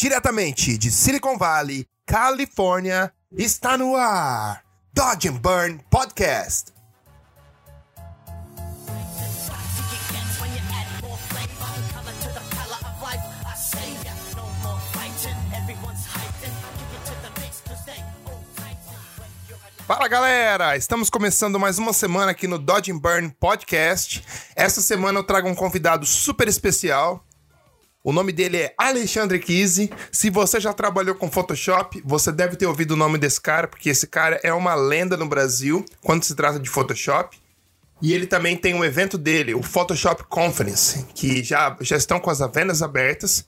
diretamente 0.00 0.78
de 0.78 0.90
Silicon 0.90 1.36
Valley, 1.36 1.86
Califórnia, 2.06 3.12
está 3.36 3.76
no 3.76 3.94
ar 3.94 4.64
Dodge 4.94 5.28
and 5.28 5.36
Burn 5.36 5.78
Podcast. 5.90 6.72
Fala 19.86 20.08
galera, 20.08 20.78
estamos 20.78 21.10
começando 21.10 21.60
mais 21.60 21.76
uma 21.76 21.92
semana 21.92 22.30
aqui 22.30 22.46
no 22.46 22.58
Dodge 22.58 22.90
and 22.90 22.96
Burn 22.96 23.28
Podcast. 23.38 24.24
Essa 24.56 24.80
semana 24.80 25.18
eu 25.18 25.24
trago 25.24 25.46
um 25.46 25.54
convidado 25.54 26.06
super 26.06 26.48
especial. 26.48 27.22
O 28.02 28.12
nome 28.12 28.32
dele 28.32 28.56
é 28.56 28.74
Alexandre 28.78 29.38
Kise. 29.38 29.90
Se 30.10 30.30
você 30.30 30.58
já 30.58 30.72
trabalhou 30.72 31.14
com 31.14 31.30
Photoshop, 31.30 32.02
você 32.04 32.32
deve 32.32 32.56
ter 32.56 32.66
ouvido 32.66 32.92
o 32.92 32.96
nome 32.96 33.18
desse 33.18 33.38
cara, 33.38 33.68
porque 33.68 33.90
esse 33.90 34.06
cara 34.06 34.40
é 34.42 34.54
uma 34.54 34.74
lenda 34.74 35.18
no 35.18 35.28
Brasil 35.28 35.84
quando 36.02 36.24
se 36.24 36.34
trata 36.34 36.58
de 36.58 36.70
Photoshop. 36.70 37.38
E 38.00 38.14
ele 38.14 38.26
também 38.26 38.56
tem 38.56 38.72
um 38.72 38.82
evento 38.82 39.18
dele, 39.18 39.52
o 39.52 39.62
Photoshop 39.62 40.24
Conference, 40.24 41.04
que 41.14 41.44
já, 41.44 41.76
já 41.82 41.98
estão 41.98 42.18
com 42.18 42.30
as 42.30 42.38
vendas 42.38 42.80
abertas. 42.80 43.44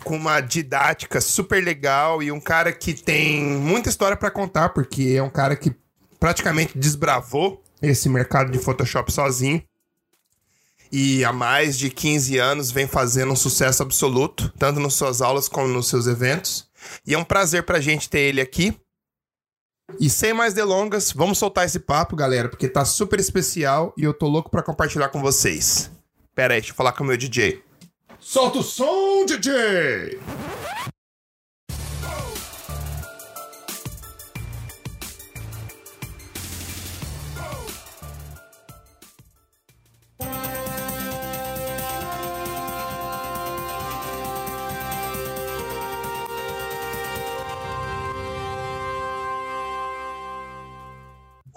com 0.05 0.15
uma 0.15 0.39
didática 0.43 1.19
super 1.19 1.65
legal 1.65 2.23
e 2.23 2.31
um 2.31 2.39
cara 2.39 2.75
que 2.75 2.93
tem 2.93 3.43
muita 3.43 3.89
história 3.89 4.15
para 4.15 4.31
contar, 4.31 4.69
porque 4.69 5.15
é 5.17 5.23
um 5.23 5.31
cara 5.31 5.57
que 5.57 5.75
praticamente 6.19 6.77
desbravou 6.77 7.65
esse 7.81 8.07
mercado 8.07 8.53
de 8.53 8.59
Photoshop 8.59 9.11
sozinho 9.11 9.63
e 10.93 11.25
há 11.25 11.33
mais 11.33 11.79
de 11.79 11.89
15 11.89 12.37
anos 12.37 12.71
vem 12.71 12.87
fazendo 12.87 13.33
um 13.33 13.37
sucesso 13.37 13.83
absoluto, 13.83 14.53
tanto 14.59 14.79
nas 14.79 14.93
suas 14.93 15.23
aulas 15.23 15.49
como 15.49 15.69
nos 15.69 15.89
seus 15.89 16.07
eventos. 16.07 16.69
E 17.07 17.15
é 17.15 17.19
um 17.19 17.25
prazer 17.25 17.63
pra 17.63 17.81
gente 17.81 18.11
ter 18.11 18.21
ele 18.21 18.43
aqui. 18.43 18.79
E 19.99 20.11
sem 20.11 20.35
mais 20.35 20.53
delongas, 20.53 21.13
vamos 21.13 21.39
soltar 21.39 21.65
esse 21.65 21.81
papo, 21.81 22.15
galera, 22.15 22.51
porque 22.51 22.69
tá 22.69 22.85
super 22.85 23.19
especial 23.19 23.95
e 23.97 24.05
eu 24.05 24.13
tô 24.13 24.29
louco 24.29 24.51
para 24.51 24.63
compartilhar 24.63 25.09
com 25.09 25.23
vocês. 25.23 25.91
Pera 26.35 26.55
aí, 26.55 26.61
deixa 26.61 26.73
eu 26.73 26.77
falar 26.77 26.93
com 26.93 27.05
o 27.05 27.07
meu 27.07 27.17
DJ. 27.17 27.63
Solta 28.19 28.59
o 28.59 28.63
som, 28.63 29.25
DJ! 29.27 30.19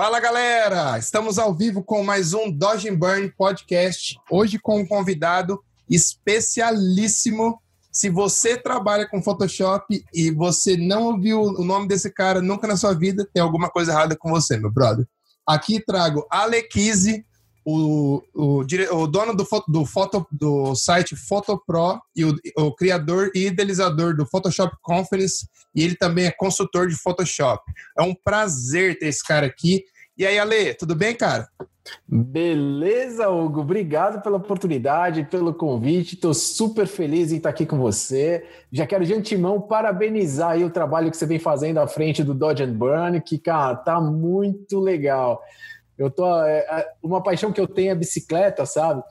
Fala 0.04 0.20
galera, 0.20 1.00
estamos 1.00 1.40
ao 1.40 1.56
vivo 1.56 1.82
com 1.82 2.04
mais 2.04 2.34
um 2.34 2.52
Dodge 2.52 2.90
and 2.90 2.96
Burn 2.98 3.32
podcast. 3.38 4.20
Hoje 4.30 4.60
com 4.60 4.82
um 4.82 4.86
convidado 4.86 5.64
especialíssimo. 5.90 7.58
Se 7.90 8.10
você 8.10 8.58
trabalha 8.58 9.08
com 9.08 9.24
Photoshop 9.24 10.04
e 10.14 10.30
você 10.30 10.76
não 10.76 11.04
ouviu 11.04 11.42
o 11.42 11.64
nome 11.64 11.88
desse 11.88 12.12
cara 12.12 12.42
nunca 12.42 12.68
na 12.68 12.76
sua 12.76 12.94
vida, 12.94 13.26
tem 13.34 13.42
alguma 13.42 13.70
coisa 13.70 13.94
errada 13.94 14.14
com 14.14 14.30
você, 14.30 14.58
meu 14.58 14.70
brother. 14.70 15.08
Aqui 15.48 15.80
trago 15.80 16.28
Alequise, 16.30 17.26
o, 17.66 18.22
o, 18.34 18.60
o, 18.60 19.08
dono 19.08 19.34
do, 19.34 19.48
do, 19.70 19.86
foto, 19.86 20.28
do 20.30 20.76
site 20.76 21.16
Photopro 21.16 22.02
e 22.14 22.26
o, 22.26 22.36
o, 22.58 22.76
criador 22.76 23.32
e 23.34 23.48
idealizador 23.48 24.18
do 24.18 24.26
Photoshop 24.26 24.76
Conference, 24.82 25.48
e 25.74 25.82
ele 25.82 25.96
também 25.96 26.26
é 26.26 26.32
consultor 26.32 26.90
de 26.90 26.96
Photoshop. 26.96 27.64
É 27.98 28.04
um 28.04 28.14
prazer 28.14 29.00
ter 29.00 29.08
esse 29.08 29.24
cara 29.24 29.46
aqui. 29.46 29.86
E 30.16 30.28
aí, 30.28 30.38
Ale, 30.38 30.76
tudo 30.76 30.96
bem, 30.96 31.16
cara? 31.16 31.48
Beleza, 32.08 33.30
Hugo. 33.30 33.62
Obrigado 33.62 34.22
pela 34.22 34.38
oportunidade, 34.38 35.24
pelo 35.26 35.54
convite. 35.54 36.16
Estou 36.16 36.34
super 36.34 36.88
feliz 36.88 37.32
em 37.32 37.38
estar 37.38 37.50
aqui 37.50 37.66
com 37.66 37.78
você. 37.78 38.46
Já 38.72 38.86
quero 38.86 39.06
de 39.06 39.14
antemão 39.14 39.60
parabenizar 39.60 40.52
aí 40.52 40.64
o 40.64 40.70
trabalho 40.70 41.10
que 41.10 41.18
você 41.18 41.26
vem 41.26 41.40
fazendo 41.40 41.80
à 41.80 41.88
frente 41.88 42.24
do 42.24 42.34
Dodge 42.34 42.64
and 42.64 42.74
Burn, 42.74 43.20
que, 43.22 43.38
cara, 43.38 43.76
tá 43.76 44.00
muito 44.00 44.80
legal. 44.80 45.42
Eu 45.98 46.10
tô. 46.10 46.42
É, 46.44 46.60
é, 46.60 46.88
uma 47.02 47.22
paixão 47.22 47.52
que 47.52 47.60
eu 47.60 47.68
tenho 47.68 47.92
é 47.92 47.96
bicicleta, 47.96 48.66
sabe? 48.66 49.04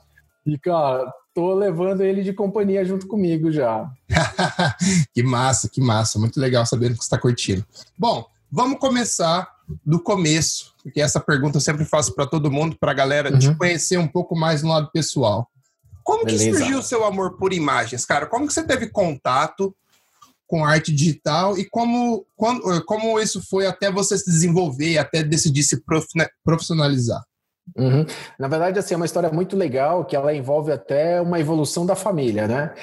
E, 0.45 0.57
cara, 0.57 1.11
tô 1.33 1.53
levando 1.53 2.01
ele 2.01 2.23
de 2.23 2.33
companhia 2.33 2.83
junto 2.83 3.07
comigo 3.07 3.51
já. 3.51 3.89
que 5.13 5.21
massa, 5.21 5.69
que 5.69 5.81
massa. 5.81 6.17
Muito 6.17 6.39
legal 6.39 6.65
sabendo 6.65 6.93
que 6.93 6.99
você 6.99 7.03
está 7.03 7.17
curtindo. 7.17 7.65
Bom, 7.97 8.25
vamos 8.51 8.79
começar 8.79 9.52
do 9.85 9.99
começo, 9.99 10.73
porque 10.83 11.01
essa 11.01 11.19
pergunta 11.19 11.57
eu 11.57 11.61
sempre 11.61 11.85
faço 11.85 12.13
para 12.13 12.27
todo 12.27 12.51
mundo, 12.51 12.77
para 12.79 12.91
a 12.91 12.95
galera 12.95 13.31
uhum. 13.31 13.39
te 13.39 13.55
conhecer 13.55 13.97
um 13.97 14.07
pouco 14.07 14.35
mais 14.35 14.61
no 14.61 14.69
lado 14.69 14.89
pessoal. 14.91 15.47
Como 16.03 16.25
Beleza. 16.25 16.45
que 16.45 16.57
surgiu 16.57 16.79
o 16.79 16.83
seu 16.83 17.05
amor 17.05 17.37
por 17.37 17.53
imagens, 17.53 18.05
cara? 18.05 18.25
Como 18.25 18.45
que 18.45 18.53
você 18.53 18.63
teve 18.63 18.87
contato 18.87 19.73
com 20.45 20.65
arte 20.65 20.93
digital 20.93 21.57
e 21.57 21.65
como, 21.65 22.25
quando, 22.35 22.83
como 22.85 23.19
isso 23.19 23.41
foi 23.49 23.65
até 23.65 23.89
você 23.89 24.17
se 24.17 24.29
desenvolver, 24.29 24.97
até 24.97 25.23
decidir 25.23 25.63
se 25.63 25.81
profissionalizar? 26.43 27.23
Uhum. 27.77 28.05
Na 28.37 28.47
verdade, 28.49 28.77
assim, 28.77 28.93
é 28.93 28.97
uma 28.97 29.05
história 29.05 29.31
muito 29.31 29.55
legal 29.55 30.03
que 30.03 30.15
ela 30.15 30.35
envolve 30.35 30.71
até 30.71 31.21
uma 31.21 31.39
evolução 31.39 31.85
da 31.85 31.95
família, 31.95 32.47
né? 32.47 32.73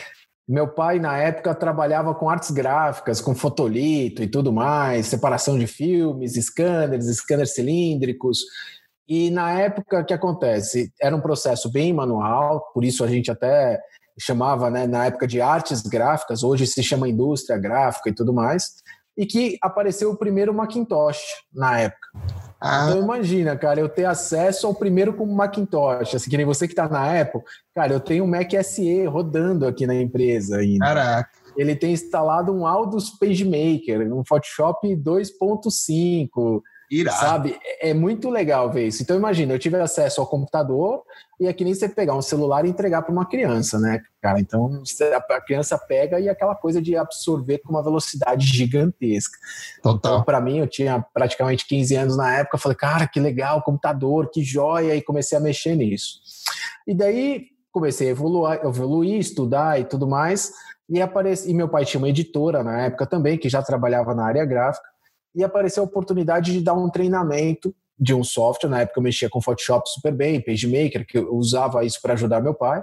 Meu 0.50 0.66
pai, 0.66 0.98
na 0.98 1.16
época, 1.16 1.54
trabalhava 1.54 2.12
com 2.12 2.28
artes 2.28 2.50
gráficas, 2.50 3.20
com 3.20 3.36
fotolito 3.36 4.20
e 4.20 4.26
tudo 4.26 4.52
mais, 4.52 5.06
separação 5.06 5.56
de 5.56 5.64
filmes, 5.68 6.32
scanners, 6.32 7.06
scanners 7.18 7.54
cilíndricos. 7.54 8.40
E 9.08 9.30
na 9.30 9.52
época, 9.60 10.00
o 10.00 10.04
que 10.04 10.12
acontece? 10.12 10.92
Era 11.00 11.14
um 11.14 11.20
processo 11.20 11.70
bem 11.70 11.92
manual, 11.92 12.68
por 12.74 12.84
isso 12.84 13.04
a 13.04 13.06
gente 13.06 13.30
até 13.30 13.78
chamava, 14.18 14.68
né, 14.68 14.88
na 14.88 15.06
época 15.06 15.24
de 15.24 15.40
artes 15.40 15.82
gráficas, 15.82 16.42
hoje 16.42 16.66
se 16.66 16.82
chama 16.82 17.08
indústria 17.08 17.56
gráfica 17.56 18.10
e 18.10 18.12
tudo 18.12 18.32
mais, 18.32 18.82
e 19.16 19.26
que 19.26 19.56
apareceu 19.62 20.10
o 20.10 20.16
primeiro 20.16 20.52
Macintosh 20.52 21.22
na 21.54 21.78
época. 21.78 22.08
Ah. 22.60 22.88
Então 22.88 23.02
imagina, 23.02 23.56
cara, 23.56 23.80
eu 23.80 23.88
ter 23.88 24.04
acesso 24.04 24.66
ao 24.66 24.74
primeiro 24.74 25.14
com 25.14 25.24
Macintosh, 25.24 26.14
assim, 26.14 26.28
que 26.28 26.36
nem 26.36 26.44
você 26.44 26.66
que 26.66 26.72
está 26.72 26.88
na 26.88 27.20
Apple, 27.20 27.40
cara, 27.74 27.94
eu 27.94 28.00
tenho 28.00 28.24
um 28.24 28.26
Mac 28.26 28.52
SE 28.62 29.04
rodando 29.06 29.66
aqui 29.66 29.86
na 29.86 29.94
empresa 29.94 30.58
ainda. 30.58 30.84
Caraca. 30.84 31.30
Ele 31.56 31.74
tem 31.74 31.92
instalado 31.92 32.52
um 32.52 32.66
Aldus 32.66 33.10
PageMaker, 33.10 34.12
um 34.12 34.24
Photoshop 34.24 34.94
2.5, 34.94 36.62
Irado. 36.90 37.20
Sabe? 37.20 37.58
É, 37.64 37.90
é 37.90 37.94
muito 37.94 38.28
legal 38.28 38.70
ver 38.70 38.88
isso. 38.88 39.02
Então, 39.02 39.16
imagina, 39.16 39.54
eu 39.54 39.58
tive 39.58 39.76
acesso 39.76 40.20
ao 40.20 40.26
computador 40.26 41.04
e 41.38 41.46
é 41.46 41.52
que 41.52 41.62
nem 41.62 41.72
você 41.72 41.88
pegar 41.88 42.16
um 42.16 42.22
celular 42.22 42.64
e 42.64 42.68
entregar 42.68 43.02
para 43.02 43.12
uma 43.12 43.24
criança, 43.24 43.78
né, 43.78 44.02
cara? 44.20 44.40
Então, 44.40 44.82
a 45.30 45.40
criança 45.40 45.78
pega 45.78 46.18
e 46.18 46.28
aquela 46.28 46.54
coisa 46.56 46.82
de 46.82 46.96
absorver 46.96 47.58
com 47.58 47.70
uma 47.70 47.82
velocidade 47.82 48.44
gigantesca. 48.46 49.38
Total. 49.82 50.14
Então, 50.14 50.24
para 50.24 50.40
mim, 50.40 50.58
eu 50.58 50.66
tinha 50.66 51.04
praticamente 51.14 51.66
15 51.66 51.94
anos 51.94 52.16
na 52.16 52.38
época, 52.38 52.58
falei, 52.58 52.76
cara, 52.76 53.06
que 53.06 53.20
legal, 53.20 53.62
computador, 53.62 54.28
que 54.30 54.42
joia, 54.42 54.96
e 54.96 55.02
comecei 55.02 55.38
a 55.38 55.40
mexer 55.40 55.76
nisso. 55.76 56.18
E 56.86 56.92
daí, 56.92 57.46
comecei 57.70 58.08
a 58.08 58.10
evoluir, 58.10 58.60
evoluir 58.64 59.18
estudar 59.18 59.78
e 59.78 59.84
tudo 59.84 60.08
mais, 60.08 60.52
e, 60.88 61.00
apareci, 61.00 61.48
e 61.48 61.54
meu 61.54 61.68
pai 61.68 61.84
tinha 61.84 62.00
uma 62.00 62.08
editora 62.08 62.64
na 62.64 62.82
época 62.82 63.06
também, 63.06 63.38
que 63.38 63.48
já 63.48 63.62
trabalhava 63.62 64.12
na 64.12 64.26
área 64.26 64.44
gráfica, 64.44 64.90
e 65.34 65.44
apareceu 65.44 65.82
a 65.82 65.86
oportunidade 65.86 66.52
de 66.52 66.60
dar 66.60 66.74
um 66.74 66.90
treinamento 66.90 67.74
de 67.98 68.14
um 68.14 68.24
software. 68.24 68.70
Na 68.70 68.80
época 68.80 68.98
eu 68.98 69.02
mexia 69.02 69.28
com 69.28 69.40
Photoshop 69.40 69.88
super 69.88 70.12
bem, 70.12 70.40
PageMaker, 70.40 71.06
que 71.06 71.18
eu 71.18 71.34
usava 71.34 71.84
isso 71.84 72.00
para 72.00 72.14
ajudar 72.14 72.40
meu 72.40 72.54
pai. 72.54 72.82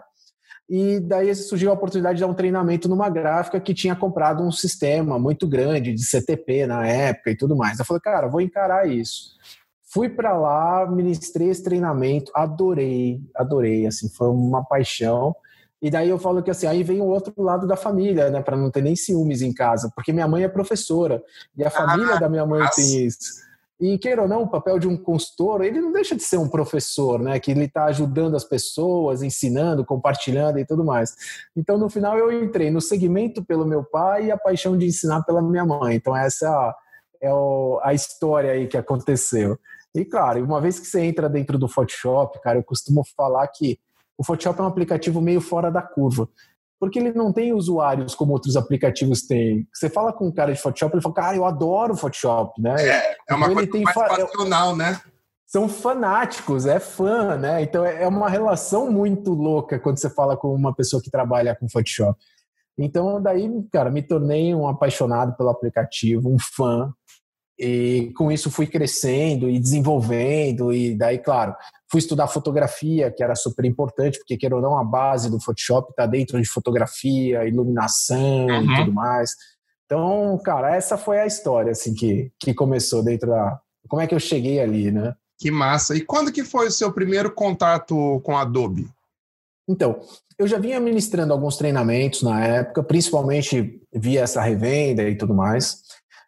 E 0.70 1.00
daí 1.00 1.34
surgiu 1.34 1.72
a 1.72 1.74
oportunidade 1.74 2.18
de 2.18 2.22
dar 2.26 2.30
um 2.30 2.34
treinamento 2.34 2.90
numa 2.90 3.10
gráfica 3.10 3.60
que 3.60 3.74
tinha 3.74 3.96
comprado 3.96 4.44
um 4.44 4.52
sistema 4.52 5.18
muito 5.18 5.48
grande 5.48 5.94
de 5.94 6.04
CTP 6.04 6.68
na 6.68 6.86
época 6.86 7.32
e 7.32 7.38
tudo 7.38 7.56
mais. 7.56 7.80
Eu 7.80 7.86
falei, 7.86 8.02
cara, 8.02 8.28
vou 8.28 8.42
encarar 8.42 8.88
isso. 8.88 9.38
Fui 9.90 10.10
para 10.10 10.38
lá, 10.38 10.86
ministrei 10.86 11.50
esse 11.50 11.64
treinamento, 11.64 12.32
adorei, 12.36 13.22
adorei, 13.34 13.88
assim, 13.88 14.10
foi 14.10 14.28
uma 14.28 14.64
paixão. 14.64 15.34
E 15.82 15.90
daí 15.90 16.10
eu 16.10 16.18
falo 16.18 16.42
que 16.42 16.50
assim, 16.50 16.66
aí 16.66 16.84
vem 16.84 17.02
o 17.02 17.06
outro 17.06 17.34
lado 17.38 17.68
da 17.68 17.76
família, 17.76 18.30
né, 18.30 18.42
para 18.42 18.58
não 18.58 18.72
ter 18.72 18.82
nem 18.82 18.96
ciúmes 18.96 19.42
em 19.42 19.54
casa, 19.54 19.92
porque 19.96 20.12
minha 20.12 20.28
mãe 20.28 20.44
é 20.44 20.48
professora 20.48 21.24
e 21.56 21.64
a 21.64 21.70
família 21.70 22.16
ah, 22.16 22.20
da 22.20 22.28
minha 22.28 22.46
mãe 22.46 22.62
nossa. 22.62 22.82
tem 22.82 23.06
isso. 23.06 23.48
E 23.80 23.96
queira 24.00 24.24
ou 24.24 24.28
não, 24.28 24.42
o 24.42 24.50
papel 24.50 24.80
de 24.80 24.88
um 24.88 24.98
consultor, 24.98 25.64
ele 25.64 25.80
não 25.80 25.92
deixa 25.92 26.16
de 26.16 26.24
ser 26.24 26.38
um 26.38 26.50
professor, 26.50 27.20
né? 27.20 27.40
Que 27.40 27.52
ele 27.52 27.66
está 27.66 27.86
ajudando 27.86 28.36
as 28.36 28.44
pessoas, 28.44 29.22
ensinando, 29.22 29.86
compartilhando 29.86 30.58
e 30.58 30.66
tudo 30.66 30.84
mais. 30.84 31.16
Então, 31.56 31.78
no 31.78 31.88
final, 31.88 32.18
eu 32.18 32.44
entrei 32.44 32.72
no 32.72 32.82
segmento 32.82 33.46
pelo 33.46 33.68
meu 33.68 33.84
pai 33.84 34.26
e 34.26 34.32
a 34.32 34.38
paixão 34.38 34.76
de 34.76 34.88
ensinar 34.88 35.22
pela 35.24 35.44
minha 35.44 35.64
mãe. 35.64 35.96
Então, 35.96 36.18
essa 36.18 36.76
é 37.22 37.30
a 37.84 37.94
história 37.94 38.52
aí 38.52 38.66
que 38.66 38.78
aconteceu. 38.78 39.60
E, 39.94 40.04
claro, 40.04 40.44
uma 40.44 40.60
vez 40.60 40.80
que 40.80 40.88
você 40.88 41.02
entra 41.02 41.30
dentro 41.30 41.60
do 41.60 41.68
Photoshop, 41.68 42.42
cara, 42.42 42.58
eu 42.58 42.64
costumo 42.64 43.04
falar 43.16 43.48
que 43.48 43.80
o 44.18 44.24
Photoshop 44.24 44.60
é 44.60 44.64
um 44.64 44.68
aplicativo 44.68 45.22
meio 45.22 45.42
fora 45.42 45.70
da 45.72 45.82
curva 45.82 46.30
porque 46.80 47.00
ele 47.00 47.12
não 47.12 47.34
tem 47.34 47.54
usuários 47.54 48.14
como 48.14 48.34
outros 48.34 48.56
aplicativos 48.56 49.24
têm. 49.24 49.68
Você 49.74 49.90
fala 49.90 50.14
com 50.14 50.28
um 50.28 50.32
cara 50.32 50.54
de 50.54 50.62
Photoshop, 50.62 50.96
ele 50.96 51.02
fala, 51.02 51.16
cara, 51.16 51.36
eu 51.36 51.46
adoro 51.46 51.96
Photoshop, 51.96 52.62
né? 52.62 52.76
É, 52.80 53.16
é 53.30 53.36
uma 53.36 53.52
então, 53.52 53.56
coisa 53.56 53.84
mais 53.84 53.96
passional, 53.96 54.76
né? 54.76 55.00
São 55.46 55.68
fanáticos, 55.68 56.66
é 56.66 56.80
fã, 56.80 57.36
né? 57.38 57.62
Então 57.62 57.86
é, 57.86 58.04
é 58.04 58.08
uma 58.08 58.30
relação 58.30 58.92
muito 58.92 59.34
louca 59.34 59.80
quando 59.80 59.98
você 59.98 60.10
fala 60.10 60.38
com 60.38 60.54
uma 60.54 60.74
pessoa 60.74 61.02
que 61.02 61.10
trabalha 61.10 61.56
com 61.56 61.70
Photoshop. 61.70 62.20
Então 62.78 63.22
daí, 63.22 63.50
cara, 63.72 63.90
me 63.90 64.04
tornei 64.04 64.54
um 64.54 64.68
apaixonado 64.68 65.36
pelo 65.36 65.50
aplicativo, 65.50 66.30
um 66.30 66.38
fã. 66.38 66.94
E 67.60 68.12
com 68.16 68.32
isso 68.32 68.52
fui 68.52 68.68
crescendo 68.68 69.50
e 69.50 69.60
desenvolvendo, 69.60 70.72
e 70.72 70.96
daí, 70.96 71.18
claro, 71.18 71.56
fui 71.90 72.00
estudar 72.00 72.28
fotografia, 72.28 73.12
que 73.12 73.24
era 73.24 73.36
super 73.36 73.66
importante, 73.66 74.20
porque, 74.20 74.38
queira 74.38 74.56
ou 74.56 74.62
não, 74.62 74.78
a 74.78 74.84
base 74.84 75.30
do 75.30 75.40
Photoshop 75.40 75.90
está 75.90 76.06
dentro 76.06 76.40
de 76.40 76.48
fotografia, 76.48 77.48
iluminação 77.48 78.46
uhum. 78.46 78.72
e 78.72 78.76
tudo 78.78 78.94
mais. 78.94 79.32
Então, 79.86 80.40
cara, 80.44 80.76
essa 80.76 80.98
foi 80.98 81.20
a 81.20 81.26
história, 81.26 81.72
assim, 81.72 81.96
que, 81.96 82.32
que 82.40 82.54
começou 82.54 83.04
dentro 83.04 83.30
da... 83.30 83.60
Como 83.88 84.02
é 84.02 84.08
que 84.08 84.14
eu 84.14 84.20
cheguei 84.20 84.60
ali, 84.60 84.92
né? 84.92 85.16
Que 85.40 85.50
massa. 85.50 85.96
E 85.96 86.02
quando 86.02 86.32
que 86.32 86.44
foi 86.44 86.68
o 86.68 86.72
seu 86.72 86.92
primeiro 86.92 87.32
contato 87.32 88.20
com 88.24 88.38
Adobe? 88.38 88.90
Então, 89.68 90.00
eu 90.38 90.46
já 90.48 90.60
vinha 90.60 90.80
ministrando 90.80 91.34
alguns 91.34 91.58
treinamentos 91.58 92.22
na 92.22 92.44
época, 92.44 92.84
principalmente 92.84 93.82
via 93.94 94.22
essa 94.22 94.42
revenda 94.42 95.04
e 95.04 95.16
tudo 95.16 95.34
mais. 95.34 95.82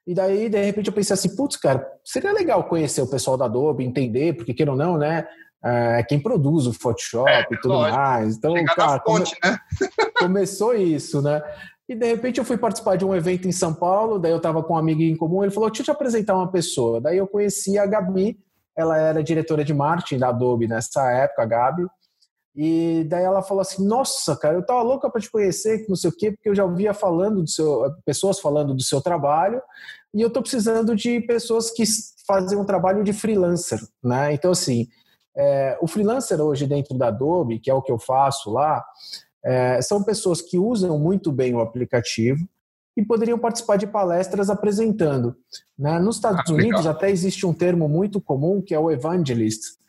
E 0.09 0.13
daí, 0.15 0.50
de 0.50 0.59
repente, 0.59 0.88
eu 0.88 0.94
pensei 0.94 1.13
assim, 1.13 1.35
putz, 1.35 1.56
cara, 1.56 1.88
seria 2.03 2.33
legal 2.33 2.63
conhecer 2.63 3.00
o 3.00 3.07
pessoal 3.07 3.38
da 3.38 3.45
Adobe, 3.45 3.85
entender, 3.85 4.35
porque 4.35 4.56
queira 4.56 4.71
ou 4.71 4.77
não, 4.77 4.97
né? 4.97 5.27
É 5.63 6.01
quem 6.01 6.19
produz 6.19 6.65
o 6.65 6.73
Photoshop 6.73 7.29
é, 7.29 7.45
e 7.51 7.57
tudo 7.59 7.75
lógico. 7.75 7.95
mais. 7.95 8.35
Então, 8.35 8.56
Chegar 8.56 8.75
cara, 8.75 9.03
fonte, 9.06 9.39
come... 9.39 9.53
né? 9.53 9.59
começou 10.17 10.73
isso, 10.73 11.21
né? 11.21 11.44
E 11.88 11.94
de 11.94 12.07
repente 12.07 12.39
eu 12.39 12.44
fui 12.44 12.57
participar 12.57 12.95
de 12.95 13.06
um 13.06 13.13
evento 13.13 13.47
em 13.47 13.51
São 13.51 13.71
Paulo, 13.71 14.17
daí 14.17 14.31
eu 14.31 14.38
estava 14.38 14.63
com 14.63 14.73
um 14.73 14.77
amigo 14.77 15.03
em 15.03 15.15
comum, 15.15 15.44
ele 15.44 15.51
falou: 15.51 15.69
deixa 15.69 15.83
eu 15.83 15.85
te 15.85 15.91
apresentar 15.91 16.35
uma 16.35 16.51
pessoa. 16.51 17.00
Daí 17.00 17.17
eu 17.19 17.27
conheci 17.27 17.77
a 17.77 17.85
Gabi, 17.85 18.39
ela 18.75 18.97
era 18.97 19.23
diretora 19.23 19.63
de 19.63 19.75
marketing 19.75 20.17
da 20.17 20.29
Adobe 20.29 20.67
nessa 20.67 21.07
época, 21.11 21.44
a 21.44 21.45
Gabi. 21.45 21.85
E 22.61 23.06
daí 23.06 23.23
ela 23.23 23.41
falou 23.41 23.61
assim: 23.61 23.88
Nossa, 23.88 24.35
cara, 24.35 24.56
eu 24.56 24.65
tava 24.65 24.81
louca 24.81 25.09
para 25.09 25.21
te 25.21 25.31
conhecer, 25.31 25.85
não 25.88 25.95
sei 25.95 26.09
o 26.09 26.13
quê, 26.13 26.31
porque 26.33 26.50
eu 26.50 26.53
já 26.53 26.65
ouvia 26.65 26.94
falando 26.94 27.41
do 27.41 27.50
seu, 27.50 27.89
pessoas 28.03 28.38
falando 28.38 28.73
do 28.73 28.83
seu 28.83 29.00
trabalho, 29.00 29.61
e 30.13 30.21
eu 30.21 30.29
tô 30.29 30.41
precisando 30.41 30.94
de 30.94 31.21
pessoas 31.21 31.71
que 31.71 31.85
fazem 32.27 32.57
um 32.57 32.65
trabalho 32.65 33.01
de 33.01 33.13
freelancer, 33.13 33.79
né? 34.03 34.33
Então, 34.33 34.51
assim, 34.51 34.89
é, 35.38 35.77
o 35.81 35.88
freelancer 35.88 36.41
hoje 36.41 36.67
dentro 36.67 36.97
da 36.97 37.07
Adobe, 37.07 37.59
que 37.59 37.71
é 37.71 37.73
o 37.73 37.81
que 37.81 37.94
eu 37.94 37.97
faço 37.97 38.51
lá, 38.51 38.83
é, 39.41 39.81
são 39.81 40.03
pessoas 40.03 40.41
que 40.41 40.57
usam 40.57 41.00
muito 41.00 41.31
bem 41.31 41.56
o 41.56 41.61
aplicativo 41.61 42.45
e 42.97 43.06
poderiam 43.06 43.39
participar 43.39 43.77
de 43.77 43.88
palestras 43.88 44.50
apresentando. 44.50 45.33
Né? 45.77 45.97
Nos 45.97 46.17
Estados 46.17 46.51
ah, 46.51 46.53
Unidos 46.53 46.85
até 46.85 47.09
existe 47.09 47.45
um 47.45 47.53
termo 47.53 47.88
muito 47.88 48.19
comum 48.19 48.61
que 48.61 48.75
é 48.75 48.79
o 48.79 48.91
evangelist. 48.91 49.79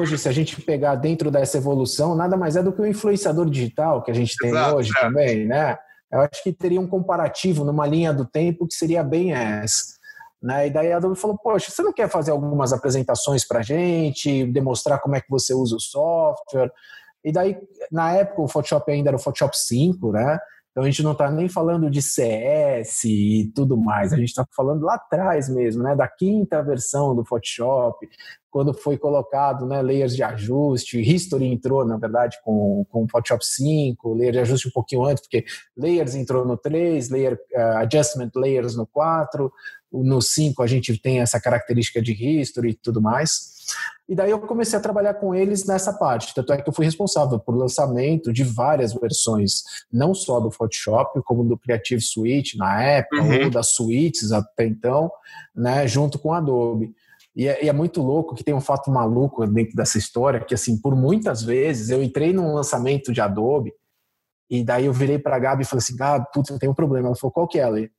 Hoje, 0.00 0.16
se 0.16 0.28
a 0.28 0.32
gente 0.32 0.60
pegar 0.62 0.94
dentro 0.94 1.30
dessa 1.30 1.58
evolução, 1.58 2.14
nada 2.14 2.36
mais 2.36 2.56
é 2.56 2.62
do 2.62 2.72
que 2.72 2.80
o 2.80 2.86
influenciador 2.86 3.48
digital 3.50 4.02
que 4.02 4.10
a 4.10 4.14
gente 4.14 4.34
tem 4.38 4.50
Exato, 4.50 4.76
hoje 4.76 4.90
é. 4.96 5.00
também, 5.00 5.46
né? 5.46 5.76
Eu 6.10 6.20
acho 6.20 6.42
que 6.42 6.52
teria 6.52 6.80
um 6.80 6.86
comparativo 6.86 7.64
numa 7.64 7.86
linha 7.86 8.12
do 8.12 8.24
tempo 8.24 8.66
que 8.66 8.74
seria 8.74 9.02
bem 9.02 9.34
essa. 9.34 9.96
Né? 10.42 10.68
E 10.68 10.70
daí 10.70 10.92
a 10.92 10.96
Adobe 10.96 11.18
falou, 11.18 11.36
poxa, 11.36 11.70
você 11.70 11.82
não 11.82 11.92
quer 11.92 12.08
fazer 12.08 12.30
algumas 12.30 12.72
apresentações 12.72 13.46
para 13.46 13.62
gente, 13.62 14.46
demonstrar 14.46 15.00
como 15.00 15.16
é 15.16 15.20
que 15.20 15.28
você 15.28 15.52
usa 15.52 15.76
o 15.76 15.80
software? 15.80 16.70
E 17.24 17.32
daí, 17.32 17.58
na 17.90 18.12
época, 18.12 18.42
o 18.42 18.48
Photoshop 18.48 18.90
ainda 18.90 19.10
era 19.10 19.16
o 19.16 19.20
Photoshop 19.20 19.58
5, 19.58 20.12
né? 20.12 20.38
Então 20.76 20.84
a 20.84 20.90
gente 20.90 21.02
não 21.02 21.12
está 21.12 21.30
nem 21.30 21.48
falando 21.48 21.88
de 21.88 22.02
CS 22.02 23.04
e 23.04 23.50
tudo 23.54 23.78
mais, 23.78 24.12
a 24.12 24.16
gente 24.16 24.28
está 24.28 24.46
falando 24.54 24.84
lá 24.84 24.96
atrás 24.96 25.48
mesmo, 25.48 25.82
né, 25.82 25.96
da 25.96 26.06
quinta 26.06 26.62
versão 26.62 27.16
do 27.16 27.24
Photoshop, 27.24 28.06
quando 28.50 28.74
foi 28.74 28.98
colocado 28.98 29.64
né, 29.64 29.80
layers 29.80 30.14
de 30.14 30.22
ajuste, 30.22 31.00
History 31.00 31.46
entrou, 31.46 31.86
na 31.86 31.96
verdade, 31.96 32.36
com, 32.44 32.84
com 32.90 33.04
o 33.04 33.08
Photoshop 33.08 33.42
5, 33.42 34.12
layer 34.12 34.32
de 34.32 34.38
ajuste 34.40 34.68
um 34.68 34.70
pouquinho 34.70 35.06
antes, 35.06 35.22
porque 35.22 35.46
Layers 35.74 36.14
entrou 36.14 36.44
no 36.44 36.58
3, 36.58 37.08
layer, 37.08 37.38
uh, 37.54 37.78
Adjustment 37.78 38.30
Layers 38.34 38.76
no 38.76 38.86
4, 38.86 39.50
no 40.04 40.20
5 40.20 40.62
a 40.62 40.66
gente 40.66 40.98
tem 40.98 41.20
essa 41.20 41.40
característica 41.40 42.00
de 42.00 42.12
History 42.12 42.70
e 42.70 42.74
tudo 42.74 43.00
mais. 43.00 43.54
E 44.08 44.14
daí 44.14 44.30
eu 44.30 44.38
comecei 44.38 44.78
a 44.78 44.82
trabalhar 44.82 45.14
com 45.14 45.34
eles 45.34 45.66
nessa 45.66 45.92
parte. 45.92 46.32
Tanto 46.34 46.52
é 46.52 46.62
que 46.62 46.68
eu 46.68 46.72
fui 46.72 46.84
responsável 46.84 47.38
por 47.40 47.56
lançamento 47.56 48.32
de 48.32 48.44
várias 48.44 48.94
versões, 48.94 49.62
não 49.92 50.14
só 50.14 50.38
do 50.38 50.50
Photoshop, 50.50 51.20
como 51.24 51.44
do 51.44 51.58
Creative 51.58 52.00
Suite 52.00 52.56
na 52.56 52.80
época, 52.80 53.22
uhum. 53.22 53.44
ou 53.44 53.50
das 53.50 53.74
suítes 53.74 54.30
até 54.30 54.64
então, 54.64 55.10
né, 55.54 55.86
junto 55.88 56.18
com 56.18 56.32
a 56.32 56.38
Adobe. 56.38 56.94
E 57.34 57.48
é, 57.48 57.64
e 57.64 57.68
é, 57.68 57.72
muito 57.72 58.00
louco 58.00 58.34
que 58.34 58.44
tem 58.44 58.54
um 58.54 58.60
fato 58.60 58.90
maluco 58.90 59.46
dentro 59.46 59.76
dessa 59.76 59.98
história, 59.98 60.40
que 60.40 60.54
assim, 60.54 60.80
por 60.80 60.94
muitas 60.96 61.42
vezes 61.42 61.90
eu 61.90 62.02
entrei 62.02 62.32
num 62.32 62.54
lançamento 62.54 63.12
de 63.12 63.20
Adobe, 63.20 63.72
e 64.48 64.64
daí 64.64 64.86
eu 64.86 64.92
virei 64.92 65.18
para 65.18 65.36
a 65.36 65.38
Gabi 65.38 65.62
e 65.62 65.66
falei 65.66 65.78
assim, 65.78 65.96
Gabi, 65.96 66.26
putz, 66.32 66.50
eu 66.50 66.58
tenho 66.58 66.72
um 66.72 66.74
problema. 66.74 67.08
Ela 67.08 67.16
falou, 67.16 67.32
qual 67.32 67.48
que 67.48 67.58
é, 67.58 67.64
Ale? 67.64 67.90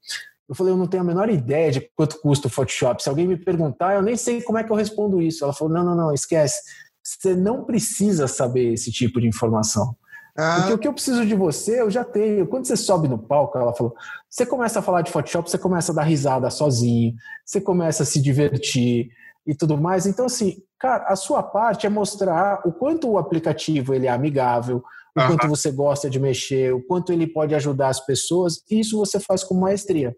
Eu 0.47 0.55
falei, 0.55 0.71
eu 0.71 0.77
não 0.77 0.87
tenho 0.87 1.03
a 1.03 1.05
menor 1.05 1.29
ideia 1.29 1.71
de 1.71 1.81
quanto 1.95 2.19
custa 2.21 2.47
o 2.47 2.49
Photoshop. 2.49 3.03
Se 3.03 3.09
alguém 3.09 3.27
me 3.27 3.35
perguntar, 3.35 3.95
eu 3.95 4.01
nem 4.01 4.15
sei 4.15 4.41
como 4.41 4.57
é 4.57 4.63
que 4.63 4.71
eu 4.71 4.75
respondo 4.75 5.21
isso. 5.21 5.43
Ela 5.43 5.53
falou, 5.53 5.73
não, 5.73 5.83
não, 5.83 5.95
não, 5.95 6.13
esquece. 6.13 6.61
Você 7.03 7.35
não 7.35 7.65
precisa 7.65 8.27
saber 8.27 8.73
esse 8.73 8.91
tipo 8.91 9.19
de 9.19 9.27
informação. 9.27 9.95
Ah. 10.37 10.57
Porque 10.59 10.73
o 10.73 10.77
que 10.77 10.87
eu 10.87 10.93
preciso 10.93 11.25
de 11.25 11.35
você, 11.35 11.81
eu 11.81 11.89
já 11.89 12.03
tenho. 12.03 12.47
Quando 12.47 12.65
você 12.65 12.77
sobe 12.77 13.07
no 13.07 13.17
palco, 13.17 13.57
ela 13.57 13.73
falou, 13.73 13.93
você 14.29 14.45
começa 14.45 14.79
a 14.79 14.81
falar 14.81 15.01
de 15.01 15.11
Photoshop, 15.11 15.49
você 15.49 15.57
começa 15.57 15.91
a 15.91 15.95
dar 15.95 16.03
risada 16.03 16.49
sozinho, 16.49 17.13
você 17.43 17.59
começa 17.59 18.03
a 18.03 18.05
se 18.05 18.21
divertir 18.21 19.09
e 19.45 19.55
tudo 19.55 19.77
mais. 19.77 20.05
Então, 20.05 20.27
assim, 20.27 20.61
cara, 20.79 21.05
a 21.07 21.15
sua 21.15 21.41
parte 21.41 21.87
é 21.87 21.89
mostrar 21.89 22.61
o 22.65 22.71
quanto 22.71 23.09
o 23.09 23.17
aplicativo 23.17 23.93
ele 23.93 24.05
é 24.05 24.11
amigável, 24.11 24.83
o 25.17 25.27
quanto 25.27 25.47
você 25.47 25.71
gosta 25.71 26.09
de 26.09 26.19
mexer, 26.19 26.73
o 26.73 26.83
quanto 26.83 27.11
ele 27.11 27.25
pode 27.25 27.55
ajudar 27.55 27.87
as 27.87 27.99
pessoas, 27.99 28.61
e 28.69 28.79
isso 28.79 28.97
você 28.97 29.19
faz 29.19 29.43
com 29.43 29.55
maestria. 29.55 30.15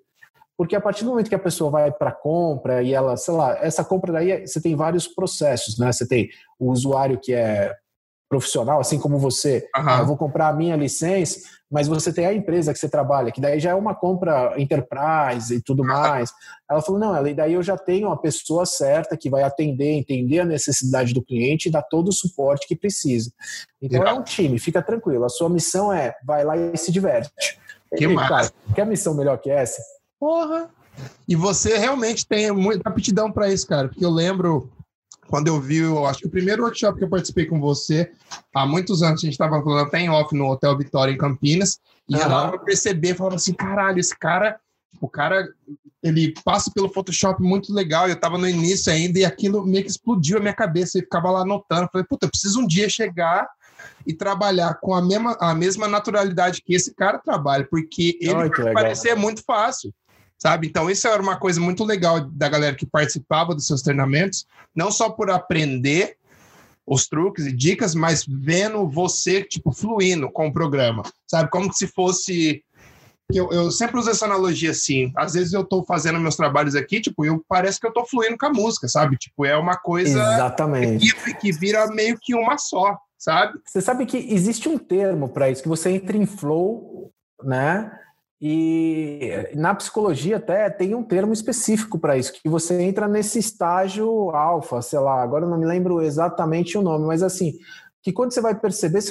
Porque 0.59 0.75
a 0.75 0.81
partir 0.81 1.05
do 1.05 1.11
momento 1.11 1.29
que 1.29 1.35
a 1.35 1.39
pessoa 1.39 1.71
vai 1.71 1.89
para 1.89 2.11
compra 2.11 2.83
e 2.83 2.93
ela, 2.93 3.15
sei 3.15 3.33
lá, 3.33 3.57
essa 3.61 3.81
compra 3.81 4.11
daí 4.11 4.45
você 4.45 4.59
tem 4.59 4.75
vários 4.75 5.07
processos, 5.07 5.79
né? 5.79 5.89
Você 5.89 6.05
tem 6.05 6.27
o 6.59 6.69
usuário 6.69 7.17
que 7.17 7.33
é 7.33 7.73
profissional, 8.27 8.81
assim 8.81 8.99
como 8.99 9.17
você, 9.17 9.69
uhum. 9.73 9.99
eu 9.99 10.05
vou 10.05 10.17
comprar 10.17 10.49
a 10.49 10.53
minha 10.53 10.75
licença, 10.75 11.39
mas 11.71 11.87
você 11.87 12.11
tem 12.11 12.25
a 12.25 12.33
empresa 12.33 12.73
que 12.73 12.77
você 12.77 12.89
trabalha, 12.89 13.31
que 13.31 13.39
daí 13.39 13.57
já 13.57 13.69
é 13.69 13.73
uma 13.73 13.95
compra 13.95 14.53
enterprise 14.57 15.55
e 15.55 15.61
tudo 15.61 15.81
mais. 15.81 16.29
Ela 16.69 16.81
falou, 16.81 16.99
não, 16.99 17.15
ela, 17.15 17.33
daí 17.33 17.53
eu 17.53 17.63
já 17.63 17.77
tenho 17.77 18.07
uma 18.07 18.17
pessoa 18.17 18.65
certa 18.65 19.15
que 19.15 19.29
vai 19.29 19.43
atender, 19.43 19.93
entender 19.93 20.41
a 20.41 20.45
necessidade 20.45 21.13
do 21.13 21.23
cliente 21.23 21.69
e 21.69 21.71
dar 21.71 21.83
todo 21.83 22.09
o 22.09 22.13
suporte 22.13 22.67
que 22.67 22.75
precisa. 22.75 23.31
Então 23.81 23.99
Legal. 23.99 24.17
é 24.17 24.19
um 24.19 24.23
time, 24.23 24.59
fica 24.59 24.81
tranquilo. 24.81 25.23
A 25.23 25.29
sua 25.29 25.47
missão 25.47 25.93
é, 25.93 26.13
vai 26.21 26.43
lá 26.43 26.57
e 26.57 26.75
se 26.75 26.91
diverte. 26.91 27.57
Que 27.95 28.05
e, 28.05 28.15
cara, 28.15 28.51
quer 28.75 28.85
missão 28.85 29.13
melhor 29.13 29.37
que 29.37 29.49
essa? 29.49 29.81
Porra! 30.19 30.69
E 31.27 31.35
você 31.35 31.77
realmente 31.77 32.27
tem 32.27 32.51
muita 32.51 32.89
aptidão 32.89 33.31
para 33.31 33.51
isso, 33.51 33.65
cara. 33.65 33.87
Porque 33.87 34.03
eu 34.03 34.09
lembro 34.09 34.69
quando 35.29 35.47
eu 35.47 35.61
vi, 35.61 35.77
eu 35.77 36.05
acho 36.05 36.21
que 36.21 36.27
o 36.27 36.31
primeiro 36.31 36.63
workshop 36.63 36.97
que 36.97 37.03
eu 37.03 37.09
participei 37.09 37.45
com 37.45 37.59
você, 37.59 38.11
há 38.53 38.65
muitos 38.65 39.03
anos, 39.03 39.21
a 39.21 39.25
gente 39.25 39.33
estava 39.33 39.61
falando 39.61 39.85
até 39.85 39.99
em 39.99 40.09
off 40.09 40.35
no 40.35 40.47
Hotel 40.47 40.75
Vitória, 40.75 41.11
em 41.11 41.17
Campinas, 41.17 41.79
e 42.09 42.15
uhum. 42.15 42.21
ela 42.21 42.57
perceber, 42.57 43.13
falando 43.13 43.35
assim, 43.35 43.53
caralho, 43.53 43.99
esse 43.99 44.17
cara, 44.17 44.59
o 44.99 45.07
cara, 45.07 45.47
ele 46.01 46.33
passa 46.43 46.71
pelo 46.73 46.89
Photoshop 46.89 47.43
muito 47.43 47.71
legal, 47.71 48.07
eu 48.07 48.15
estava 48.15 48.39
no 48.39 48.49
início 48.49 48.91
ainda, 48.91 49.19
e 49.19 49.25
aquilo 49.25 49.63
meio 49.63 49.83
que 49.83 49.91
explodiu 49.91 50.37
a 50.37 50.41
minha 50.41 50.53
cabeça, 50.53 50.97
e 50.97 51.03
ficava 51.03 51.29
lá 51.29 51.41
anotando, 51.41 51.89
falei, 51.91 52.07
puta, 52.09 52.25
eu 52.25 52.31
preciso 52.31 52.61
um 52.61 52.67
dia 52.67 52.89
chegar 52.89 53.47
e 54.07 54.13
trabalhar 54.13 54.79
com 54.81 54.95
a 54.95 55.01
mesma, 55.01 55.37
a 55.39 55.53
mesma 55.53 55.87
naturalidade 55.87 56.63
que 56.63 56.73
esse 56.73 56.91
cara 56.95 57.19
trabalha, 57.19 57.67
porque 57.69 58.17
ele 58.19 58.33
Ai, 58.33 58.49
vai 58.49 58.73
parecer 58.73 59.15
muito 59.15 59.43
fácil 59.43 59.93
sabe? 60.39 60.67
Então, 60.67 60.89
isso 60.89 61.07
era 61.07 61.21
uma 61.21 61.37
coisa 61.37 61.59
muito 61.59 61.83
legal 61.83 62.21
da 62.21 62.49
galera 62.49 62.75
que 62.75 62.85
participava 62.85 63.53
dos 63.53 63.67
seus 63.67 63.81
treinamentos, 63.81 64.47
não 64.73 64.89
só 64.89 65.09
por 65.09 65.29
aprender 65.29 66.15
os 66.87 67.07
truques 67.07 67.45
e 67.45 67.51
dicas, 67.51 67.93
mas 67.93 68.25
vendo 68.27 68.89
você, 68.89 69.43
tipo, 69.43 69.71
fluindo 69.71 70.31
com 70.31 70.47
o 70.47 70.53
programa, 70.53 71.03
sabe? 71.27 71.51
Como 71.51 71.71
se 71.71 71.85
fosse 71.85 72.63
eu, 73.31 73.51
eu 73.51 73.69
sempre 73.69 73.99
uso 73.99 74.09
essa 74.09 74.25
analogia 74.25 74.71
assim. 74.71 75.11
Às 75.15 75.33
vezes 75.33 75.53
eu 75.53 75.63
tô 75.63 75.83
fazendo 75.83 76.19
meus 76.19 76.35
trabalhos 76.35 76.75
aqui, 76.75 76.99
tipo, 76.99 77.23
eu 77.23 77.43
parece 77.47 77.79
que 77.79 77.85
eu 77.85 77.93
tô 77.93 78.03
fluindo 78.05 78.37
com 78.37 78.47
a 78.47 78.53
música, 78.53 78.87
sabe? 78.87 79.17
Tipo, 79.17 79.45
é 79.45 79.55
uma 79.55 79.77
coisa 79.77 80.19
Exatamente. 80.19 81.13
Que, 81.13 81.33
que 81.35 81.51
vira 81.51 81.85
meio 81.87 82.17
que 82.19 82.33
uma 82.33 82.57
só, 82.57 82.97
sabe? 83.17 83.59
Você 83.63 83.81
sabe 83.81 84.07
que 84.07 84.17
existe 84.17 84.67
um 84.67 84.79
termo 84.79 85.29
para 85.29 85.49
isso, 85.49 85.61
que 85.61 85.69
você 85.69 85.91
entra 85.91 86.17
em 86.17 86.25
flow, 86.25 87.11
né? 87.43 87.91
E 88.41 89.49
na 89.53 89.75
psicologia 89.75 90.37
até 90.37 90.69
tem 90.69 90.95
um 90.95 91.03
termo 91.03 91.33
específico 91.33 91.99
para 91.99 92.17
isso, 92.17 92.33
que 92.33 92.47
você 92.47 92.81
entra 92.81 93.07
nesse 93.07 93.37
estágio 93.37 94.29
alfa, 94.31 94.81
sei 94.81 94.99
lá, 94.99 95.21
agora 95.21 95.45
eu 95.45 95.49
não 95.49 95.57
me 95.57 95.65
lembro 95.65 96.01
exatamente 96.01 96.77
o 96.77 96.81
nome, 96.81 97.05
mas 97.05 97.21
assim, 97.21 97.53
que 98.01 98.13
quando 98.13 98.33
você 98.33 98.39
vai 98.39 98.57
perceber, 98.57 99.01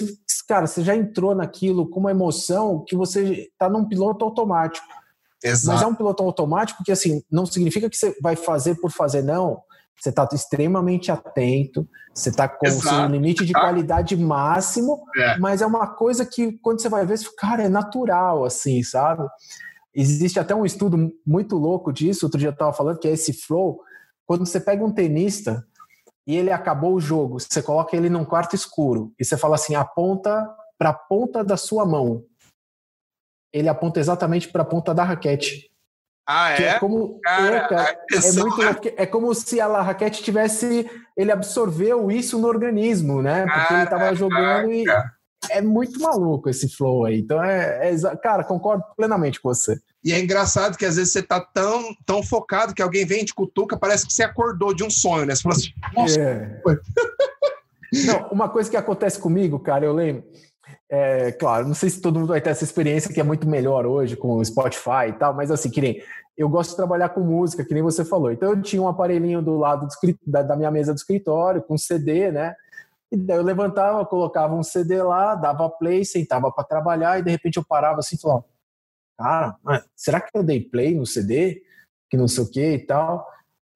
cara, 0.49 0.67
você 0.67 0.83
já 0.83 0.97
entrou 0.97 1.35
naquilo 1.35 1.89
com 1.89 2.01
uma 2.01 2.11
emoção 2.11 2.83
que 2.87 2.97
você 2.97 3.51
está 3.53 3.69
num 3.69 3.85
piloto 3.85 4.25
automático. 4.25 4.87
Exato. 5.45 5.75
Mas 5.75 5.83
é 5.83 5.87
um 5.87 5.95
piloto 5.95 6.23
automático 6.23 6.83
que, 6.83 6.91
assim, 6.91 7.23
não 7.31 7.47
significa 7.47 7.89
que 7.89 7.97
você 7.97 8.17
vai 8.21 8.35
fazer 8.35 8.77
por 8.77 8.91
fazer, 8.91 9.23
não. 9.23 9.61
Você 9.99 10.11
está 10.11 10.29
extremamente 10.33 11.11
atento, 11.11 11.89
você 12.15 12.29
está 12.29 12.49
com 12.49 12.67
o 12.69 12.71
seu 12.71 13.07
limite 13.07 13.45
de 13.45 13.53
qualidade 13.53 14.17
máximo, 14.17 15.05
é. 15.17 15.37
mas 15.39 15.61
é 15.61 15.67
uma 15.67 15.87
coisa 15.89 16.25
que, 16.25 16.53
quando 16.61 16.81
você 16.81 16.89
vai 16.89 17.05
ver, 17.05 17.19
você 17.19 17.29
cara, 17.37 17.65
é 17.65 17.69
natural, 17.69 18.45
assim, 18.45 18.83
sabe? 18.83 19.27
Existe 19.95 20.39
até 20.39 20.55
um 20.55 20.65
estudo 20.65 21.13
muito 21.27 21.57
louco 21.57 21.93
disso, 21.93 22.27
outro 22.27 22.39
dia 22.39 22.49
eu 22.49 22.53
estava 22.53 22.73
falando, 22.73 22.99
que 22.99 23.09
é 23.09 23.13
esse 23.13 23.33
flow. 23.33 23.81
Quando 24.25 24.47
você 24.47 24.61
pega 24.61 24.85
um 24.85 24.93
tenista 24.93 25.67
e 26.27 26.37
ele 26.37 26.53
acabou 26.53 26.95
o 26.95 27.01
jogo, 27.01 27.41
você 27.41 27.63
coloca 27.63 27.97
ele 27.97 28.09
num 28.09 28.25
quarto 28.25 28.55
escuro 28.55 29.13
e 29.19 29.25
você 29.25 29.37
fala 29.37 29.57
assim, 29.57 29.75
aponta 29.75 30.49
para 30.79 30.91
a 30.91 30.95
ponta 30.95 31.43
da 31.43 31.57
sua 31.57 31.85
mão. 31.85 32.25
Ele 33.53 33.69
aponta 33.69 33.99
exatamente 33.99 34.49
para 34.49 34.63
a 34.63 34.67
ponta 34.67 34.95
da 34.95 35.03
raquete. 35.03 35.71
Ah, 36.31 36.53
é? 36.53 36.63
é 36.63 36.79
como, 36.79 37.19
cara, 37.23 37.57
é, 37.57 37.69
cara, 37.69 37.99
é, 38.13 38.33
muito 38.33 38.93
é 38.99 39.07
como 39.07 39.35
se 39.35 39.59
a 39.63 39.81
raquete 39.81 40.23
tivesse. 40.23 40.87
Ele 41.17 41.33
absorveu 41.33 42.11
isso 42.11 42.39
no 42.39 42.47
organismo, 42.47 43.23
né? 43.23 43.47
Porque 43.47 43.73
ele 43.73 43.83
estava 43.85 44.15
jogando 44.15 44.71
e. 44.71 44.85
É 45.51 45.63
muito 45.63 45.99
maluco 46.01 46.51
esse 46.51 46.69
flow 46.69 47.07
aí. 47.07 47.21
Então, 47.21 47.43
é, 47.43 47.91
é, 47.91 48.17
Cara, 48.17 48.45
concordo 48.45 48.85
plenamente 48.95 49.41
com 49.41 49.49
você. 49.49 49.81
E 50.05 50.13
é 50.13 50.21
engraçado 50.21 50.77
que 50.77 50.85
às 50.85 50.97
vezes 50.97 51.13
você 51.13 51.23
tá 51.23 51.41
tão, 51.41 51.95
tão 52.05 52.23
focado 52.23 52.75
que 52.75 52.83
alguém 52.83 53.07
vem 53.07 53.25
de 53.25 53.33
cutuca, 53.33 53.79
parece 53.79 54.07
que 54.07 54.13
você 54.13 54.25
acordou 54.25 54.75
de 54.75 54.85
um 54.85 54.91
sonho, 54.91 55.25
né? 55.25 55.35
Você 55.35 55.43
fala 55.43 55.55
assim, 55.55 55.71
nossa. 55.95 56.21
É. 56.21 56.61
Não, 58.07 58.29
uma 58.29 58.51
coisa 58.51 58.69
que 58.69 58.77
acontece 58.77 59.19
comigo, 59.19 59.59
cara, 59.59 59.87
eu 59.87 59.95
lembro. 59.95 60.25
É, 60.91 61.33
claro, 61.33 61.69
não 61.69 61.75
sei 61.75 61.91
se 61.91 62.01
todo 62.01 62.19
mundo 62.19 62.29
vai 62.29 62.41
ter 62.41 62.51
essa 62.51 62.65
experiência 62.65 63.13
que 63.13 63.21
é 63.21 63.25
muito 63.25 63.47
melhor 63.47 63.85
hoje 63.85 64.17
com 64.17 64.37
o 64.37 64.45
Spotify 64.45 65.09
e 65.09 65.13
tal, 65.13 65.35
mas 65.35 65.51
assim, 65.51 65.71
que 65.71 65.83
nem 65.83 66.03
eu 66.37 66.49
gosto 66.49 66.71
de 66.71 66.77
trabalhar 66.77 67.11
com 67.11 67.21
música, 67.21 67.65
que 67.65 67.75
nem 67.75 67.83
você 67.83 68.05
falou. 68.05 68.31
Então 68.31 68.51
eu 68.51 68.63
tinha 68.63 68.81
um 68.81 68.89
aparelhinho 68.89 69.43
do 69.43 69.59
lado 69.59 69.87
do, 69.87 70.19
da, 70.27 70.43
da 70.43 70.57
minha 70.57 70.71
mesa 70.71 70.95
do 70.95 70.97
escritório, 70.97 71.63
com 71.63 71.77
CD, 71.77 72.31
né? 72.31 72.55
E 73.11 73.17
daí 73.17 73.39
eu 73.39 73.43
levantava, 73.43 74.05
colocava 74.07 74.55
um 74.55 74.63
CD 74.63 75.03
lá, 75.03 75.35
dava 75.35 75.69
play, 75.69 76.05
sentava 76.05 76.51
para 76.53 76.65
trabalhar 76.65 77.19
e 77.19 77.23
de 77.23 77.31
repente 77.31 77.57
eu 77.57 77.65
parava 77.65 77.99
assim 77.99 78.17
e 78.17 78.21
falava: 78.21 78.45
Cara, 79.19 79.57
será 79.97 80.21
que 80.21 80.31
eu 80.35 80.43
dei 80.43 80.61
play 80.61 80.95
no 80.95 81.05
CD? 81.05 81.63
Que 82.09 82.17
não 82.17 82.29
sei 82.29 82.45
o 82.45 82.51
que 82.51 82.75
e 82.75 82.87
tal. 82.87 83.27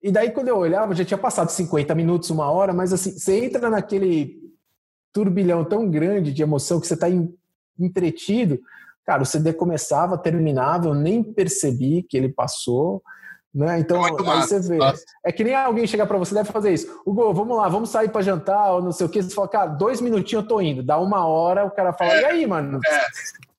E 0.01 0.11
daí 0.11 0.31
quando 0.31 0.47
eu 0.47 0.57
olhava, 0.57 0.95
já 0.95 1.03
tinha 1.03 1.17
passado 1.17 1.49
50 1.49 1.93
minutos, 1.95 2.29
uma 2.29 2.49
hora, 2.49 2.73
mas 2.73 2.93
assim, 2.93 3.11
você 3.11 3.45
entra 3.45 3.69
naquele 3.69 4.42
turbilhão 5.13 5.63
tão 5.63 5.89
grande 5.89 6.33
de 6.33 6.41
emoção 6.41 6.81
que 6.81 6.87
você 6.87 6.95
está 6.95 7.07
entretido. 7.79 8.59
Cara, 9.05 9.21
o 9.21 9.25
CD 9.25 9.53
começava, 9.53 10.17
terminava, 10.17 10.87
eu 10.87 10.95
nem 10.95 11.23
percebi 11.23 12.03
que 12.03 12.17
ele 12.17 12.29
passou. 12.29 13.01
Né? 13.53 13.79
Então, 13.79 14.03
é 14.05 14.09
aí 14.09 14.41
você 14.41 14.59
vê. 14.59 14.77
Nossa. 14.77 15.03
É 15.23 15.31
que 15.31 15.43
nem 15.43 15.53
alguém 15.53 15.85
chegar 15.85 16.07
para 16.07 16.17
você, 16.17 16.33
deve 16.33 16.51
fazer 16.51 16.73
isso. 16.73 17.01
Hugo, 17.05 17.31
vamos 17.33 17.55
lá, 17.55 17.69
vamos 17.69 17.89
sair 17.89 18.09
para 18.09 18.23
jantar, 18.23 18.73
ou 18.73 18.81
não 18.81 18.91
sei 18.91 19.05
o 19.05 19.09
que. 19.09 19.21
Você 19.21 19.33
fala, 19.33 19.47
cara, 19.47 19.67
dois 19.67 20.01
minutinhos 20.01 20.43
eu 20.43 20.49
tô 20.49 20.59
indo. 20.59 20.81
Dá 20.81 20.97
uma 20.97 21.27
hora, 21.27 21.63
o 21.63 21.69
cara 21.69 21.93
fala, 21.93 22.13
é, 22.13 22.21
e 22.21 22.25
aí, 22.25 22.47
mano? 22.47 22.79
É. 22.85 23.01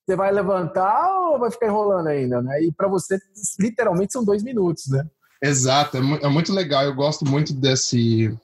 Você 0.05 0.15
vai 0.15 0.31
levantar 0.31 1.09
ou 1.29 1.39
vai 1.39 1.49
ficar 1.49 1.67
enrolando 1.67 2.07
ainda? 2.07 2.41
Né? 2.41 2.63
E 2.63 2.71
para 2.71 2.87
você, 2.87 3.17
literalmente, 3.59 4.13
são 4.13 4.23
dois 4.23 4.43
minutos, 4.43 4.87
né? 4.89 5.05
Exato, 5.41 5.97
é, 5.97 5.99
é 5.99 6.27
muito 6.27 6.53
legal. 6.53 6.83
Eu 6.83 6.93
gosto 6.93 7.25
muito 7.25 7.53
desse, 7.53 8.37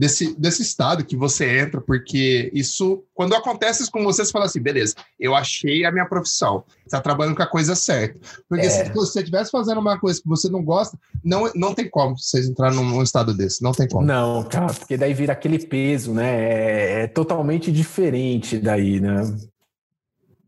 desse, 0.00 0.34
desse 0.34 0.62
estado 0.62 1.04
que 1.04 1.14
você 1.14 1.58
entra, 1.58 1.78
porque 1.78 2.50
isso, 2.54 3.04
quando 3.12 3.34
acontece 3.34 3.82
isso 3.82 3.92
com 3.92 4.02
você, 4.02 4.24
você 4.24 4.32
fala 4.32 4.46
assim, 4.46 4.58
beleza, 4.58 4.94
eu 5.18 5.34
achei 5.34 5.84
a 5.84 5.92
minha 5.92 6.06
profissão, 6.06 6.64
você 6.86 6.96
tá 6.96 7.02
trabalhando 7.02 7.36
com 7.36 7.42
a 7.42 7.46
coisa 7.46 7.74
certa. 7.74 8.18
Porque 8.48 8.64
é. 8.64 8.70
se 8.70 8.90
você 8.94 9.18
estivesse 9.18 9.50
fazendo 9.50 9.78
uma 9.78 10.00
coisa 10.00 10.18
que 10.18 10.26
você 10.26 10.48
não 10.48 10.64
gosta, 10.64 10.98
não, 11.22 11.52
não 11.54 11.74
tem 11.74 11.86
como 11.90 12.16
vocês 12.16 12.48
entrarem 12.48 12.78
num, 12.78 12.84
num 12.88 13.02
estado 13.02 13.34
desse, 13.34 13.62
não 13.62 13.72
tem 13.72 13.86
como. 13.86 14.06
Não, 14.06 14.42
cara, 14.44 14.72
porque 14.72 14.96
daí 14.96 15.12
vira 15.12 15.34
aquele 15.34 15.58
peso, 15.58 16.14
né? 16.14 16.30
É, 16.30 17.02
é 17.02 17.06
totalmente 17.06 17.70
diferente 17.70 18.58
daí, 18.58 19.00
né? 19.00 19.20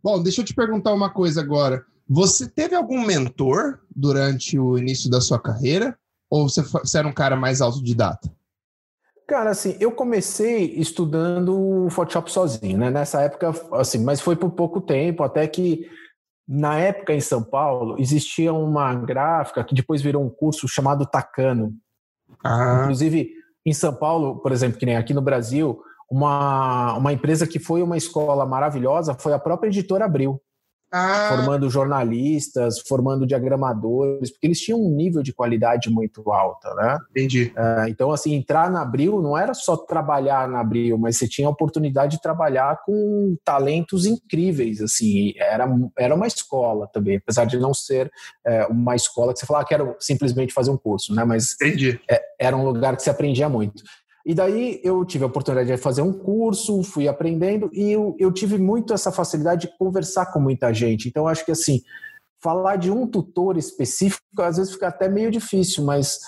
Bom, 0.03 0.23
deixa 0.23 0.41
eu 0.41 0.47
te 0.47 0.55
perguntar 0.55 0.95
uma 0.95 1.11
coisa 1.11 1.43
agora. 1.43 1.85
Você 2.09 2.49
teve 2.49 2.75
algum 2.75 3.05
mentor 3.05 3.81
durante 3.95 4.59
o 4.59 4.79
início 4.79 5.11
da 5.11 5.21
sua 5.21 5.39
carreira? 5.39 5.95
Ou 6.31 6.49
você, 6.49 6.63
você 6.63 6.97
era 6.97 7.07
um 7.07 7.13
cara 7.13 7.37
mais 7.37 7.61
autodidata? 7.61 8.33
Cara, 9.33 9.49
assim, 9.49 9.79
eu 9.81 9.91
comecei 9.91 10.75
estudando 10.75 11.89
Photoshop 11.89 12.31
sozinho, 12.31 12.77
né? 12.77 12.91
Nessa 12.91 13.23
época, 13.23 13.51
assim, 13.73 14.05
mas 14.05 14.21
foi 14.21 14.37
por 14.37 14.51
pouco 14.51 14.79
tempo, 14.79 15.23
até 15.23 15.47
que 15.47 15.89
na 16.47 16.77
época 16.79 17.15
em 17.15 17.21
São 17.21 17.43
Paulo 17.43 17.97
existia 17.99 18.53
uma 18.53 18.95
gráfica 18.95 19.65
que 19.65 19.75
depois 19.75 20.03
virou 20.03 20.23
um 20.23 20.29
curso 20.29 20.69
chamado 20.69 21.07
Tacano. 21.07 21.73
Ah. 22.45 22.81
Inclusive, 22.83 23.31
em 23.65 23.73
São 23.73 23.95
Paulo, 23.95 24.37
por 24.37 24.53
exemplo, 24.53 24.79
que 24.79 24.85
nem 24.85 24.99
aqui 24.99 25.15
no 25.15 25.23
Brasil, 25.23 25.81
uma, 26.11 26.93
uma 26.99 27.15
empresa 27.15 27.47
que 27.47 27.59
foi 27.59 27.83
uma 27.83 27.97
escola 27.97 28.45
maravilhosa 28.45 29.15
foi 29.15 29.33
a 29.33 29.39
própria 29.39 29.71
editora 29.71 30.05
Abril 30.05 30.39
ah. 30.93 31.29
formando 31.31 31.71
jornalistas, 31.71 32.81
formando 32.87 33.27
diagramadores, 33.27 34.31
porque 34.31 34.47
eles 34.47 34.61
tinham 34.61 34.79
um 34.79 34.91
nível 34.91 35.23
de 35.23 35.33
qualidade 35.33 35.89
muito 35.91 36.31
alta, 36.31 36.75
né? 36.75 36.99
Entendi. 37.11 37.53
Uh, 37.57 37.89
então, 37.89 38.13
assim, 38.13 38.35
entrar 38.35 38.71
na 38.71 38.83
Abril 38.83 39.23
não 39.23 39.37
era 39.37 39.55
só 39.55 39.77
trabalhar 39.77 40.47
na 40.49 40.61
Abril, 40.61 40.99
mas 40.99 41.17
você 41.17 41.27
tinha 41.27 41.49
a 41.49 41.51
oportunidade 41.51 42.17
de 42.17 42.23
trabalhar 42.23 42.83
com 42.85 43.37
talentos 43.45 44.05
incríveis, 44.05 44.81
assim, 44.81 45.33
era, 45.37 45.67
era 45.99 46.15
uma 46.15 46.27
escola 46.27 46.87
também, 46.87 47.17
apesar 47.17 47.47
de 47.47 47.59
não 47.59 47.73
ser 47.73 48.11
é, 48.47 48.67
uma 48.67 48.95
escola 48.95 49.33
que 49.33 49.39
você 49.39 49.47
falava 49.47 49.65
que 49.65 49.75
era 49.75 49.97
simplesmente 49.99 50.53
fazer 50.53 50.71
um 50.71 50.77
curso, 50.77 51.15
né? 51.15 51.25
Mas 51.25 51.55
Entendi. 51.55 52.01
É, 52.11 52.21
era 52.39 52.57
um 52.57 52.65
lugar 52.65 52.97
que 52.97 53.03
se 53.03 53.11
aprendia 53.11 53.49
muito. 53.49 53.83
E 54.25 54.35
daí 54.35 54.81
eu 54.85 55.05
tive 55.05 55.25
a 55.25 55.27
oportunidade 55.27 55.69
de 55.69 55.77
fazer 55.77 56.03
um 56.03 56.13
curso, 56.13 56.83
fui 56.83 57.09
aprendendo 57.09 57.69
e 57.73 57.91
eu, 57.91 58.15
eu 58.19 58.31
tive 58.33 58.57
muito 58.57 58.95
essa 58.95 59.11
facilidade 59.11 59.67
de 59.67 59.77
conversar 59.77 60.27
com 60.27 60.39
muita 60.39 60.73
gente. 60.73 61.09
Então 61.09 61.27
acho 61.27 61.45
que 61.45 61.51
assim, 61.51 61.83
falar 62.41 62.77
de 62.77 62.91
um 62.91 63.07
tutor 63.07 63.57
específico 63.57 64.23
às 64.41 64.57
vezes 64.57 64.73
fica 64.73 64.89
até 64.89 65.09
meio 65.09 65.31
difícil, 65.31 65.85
mas 65.85 66.21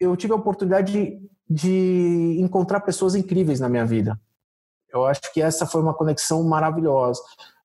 eu 0.00 0.16
tive 0.16 0.32
a 0.32 0.36
oportunidade 0.36 0.92
de, 0.92 1.20
de 1.48 2.36
encontrar 2.40 2.80
pessoas 2.80 3.14
incríveis 3.14 3.60
na 3.60 3.68
minha 3.68 3.84
vida. 3.84 4.18
Eu 4.92 5.04
acho 5.04 5.32
que 5.32 5.42
essa 5.42 5.66
foi 5.66 5.82
uma 5.82 5.94
conexão 5.94 6.42
maravilhosa. 6.42 7.20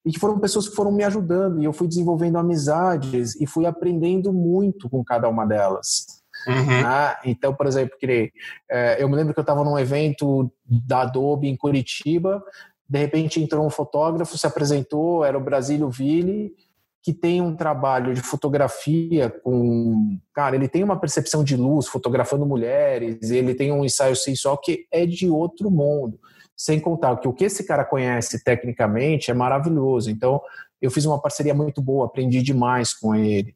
E 0.06 0.12
que 0.12 0.20
foram 0.20 0.38
pessoas 0.38 0.68
que 0.68 0.76
foram 0.76 0.92
me 0.92 1.04
ajudando, 1.04 1.62
e 1.62 1.66
eu 1.66 1.72
fui 1.72 1.88
desenvolvendo 1.88 2.38
amizades 2.38 3.40
e 3.40 3.48
fui 3.48 3.66
aprendendo 3.66 4.34
muito 4.34 4.90
com 4.90 5.02
cada 5.02 5.30
uma 5.30 5.46
delas. 5.46 6.22
Uhum. 6.48 6.86
Ah, 6.86 7.20
então, 7.24 7.54
por 7.54 7.68
exemplo, 7.68 7.98
que, 7.98 8.32
é, 8.70 9.02
eu 9.02 9.08
me 9.10 9.16
lembro 9.16 9.34
que 9.34 9.40
eu 9.40 9.44
estava 9.44 9.64
num 9.64 9.78
evento 9.78 10.52
da 10.66 11.02
Adobe 11.02 11.48
em 11.48 11.56
Curitiba, 11.56 12.44
de 12.88 13.00
repente 13.00 13.42
entrou 13.42 13.66
um 13.66 13.70
fotógrafo, 13.70 14.38
se 14.38 14.46
apresentou, 14.46 15.24
era 15.24 15.38
o 15.38 15.44
Brasílio 15.44 15.90
Ville, 15.90 16.54
que 17.02 17.14
tem 17.14 17.42
um 17.42 17.54
trabalho 17.54 18.14
de 18.14 18.22
fotografia 18.22 19.30
com. 19.30 20.18
Cara, 20.34 20.56
ele 20.56 20.70
tem 20.70 20.84
uma 20.84 20.98
percepção 20.98 21.44
de 21.44 21.58
luz 21.58 21.88
fotografando 21.88 22.46
mulheres, 22.46 23.30
ele 23.30 23.54
tem 23.54 23.74
um 23.74 23.84
ensaio 23.84 24.16
só 24.16 24.56
que 24.56 24.86
é 24.90 25.06
de 25.06 25.30
outro 25.30 25.70
mundo. 25.70 26.18
Sem 26.56 26.80
contar 26.80 27.18
que 27.18 27.28
o 27.28 27.34
que 27.34 27.46
esse 27.46 27.66
cara 27.66 27.84
conhece 27.84 28.42
tecnicamente 28.42 29.30
é 29.30 29.34
maravilhoso. 29.34 30.10
Então, 30.10 30.40
eu 30.82 30.90
fiz 30.90 31.04
uma 31.06 31.20
parceria 31.20 31.54
muito 31.54 31.82
boa, 31.82 32.06
aprendi 32.06 32.42
demais 32.42 32.94
com 32.94 33.14
ele. 33.14 33.54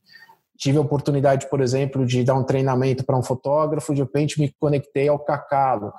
Tive 0.58 0.78
a 0.78 0.82
oportunidade, 0.82 1.50
por 1.50 1.62
exemplo, 1.62 2.06
de 2.06 2.24
dar 2.24 2.34
um 2.34 2.44
treinamento 2.44 3.06
para 3.06 3.18
um 3.18 3.24
fotógrafo, 3.24 3.94
de 3.94 4.02
repente 4.02 4.40
me 4.40 4.54
conectei 4.60 5.08
ao 5.08 5.20
Cacalo, 5.20 5.94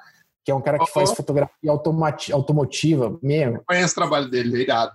que 0.44 0.50
é 0.50 0.54
um 0.54 0.60
cara 0.60 0.78
que 0.78 0.90
faz 0.90 1.12
fotografia 1.12 1.70
automotiva 2.32 3.18
mesmo. 3.22 3.62
Conheço 3.66 3.92
o 3.92 3.94
trabalho 3.94 4.28
dele, 4.28 4.58
é 4.58 4.62
irado. 4.62 4.92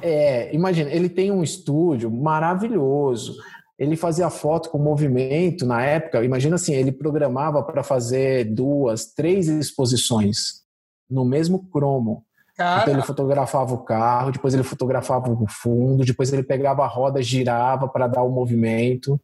É, 0.00 0.54
imagina, 0.54 0.90
ele 0.90 1.08
tem 1.08 1.30
um 1.30 1.42
estúdio 1.42 2.10
maravilhoso. 2.10 3.36
Ele 3.78 3.96
fazia 3.96 4.28
foto 4.28 4.70
com 4.70 4.78
movimento 4.78 5.64
na 5.64 5.82
época. 5.82 6.24
Imagina 6.24 6.56
assim, 6.56 6.74
ele 6.74 6.90
programava 6.90 7.62
para 7.62 7.82
fazer 7.82 8.44
duas, 8.44 9.12
três 9.12 9.46
exposições 9.48 10.62
no 11.08 11.24
mesmo 11.24 11.68
cromo. 11.70 12.24
Cara. 12.58 12.82
Então 12.82 12.94
ele 12.94 13.02
fotografava 13.02 13.72
o 13.72 13.78
carro, 13.78 14.32
depois 14.32 14.52
ele 14.52 14.64
fotografava 14.64 15.30
o 15.30 15.46
fundo, 15.48 16.04
depois 16.04 16.32
ele 16.32 16.42
pegava 16.42 16.82
a 16.82 16.88
roda, 16.88 17.22
girava 17.22 17.86
para 17.86 18.08
dar 18.08 18.24
o 18.24 18.30
movimento. 18.30 19.18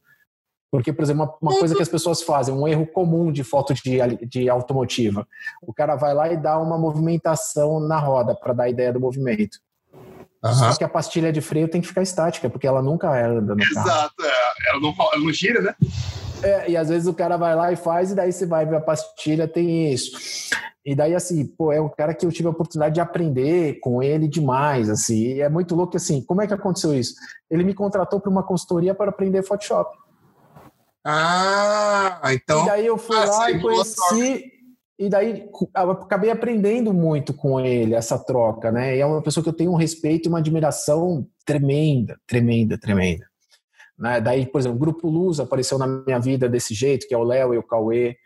Porque, 0.70 0.92
por 0.92 1.02
exemplo, 1.02 1.24
uma, 1.24 1.50
uma, 1.50 1.58
coisa 1.58 1.74
que 1.74 1.82
as 1.82 1.88
pessoas 1.88 2.22
fazem, 2.22 2.54
um 2.54 2.66
erro 2.66 2.86
comum 2.86 3.32
de 3.32 3.42
foto 3.42 3.74
de, 3.74 3.98
de 4.26 4.48
automotiva. 4.48 5.26
O 5.62 5.74
cara 5.74 5.96
vai 5.96 6.14
lá 6.14 6.32
e 6.32 6.36
dá 6.36 6.58
uma 6.58 6.78
movimentação 6.78 7.80
na 7.80 7.98
roda 7.98 8.36
para 8.36 8.52
dar 8.52 8.64
a 8.64 8.68
ideia 8.68 8.92
do 8.92 9.00
movimento. 9.00 9.58
Uhum. 10.44 10.54
Só 10.54 10.76
que 10.76 10.84
a 10.84 10.88
pastilha 10.88 11.32
de 11.32 11.40
freio 11.40 11.68
tem 11.68 11.80
que 11.80 11.88
ficar 11.88 12.02
estática, 12.02 12.48
porque 12.48 12.66
ela 12.66 12.82
nunca 12.82 13.08
anda 13.10 13.54
no 13.54 13.62
Exato, 13.62 13.88
carro. 13.88 14.10
É. 14.20 14.70
Ela, 14.70 14.80
não, 14.80 14.94
ela 15.12 15.24
não 15.24 15.32
gira, 15.32 15.60
né? 15.60 15.74
É, 16.42 16.70
e 16.70 16.76
às 16.76 16.88
vezes 16.88 17.08
o 17.08 17.14
cara 17.14 17.36
vai 17.36 17.56
lá 17.56 17.72
e 17.72 17.76
faz, 17.76 18.12
e 18.12 18.14
daí 18.14 18.32
você 18.32 18.46
vai 18.46 18.64
ver 18.64 18.76
a 18.76 18.80
pastilha, 18.80 19.48
tem 19.48 19.92
isso. 19.92 20.50
E 20.84 20.94
daí, 20.94 21.14
assim, 21.14 21.46
pô, 21.46 21.72
é 21.72 21.80
um 21.80 21.88
cara 21.88 22.12
que 22.12 22.26
eu 22.26 22.32
tive 22.32 22.46
a 22.46 22.50
oportunidade 22.50 22.94
de 22.94 23.00
aprender 23.00 23.80
com 23.80 24.02
ele 24.02 24.28
demais, 24.28 24.90
assim. 24.90 25.34
E 25.34 25.40
é 25.40 25.48
muito 25.48 25.74
louco, 25.74 25.96
assim, 25.96 26.22
como 26.22 26.42
é 26.42 26.46
que 26.46 26.52
aconteceu 26.52 26.92
isso? 26.92 27.14
Ele 27.50 27.64
me 27.64 27.72
contratou 27.72 28.20
para 28.20 28.30
uma 28.30 28.42
consultoria 28.42 28.94
para 28.94 29.10
aprender 29.10 29.42
Photoshop. 29.42 29.96
Ah, 31.02 32.20
então. 32.32 32.62
E 32.62 32.66
daí 32.66 32.86
eu 32.86 32.98
fui 32.98 33.16
ah, 33.16 33.24
lá 33.24 33.50
e 33.50 33.60
conheci. 33.60 34.52
E 34.98 35.08
daí 35.08 35.50
acabei 35.74 36.30
aprendendo 36.30 36.92
muito 36.94 37.34
com 37.34 37.58
ele, 37.58 37.94
essa 37.94 38.18
troca, 38.18 38.70
né? 38.70 38.96
E 38.96 39.00
é 39.00 39.06
uma 39.06 39.22
pessoa 39.22 39.42
que 39.42 39.48
eu 39.48 39.56
tenho 39.56 39.72
um 39.72 39.76
respeito 39.76 40.26
e 40.26 40.28
uma 40.28 40.38
admiração 40.38 41.26
tremenda, 41.44 42.18
tremenda, 42.26 42.78
tremenda. 42.78 43.26
Né? 43.98 44.20
Daí, 44.20 44.46
por 44.46 44.60
exemplo, 44.60 44.76
o 44.76 44.80
Grupo 44.80 45.08
Luz 45.08 45.40
apareceu 45.40 45.78
na 45.78 45.86
minha 45.86 46.18
vida 46.18 46.48
desse 46.48 46.74
jeito, 46.74 47.08
que 47.08 47.14
é 47.14 47.18
o 47.18 47.24
Léo 47.24 47.54
e 47.54 47.58
o 47.58 47.62
Cauê. 47.62 48.16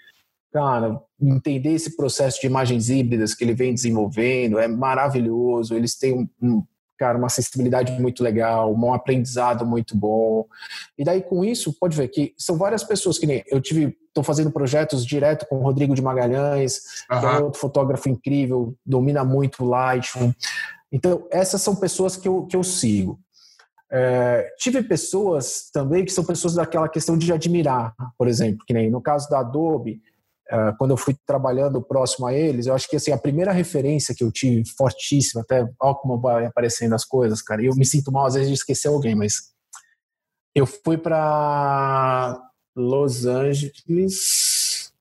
Cara, 0.52 1.00
entender 1.20 1.72
esse 1.72 1.96
processo 1.96 2.40
de 2.40 2.46
imagens 2.46 2.88
híbridas 2.88 3.34
que 3.34 3.44
ele 3.44 3.54
vem 3.54 3.74
desenvolvendo 3.74 4.58
é 4.58 4.68
maravilhoso. 4.68 5.74
Eles 5.74 5.96
têm 5.96 6.14
um, 6.14 6.28
um 6.40 6.62
cara, 6.98 7.16
uma 7.16 7.28
acessibilidade 7.28 7.92
muito 8.00 8.22
legal, 8.22 8.74
um 8.74 8.92
aprendizado 8.92 9.64
muito 9.64 9.96
bom. 9.96 10.46
E 10.98 11.04
daí 11.04 11.22
com 11.22 11.44
isso, 11.44 11.72
pode 11.78 11.96
ver 11.96 12.08
que 12.08 12.34
são 12.36 12.56
várias 12.58 12.82
pessoas 12.82 13.18
que 13.18 13.26
nem 13.26 13.44
eu 13.46 13.60
tive, 13.60 13.96
estou 14.08 14.24
fazendo 14.24 14.50
projetos 14.50 15.06
direto 15.06 15.46
com 15.46 15.58
o 15.58 15.62
Rodrigo 15.62 15.94
de 15.94 16.02
Magalhães, 16.02 16.80
uhum. 17.10 17.20
que 17.20 17.26
é 17.26 17.38
outro 17.38 17.60
fotógrafo 17.60 18.08
incrível, 18.08 18.74
domina 18.84 19.24
muito 19.24 19.64
o 19.64 19.68
Lightroom. 19.68 20.32
Então, 20.90 21.26
essas 21.30 21.62
são 21.62 21.76
pessoas 21.76 22.16
que 22.16 22.26
eu, 22.26 22.46
que 22.46 22.56
eu 22.56 22.64
sigo. 22.64 23.18
É, 23.90 24.52
tive 24.58 24.82
pessoas 24.82 25.70
também 25.72 26.04
que 26.04 26.12
são 26.12 26.24
pessoas 26.24 26.54
daquela 26.54 26.88
questão 26.88 27.16
de 27.16 27.32
admirar, 27.32 27.94
por 28.18 28.28
exemplo, 28.28 28.64
que 28.66 28.74
nem 28.74 28.90
no 28.90 29.00
caso 29.00 29.30
da 29.30 29.40
Adobe, 29.40 30.02
quando 30.78 30.92
eu 30.92 30.96
fui 30.96 31.14
trabalhando 31.26 31.82
próximo 31.82 32.26
a 32.26 32.32
eles, 32.32 32.66
eu 32.66 32.74
acho 32.74 32.88
que 32.88 32.96
assim, 32.96 33.12
a 33.12 33.18
primeira 33.18 33.52
referência 33.52 34.14
que 34.14 34.24
eu 34.24 34.32
tive, 34.32 34.68
fortíssima, 34.76 35.42
até 35.42 35.66
olha 35.80 35.94
como 35.94 36.18
vai 36.18 36.46
aparecendo 36.46 36.94
as 36.94 37.04
coisas, 37.04 37.42
cara, 37.42 37.62
eu 37.62 37.74
me 37.74 37.84
sinto 37.84 38.10
mal 38.10 38.26
às 38.26 38.34
vezes 38.34 38.48
de 38.48 38.54
esquecer 38.54 38.88
alguém, 38.88 39.14
mas 39.14 39.52
eu 40.54 40.66
fui 40.66 40.96
para 40.96 42.40
Los 42.74 43.26
Angeles, 43.26 44.92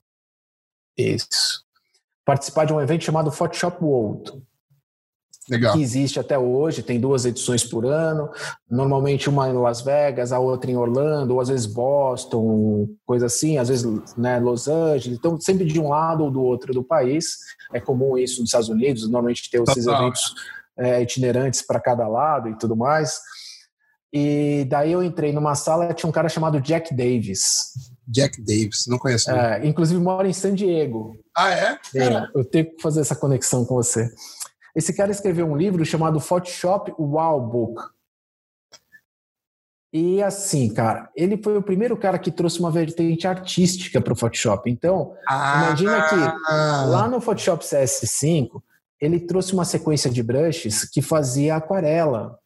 isso, 0.97 1.63
participar 2.25 2.65
de 2.65 2.73
um 2.73 2.81
evento 2.81 3.05
chamado 3.05 3.31
Photoshop 3.31 3.83
World. 3.83 4.46
Legal. 5.49 5.73
que 5.73 5.81
existe 5.81 6.19
até 6.19 6.37
hoje, 6.37 6.83
tem 6.83 6.99
duas 6.99 7.25
edições 7.25 7.63
por 7.63 7.85
ano, 7.85 8.29
normalmente 8.69 9.29
uma 9.29 9.49
em 9.49 9.53
Las 9.53 9.81
Vegas, 9.81 10.31
a 10.31 10.39
outra 10.39 10.69
em 10.69 10.75
Orlando, 10.75 11.33
ou 11.33 11.41
às 11.41 11.47
vezes 11.47 11.65
Boston, 11.65 12.89
coisa 13.05 13.27
assim, 13.27 13.57
às 13.57 13.69
vezes 13.69 13.85
né, 14.17 14.39
Los 14.39 14.67
Angeles, 14.67 15.17
então 15.17 15.39
sempre 15.39 15.65
de 15.65 15.79
um 15.79 15.89
lado 15.89 16.23
ou 16.23 16.31
do 16.31 16.41
outro 16.41 16.73
do 16.73 16.83
país, 16.83 17.37
é 17.73 17.79
comum 17.79 18.17
isso 18.17 18.41
nos 18.41 18.49
Estados 18.49 18.69
Unidos, 18.69 19.03
normalmente 19.03 19.49
ter 19.49 19.61
esses 19.61 19.85
Total. 19.85 20.01
eventos 20.01 20.35
é, 20.77 21.01
itinerantes 21.01 21.61
para 21.61 21.79
cada 21.79 22.07
lado 22.07 22.49
e 22.49 22.57
tudo 22.57 22.75
mais, 22.75 23.19
e 24.11 24.65
daí 24.69 24.91
eu 24.91 25.03
entrei 25.03 25.31
numa 25.31 25.55
sala, 25.55 25.93
tinha 25.93 26.09
um 26.09 26.13
cara 26.13 26.29
chamado 26.29 26.61
Jack 26.61 26.93
Davis. 26.93 27.73
Jack 28.07 28.41
Davis, 28.41 28.85
não 28.87 28.97
conheço. 28.97 29.29
É, 29.29 29.65
inclusive 29.67 29.99
mora 29.99 30.27
em 30.27 30.33
San 30.33 30.55
Diego. 30.55 31.17
Ah, 31.35 31.51
é? 31.51 31.79
é? 31.93 32.27
Eu 32.33 32.45
tenho 32.45 32.65
que 32.65 32.81
fazer 32.81 33.01
essa 33.01 33.15
conexão 33.15 33.65
com 33.65 33.75
você. 33.75 34.09
Esse 34.77 34.93
cara 34.93 35.09
escreveu 35.09 35.47
um 35.47 35.57
livro 35.57 35.83
chamado 35.83 36.19
Photoshop 36.19 36.93
Wow 36.99 37.41
Book. 37.41 37.81
E 39.91 40.21
assim, 40.21 40.71
cara, 40.71 41.09
ele 41.15 41.41
foi 41.41 41.57
o 41.57 41.63
primeiro 41.63 41.97
cara 41.97 42.19
que 42.19 42.29
trouxe 42.29 42.59
uma 42.59 42.69
vertente 42.69 43.27
artística 43.27 43.99
para 43.99 44.13
o 44.13 44.15
Photoshop. 44.15 44.69
Então, 44.69 45.15
ah, 45.27 45.63
imagina 45.65 46.07
que 46.07 46.15
lá 46.91 47.07
no 47.07 47.19
Photoshop 47.19 47.65
CS5, 47.65 48.61
ele 49.01 49.19
trouxe 49.19 49.51
uma 49.53 49.65
sequência 49.65 50.11
de 50.11 50.21
brushes 50.21 50.87
que 50.87 51.01
fazia 51.01 51.55
aquarela 51.55 52.37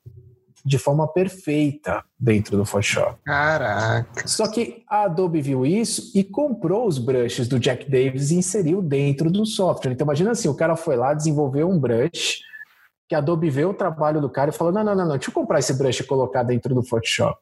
de 0.65 0.78
forma 0.78 1.08
perfeita 1.08 2.04
dentro 2.19 2.58
do 2.58 2.65
Photoshop. 2.65 3.17
Caraca! 3.26 4.28
Só 4.28 4.47
que 4.47 4.84
a 4.88 5.04
Adobe 5.04 5.41
viu 5.41 5.65
isso 5.65 6.12
e 6.15 6.24
comprou 6.24 6.88
os 6.88 6.97
brushes 6.97 7.47
do 7.47 7.60
Jack 7.60 7.89
Davis 7.89 8.32
e 8.32 8.36
inseriu 8.36 8.82
dentro 8.82 9.30
do 9.32 9.45
software. 9.45 9.91
Então 9.91 10.06
imagina 10.06 10.32
assim, 10.32 10.47
o 10.47 10.56
cara 10.56 10.76
foi 10.76 10.95
lá, 10.95 11.13
desenvolveu 11.13 11.69
um 11.69 11.80
brush, 11.80 12.39
que 13.08 13.15
a 13.15 13.17
Adobe 13.17 13.50
vê 13.50 13.65
o 13.65 13.74
trabalho 13.74 14.21
do 14.21 14.30
cara 14.30 14.52
e 14.52 14.54
falou, 14.54 14.71
não, 14.71 14.84
não, 14.84 14.95
não, 14.95 15.06
não, 15.06 15.17
deixa 15.17 15.30
eu 15.30 15.34
comprar 15.34 15.60
esse 15.60 15.74
brush 15.74 16.00
e 16.00 16.04
colocar 16.04 16.43
dentro 16.43 16.74
do 16.74 16.84
Photoshop. 16.84 17.39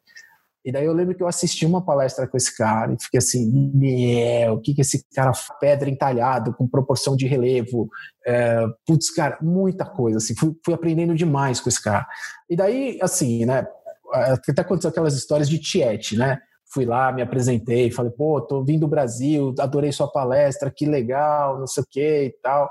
E 0.70 0.72
daí 0.72 0.86
eu 0.86 0.94
lembro 0.94 1.16
que 1.16 1.24
eu 1.24 1.28
assisti 1.28 1.66
uma 1.66 1.84
palestra 1.84 2.28
com 2.28 2.38
esse 2.38 2.56
cara 2.56 2.94
e 2.94 3.04
fiquei 3.04 3.18
assim, 3.18 3.72
meu, 3.74 4.54
o 4.54 4.62
que 4.62 4.76
que 4.76 4.82
esse 4.82 5.04
cara 5.16 5.32
pedra 5.60 5.90
entalhado 5.90 6.54
com 6.54 6.68
proporção 6.68 7.16
de 7.16 7.26
relevo, 7.26 7.90
é, 8.24 8.64
putz, 8.86 9.10
cara, 9.10 9.40
muita 9.42 9.84
coisa, 9.84 10.20
assim, 10.20 10.36
fui, 10.36 10.56
fui, 10.64 10.72
aprendendo 10.76 11.16
demais 11.16 11.60
com 11.60 11.70
esse 11.70 11.82
cara. 11.82 12.06
E 12.48 12.56
daí, 12.56 13.00
assim, 13.02 13.48
né, 13.48 13.66
até 14.14 14.62
aconteceu 14.62 14.92
aquelas 14.92 15.16
histórias 15.16 15.50
de 15.50 15.58
Tiete, 15.58 16.16
né, 16.16 16.38
fui 16.72 16.86
lá, 16.86 17.12
me 17.12 17.24
apresentei, 17.24 17.90
falei, 17.90 18.12
pô, 18.12 18.40
tô 18.40 18.64
vindo 18.64 18.82
do 18.82 18.88
Brasil, 18.88 19.56
adorei 19.58 19.92
sua 19.92 20.08
palestra, 20.08 20.70
que 20.70 20.86
legal, 20.86 21.58
não 21.58 21.66
sei 21.66 21.82
o 21.82 21.88
que 21.90 22.26
e 22.26 22.36
tal. 22.44 22.70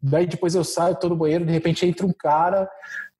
Daí 0.00 0.28
depois 0.28 0.54
eu 0.54 0.62
saio, 0.62 0.94
tô 0.94 1.08
no 1.08 1.16
banheiro, 1.16 1.44
de 1.44 1.52
repente 1.52 1.84
entra 1.84 2.06
um 2.06 2.12
cara 2.16 2.70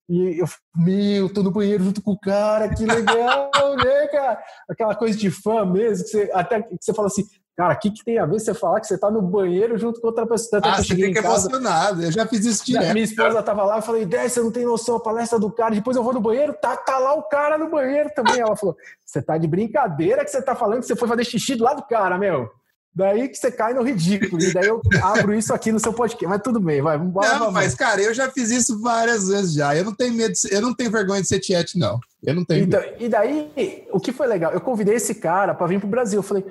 e 0.08 0.40
eu, 0.40 0.46
meu, 0.76 1.32
tô 1.32 1.42
no 1.42 1.50
banheiro 1.50 1.82
junto 1.82 2.00
com 2.00 2.12
o 2.12 2.18
cara, 2.18 2.68
que 2.68 2.84
legal, 2.84 3.50
né, 3.76 4.06
cara? 4.06 4.38
Aquela 4.68 4.94
coisa 4.94 5.18
de 5.18 5.30
fã 5.30 5.64
mesmo, 5.64 6.04
que 6.04 6.10
você, 6.10 6.30
até 6.32 6.62
que 6.62 6.76
você 6.80 6.94
fala 6.94 7.08
assim, 7.08 7.24
cara, 7.56 7.74
o 7.74 7.78
que, 7.78 7.90
que 7.90 8.04
tem 8.04 8.16
a 8.18 8.24
ver 8.24 8.38
você 8.38 8.54
falar 8.54 8.80
que 8.80 8.86
você 8.86 8.96
tá 8.96 9.10
no 9.10 9.20
banheiro 9.20 9.76
junto 9.76 10.00
com 10.00 10.06
outra 10.06 10.24
pessoa? 10.24 10.62
Ah, 10.64 10.76
você 10.80 10.94
fica 10.94 11.18
emocionado, 11.18 12.04
eu 12.04 12.12
já 12.12 12.24
fiz 12.24 12.44
isso 12.44 12.64
direto. 12.64 12.92
Minha 12.92 13.04
esposa 13.04 13.42
tava 13.42 13.64
lá, 13.64 13.78
eu 13.78 13.82
falei, 13.82 14.06
Dé, 14.06 14.28
você 14.28 14.40
não 14.40 14.52
tem 14.52 14.64
noção, 14.64 14.96
a 14.96 15.02
palestra 15.02 15.40
do 15.40 15.50
cara, 15.50 15.74
depois 15.74 15.96
eu 15.96 16.04
vou 16.04 16.12
no 16.12 16.20
banheiro, 16.20 16.54
tá, 16.54 16.76
tá 16.76 16.98
lá 16.98 17.14
o 17.14 17.24
cara 17.24 17.58
no 17.58 17.68
banheiro 17.68 18.08
também. 18.14 18.38
Ela 18.38 18.56
falou, 18.56 18.76
você 19.04 19.20
tá 19.20 19.36
de 19.36 19.48
brincadeira 19.48 20.24
que 20.24 20.30
você 20.30 20.40
tá 20.40 20.54
falando 20.54 20.80
que 20.80 20.86
você 20.86 20.94
foi 20.94 21.08
fazer 21.08 21.24
xixi 21.24 21.56
do 21.56 21.64
lado 21.64 21.78
do 21.78 21.86
cara, 21.88 22.16
meu. 22.16 22.48
Daí 22.96 23.28
que 23.28 23.36
você 23.36 23.52
cai 23.52 23.74
no 23.74 23.82
ridículo. 23.82 24.42
E 24.42 24.54
daí 24.54 24.68
eu 24.68 24.80
abro 25.02 25.34
isso 25.34 25.52
aqui 25.52 25.70
no 25.70 25.78
seu 25.78 25.92
podcast. 25.92 26.26
Mas 26.26 26.40
tudo 26.40 26.58
bem, 26.58 26.80
vai. 26.80 26.96
Vamos 26.96 27.12
não, 27.14 27.52
mas, 27.52 27.74
cara, 27.74 28.00
eu 28.00 28.14
já 28.14 28.30
fiz 28.30 28.50
isso 28.50 28.80
várias 28.80 29.28
vezes 29.28 29.52
já. 29.52 29.76
Eu 29.76 29.84
não 29.84 29.94
tenho 29.94 30.14
medo, 30.14 30.32
de, 30.32 30.54
eu 30.54 30.62
não 30.62 30.74
tenho 30.74 30.90
vergonha 30.90 31.20
de 31.20 31.28
ser 31.28 31.38
tiete, 31.38 31.78
não. 31.78 32.00
Eu 32.22 32.34
não 32.34 32.42
tenho. 32.42 32.64
Então, 32.64 32.82
e 32.98 33.06
daí, 33.06 33.86
o 33.92 34.00
que 34.00 34.12
foi 34.12 34.26
legal? 34.26 34.50
Eu 34.50 34.62
convidei 34.62 34.94
esse 34.94 35.14
cara 35.14 35.54
para 35.54 35.66
vir 35.66 35.78
pro 35.78 35.86
Brasil. 35.86 36.20
Eu 36.20 36.22
falei, 36.22 36.42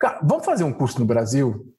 cara, 0.00 0.18
vamos 0.20 0.44
fazer 0.44 0.64
um 0.64 0.72
curso 0.72 0.98
no 0.98 1.06
Brasil? 1.06 1.72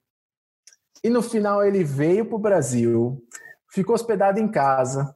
E 1.04 1.10
no 1.10 1.22
final 1.22 1.62
ele 1.62 1.84
veio 1.84 2.26
pro 2.26 2.40
Brasil, 2.40 3.22
ficou 3.70 3.96
hospedado 3.96 4.40
em 4.40 4.48
casa. 4.48 5.14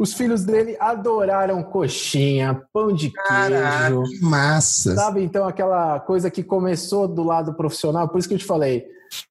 Os 0.00 0.14
filhos 0.14 0.46
dele 0.46 0.78
adoraram 0.80 1.62
coxinha, 1.62 2.66
pão 2.72 2.90
de 2.90 3.12
Caraca, 3.12 3.94
queijo. 3.94 4.02
Que 4.04 4.24
massa! 4.24 4.94
Sabe, 4.94 5.22
então, 5.22 5.46
aquela 5.46 6.00
coisa 6.00 6.30
que 6.30 6.42
começou 6.42 7.06
do 7.06 7.22
lado 7.22 7.52
profissional, 7.52 8.08
por 8.08 8.18
isso 8.18 8.26
que 8.26 8.32
eu 8.32 8.38
te 8.38 8.46
falei, 8.46 8.86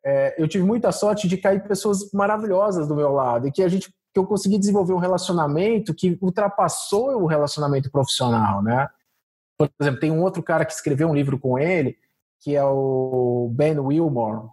é, 0.05 0.35
eu 0.37 0.47
tive 0.47 0.63
muita 0.63 0.91
sorte 0.91 1.27
de 1.27 1.37
cair 1.37 1.67
pessoas 1.67 2.11
maravilhosas 2.13 2.87
do 2.87 2.95
meu 2.95 3.11
lado 3.11 3.47
e 3.47 3.51
que 3.51 3.63
a 3.63 3.67
gente 3.67 3.89
que 4.13 4.19
eu 4.19 4.27
consegui 4.27 4.59
desenvolver 4.59 4.93
um 4.93 4.99
relacionamento 4.99 5.91
que 5.93 6.19
ultrapassou 6.21 7.19
o 7.19 7.25
relacionamento 7.25 7.89
profissional, 7.89 8.61
né? 8.61 8.87
Por 9.57 9.71
exemplo, 9.79 9.99
tem 9.99 10.11
um 10.11 10.21
outro 10.21 10.43
cara 10.43 10.65
que 10.65 10.73
escreveu 10.73 11.07
um 11.07 11.15
livro 11.15 11.39
com 11.39 11.57
ele, 11.57 11.97
que 12.41 12.55
é 12.55 12.63
o 12.63 13.49
Ben 13.51 13.79
Wilmore, 13.79 14.49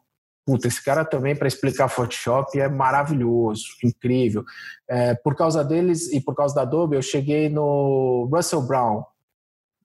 Puta, 0.47 0.69
esse 0.69 0.83
cara 0.83 1.05
também 1.05 1.35
para 1.35 1.49
explicar 1.49 1.89
Photoshop 1.89 2.57
é 2.61 2.69
maravilhoso, 2.69 3.65
incrível. 3.83 4.45
É, 4.89 5.13
por 5.17 5.35
causa 5.35 5.65
deles 5.65 6.13
e 6.13 6.21
por 6.21 6.37
causa 6.37 6.55
da 6.55 6.63
Adobe, 6.63 6.95
eu 6.95 7.03
cheguei 7.03 7.49
no 7.49 8.29
Russell 8.33 8.63
Brown. 8.63 9.03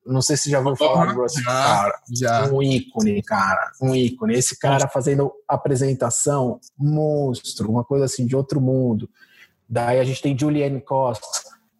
Não 0.06 0.21
sei 0.21 0.38
se 0.38 0.52
já 0.52 0.60
ouviu 0.60 0.76
falar 0.76 1.13
do 1.13 1.19
Russell 1.19 1.43
já, 1.43 1.52
cara. 1.52 2.00
Já. 2.15 2.45
Um 2.52 2.62
ícone, 2.62 3.24
cara. 3.24 3.71
Um 3.82 3.95
ícone. 3.95 4.36
Esse 4.36 4.58
cara 4.58 4.88
fazendo 4.88 5.32
apresentação, 5.47 6.60
monstro, 6.78 7.71
uma 7.71 7.84
coisa 7.84 8.06
assim 8.06 8.28
de 8.28 8.36
outro 8.36 8.62
mundo. 8.62 9.10
Daí 9.67 10.00
a 10.00 10.04
gente 10.04 10.21
tem 10.21 10.38
Julianne 10.38 10.82
Costa, 10.82 11.26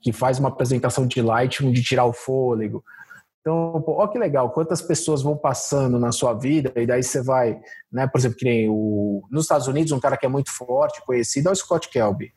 que 0.02 0.12
faz 0.12 0.40
uma 0.40 0.50
apresentação 0.50 1.06
de 1.06 1.22
Lightroom 1.22 1.72
de 1.72 1.84
tirar 1.84 2.06
o 2.06 2.14
fôlego. 2.14 2.84
Então, 3.42 3.82
pô, 3.84 3.94
ó 3.94 4.08
que 4.08 4.20
legal, 4.20 4.52
quantas 4.52 4.82
pessoas 4.82 5.24
vão 5.24 5.36
passando 5.36 5.98
na 5.98 6.12
sua 6.12 6.34
vida 6.34 6.72
e 6.76 6.86
daí 6.86 7.02
você 7.02 7.24
vai, 7.24 7.60
né, 7.92 8.08
por 8.08 8.20
exemplo, 8.20 8.38
que 8.38 8.46
nem 8.46 8.70
o, 8.70 9.24
nos 9.32 9.46
Estados 9.46 9.68
Unidos, 9.68 9.92
um 9.92 10.00
cara 10.00 10.16
que 10.16 10.26
é 10.26 10.30
muito 10.30 10.52
forte, 10.52 11.04
conhecido 11.04 11.50
é 11.50 11.52
o 11.52 11.56
Scott 11.56 11.90
Kelby. 11.90 12.32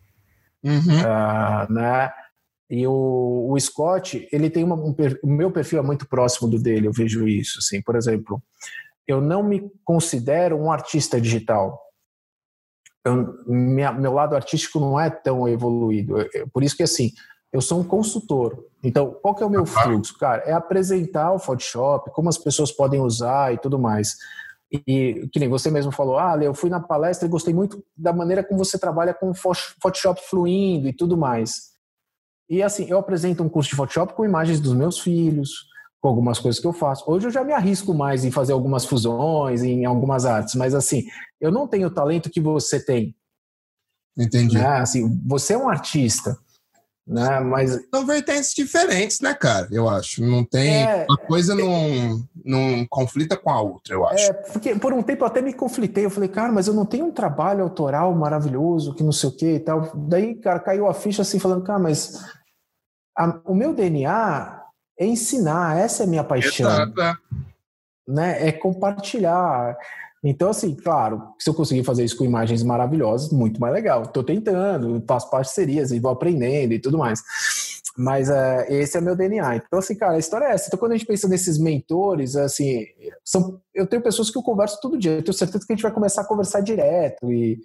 Uhum. 0.65 0.73
Uh, 0.73 1.73
né? 1.73 2.11
E 2.71 2.87
o, 2.87 3.51
o 3.51 3.61
Scott, 3.61 4.27
ele 4.33 4.49
tem 4.49 4.65
uma, 4.65 4.75
um, 4.75 4.95
o 5.23 5.27
meu 5.27 5.51
perfil 5.51 5.79
é 5.79 5.83
muito 5.83 6.09
próximo 6.09 6.49
do 6.49 6.59
dele, 6.59 6.89
eu 6.89 6.93
vejo 6.93 7.29
isso. 7.29 7.59
Assim, 7.59 7.83
por 7.83 7.97
exemplo, 7.97 8.43
eu 9.07 9.21
não 9.21 9.43
me 9.43 9.71
considero 9.85 10.57
um 10.57 10.73
artista 10.73 11.21
digital. 11.21 11.79
Eu, 13.05 13.45
minha, 13.47 13.93
meu 13.93 14.15
lado 14.15 14.35
artístico 14.35 14.81
não 14.81 14.99
é 14.99 15.11
tão 15.11 15.47
evoluído. 15.47 16.15
por 16.51 16.63
isso 16.63 16.75
que 16.75 16.83
assim, 16.83 17.11
eu 17.55 17.61
sou 17.61 17.79
um 17.79 17.85
consultor. 17.85 18.67
Então, 18.83 19.17
qual 19.23 19.33
que 19.33 19.43
é 19.45 19.47
o 19.47 19.51
meu 19.51 19.65
fluxo, 19.65 20.19
cara? 20.19 20.43
É 20.43 20.53
apresentar 20.53 21.33
o 21.33 21.39
Photoshop, 21.39 22.11
como 22.11 22.29
as 22.29 22.37
pessoas 22.37 22.73
podem 22.73 23.01
usar 23.01 23.55
e 23.55 23.59
tudo 23.59 23.79
mais. 23.79 24.17
E 24.73 25.29
que 25.33 25.39
nem 25.39 25.49
você 25.49 25.71
mesmo 25.71 25.93
falou, 25.93 26.19
ah, 26.19 26.37
eu 26.43 26.53
fui 26.53 26.69
na 26.69 26.81
palestra 26.81 27.29
e 27.29 27.31
gostei 27.31 27.55
muito 27.55 27.81
da 27.97 28.13
maneira 28.13 28.43
como 28.43 28.63
você 28.63 28.77
trabalha 28.77 29.15
com 29.15 29.31
o 29.31 29.35
Photoshop 29.35 30.21
fluindo 30.29 30.89
e 30.89 30.93
tudo 30.93 31.17
mais. 31.17 31.75
E 32.51 32.61
assim, 32.61 32.87
eu 32.89 32.99
apresento 32.99 33.45
um 33.45 33.49
curso 33.49 33.71
de 33.71 33.77
Photoshop 33.77 34.15
com 34.15 34.25
imagens 34.25 34.59
dos 34.59 34.75
meus 34.75 34.99
filhos, 34.99 35.69
com 36.01 36.09
algumas 36.09 36.41
coisas 36.41 36.61
que 36.61 36.67
eu 36.67 36.73
faço. 36.73 37.09
Hoje 37.09 37.29
eu 37.29 37.31
já 37.31 37.45
me 37.45 37.53
arrisco 37.53 37.95
mais 37.95 38.25
em 38.25 38.33
fazer 38.33 38.53
algumas 38.53 38.85
fusões, 38.85 39.63
em 39.63 39.85
algumas 39.85 40.27
artes, 40.27 40.57
mas 40.57 40.75
assim, 40.75 41.05
eu 41.41 41.53
não 41.53 41.69
tenho 41.69 41.87
o 41.87 41.95
talento 41.95 42.31
que 42.31 42.41
você 42.41 42.85
tem. 42.85 43.15
Entendi. 44.19 44.59
Né? 44.59 44.67
Assim, 44.67 45.23
você 45.25 45.53
é 45.55 45.59
um 45.59 45.69
artista. 45.69 46.37
Né? 47.07 47.39
Mas 47.41 47.79
são 47.95 48.07
vertentes 48.07 48.55
diferentes, 48.55 49.21
né, 49.21 49.35
cara? 49.35 49.69
Eu 49.71 49.89
acho. 49.89 50.25
Não 50.25 50.43
tem. 50.43 50.85
É, 50.85 51.05
uma 51.07 51.19
coisa 51.19 51.55
não, 51.55 52.27
não 52.43 52.87
conflita 52.89 53.37
com 53.37 53.51
a 53.51 53.61
outra, 53.61 53.95
eu 53.95 54.07
acho. 54.07 54.25
É, 54.25 54.33
porque 54.33 54.75
por 54.77 54.95
um 54.95 55.03
tempo 55.03 55.23
eu 55.23 55.27
até 55.27 55.43
me 55.43 55.53
conflitei. 55.53 56.07
Eu 56.07 56.11
falei, 56.11 56.31
cara, 56.31 56.51
mas 56.51 56.67
eu 56.67 56.73
não 56.73 56.87
tenho 56.87 57.05
um 57.05 57.13
trabalho 57.13 57.63
autoral 57.63 58.15
maravilhoso, 58.15 58.95
que 58.95 59.03
não 59.03 59.13
sei 59.13 59.29
o 59.29 59.37
que 59.37 59.55
e 59.55 59.61
tal. 59.61 59.93
Daí, 59.95 60.35
cara, 60.37 60.59
caiu 60.59 60.89
a 60.89 60.95
ficha 60.95 61.21
assim, 61.21 61.39
falando, 61.39 61.63
cara, 61.63 61.79
mas 61.79 62.25
a, 63.17 63.39
o 63.45 63.55
meu 63.55 63.75
DNA 63.75 64.63
é 64.99 65.05
ensinar, 65.05 65.79
essa 65.79 66.05
é 66.05 66.07
a 66.07 66.09
minha 66.09 66.25
paixão. 66.25 66.71
Exato. 66.71 67.01
É. 67.03 67.15
Né? 68.09 68.49
É 68.49 68.53
compartilhar. 68.53 69.77
Então, 70.25 70.49
assim, 70.49 70.75
claro, 70.75 71.23
se 71.39 71.51
eu 71.51 71.55
conseguir 71.55 71.85
fazer 71.85 72.03
isso 72.03 72.17
com 72.17 72.25
imagens 72.25 72.63
maravilhosas, 72.63 73.31
muito 73.31 73.61
mais 73.61 73.75
legal. 73.75 74.05
Estou 74.05 74.25
tentando, 74.25 75.05
faço 75.07 75.29
parcerias 75.29 75.93
e 75.93 76.01
vou 76.01 76.11
aprendendo 76.11 76.73
e 76.73 76.79
tudo 76.79 76.97
mais. 76.97 77.23
Mas 77.97 78.31
uh, 78.31 78.65
esse 78.71 78.97
é 78.97 79.01
meu 79.03 79.15
DNA. 79.15 79.57
Então, 79.57 79.79
assim, 79.79 79.95
cara, 79.95 80.15
a 80.15 80.19
história 80.19 80.47
é 80.47 80.53
essa. 80.53 80.67
Então, 80.67 80.79
quando 80.79 80.93
a 80.93 80.97
gente 80.97 81.07
pensa 81.07 81.29
nesses 81.29 81.59
mentores, 81.59 82.37
assim, 82.37 82.87
são, 83.23 83.61
eu 83.75 83.87
tenho 83.87 84.03
pessoas 84.03 84.31
que 84.31 84.39
eu 84.39 84.43
converso 84.43 84.81
todo 84.81 84.99
dia. 84.99 85.13
Eu 85.13 85.23
tenho 85.23 85.37
certeza 85.37 85.67
que 85.67 85.73
a 85.73 85.77
gente 85.77 85.83
vai 85.83 85.93
começar 85.93 86.23
a 86.23 86.27
conversar 86.27 86.61
direto. 86.61 87.31
E 87.31 87.59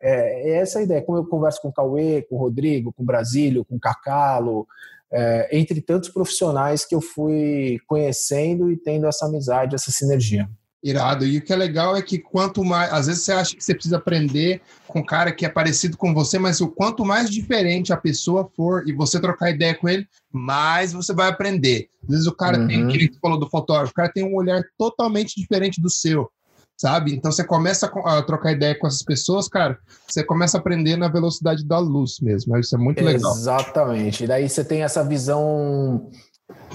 é, 0.00 0.50
é 0.50 0.58
essa 0.58 0.78
a 0.78 0.82
ideia. 0.82 1.02
Como 1.02 1.18
eu 1.18 1.26
converso 1.26 1.60
com 1.60 1.68
o 1.68 1.72
Cauê, 1.72 2.22
com 2.22 2.36
o 2.36 2.38
Rodrigo, 2.38 2.94
com 2.94 3.02
o 3.02 3.06
Brasílio, 3.06 3.64
com 3.64 3.76
o 3.76 3.80
Cacalo, 3.80 4.66
é, 5.12 5.48
entre 5.52 5.82
tantos 5.82 6.08
profissionais 6.08 6.84
que 6.86 6.94
eu 6.94 7.00
fui 7.02 7.78
conhecendo 7.86 8.72
e 8.72 8.76
tendo 8.78 9.06
essa 9.06 9.26
amizade, 9.26 9.74
essa 9.74 9.92
sinergia. 9.92 10.48
Irado. 10.88 11.26
E 11.26 11.38
o 11.38 11.42
que 11.42 11.52
é 11.52 11.56
legal 11.56 11.96
é 11.96 12.02
que 12.02 12.16
quanto 12.16 12.64
mais. 12.64 12.92
Às 12.92 13.08
vezes 13.08 13.24
você 13.24 13.32
acha 13.32 13.56
que 13.56 13.64
você 13.64 13.74
precisa 13.74 13.96
aprender 13.96 14.60
com 14.86 15.00
um 15.00 15.04
cara 15.04 15.32
que 15.32 15.44
é 15.44 15.48
parecido 15.48 15.96
com 15.96 16.14
você, 16.14 16.38
mas 16.38 16.60
o 16.60 16.68
quanto 16.68 17.04
mais 17.04 17.28
diferente 17.28 17.92
a 17.92 17.96
pessoa 17.96 18.48
for 18.56 18.88
e 18.88 18.92
você 18.92 19.18
trocar 19.18 19.50
ideia 19.50 19.74
com 19.74 19.88
ele, 19.88 20.06
mais 20.32 20.92
você 20.92 21.12
vai 21.12 21.28
aprender. 21.28 21.88
Às 22.04 22.10
vezes 22.10 22.26
o 22.28 22.32
cara 22.32 22.58
uhum. 22.58 22.68
tem, 22.68 22.88
que 22.88 23.18
falou 23.20 23.36
do 23.36 23.50
fotógrafo, 23.50 23.90
o 23.90 23.94
cara 23.94 24.12
tem 24.12 24.22
um 24.22 24.36
olhar 24.36 24.62
totalmente 24.78 25.34
diferente 25.40 25.80
do 25.80 25.90
seu, 25.90 26.30
sabe? 26.76 27.12
Então 27.12 27.32
você 27.32 27.42
começa 27.42 27.90
a 28.04 28.22
trocar 28.22 28.52
ideia 28.52 28.78
com 28.78 28.86
essas 28.86 29.02
pessoas, 29.02 29.48
cara, 29.48 29.76
você 30.06 30.22
começa 30.22 30.56
a 30.56 30.60
aprender 30.60 30.96
na 30.96 31.08
velocidade 31.08 31.66
da 31.66 31.80
luz 31.80 32.20
mesmo. 32.20 32.56
Isso 32.56 32.76
é 32.76 32.78
muito 32.78 33.02
legal. 33.02 33.32
Exatamente. 33.32 34.22
E 34.22 34.26
daí 34.28 34.48
você 34.48 34.62
tem 34.62 34.84
essa 34.84 35.02
visão 35.02 36.08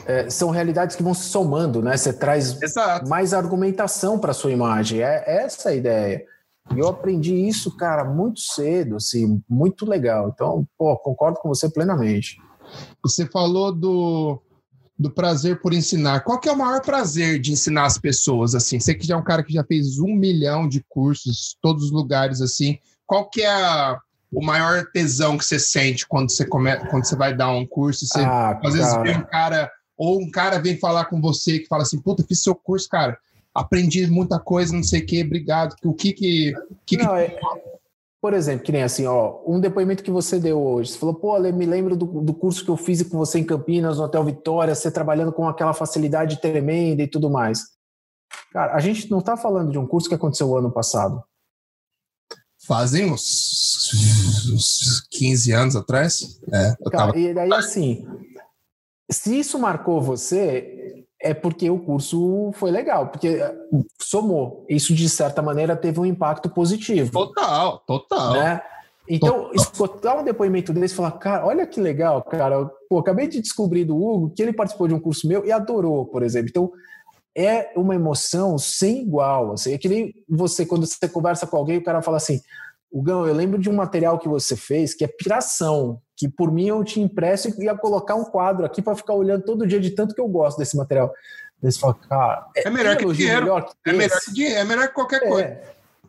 é, 0.05 0.29
são 0.29 0.49
realidades 0.49 0.95
que 0.95 1.03
vão 1.03 1.13
se 1.13 1.29
somando, 1.29 1.81
né? 1.81 1.95
Você 1.95 2.12
traz 2.12 2.62
Exato. 2.62 3.07
mais 3.10 3.34
argumentação 3.34 4.19
para 4.19 4.34
sua 4.34 4.51
imagem. 4.51 5.01
É 5.01 5.23
essa 5.43 5.69
a 5.69 5.75
ideia. 5.75 6.25
E 6.75 6.79
eu 6.79 6.88
aprendi 6.88 7.36
isso, 7.36 7.75
cara, 7.75 8.03
muito 8.03 8.39
cedo, 8.39 8.95
assim, 8.95 9.41
muito 9.49 9.86
legal. 9.86 10.29
Então, 10.29 10.65
pô, 10.77 10.95
concordo 10.97 11.39
com 11.39 11.49
você 11.49 11.69
plenamente. 11.69 12.38
Você 13.03 13.25
falou 13.25 13.71
do, 13.73 14.41
do 14.97 15.10
prazer 15.10 15.62
por 15.62 15.73
ensinar. 15.73 16.21
Qual 16.21 16.39
que 16.39 16.47
é 16.47 16.51
o 16.51 16.57
maior 16.57 16.81
prazer 16.81 17.39
de 17.39 17.51
ensinar 17.51 17.86
as 17.86 17.97
pessoas, 17.97 18.55
assim? 18.55 18.79
Você 18.79 18.93
que 18.93 19.05
já 19.05 19.15
é 19.15 19.17
um 19.17 19.23
cara 19.23 19.43
que 19.43 19.53
já 19.53 19.63
fez 19.63 19.99
um 19.99 20.15
milhão 20.15 20.67
de 20.67 20.84
cursos, 20.88 21.57
todos 21.62 21.86
os 21.86 21.91
lugares, 21.91 22.41
assim. 22.41 22.77
Qual 23.05 23.29
que 23.29 23.41
é 23.41 23.51
a, 23.51 23.99
o 24.32 24.44
maior 24.44 24.86
tesão 24.94 25.38
que 25.38 25.46
você 25.46 25.60
sente 25.60 26.08
quando 26.08 26.32
você, 26.32 26.46
come, 26.46 26.76
quando 26.89 27.06
você 27.06 27.15
vai 27.15 27.36
dar 27.36 27.52
um 27.52 27.65
curso? 27.65 28.06
Você, 28.06 28.22
ah, 28.22 28.60
às 28.63 28.74
vezes 28.74 28.96
vê 29.02 29.12
um 29.12 29.24
cara 29.24 29.70
ou 29.98 30.20
um 30.20 30.32
cara 30.32 30.58
vem 30.58 30.80
falar 30.80 31.06
com 31.06 31.22
você 31.22 31.60
que 31.60 31.67
fala 31.67 31.84
assim, 31.84 32.02
puta, 32.02 32.26
fiz 32.28 32.41
seu 32.41 32.56
curso, 32.56 32.89
cara, 32.89 33.17
aprendi 33.54 34.08
muita 34.08 34.39
coisa, 34.39 34.74
não 34.74 34.82
sei 34.82 35.02
o 35.02 35.06
que, 35.06 35.24
obrigado. 35.24 35.76
O 35.84 35.94
que 35.94 36.12
que... 36.12 36.54
que, 36.88 36.98
não, 36.98 37.10
que... 37.10 37.22
É, 37.22 37.38
por 38.20 38.34
exemplo, 38.34 38.63
que 38.63 38.72
nem 38.72 38.82
assim, 38.82 39.06
ó, 39.06 39.41
um 39.46 39.60
depoimento 39.60 40.02
que 40.02 40.10
você 40.10 40.39
deu 40.39 40.60
hoje, 40.60 40.91
você 40.91 40.98
falou, 40.98 41.15
pô, 41.15 41.36
Ale, 41.36 41.52
me 41.52 41.65
lembro 41.65 41.96
do, 41.96 42.06
do 42.22 42.34
curso 42.34 42.63
que 42.63 42.72
eu 42.72 42.78
fiz 42.78 43.04
com 43.04 43.17
você 43.17 43.39
em 43.39 43.44
Campinas, 43.44 43.98
no 43.98 44.06
Hotel 44.06 44.24
Vitória, 44.24 44.74
você 44.74 44.89
trabalhando 44.89 45.32
com 45.32 45.48
aquela 45.48 45.74
facilidade 45.74 46.41
tremenda 46.41 47.04
e 47.04 47.08
tudo 47.08 47.30
mais. 47.30 47.63
Cara, 48.52 48.74
a 48.74 48.80
gente 48.80 49.10
não 49.12 49.20
está 49.20 49.38
falando 49.38 49.72
de 49.72 49.78
um 49.78 49.86
curso 49.86 50.10
que 50.10 50.15
aconteceu 50.15 50.56
ano 50.58 50.72
passado. 50.72 51.24
Fazem 52.67 53.12
uns, 53.12 53.89
uns 54.54 55.08
15 55.10 55.52
anos 55.52 55.76
atrás. 55.76 56.39
É, 56.52 56.76
Cara, 56.91 57.08
tava... 57.08 57.19
E 57.19 57.34
daí, 57.34 57.54
assim, 57.54 58.06
se 59.10 59.39
isso 59.39 59.60
marcou 59.60 60.02
você, 60.02 61.06
é 61.21 61.34
porque 61.34 61.69
o 61.69 61.80
curso 61.80 62.52
foi 62.54 62.71
legal, 62.71 63.08
porque 63.08 63.39
somou. 64.02 64.65
Isso, 64.69 64.93
de 64.93 65.08
certa 65.08 65.41
maneira, 65.41 65.76
teve 65.76 66.00
um 66.00 66.06
impacto 66.06 66.50
positivo. 66.50 67.12
Total, 67.12 67.80
total. 67.80 68.34
Né? 68.34 68.62
Então, 69.08 69.34
total. 69.34 69.56
escutar 69.56 70.19
um 70.19 70.24
depoimento 70.24 70.71
desse 70.71 70.93
e 70.93 70.97
falar, 70.97 71.12
cara, 71.12 71.45
olha 71.45 71.67
que 71.67 71.82
legal, 71.82 72.24
cara. 72.24 72.65
Pô, 72.89 73.00
acabei 73.00 73.28
de 73.28 73.41
descobrir 73.41 73.86
do 73.86 73.97
Hugo 73.97 74.32
que 74.36 74.41
ele 74.41 74.54
participou 74.54 74.88
de 74.88 74.93
um 74.93 75.00
curso 75.00 75.28
meu 75.28 75.45
e 75.45 75.52
adorou, 75.52 76.06
por 76.06 76.24
exemplo. 76.24 76.50
Então, 76.50 76.71
é 77.36 77.72
uma 77.76 77.96
emoção 77.96 78.58
sem 78.58 79.02
igual. 79.02 79.54
Assim, 79.54 79.74
é 79.74 79.78
que 79.78 79.88
nem 79.88 80.13
você, 80.28 80.65
quando 80.65 80.86
você 80.86 81.08
conversa 81.08 81.48
com 81.48 81.58
alguém, 81.58 81.78
o 81.78 81.84
cara 81.84 82.02
fala 82.02 82.17
assim: 82.17 82.41
Hugão, 82.91 83.26
eu 83.26 83.34
lembro 83.34 83.60
de 83.60 83.70
um 83.70 83.74
material 83.74 84.20
que 84.20 84.28
você 84.28 84.56
fez 84.56 84.94
que 84.94 85.04
é 85.04 85.08
piração, 85.08 86.02
que 86.17 86.28
por 86.28 86.52
mim 86.52 86.67
eu 86.67 86.84
te 86.84 87.00
impresso 87.00 87.50
e 87.50 87.63
ia 87.63 87.76
colocar 87.76 88.15
um 88.15 88.26
quadro 88.26 88.65
aqui 88.65 88.82
para 88.82 88.96
ficar 88.96 89.13
olhando 89.13 89.44
todo 89.44 89.65
dia 89.65 89.80
de 89.80 89.91
tanto 89.91 90.13
que 90.13 90.22
eu 90.22 90.28
gosto 90.28 90.58
desse 90.58 90.76
material. 90.76 91.12
Daí 91.62 91.72
você 91.72 91.80
fala, 91.80 91.94
cara, 91.94 92.48
é, 92.58 92.67
é 92.67 92.70
melhor 92.70 92.98
que 92.98 93.06
dinheiro. 93.13 93.41
Melhor 93.41 93.65
que 93.65 93.89
é, 93.89 93.94
melhor 93.94 94.20
que 94.20 94.34
dinheiro, 94.34 94.60
é 94.60 94.63
melhor 94.63 94.88
que 94.88 94.94
qualquer 94.94 95.24
é. 95.24 95.28
coisa. 95.28 95.62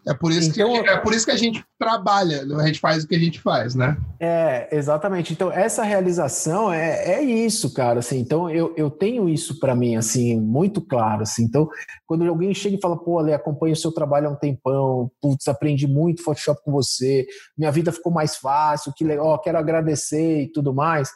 É 0.06 0.12
por 0.12 0.32
isso 0.32 0.50
então, 0.50 0.82
que 0.82 0.88
é 0.88 0.96
por 0.96 1.14
isso 1.14 1.24
que 1.24 1.30
a 1.30 1.36
gente 1.36 1.64
trabalha, 1.78 2.42
a 2.42 2.66
gente 2.66 2.80
faz 2.80 3.04
o 3.04 3.08
que 3.08 3.14
a 3.14 3.18
gente 3.18 3.40
faz, 3.40 3.74
né? 3.74 3.96
É, 4.18 4.68
exatamente. 4.76 5.32
Então 5.32 5.50
essa 5.50 5.84
realização 5.84 6.72
é, 6.72 7.12
é 7.12 7.22
isso, 7.22 7.72
cara. 7.72 8.00
Assim, 8.00 8.18
então 8.18 8.50
eu, 8.50 8.74
eu 8.76 8.90
tenho 8.90 9.28
isso 9.28 9.60
para 9.60 9.76
mim 9.76 9.94
assim 9.94 10.40
muito 10.40 10.80
claro. 10.80 11.22
Assim. 11.22 11.44
Então 11.44 11.68
quando 12.04 12.24
alguém 12.24 12.52
chega 12.52 12.76
e 12.76 12.80
fala, 12.80 12.96
pô, 12.96 13.18
Ale, 13.18 13.32
acompanho 13.32 13.74
o 13.74 13.76
seu 13.76 13.92
trabalho 13.92 14.28
há 14.28 14.30
um 14.30 14.36
tempão, 14.36 15.10
putz, 15.20 15.46
aprendi 15.46 15.86
muito 15.86 16.22
Photoshop 16.22 16.60
com 16.64 16.72
você, 16.72 17.26
minha 17.56 17.70
vida 17.70 17.92
ficou 17.92 18.12
mais 18.12 18.36
fácil, 18.36 18.92
que 18.96 19.04
legal, 19.04 19.38
quero 19.40 19.58
agradecer 19.58 20.42
e 20.42 20.52
tudo 20.52 20.74
mais 20.74 21.10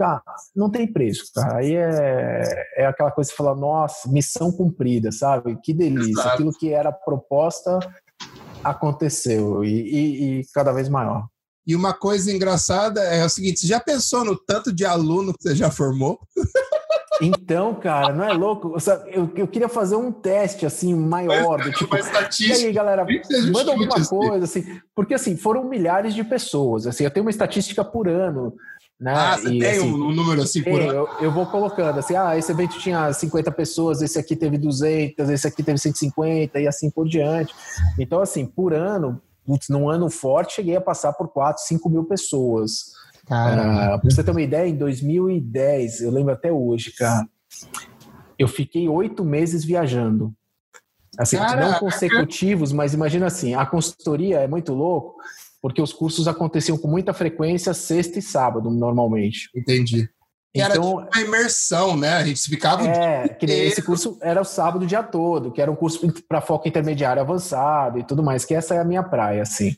cara, 0.00 0.22
não 0.56 0.70
tem 0.70 0.90
preço, 0.90 1.30
cara. 1.34 1.58
Aí 1.58 1.74
é, 1.76 2.66
é 2.74 2.86
aquela 2.86 3.10
coisa 3.10 3.30
que 3.30 3.36
fala, 3.36 3.54
nossa, 3.54 4.08
missão 4.08 4.50
cumprida, 4.50 5.12
sabe? 5.12 5.58
Que 5.62 5.74
delícia. 5.74 6.12
Exato. 6.12 6.28
Aquilo 6.28 6.52
que 6.52 6.72
era 6.72 6.90
proposta 6.90 7.78
aconteceu 8.64 9.62
e, 9.62 9.68
e, 9.68 10.40
e, 10.40 10.46
cada 10.54 10.72
vez 10.72 10.88
maior. 10.88 11.26
E 11.66 11.76
uma 11.76 11.92
coisa 11.92 12.32
engraçada 12.32 13.02
é 13.02 13.22
o 13.22 13.28
seguinte: 13.28 13.60
você 13.60 13.66
já 13.66 13.78
pensou 13.78 14.24
no 14.24 14.34
tanto 14.34 14.72
de 14.72 14.86
aluno 14.86 15.34
que 15.34 15.42
você 15.42 15.54
já 15.54 15.70
formou? 15.70 16.18
Então, 17.22 17.74
cara, 17.74 18.14
não 18.14 18.24
é 18.24 18.32
louco? 18.32 18.74
Eu, 19.08 19.30
eu 19.36 19.46
queria 19.46 19.68
fazer 19.68 19.94
um 19.94 20.10
teste 20.10 20.64
assim 20.64 20.94
maior, 20.94 21.62
do 21.62 21.70
tipo, 21.70 21.94
e 22.40 22.52
aí, 22.52 22.72
galera, 22.72 23.06
manda 23.52 23.72
alguma 23.72 24.06
coisa 24.06 24.44
assim, 24.44 24.80
porque 24.94 25.12
assim 25.12 25.36
foram 25.36 25.64
milhares 25.64 26.14
de 26.14 26.24
pessoas. 26.24 26.86
Assim, 26.86 27.04
eu 27.04 27.10
tenho 27.10 27.26
uma 27.26 27.30
estatística 27.30 27.84
por 27.84 28.08
ano 28.08 28.54
né? 29.00 29.14
Ah, 29.14 29.38
você 29.38 29.48
e, 29.48 29.58
tem 29.58 29.70
assim, 29.70 29.92
um, 29.92 30.12
número 30.12 30.42
assim 30.42 30.62
por 30.62 30.80
eu, 30.80 31.08
eu, 31.20 31.32
vou 31.32 31.46
colocando 31.46 31.98
assim, 31.98 32.14
ah, 32.14 32.36
esse 32.36 32.52
evento 32.52 32.78
tinha 32.78 33.10
50 33.10 33.50
pessoas, 33.52 34.02
esse 34.02 34.18
aqui 34.18 34.36
teve 34.36 34.58
200, 34.58 35.30
esse 35.30 35.46
aqui 35.48 35.62
teve 35.62 35.78
150 35.78 36.60
e 36.60 36.68
assim 36.68 36.90
por 36.90 37.08
diante. 37.08 37.54
Então, 37.98 38.20
assim, 38.20 38.44
por 38.44 38.74
ano, 38.74 39.20
putz, 39.46 39.70
num 39.70 39.88
ano 39.88 40.10
forte, 40.10 40.56
cheguei 40.56 40.76
a 40.76 40.80
passar 40.80 41.14
por 41.14 41.28
4, 41.28 41.62
5 41.64 41.88
mil 41.88 42.04
pessoas. 42.04 42.92
Ah, 43.30 43.98
pra 43.98 44.10
você 44.10 44.22
ter 44.22 44.32
uma 44.32 44.42
ideia, 44.42 44.68
em 44.68 44.76
2010, 44.76 46.02
eu 46.02 46.10
lembro 46.10 46.34
até 46.34 46.52
hoje, 46.52 46.92
cara, 46.92 47.26
eu 48.38 48.48
fiquei 48.48 48.88
oito 48.88 49.24
meses 49.24 49.64
viajando. 49.64 50.34
Assim, 51.18 51.36
não 51.36 51.78
consecutivos, 51.78 52.72
mas 52.72 52.94
imagina 52.94 53.26
assim, 53.26 53.54
a 53.54 53.64
consultoria 53.64 54.40
é 54.40 54.46
muito 54.46 54.72
louco, 54.72 55.16
porque 55.60 55.82
os 55.82 55.92
cursos 55.92 56.26
aconteciam 56.26 56.78
com 56.78 56.88
muita 56.88 57.12
frequência 57.12 57.74
sexta 57.74 58.18
e 58.18 58.22
sábado, 58.22 58.70
normalmente. 58.70 59.50
Entendi. 59.54 60.08
Que 60.52 60.60
então, 60.60 60.64
era 60.64 60.74
tipo 60.74 60.86
uma 60.86 61.20
imersão, 61.20 61.96
né? 61.96 62.14
A 62.14 62.24
gente 62.24 62.42
ficava. 62.42 62.86
É, 62.86 63.28
que 63.28 63.46
esse 63.46 63.82
curso 63.82 64.18
era 64.20 64.40
o 64.40 64.44
sábado 64.44 64.82
o 64.82 64.86
dia 64.86 65.02
todo, 65.02 65.52
que 65.52 65.62
era 65.62 65.70
um 65.70 65.76
curso 65.76 66.12
para 66.28 66.40
foco 66.40 66.66
intermediário 66.66 67.22
avançado 67.22 67.98
e 67.98 68.04
tudo 68.04 68.22
mais, 68.22 68.44
que 68.44 68.54
essa 68.54 68.74
é 68.74 68.78
a 68.80 68.84
minha 68.84 69.02
praia, 69.02 69.42
assim. 69.42 69.76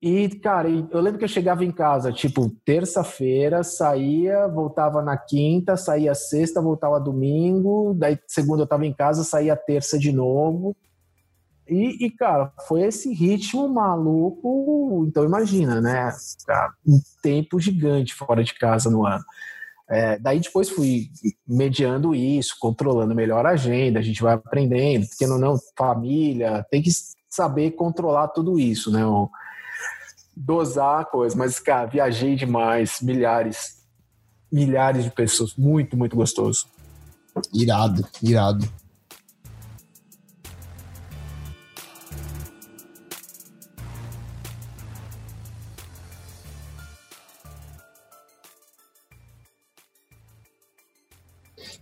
E, 0.00 0.28
cara, 0.28 0.68
eu 0.68 1.00
lembro 1.00 1.18
que 1.18 1.24
eu 1.24 1.28
chegava 1.28 1.64
em 1.64 1.72
casa, 1.72 2.12
tipo, 2.12 2.50
terça-feira, 2.64 3.64
saía, 3.64 4.46
voltava 4.46 5.02
na 5.02 5.16
quinta, 5.16 5.76
saía 5.76 6.14
sexta, 6.14 6.62
voltava 6.62 7.00
domingo, 7.00 7.94
daí 7.94 8.16
segunda 8.26 8.62
eu 8.62 8.66
tava 8.66 8.86
em 8.86 8.92
casa, 8.92 9.24
saía 9.24 9.56
terça 9.56 9.98
de 9.98 10.12
novo. 10.12 10.76
E, 11.68 12.06
e, 12.06 12.10
cara, 12.10 12.52
foi 12.66 12.82
esse 12.82 13.12
ritmo 13.12 13.68
maluco, 13.68 15.04
então 15.06 15.24
imagina, 15.24 15.80
né? 15.80 16.10
Um 16.86 17.00
tempo 17.22 17.60
gigante 17.60 18.14
fora 18.14 18.42
de 18.42 18.54
casa 18.54 18.90
no 18.90 19.06
ano. 19.06 19.24
É, 19.90 20.18
daí 20.18 20.40
depois 20.40 20.68
fui 20.68 21.10
mediando 21.46 22.14
isso, 22.14 22.56
controlando 22.60 23.14
melhor 23.14 23.46
a 23.46 23.50
agenda, 23.50 23.98
a 23.98 24.02
gente 24.02 24.22
vai 24.22 24.34
aprendendo, 24.34 25.06
porque 25.08 25.26
não, 25.26 25.58
família, 25.76 26.64
tem 26.70 26.82
que 26.82 26.90
saber 27.30 27.70
controlar 27.72 28.28
tudo 28.28 28.58
isso, 28.58 28.90
né? 28.90 29.04
O, 29.04 29.30
dosar 30.38 31.00
a 31.00 31.04
coisa, 31.04 31.36
mas, 31.36 31.58
cara, 31.58 31.86
viajei 31.86 32.36
demais, 32.36 33.00
milhares, 33.00 33.78
milhares 34.52 35.04
de 35.04 35.10
pessoas, 35.10 35.54
muito, 35.56 35.96
muito 35.96 36.14
gostoso. 36.14 36.66
Irado, 37.52 38.06
irado. 38.22 38.68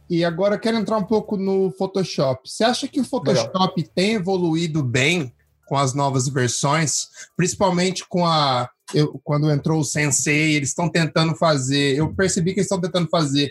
E 0.08 0.24
agora 0.24 0.58
quero 0.58 0.76
entrar 0.76 0.98
um 0.98 1.04
pouco 1.04 1.36
no 1.36 1.70
Photoshop. 1.72 2.48
Você 2.48 2.64
acha 2.64 2.86
que 2.86 3.00
o 3.00 3.04
Photoshop 3.04 3.74
Legal. 3.76 3.92
tem 3.94 4.14
evoluído 4.14 4.82
bem 4.82 5.34
com 5.66 5.76
as 5.76 5.94
novas 5.94 6.28
versões, 6.28 7.08
principalmente 7.36 8.06
com 8.08 8.24
a 8.24 8.70
eu, 8.94 9.20
quando 9.24 9.50
entrou 9.50 9.80
o 9.80 9.84
Sensei, 9.84 10.54
eles 10.54 10.68
estão 10.68 10.88
tentando 10.88 11.34
fazer. 11.34 11.96
Eu 11.96 12.14
percebi 12.14 12.52
que 12.52 12.60
eles 12.60 12.66
estão 12.66 12.80
tentando 12.80 13.08
fazer 13.08 13.50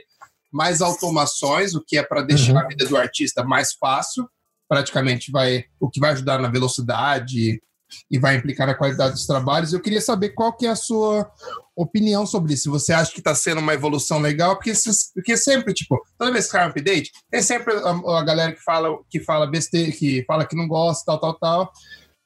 mais 0.52 0.82
automações, 0.82 1.76
o 1.76 1.84
que 1.84 1.98
é 1.98 2.04
para 2.04 2.22
deixar 2.22 2.54
uhum. 2.54 2.60
a 2.60 2.68
vida 2.68 2.86
do 2.86 2.96
artista 2.96 3.44
mais 3.44 3.74
fácil. 3.74 4.30
Praticamente 4.68 5.32
vai 5.32 5.66
o 5.80 5.90
que 5.90 6.00
vai 6.00 6.12
ajudar 6.12 6.40
na 6.40 6.48
velocidade 6.48 7.62
e 8.10 8.18
vai 8.18 8.36
implicar 8.36 8.68
na 8.68 8.74
qualidade 8.74 9.14
dos 9.14 9.26
trabalhos. 9.26 9.74
Eu 9.74 9.82
queria 9.82 10.02
saber 10.02 10.30
qual 10.30 10.54
que 10.54 10.66
é 10.66 10.70
a 10.70 10.76
sua 10.76 11.30
opinião 11.76 12.26
sobre 12.26 12.54
isso. 12.54 12.72
Você 12.72 12.94
acha 12.94 13.12
que 13.12 13.20
está 13.20 13.36
sendo 13.36 13.60
uma 13.60 13.74
evolução 13.74 14.20
legal? 14.20 14.56
Porque, 14.56 14.74
porque 15.14 15.38
sempre, 15.38 15.74
tipo, 15.74 16.02
toda 16.18 16.32
vez 16.32 16.46
que 16.46 16.52
sai 16.52 16.66
um 16.66 16.70
update, 16.70 17.12
tem 17.30 17.42
sempre 17.42 17.74
a, 17.74 18.20
a, 18.20 18.24
galera 18.24 18.52
que 18.54 18.62
fala 18.62 18.98
que 19.10 19.20
fala 19.20 19.48
besteira, 19.48 19.92
que 19.92 20.24
fala 20.26 20.46
que 20.46 20.56
não 20.56 20.68
gosta, 20.68 21.04
tal, 21.06 21.20
tal, 21.20 21.34
tal. 21.34 21.72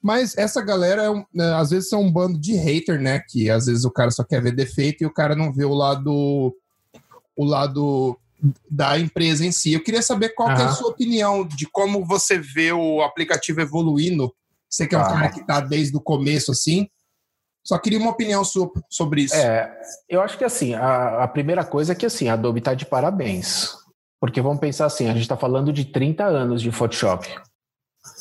Mas 0.01 0.37
essa 0.37 0.61
galera, 0.61 1.03
é 1.03 1.09
um, 1.09 1.25
né, 1.33 1.53
às 1.55 1.71
vezes, 1.71 1.89
são 1.89 2.01
um 2.01 2.11
bando 2.11 2.39
de 2.39 2.53
hater, 2.53 3.01
né? 3.01 3.21
Que 3.27 3.49
às 3.49 3.65
vezes 3.65 3.83
o 3.83 3.91
cara 3.91 4.11
só 4.11 4.23
quer 4.23 4.41
ver 4.41 4.53
defeito 4.53 5.03
e 5.03 5.07
o 5.07 5.13
cara 5.13 5.35
não 5.35 5.51
vê 5.51 5.65
o 5.65 5.73
lado, 5.73 6.55
o 7.35 7.45
lado 7.45 8.17
da 8.69 8.97
empresa 8.97 9.45
em 9.45 9.51
si. 9.51 9.73
Eu 9.73 9.83
queria 9.83 10.01
saber 10.01 10.29
qual 10.29 10.49
é 10.49 10.63
a 10.63 10.71
sua 10.71 10.89
opinião 10.89 11.45
de 11.45 11.67
como 11.67 12.05
você 12.05 12.37
vê 12.37 12.71
o 12.71 13.01
aplicativo 13.01 13.59
evoluindo. 13.59 14.33
Você 14.69 14.87
que 14.87 14.95
é 14.95 14.97
um 14.97 15.01
ah. 15.01 15.09
cara 15.09 15.29
que 15.29 15.41
está 15.41 15.59
desde 15.59 15.95
o 15.97 16.01
começo, 16.01 16.51
assim. 16.51 16.87
Só 17.63 17.77
queria 17.77 17.99
uma 17.99 18.11
opinião 18.11 18.43
sua 18.43 18.71
sobre 18.89 19.23
isso. 19.23 19.35
É, 19.35 19.71
eu 20.07 20.21
acho 20.21 20.37
que 20.37 20.43
assim, 20.43 20.73
a, 20.73 21.23
a 21.23 21.27
primeira 21.27 21.63
coisa 21.63 21.91
é 21.91 21.95
que 21.95 22.05
assim, 22.05 22.27
a 22.27 22.33
Adobe 22.33 22.59
está 22.59 22.73
de 22.73 22.85
parabéns. 22.85 23.75
Porque 24.19 24.41
vamos 24.41 24.59
pensar 24.59 24.85
assim, 24.85 25.07
a 25.07 25.13
gente 25.13 25.21
está 25.21 25.37
falando 25.37 25.71
de 25.71 25.85
30 25.85 26.25
anos 26.25 26.61
de 26.61 26.71
Photoshop. 26.71 27.27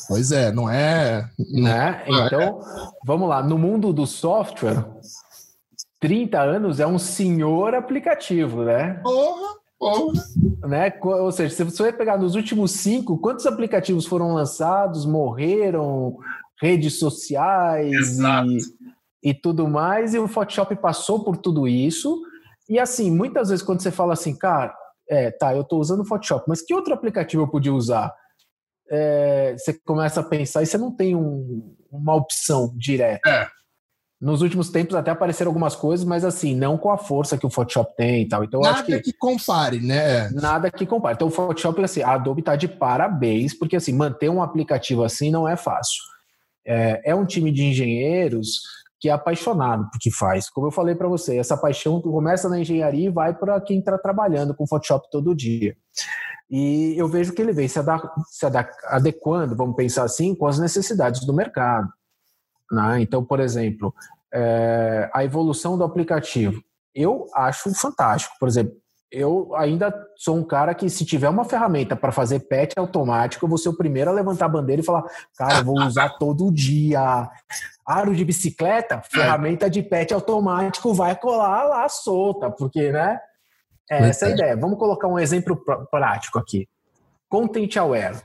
Pois 0.07 0.31
é, 0.31 0.51
não 0.51 0.69
é. 0.69 1.29
Né? 1.51 2.03
É. 2.05 2.11
Então, 2.11 2.61
vamos 3.05 3.29
lá. 3.29 3.43
No 3.43 3.57
mundo 3.57 3.93
do 3.93 4.07
software, 4.07 4.85
30 5.99 6.39
anos 6.39 6.79
é 6.79 6.87
um 6.87 6.99
senhor 6.99 7.75
aplicativo, 7.75 8.63
né? 8.63 8.99
Porra! 9.03 9.59
Porra. 9.79 10.13
Né? 10.67 10.93
Ou 11.01 11.31
seja, 11.31 11.55
se 11.55 11.63
você 11.63 11.91
pegar 11.93 12.17
nos 12.17 12.35
últimos 12.35 12.71
cinco, 12.71 13.17
quantos 13.17 13.45
aplicativos 13.45 14.05
foram 14.05 14.33
lançados, 14.33 15.05
morreram, 15.05 16.17
redes 16.61 16.99
sociais 16.99 18.19
e, 18.19 19.29
e 19.29 19.33
tudo 19.33 19.67
mais, 19.67 20.13
e 20.13 20.19
o 20.19 20.27
Photoshop 20.27 20.75
passou 20.75 21.23
por 21.23 21.37
tudo 21.37 21.67
isso. 21.67 22.21
E 22.67 22.77
assim, 22.77 23.09
muitas 23.09 23.49
vezes 23.49 23.63
quando 23.63 23.81
você 23.81 23.89
fala 23.89 24.13
assim, 24.13 24.35
cara, 24.35 24.75
é, 25.09 25.31
tá, 25.31 25.55
eu 25.55 25.61
estou 25.61 25.79
usando 25.79 26.01
o 26.01 26.05
Photoshop, 26.05 26.45
mas 26.47 26.61
que 26.61 26.73
outro 26.73 26.93
aplicativo 26.93 27.43
eu 27.43 27.47
podia 27.47 27.73
usar? 27.73 28.13
é, 28.89 29.55
você 29.57 29.73
começa 29.85 30.19
a 30.19 30.23
pensar 30.23 30.63
e 30.63 30.65
você 30.65 30.77
não 30.77 30.91
tem 30.91 31.15
um, 31.15 31.75
uma 31.91 32.15
opção 32.15 32.73
direta. 32.75 33.29
É. 33.29 33.47
Nos 34.21 34.41
últimos 34.41 34.69
tempos 34.69 34.95
até 34.95 35.11
apareceram 35.11 35.49
algumas 35.49 35.75
coisas, 35.75 36.05
mas 36.05 36.25
assim, 36.25 36.53
não 36.53 36.77
com 36.77 36.91
a 36.91 36.97
força 36.97 37.37
que 37.37 37.45
o 37.45 37.49
Photoshop 37.49 37.95
tem 37.95 38.23
e 38.23 38.27
tal. 38.27 38.43
Então, 38.43 38.59
nada 38.59 38.83
que, 38.83 38.99
que, 38.99 39.13
compare, 39.13 39.79
né? 39.79 40.29
Nada 40.31 40.69
que 40.69 40.85
compare. 40.85 41.15
Então, 41.15 41.29
o 41.29 41.31
Photoshop, 41.31 41.81
assim, 41.81 42.01
a 42.01 42.11
Adobe 42.15 42.41
tá 42.41 42.57
de 42.57 42.67
parabéns, 42.67 43.53
porque 43.53 43.77
assim, 43.77 43.93
manter 43.93 44.29
um 44.29 44.43
aplicativo 44.43 45.03
assim 45.03 45.31
não 45.31 45.47
é 45.47 45.55
fácil. 45.55 46.01
É, 46.67 47.11
é 47.11 47.15
um 47.15 47.25
time 47.25 47.49
de 47.49 47.63
engenheiros 47.63 48.61
que 48.99 49.07
é 49.07 49.13
apaixonado 49.13 49.89
por 49.89 49.97
que 49.99 50.11
faz. 50.11 50.49
Como 50.49 50.67
eu 50.67 50.71
falei 50.71 50.93
para 50.93 51.07
você, 51.07 51.37
essa 51.37 51.55
paixão 51.55 52.01
começa 52.01 52.49
na 52.49 52.59
engenharia 52.59 53.07
e 53.07 53.11
vai 53.11 53.33
para 53.33 53.61
quem 53.61 53.79
está 53.79 53.97
trabalhando 53.97 54.53
com 54.53 54.67
Photoshop 54.67 55.07
todo 55.09 55.33
dia. 55.33 55.77
E 56.49 56.95
eu 56.97 57.07
vejo 57.07 57.31
que 57.31 57.41
ele 57.41 57.53
vem 57.53 57.67
se, 57.67 57.79
se 58.31 58.45
adequando, 58.85 59.55
vamos 59.55 59.75
pensar 59.75 60.03
assim, 60.03 60.35
com 60.35 60.47
as 60.47 60.59
necessidades 60.59 61.25
do 61.25 61.33
mercado. 61.33 61.87
Né? 62.71 63.01
Então, 63.01 63.23
por 63.23 63.39
exemplo, 63.39 63.93
é, 64.33 65.09
a 65.13 65.23
evolução 65.23 65.77
do 65.77 65.83
aplicativo. 65.83 66.61
Eu 66.93 67.27
acho 67.33 67.73
fantástico. 67.75 68.35
Por 68.39 68.47
exemplo, 68.47 68.75
eu 69.11 69.55
ainda 69.55 69.93
sou 70.15 70.37
um 70.37 70.43
cara 70.43 70.73
que, 70.75 70.89
se 70.89 71.03
tiver 71.03 71.29
uma 71.29 71.43
ferramenta 71.43 71.95
para 71.95 72.11
fazer 72.11 72.41
patch 72.41 72.73
automático, 72.77 73.43
eu 73.43 73.49
vou 73.49 73.57
ser 73.57 73.69
o 73.69 73.77
primeiro 73.77 74.09
a 74.09 74.13
levantar 74.13 74.45
a 74.45 74.49
bandeira 74.49 74.81
e 74.81 74.85
falar: 74.85 75.03
cara, 75.35 75.59
eu 75.59 75.65
vou 75.65 75.79
usar 75.79 76.09
todo 76.17 76.51
dia. 76.51 77.29
Aro 77.85 78.15
de 78.15 78.23
bicicleta, 78.23 79.01
ferramenta 79.01 79.67
de 79.67 79.81
patch 79.81 80.11
automático 80.11 80.93
vai 80.93 81.15
colar 81.15 81.63
lá 81.63 81.89
solta, 81.89 82.51
porque, 82.51 82.91
né? 82.91 83.19
É 83.89 84.09
essa 84.09 84.25
é 84.25 84.29
a 84.29 84.31
ideia. 84.31 84.55
Vamos 84.55 84.77
colocar 84.77 85.07
um 85.07 85.17
exemplo 85.17 85.59
prático 85.89 86.37
aqui. 86.37 86.67
Content 87.27 87.75
Aware. 87.77 88.21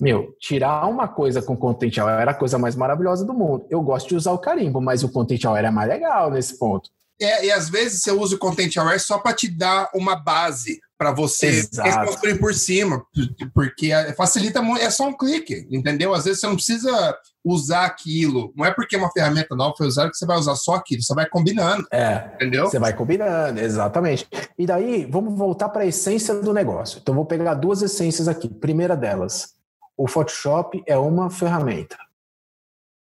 Meu, 0.00 0.34
tirar 0.40 0.86
uma 0.86 1.06
coisa 1.06 1.40
com 1.40 1.56
Content 1.56 1.98
Aware 1.98 2.28
é 2.28 2.30
a 2.30 2.34
coisa 2.34 2.58
mais 2.58 2.74
maravilhosa 2.74 3.24
do 3.24 3.32
mundo. 3.32 3.66
Eu 3.70 3.80
gosto 3.80 4.08
de 4.08 4.16
usar 4.16 4.32
o 4.32 4.38
carimbo, 4.38 4.80
mas 4.80 5.04
o 5.04 5.08
Content 5.10 5.44
Aware 5.44 5.66
é 5.66 5.70
mais 5.70 5.88
legal 5.88 6.30
nesse 6.30 6.58
ponto. 6.58 6.90
É, 7.20 7.46
e 7.46 7.52
às 7.52 7.68
vezes 7.68 8.02
você 8.02 8.10
usa 8.10 8.34
o 8.34 8.38
Content 8.38 8.76
Aware 8.76 8.98
só 8.98 9.18
para 9.18 9.34
te 9.34 9.48
dar 9.48 9.88
uma 9.94 10.16
base 10.16 10.80
para 10.98 11.12
você 11.12 11.68
construir 12.06 12.38
por 12.38 12.54
cima, 12.54 13.04
porque 13.52 13.90
facilita 14.16 14.62
muito, 14.62 14.82
é 14.82 14.90
só 14.90 15.08
um 15.08 15.16
clique, 15.16 15.66
entendeu? 15.70 16.14
Às 16.14 16.24
vezes 16.24 16.40
você 16.40 16.46
não 16.46 16.54
precisa 16.54 17.16
usar 17.44 17.84
aquilo, 17.84 18.52
não 18.56 18.64
é 18.64 18.72
porque 18.72 18.96
uma 18.96 19.10
ferramenta 19.12 19.54
nova 19.54 19.74
foi 19.76 19.86
usada 19.86 20.10
que 20.10 20.16
você 20.16 20.24
vai 20.24 20.38
usar 20.38 20.56
só 20.56 20.74
aquilo, 20.74 21.02
você 21.02 21.14
vai 21.14 21.28
combinando, 21.28 21.86
é, 21.92 22.30
entendeu? 22.34 22.66
Você 22.66 22.78
vai 22.78 22.94
combinando, 22.94 23.60
exatamente. 23.60 24.26
E 24.58 24.66
daí, 24.66 25.04
vamos 25.04 25.36
voltar 25.36 25.68
para 25.68 25.82
a 25.82 25.86
essência 25.86 26.34
do 26.34 26.54
negócio. 26.54 27.00
Então, 27.02 27.14
vou 27.14 27.26
pegar 27.26 27.54
duas 27.54 27.82
essências 27.82 28.28
aqui. 28.28 28.48
Primeira 28.48 28.96
delas, 28.96 29.53
o 29.96 30.06
Photoshop 30.06 30.82
é 30.86 30.96
uma 30.96 31.30
ferramenta. 31.30 31.96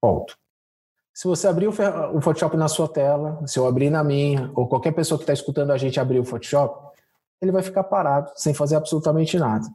Ponto. 0.01 0.38
Se 1.13 1.27
você 1.27 1.47
abrir 1.47 1.67
o 1.67 1.71
Photoshop 1.71 2.57
na 2.57 2.67
sua 2.67 2.89
tela, 2.89 3.39
se 3.47 3.57
eu 3.57 3.65
abrir 3.65 3.89
na 3.89 4.03
minha, 4.03 4.51
ou 4.53 4.67
qualquer 4.67 4.91
pessoa 4.91 5.17
que 5.17 5.23
está 5.23 5.31
escutando 5.31 5.71
a 5.71 5.77
gente 5.77 5.99
abrir 5.99 6.19
o 6.19 6.25
Photoshop, 6.25 6.93
ele 7.41 7.51
vai 7.51 7.63
ficar 7.63 7.85
parado, 7.85 8.31
sem 8.35 8.53
fazer 8.53 8.75
absolutamente 8.75 9.38
nada. 9.38 9.65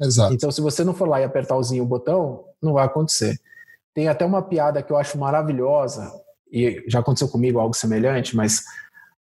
Exato. 0.00 0.34
Então, 0.34 0.50
se 0.50 0.60
você 0.60 0.82
não 0.82 0.94
for 0.94 1.08
lá 1.08 1.20
e 1.20 1.24
apertar 1.24 1.56
o 1.56 1.86
botão, 1.86 2.44
não 2.60 2.72
vai 2.72 2.84
acontecer. 2.84 3.38
Tem 3.94 4.08
até 4.08 4.24
uma 4.24 4.42
piada 4.42 4.82
que 4.82 4.92
eu 4.92 4.96
acho 4.96 5.18
maravilhosa, 5.18 6.10
e 6.50 6.82
já 6.88 6.98
aconteceu 6.98 7.28
comigo 7.28 7.60
algo 7.60 7.74
semelhante, 7.74 8.34
mas 8.34 8.64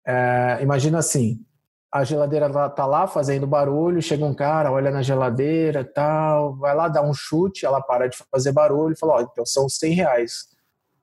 é, 0.05 0.59
imagina 0.61 0.99
assim: 0.99 1.43
a 1.91 2.03
geladeira 2.03 2.49
tá, 2.49 2.69
tá 2.69 2.85
lá 2.85 3.05
fazendo 3.05 3.45
barulho, 3.45 4.01
chega 4.01 4.23
um 4.23 4.33
cara, 4.33 4.71
olha 4.71 4.89
na 4.89 5.01
geladeira 5.01 5.83
tal, 5.83 6.55
vai 6.55 6.73
lá 6.73 6.87
dar 6.87 7.01
um 7.01 7.13
chute, 7.13 7.65
ela 7.65 7.81
para 7.81 8.07
de 8.07 8.17
fazer 8.31 8.53
barulho 8.53 8.97
fala: 8.97 9.13
Ó, 9.13 9.17
oh, 9.17 9.21
então 9.21 9.45
são 9.45 9.67
100 9.67 9.93
reais. 9.93 10.45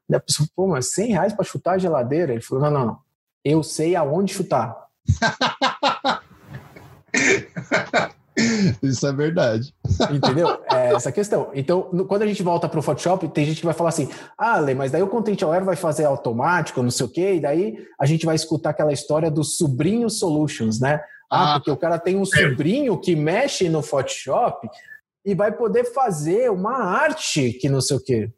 E 0.09 0.15
a 0.15 0.21
pessoa, 0.21 0.49
pô, 0.57 0.67
mas 0.67 0.93
100 0.93 1.13
reais 1.13 1.33
para 1.35 1.45
chutar 1.45 1.75
a 1.75 1.79
geladeira? 1.79 2.33
Ele 2.33 2.41
falou: 2.41 2.65
não, 2.65 2.71
não, 2.71 2.87
não. 2.87 2.99
Eu 3.45 3.63
sei 3.63 3.95
aonde 3.95 4.33
chutar. 4.33 4.89
Isso 8.83 9.07
é 9.07 9.13
verdade. 9.13 9.75
Entendeu? 10.11 10.59
É 10.71 10.93
essa 10.95 11.11
questão. 11.11 11.51
Então, 11.55 11.89
no, 11.93 12.05
quando 12.05 12.23
a 12.23 12.27
gente 12.27 12.43
volta 12.43 12.69
para 12.69 12.79
o 12.79 12.83
Photoshop, 12.83 13.27
tem 13.29 13.45
gente 13.45 13.61
que 13.61 13.67
vai 13.67 13.75
falar 13.75 13.89
assim: 13.89 14.09
ah, 14.37 14.59
Lê, 14.59 14.75
mas 14.75 14.93
daí 14.93 15.03
o 15.03 15.09
Content 15.09 15.43
Aware 15.43 15.65
vai 15.65 15.77
fazer 15.77 16.05
automático, 16.05 16.83
não 16.83 16.91
sei 16.91 17.07
o 17.07 17.09
quê, 17.09 17.35
e 17.35 17.41
daí 17.41 17.87
a 17.99 18.07
gente 18.07 18.27
vai 18.27 18.37
escutar 18.37 18.71
aquela 18.71 18.93
história 18.93 19.31
dos 19.31 19.57
sobrinho 19.57 20.11
solutions, 20.11 20.79
né? 20.79 21.01
Ah, 21.31 21.55
ah 21.55 21.59
porque 21.59 21.71
o 21.71 21.77
cara 21.77 21.99
tem 21.99 22.17
um 22.17 22.25
sobrinho 22.25 22.99
que 23.01 23.17
mexe 23.17 23.69
no 23.69 23.83
Photoshop 23.83 24.69
e 25.25 25.35
vai 25.35 25.53
poder 25.53 25.93
fazer 25.93 26.51
uma 26.51 26.77
arte 26.77 27.53
que 27.55 27.69
não 27.69 27.81
sei 27.81 27.97
o 27.97 28.01
quê. 28.01 28.31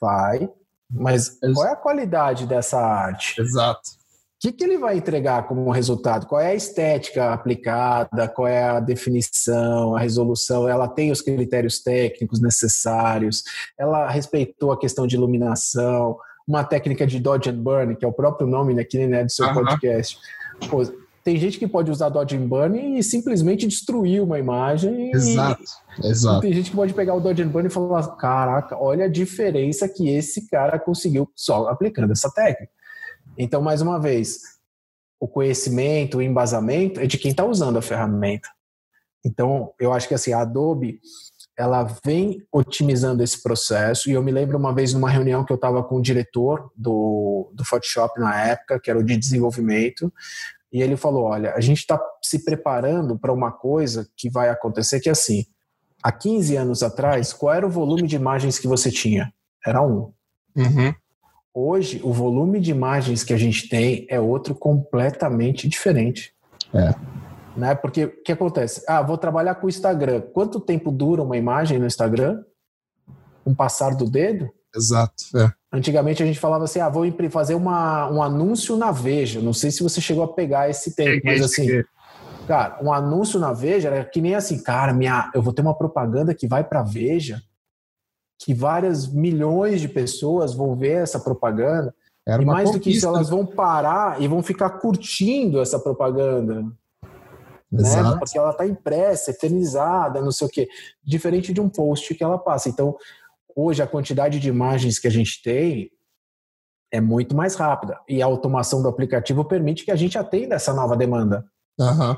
Vai, 0.00 0.48
mas 0.90 1.38
qual 1.54 1.66
é 1.66 1.72
a 1.72 1.76
qualidade 1.76 2.46
dessa 2.46 2.78
arte? 2.78 3.40
Exato 3.40 4.03
que, 4.44 4.52
que 4.52 4.64
ele 4.64 4.76
vai 4.76 4.98
entregar 4.98 5.46
como 5.48 5.70
resultado? 5.70 6.26
Qual 6.26 6.38
é 6.38 6.48
a 6.48 6.54
estética 6.54 7.32
aplicada? 7.32 8.28
Qual 8.28 8.46
é 8.46 8.62
a 8.62 8.78
definição, 8.78 9.96
a 9.96 10.00
resolução? 10.00 10.68
Ela 10.68 10.86
tem 10.86 11.10
os 11.10 11.22
critérios 11.22 11.82
técnicos 11.82 12.42
necessários? 12.42 13.42
Ela 13.78 14.10
respeitou 14.10 14.70
a 14.70 14.78
questão 14.78 15.06
de 15.06 15.16
iluminação? 15.16 16.18
Uma 16.46 16.62
técnica 16.62 17.06
de 17.06 17.18
dodge 17.18 17.48
and 17.48 17.62
burn, 17.62 17.96
que 17.96 18.04
é 18.04 18.08
o 18.08 18.12
próprio 18.12 18.46
nome 18.46 18.74
né, 18.74 18.84
que 18.84 18.98
nem 18.98 19.18
é 19.18 19.24
do 19.24 19.32
seu 19.32 19.50
podcast. 19.54 20.18
Pô, 20.68 20.84
tem 21.24 21.38
gente 21.38 21.58
que 21.58 21.66
pode 21.66 21.90
usar 21.90 22.10
dodge 22.10 22.36
and 22.36 22.46
burn 22.46 22.98
e 22.98 23.02
simplesmente 23.02 23.66
destruir 23.66 24.22
uma 24.22 24.38
imagem. 24.38 25.10
Exato, 25.10 25.64
e, 26.02 26.06
exato. 26.06 26.40
tem 26.42 26.52
gente 26.52 26.70
que 26.70 26.76
pode 26.76 26.92
pegar 26.92 27.14
o 27.14 27.20
dodge 27.20 27.42
and 27.42 27.48
burn 27.48 27.66
e 27.66 27.70
falar: 27.70 28.06
caraca, 28.16 28.76
olha 28.76 29.06
a 29.06 29.08
diferença 29.08 29.88
que 29.88 30.10
esse 30.10 30.46
cara 30.50 30.78
conseguiu 30.78 31.30
só 31.34 31.68
aplicando 31.68 32.12
essa 32.12 32.30
técnica. 32.30 32.70
Então, 33.36 33.60
mais 33.60 33.80
uma 33.80 34.00
vez, 34.00 34.40
o 35.18 35.28
conhecimento, 35.28 36.18
o 36.18 36.22
embasamento 36.22 37.00
é 37.00 37.06
de 37.06 37.18
quem 37.18 37.30
está 37.30 37.44
usando 37.44 37.78
a 37.78 37.82
ferramenta. 37.82 38.48
Então, 39.24 39.72
eu 39.80 39.92
acho 39.92 40.06
que 40.06 40.14
assim, 40.14 40.32
a 40.32 40.40
Adobe 40.40 41.00
ela 41.56 41.84
vem 42.04 42.42
otimizando 42.52 43.22
esse 43.22 43.40
processo. 43.42 44.10
E 44.10 44.12
eu 44.12 44.22
me 44.22 44.32
lembro 44.32 44.58
uma 44.58 44.74
vez 44.74 44.92
numa 44.92 45.08
reunião 45.08 45.44
que 45.44 45.52
eu 45.52 45.56
estava 45.56 45.82
com 45.82 45.96
o 45.96 46.02
diretor 46.02 46.70
do, 46.76 47.50
do 47.54 47.64
Photoshop 47.64 48.18
na 48.18 48.38
época, 48.44 48.80
que 48.80 48.90
era 48.90 48.98
o 48.98 49.04
de 49.04 49.16
desenvolvimento, 49.16 50.12
e 50.72 50.82
ele 50.82 50.96
falou: 50.96 51.24
Olha, 51.24 51.54
a 51.54 51.60
gente 51.60 51.78
está 51.78 52.00
se 52.20 52.44
preparando 52.44 53.16
para 53.18 53.32
uma 53.32 53.52
coisa 53.52 54.08
que 54.16 54.28
vai 54.28 54.48
acontecer 54.48 55.00
que 55.00 55.08
é 55.08 55.12
assim. 55.12 55.46
Há 56.02 56.12
15 56.12 56.56
anos 56.56 56.82
atrás, 56.82 57.32
qual 57.32 57.54
era 57.54 57.66
o 57.66 57.70
volume 57.70 58.06
de 58.06 58.16
imagens 58.16 58.58
que 58.58 58.68
você 58.68 58.90
tinha? 58.90 59.32
Era 59.64 59.80
um. 59.80 60.12
Uhum. 60.56 60.94
Hoje, 61.56 62.00
o 62.02 62.12
volume 62.12 62.58
de 62.58 62.72
imagens 62.72 63.22
que 63.22 63.32
a 63.32 63.36
gente 63.36 63.68
tem 63.68 64.06
é 64.10 64.18
outro 64.18 64.56
completamente 64.56 65.68
diferente. 65.68 66.34
É. 66.74 66.92
Né? 67.56 67.76
Porque 67.76 68.06
o 68.06 68.22
que 68.24 68.32
acontece? 68.32 68.82
Ah, 68.88 69.00
vou 69.00 69.16
trabalhar 69.16 69.54
com 69.54 69.66
o 69.66 69.70
Instagram. 69.70 70.20
Quanto 70.20 70.58
tempo 70.58 70.90
dura 70.90 71.22
uma 71.22 71.36
imagem 71.36 71.78
no 71.78 71.86
Instagram? 71.86 72.42
Um 73.46 73.54
passar 73.54 73.94
do 73.94 74.10
dedo? 74.10 74.50
Exato. 74.74 75.24
É. 75.36 75.52
Antigamente 75.72 76.20
a 76.24 76.26
gente 76.26 76.40
falava 76.40 76.64
assim: 76.64 76.80
ah, 76.80 76.88
vou 76.88 77.04
fazer 77.30 77.54
uma, 77.54 78.10
um 78.10 78.20
anúncio 78.20 78.76
na 78.76 78.90
Veja. 78.90 79.40
Não 79.40 79.52
sei 79.52 79.70
se 79.70 79.80
você 79.80 80.00
chegou 80.00 80.24
a 80.24 80.32
pegar 80.34 80.68
esse 80.68 80.96
tempo, 80.96 81.24
mas 81.24 81.40
assim. 81.40 81.84
Cara, 82.48 82.78
um 82.82 82.92
anúncio 82.92 83.38
na 83.38 83.52
Veja 83.52 83.88
era 83.88 84.04
que 84.04 84.20
nem 84.20 84.34
assim, 84.34 84.60
cara, 84.60 84.92
minha, 84.92 85.30
eu 85.34 85.40
vou 85.40 85.52
ter 85.52 85.62
uma 85.62 85.74
propaganda 85.74 86.34
que 86.34 86.48
vai 86.48 86.64
para 86.64 86.82
Veja 86.82 87.40
que 88.44 88.52
várias 88.52 89.08
milhões 89.08 89.80
de 89.80 89.88
pessoas 89.88 90.52
vão 90.52 90.76
ver 90.76 91.02
essa 91.02 91.18
propaganda. 91.18 91.94
Era 92.26 92.42
e 92.42 92.44
mais 92.44 92.70
do 92.70 92.78
que 92.78 92.90
isso, 92.90 93.06
elas 93.06 93.30
vão 93.30 93.46
parar 93.46 94.20
e 94.20 94.28
vão 94.28 94.42
ficar 94.42 94.68
curtindo 94.80 95.62
essa 95.62 95.78
propaganda. 95.78 96.62
Né? 97.72 98.16
Porque 98.18 98.36
ela 98.36 98.50
está 98.50 98.66
impressa, 98.66 99.30
eternizada, 99.30 100.20
não 100.20 100.30
sei 100.30 100.46
o 100.46 100.50
quê. 100.50 100.68
Diferente 101.02 101.54
de 101.54 101.60
um 101.60 101.70
post 101.70 102.14
que 102.14 102.22
ela 102.22 102.36
passa. 102.36 102.68
Então, 102.68 102.94
hoje, 103.56 103.82
a 103.82 103.86
quantidade 103.86 104.38
de 104.38 104.48
imagens 104.48 104.98
que 104.98 105.08
a 105.08 105.10
gente 105.10 105.42
tem 105.42 105.90
é 106.92 107.00
muito 107.00 107.34
mais 107.34 107.54
rápida. 107.54 107.98
E 108.06 108.20
a 108.20 108.26
automação 108.26 108.82
do 108.82 108.88
aplicativo 108.88 109.42
permite 109.42 109.86
que 109.86 109.90
a 109.90 109.96
gente 109.96 110.18
atenda 110.18 110.54
essa 110.54 110.74
nova 110.74 110.94
demanda. 110.94 111.46
Uhum. 111.80 112.16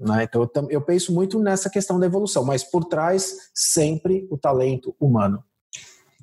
Né? 0.00 0.24
Então, 0.24 0.42
eu, 0.42 0.68
eu 0.68 0.80
penso 0.80 1.14
muito 1.14 1.38
nessa 1.38 1.70
questão 1.70 2.00
da 2.00 2.06
evolução, 2.06 2.44
mas 2.44 2.64
por 2.64 2.84
trás, 2.84 3.50
sempre 3.54 4.26
o 4.32 4.36
talento 4.36 4.96
humano. 4.98 5.44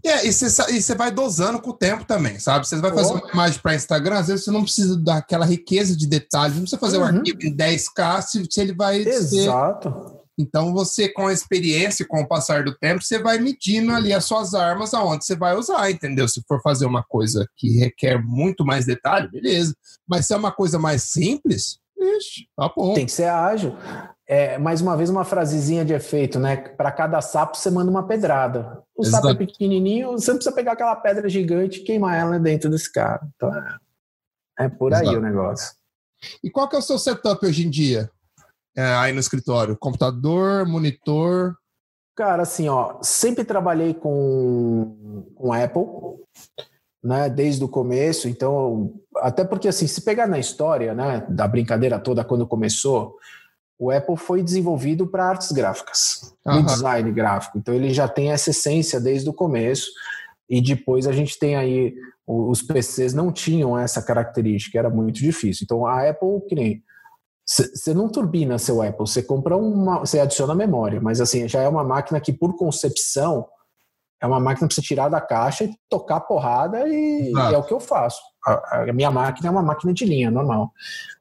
É, 0.09 0.25
e 0.25 0.31
você 0.31 0.95
vai 0.95 1.11
dosando 1.11 1.59
com 1.59 1.71
o 1.71 1.77
tempo 1.77 2.05
também, 2.05 2.39
sabe? 2.39 2.67
Você 2.67 2.77
vai 2.77 2.93
fazer 2.93 3.13
oh. 3.13 3.15
uma 3.17 3.31
imagem 3.31 3.59
para 3.59 3.75
Instagram, 3.75 4.19
às 4.19 4.27
vezes 4.27 4.45
você 4.45 4.51
não 4.51 4.63
precisa 4.63 4.97
daquela 4.97 5.45
riqueza 5.45 5.95
de 5.95 6.07
detalhes, 6.07 6.55
não 6.55 6.61
precisa 6.61 6.79
fazer 6.79 6.97
uhum. 6.97 7.03
um 7.03 7.07
arquivo 7.07 7.39
em 7.43 7.55
10K 7.55 8.21
se, 8.21 8.47
se 8.49 8.61
ele 8.61 8.73
vai 8.73 8.97
Exato. 8.99 9.89
Ser... 9.89 10.27
Então 10.39 10.71
você, 10.71 11.09
com 11.09 11.27
a 11.27 11.33
experiência, 11.33 12.05
com 12.07 12.21
o 12.21 12.27
passar 12.27 12.63
do 12.63 12.75
tempo, 12.77 13.03
você 13.03 13.17
vai 13.17 13.39
medindo 13.39 13.91
ali 13.91 14.13
as 14.13 14.25
suas 14.25 14.53
armas 14.53 14.93
aonde 14.93 15.25
você 15.25 15.35
vai 15.35 15.55
usar, 15.55 15.89
entendeu? 15.89 16.27
Se 16.27 16.43
for 16.47 16.61
fazer 16.61 16.85
uma 16.85 17.03
coisa 17.03 17.47
que 17.55 17.79
requer 17.79 18.23
muito 18.23 18.63
mais 18.63 18.85
detalhe, 18.85 19.27
beleza. 19.27 19.75
Mas 20.07 20.27
se 20.27 20.33
é 20.33 20.37
uma 20.37 20.51
coisa 20.51 20.77
mais 20.77 21.03
simples, 21.03 21.79
ixi, 21.97 22.47
tá 22.55 22.71
bom. 22.75 22.93
Tem 22.93 23.07
que 23.07 23.11
ser 23.11 23.29
ágil. 23.29 23.75
É, 24.29 24.57
mais 24.57 24.81
uma 24.81 24.97
vez, 24.97 25.09
uma 25.09 25.23
frasezinha 25.23 25.85
de 25.85 25.93
efeito, 25.93 26.37
né? 26.37 26.57
Para 26.57 26.91
cada 26.91 27.21
sapo, 27.21 27.55
você 27.55 27.71
manda 27.71 27.89
uma 27.89 28.05
pedrada. 28.05 28.83
O 28.93 29.03
Exato. 29.03 29.27
sapo 29.27 29.41
é 29.41 29.45
pequenininho, 29.45 30.11
você 30.11 30.31
não 30.31 30.37
precisa 30.37 30.53
pegar 30.53 30.73
aquela 30.73 30.95
pedra 30.97 31.29
gigante 31.29 31.79
e 31.79 31.83
queimar 31.83 32.17
ela 32.17 32.37
dentro 32.37 32.69
desse 32.69 32.91
cara. 32.91 33.21
Então, 33.35 33.55
é, 33.55 33.77
é 34.65 34.69
por 34.69 34.93
aí 34.93 35.03
Exato. 35.03 35.17
o 35.17 35.21
negócio. 35.21 35.75
E 36.43 36.49
qual 36.49 36.67
que 36.67 36.75
é 36.75 36.79
o 36.79 36.81
seu 36.81 36.99
setup 36.99 37.45
hoje 37.45 37.65
em 37.65 37.69
dia? 37.69 38.09
É, 38.75 38.83
aí 38.95 39.13
no 39.13 39.19
escritório? 39.19 39.77
Computador, 39.77 40.65
monitor? 40.65 41.55
Cara, 42.15 42.43
assim, 42.43 42.67
ó, 42.67 42.97
sempre 43.01 43.45
trabalhei 43.45 43.93
com, 43.93 45.23
com 45.35 45.53
Apple, 45.53 45.85
né, 47.03 47.29
desde 47.29 47.63
o 47.63 47.69
começo, 47.69 48.27
então, 48.27 48.93
até 49.17 49.45
porque, 49.45 49.67
assim, 49.67 49.87
se 49.87 50.01
pegar 50.01 50.27
na 50.27 50.39
história, 50.39 50.93
né, 50.95 51.25
da 51.29 51.47
brincadeira 51.47 51.99
toda 51.99 52.23
quando 52.23 52.47
começou, 52.47 53.15
o 53.79 53.91
Apple 53.91 54.17
foi 54.17 54.41
desenvolvido 54.41 55.05
para 55.05 55.25
artes 55.25 55.51
gráficas, 55.51 56.33
uhum. 56.45 56.65
design 56.65 57.11
gráfico. 57.11 57.57
Então 57.57 57.73
ele 57.73 57.93
já 57.93 58.07
tem 58.07 58.31
essa 58.31 58.49
essência 58.49 58.99
desde 58.99 59.29
o 59.29 59.33
começo. 59.33 59.87
E 60.49 60.61
depois 60.61 61.05
a 61.05 61.11
gente 61.11 61.37
tem 61.37 61.55
aí 61.55 61.93
os 62.25 62.61
PCs 62.61 63.13
não 63.13 63.31
tinham 63.31 63.77
essa 63.77 64.01
característica, 64.01 64.77
era 64.77 64.89
muito 64.89 65.19
difícil. 65.19 65.63
Então 65.63 65.85
a 65.85 66.09
Apple, 66.09 66.41
que 66.47 66.55
nem 66.55 66.83
você 67.45 67.93
não 67.93 68.09
turbina 68.09 68.57
seu 68.57 68.81
Apple, 68.81 69.07
você 69.07 69.23
compra 69.23 69.55
uma, 69.55 69.99
você 69.99 70.19
adiciona 70.19 70.53
memória, 70.53 70.99
mas 70.99 71.21
assim 71.21 71.47
já 71.47 71.61
é 71.61 71.67
uma 71.67 71.83
máquina 71.83 72.19
que 72.19 72.33
por 72.33 72.57
concepção 72.57 73.47
é 74.21 74.27
uma 74.27 74.39
máquina 74.39 74.67
para 74.67 74.75
você 74.75 74.81
tirar 74.81 75.07
da 75.07 75.21
caixa 75.21 75.63
e 75.63 75.73
tocar 75.87 76.19
porrada 76.21 76.87
e, 76.89 77.31
e, 77.31 77.53
é 77.53 77.57
o 77.57 77.63
que 77.63 77.73
eu 77.73 77.79
faço. 77.79 78.19
A, 78.45 78.81
a, 78.81 78.93
minha 78.93 79.11
máquina 79.11 79.47
é 79.47 79.51
uma 79.51 79.61
máquina 79.61 79.93
de 79.93 80.03
linha 80.03 80.29
normal, 80.29 80.71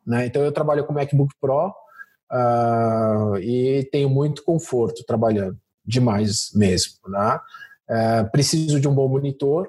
né? 0.04 0.26
Então 0.26 0.42
eu 0.42 0.50
trabalho 0.50 0.84
com 0.84 0.92
MacBook 0.92 1.32
Pro 1.40 1.72
uh, 2.32 3.36
e 3.38 3.88
tenho 3.90 4.08
muito 4.08 4.42
conforto 4.42 5.04
trabalhando, 5.06 5.58
demais 5.84 6.50
mesmo. 6.54 6.94
Né? 7.08 7.40
Uh, 7.88 8.30
preciso 8.30 8.80
de 8.80 8.88
um 8.88 8.94
bom 8.94 9.08
monitor, 9.08 9.68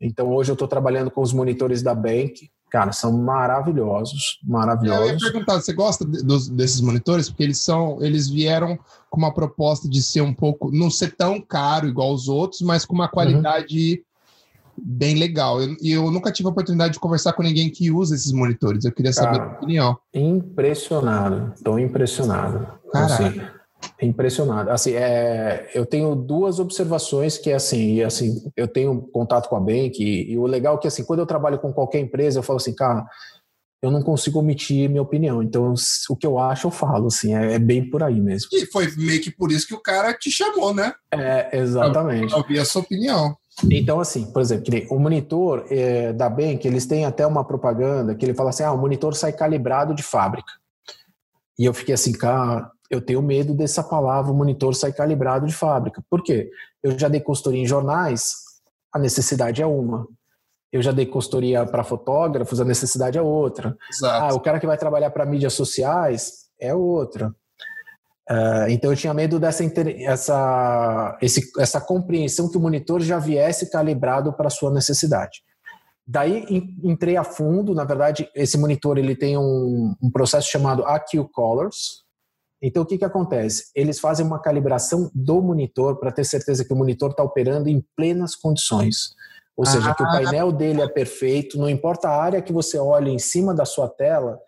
então 0.00 0.32
hoje 0.34 0.50
eu 0.50 0.54
estou 0.54 0.68
trabalhando 0.68 1.10
com 1.10 1.20
os 1.20 1.32
monitores 1.32 1.82
da 1.82 1.94
Bank, 1.94 2.50
cara, 2.70 2.90
são 2.92 3.12
maravilhosos, 3.12 4.40
maravilhosos. 4.42 5.08
Eu 5.08 5.14
ia 5.14 5.32
perguntar, 5.32 5.60
você 5.60 5.72
gosta 5.72 6.04
dos, 6.04 6.48
desses 6.48 6.80
monitores? 6.80 7.28
Porque 7.28 7.42
eles 7.42 7.60
são, 7.60 8.02
eles 8.02 8.28
vieram 8.28 8.78
com 9.10 9.18
uma 9.18 9.32
proposta 9.32 9.88
de 9.88 10.02
ser 10.02 10.22
um 10.22 10.32
pouco, 10.32 10.72
não 10.72 10.90
ser 10.90 11.14
tão 11.14 11.40
caro 11.40 11.86
igual 11.86 12.12
os 12.12 12.28
outros, 12.28 12.62
mas 12.62 12.84
com 12.84 12.94
uma 12.94 13.08
qualidade 13.08 13.98
uhum 13.98 14.11
bem 14.76 15.16
legal. 15.16 15.62
E 15.62 15.92
eu, 15.92 16.04
eu, 16.04 16.10
nunca 16.10 16.32
tive 16.32 16.48
a 16.48 16.52
oportunidade 16.52 16.94
de 16.94 17.00
conversar 17.00 17.32
com 17.32 17.42
ninguém 17.42 17.70
que 17.70 17.90
usa 17.90 18.14
esses 18.14 18.32
monitores. 18.32 18.84
Eu 18.84 18.92
queria 18.92 19.12
saber 19.12 19.38
Cara, 19.38 19.50
a 19.50 19.54
opinião. 19.56 19.98
Impressionado, 20.14 21.52
estou 21.54 21.78
impressionado. 21.78 22.66
Assim, 22.94 23.40
impressionado. 24.00 24.70
Assim, 24.70 24.92
é, 24.92 25.70
eu 25.74 25.86
tenho 25.86 26.14
duas 26.14 26.58
observações 26.58 27.38
que 27.38 27.52
assim, 27.52 27.94
e 27.94 28.04
assim, 28.04 28.42
eu 28.56 28.68
tenho 28.68 29.02
contato 29.12 29.48
com 29.48 29.56
a 29.56 29.60
Bank 29.60 30.02
e, 30.02 30.32
e 30.32 30.38
o 30.38 30.46
legal 30.46 30.76
é 30.76 30.78
que 30.78 30.88
assim, 30.88 31.04
quando 31.04 31.20
eu 31.20 31.26
trabalho 31.26 31.58
com 31.58 31.72
qualquer 31.72 32.00
empresa, 32.00 32.38
eu 32.38 32.42
falo 32.42 32.58
assim, 32.58 32.74
cara, 32.74 33.06
eu 33.82 33.90
não 33.90 34.00
consigo 34.00 34.38
omitir 34.38 34.88
minha 34.88 35.02
opinião. 35.02 35.42
Então, 35.42 35.74
o 36.08 36.16
que 36.16 36.26
eu 36.26 36.38
acho, 36.38 36.68
eu 36.68 36.70
falo, 36.70 37.08
assim, 37.08 37.34
é, 37.34 37.54
é, 37.54 37.58
bem 37.58 37.90
por 37.90 38.02
aí 38.02 38.20
mesmo. 38.20 38.48
E 38.52 38.64
foi 38.66 38.88
meio 38.96 39.20
que 39.20 39.30
por 39.30 39.50
isso 39.50 39.66
que 39.66 39.74
o 39.74 39.82
cara 39.82 40.14
te 40.14 40.30
chamou, 40.30 40.72
né? 40.72 40.94
É, 41.10 41.58
exatamente. 41.58 42.28
Pra 42.28 42.38
ouvir 42.38 42.60
a 42.60 42.64
sua 42.64 42.82
opinião. 42.82 43.36
Então, 43.70 44.00
assim, 44.00 44.30
por 44.30 44.42
exemplo, 44.42 44.72
o 44.90 44.98
monitor 44.98 45.66
é, 45.70 46.12
da 46.12 46.28
Bank, 46.28 46.66
eles 46.66 46.86
têm 46.86 47.04
até 47.04 47.26
uma 47.26 47.44
propaganda 47.44 48.14
que 48.14 48.24
ele 48.24 48.34
fala 48.34 48.50
assim: 48.50 48.62
ah, 48.62 48.72
o 48.72 48.78
monitor 48.78 49.14
sai 49.14 49.32
calibrado 49.32 49.94
de 49.94 50.02
fábrica. 50.02 50.52
E 51.58 51.64
eu 51.64 51.74
fiquei 51.74 51.94
assim, 51.94 52.12
cara, 52.12 52.70
eu 52.90 53.00
tenho 53.00 53.22
medo 53.22 53.54
dessa 53.54 53.82
palavra, 53.82 54.32
o 54.32 54.34
monitor 54.34 54.74
sai 54.74 54.92
calibrado 54.92 55.46
de 55.46 55.54
fábrica. 55.54 56.02
Por 56.10 56.22
quê? 56.22 56.50
Eu 56.82 56.98
já 56.98 57.08
dei 57.08 57.20
consultoria 57.20 57.62
em 57.62 57.66
jornais, 57.66 58.34
a 58.92 58.98
necessidade 58.98 59.62
é 59.62 59.66
uma. 59.66 60.06
Eu 60.72 60.82
já 60.82 60.90
dei 60.90 61.06
consultoria 61.06 61.64
para 61.66 61.84
fotógrafos, 61.84 62.60
a 62.60 62.64
necessidade 62.64 63.18
é 63.18 63.22
outra. 63.22 63.76
Exato. 63.90 64.24
Ah, 64.24 64.34
o 64.34 64.40
cara 64.40 64.58
que 64.58 64.66
vai 64.66 64.78
trabalhar 64.78 65.10
para 65.10 65.26
mídias 65.26 65.52
sociais 65.52 66.46
é 66.58 66.74
outra. 66.74 67.34
Uh, 68.30 68.70
então 68.70 68.90
eu 68.90 68.96
tinha 68.96 69.12
medo 69.12 69.40
dessa 69.40 69.64
essa, 69.64 71.18
esse, 71.20 71.42
essa 71.58 71.80
compreensão 71.80 72.48
que 72.48 72.56
o 72.56 72.60
monitor 72.60 73.00
já 73.00 73.18
viesse 73.18 73.70
calibrado 73.70 74.32
para 74.32 74.46
a 74.46 74.50
sua 74.50 74.70
necessidade. 74.70 75.42
Daí 76.06 76.44
entrei 76.82 77.16
a 77.16 77.24
fundo, 77.24 77.74
na 77.74 77.84
verdade 77.84 78.28
esse 78.34 78.58
monitor 78.58 78.98
ele 78.98 79.16
tem 79.16 79.36
um, 79.36 79.94
um 80.00 80.10
processo 80.10 80.48
chamado 80.48 80.84
AQ 80.84 81.28
Colors. 81.32 82.02
Então 82.60 82.84
o 82.84 82.86
que, 82.86 82.98
que 82.98 83.04
acontece? 83.04 83.70
Eles 83.74 83.98
fazem 83.98 84.24
uma 84.24 84.40
calibração 84.40 85.10
do 85.12 85.42
monitor 85.42 85.98
para 85.98 86.12
ter 86.12 86.24
certeza 86.24 86.64
que 86.64 86.72
o 86.72 86.76
monitor 86.76 87.10
está 87.10 87.24
operando 87.24 87.68
em 87.68 87.84
plenas 87.96 88.36
condições. 88.36 89.14
Ou 89.56 89.66
seja, 89.66 89.90
ah. 89.90 89.94
que 89.94 90.02
o 90.02 90.06
ah. 90.06 90.12
painel 90.12 90.52
dele 90.52 90.80
é 90.80 90.88
perfeito, 90.88 91.58
não 91.58 91.68
importa 91.68 92.08
a 92.08 92.22
área 92.22 92.42
que 92.42 92.52
você 92.52 92.78
olha 92.78 93.10
em 93.10 93.18
cima 93.18 93.52
da 93.54 93.64
sua 93.64 93.88
tela, 93.88 94.38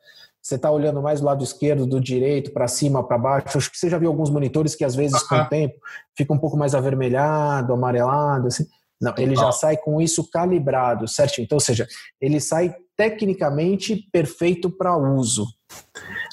você 0.45 0.57
está 0.57 0.71
olhando 0.71 1.01
mais 1.01 1.21
do 1.21 1.27
lado 1.27 1.43
esquerdo, 1.43 1.87
do 1.87 1.99
direito, 1.99 2.53
para 2.53 2.69
cima, 2.69 3.03
para 3.03 3.17
baixo. 3.17 3.57
Acho 3.57 3.71
que 3.71 3.79
você 3.79 3.89
já 3.89 3.97
viu 3.97 4.11
alguns 4.11 4.29
monitores 4.29 4.75
que 4.75 4.85
às 4.85 4.95
vezes 4.95 5.23
com 5.23 5.37
o 5.37 5.49
tempo 5.49 5.75
fica 6.15 6.35
um 6.35 6.39
pouco 6.39 6.55
mais 6.55 6.75
avermelhado, 6.75 7.73
amarelado, 7.73 8.49
assim. 8.49 8.67
Não, 9.01 9.15
ele 9.17 9.35
já 9.35 9.51
sai 9.53 9.79
com 9.79 10.03
isso 10.03 10.29
calibrado, 10.31 11.09
certinho. 11.09 11.47
Então, 11.47 11.57
ou 11.57 11.61
seja, 11.61 11.89
ele 12.21 12.41
sai 12.41 12.77
tecnicamente 12.95 13.97
perfeito 14.13 14.71
para 14.71 14.97
uso. 14.97 15.47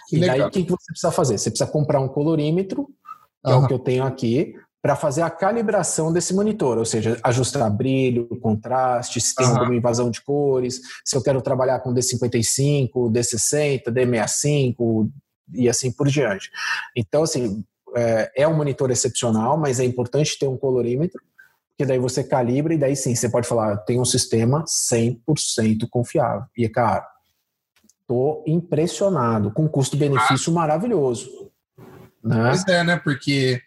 Que 0.10 0.18
e 0.18 0.20
legal. 0.20 0.38
daí 0.38 0.48
o 0.48 0.52
que 0.52 0.64
você 0.64 0.86
precisa 0.88 1.12
fazer? 1.12 1.38
Você 1.38 1.50
precisa 1.50 1.72
comprar 1.72 2.02
um 2.02 2.10
colorímetro, 2.10 2.88
que 3.46 3.52
uhum. 3.52 3.62
é 3.62 3.64
o 3.64 3.68
que 3.68 3.74
eu 3.74 3.80
tenho 3.80 4.04
aqui, 4.04 4.54
para 4.82 4.96
fazer 4.96 5.22
a 5.22 5.30
calibração 5.30 6.12
desse 6.12 6.34
monitor, 6.34 6.78
ou 6.78 6.86
seja, 6.86 7.20
ajustar 7.24 7.70
brilho, 7.70 8.28
contraste, 8.42 9.22
se 9.22 9.36
tem 9.36 9.46
uhum. 9.46 9.54
alguma 9.54 9.76
invasão 9.76 10.10
de 10.10 10.22
cores, 10.22 10.82
se 11.06 11.16
eu 11.16 11.22
quero 11.22 11.42
trabalhar 11.42 11.80
com 11.80 11.94
D55, 11.94 12.90
D60, 13.12 13.84
D65 13.86 15.10
e 15.54 15.70
assim 15.70 15.92
por 15.92 16.08
diante. 16.08 16.50
Então, 16.96 17.22
assim, 17.22 17.64
é, 17.96 18.32
é 18.38 18.48
um 18.48 18.56
monitor 18.56 18.90
excepcional, 18.90 19.56
mas 19.56 19.80
é 19.80 19.86
importante 19.86 20.40
ter 20.40 20.48
um 20.48 20.58
colorímetro, 20.58 21.22
porque 21.70 21.86
daí 21.86 22.00
você 22.00 22.24
calibra 22.24 22.74
e 22.74 22.78
daí 22.78 22.96
sim, 22.96 23.14
você 23.14 23.30
pode 23.30 23.48
falar, 23.48 23.78
tem 23.78 24.00
um 24.00 24.06
sistema 24.06 24.64
100% 24.66 25.88
confiável. 25.90 26.46
E, 26.58 26.68
cara, 26.68 27.08
tô 28.08 28.44
impressionado, 28.48 29.52
com 29.52 29.70
custo-benefício 29.70 30.52
maravilhoso. 30.52 31.52
Né? 32.24 32.50
Pois 32.50 32.68
é, 32.68 32.84
né? 32.84 32.98
Porque 32.98 33.62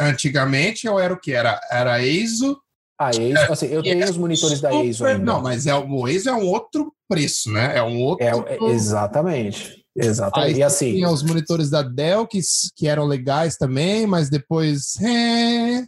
Antigamente, 0.00 0.88
ou 0.88 0.98
era 0.98 1.12
o 1.12 1.20
que? 1.20 1.32
Era, 1.32 1.60
era 1.70 2.02
EISO? 2.02 2.58
A 2.98 3.10
EISO, 3.14 3.52
assim, 3.52 3.66
eu 3.66 3.82
tenho 3.82 4.02
é 4.02 4.10
os 4.10 4.16
monitores 4.16 4.58
super, 4.58 4.70
da 4.70 4.76
EISO 4.76 5.04
ainda. 5.04 5.24
Não, 5.24 5.42
mas 5.42 5.66
é, 5.66 5.74
o 5.74 6.08
EISO 6.08 6.30
é 6.30 6.34
um 6.34 6.46
outro 6.46 6.92
preço, 7.08 7.52
né? 7.52 7.76
É 7.76 7.82
um 7.82 8.00
outro... 8.02 8.26
É, 8.26 8.72
exatamente. 8.72 9.84
Exatamente. 9.94 10.54
Aí, 10.54 10.58
e 10.60 10.62
assim... 10.62 10.94
Tinha 10.94 11.10
os 11.10 11.22
monitores 11.22 11.70
da 11.70 11.82
Dell 11.82 12.26
que, 12.26 12.40
que 12.76 12.88
eram 12.88 13.04
legais 13.04 13.56
também, 13.56 14.06
mas 14.06 14.28
depois... 14.28 14.96
É... 15.00 15.86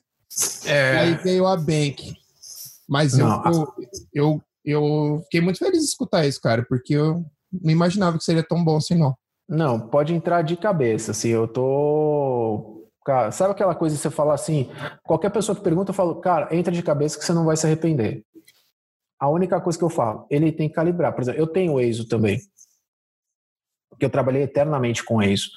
É. 0.66 0.98
Aí 0.98 1.14
veio 1.14 1.46
a 1.46 1.56
Bank. 1.56 2.14
Mas 2.88 3.18
eu, 3.18 3.26
eu, 3.28 3.74
eu, 4.14 4.42
eu 4.64 5.20
fiquei 5.24 5.40
muito 5.40 5.58
feliz 5.58 5.80
de 5.80 5.86
escutar 5.86 6.26
isso, 6.26 6.40
cara, 6.40 6.64
porque 6.68 6.94
eu 6.94 7.24
não 7.52 7.70
imaginava 7.72 8.16
que 8.16 8.24
seria 8.24 8.42
tão 8.42 8.64
bom 8.64 8.76
assim, 8.76 8.94
não. 8.94 9.16
Não, 9.48 9.80
pode 9.80 10.14
entrar 10.14 10.42
de 10.42 10.56
cabeça, 10.56 11.10
assim, 11.10 11.28
eu 11.28 11.48
tô 11.48 12.79
Cara, 13.10 13.32
sabe 13.32 13.50
aquela 13.50 13.74
coisa 13.74 13.96
que 13.96 14.02
você 14.02 14.08
fala 14.08 14.34
assim? 14.34 14.70
Qualquer 15.02 15.30
pessoa 15.30 15.56
que 15.56 15.64
pergunta, 15.64 15.90
eu 15.90 15.94
falo, 15.94 16.20
cara, 16.20 16.54
entra 16.54 16.72
de 16.72 16.80
cabeça 16.80 17.18
que 17.18 17.24
você 17.24 17.32
não 17.32 17.44
vai 17.44 17.56
se 17.56 17.66
arrepender. 17.66 18.22
A 19.18 19.28
única 19.28 19.60
coisa 19.60 19.76
que 19.76 19.84
eu 19.84 19.90
falo, 19.90 20.28
ele 20.30 20.52
tem 20.52 20.68
que 20.68 20.76
calibrar. 20.76 21.12
Por 21.12 21.22
exemplo, 21.22 21.40
eu 21.40 21.48
tenho 21.48 21.72
o 21.72 21.80
EISO 21.80 22.06
também. 22.06 22.38
Porque 23.90 24.04
eu 24.04 24.10
trabalhei 24.10 24.42
eternamente 24.42 25.04
com 25.04 25.16
o 25.16 25.22
EISO. 25.22 25.50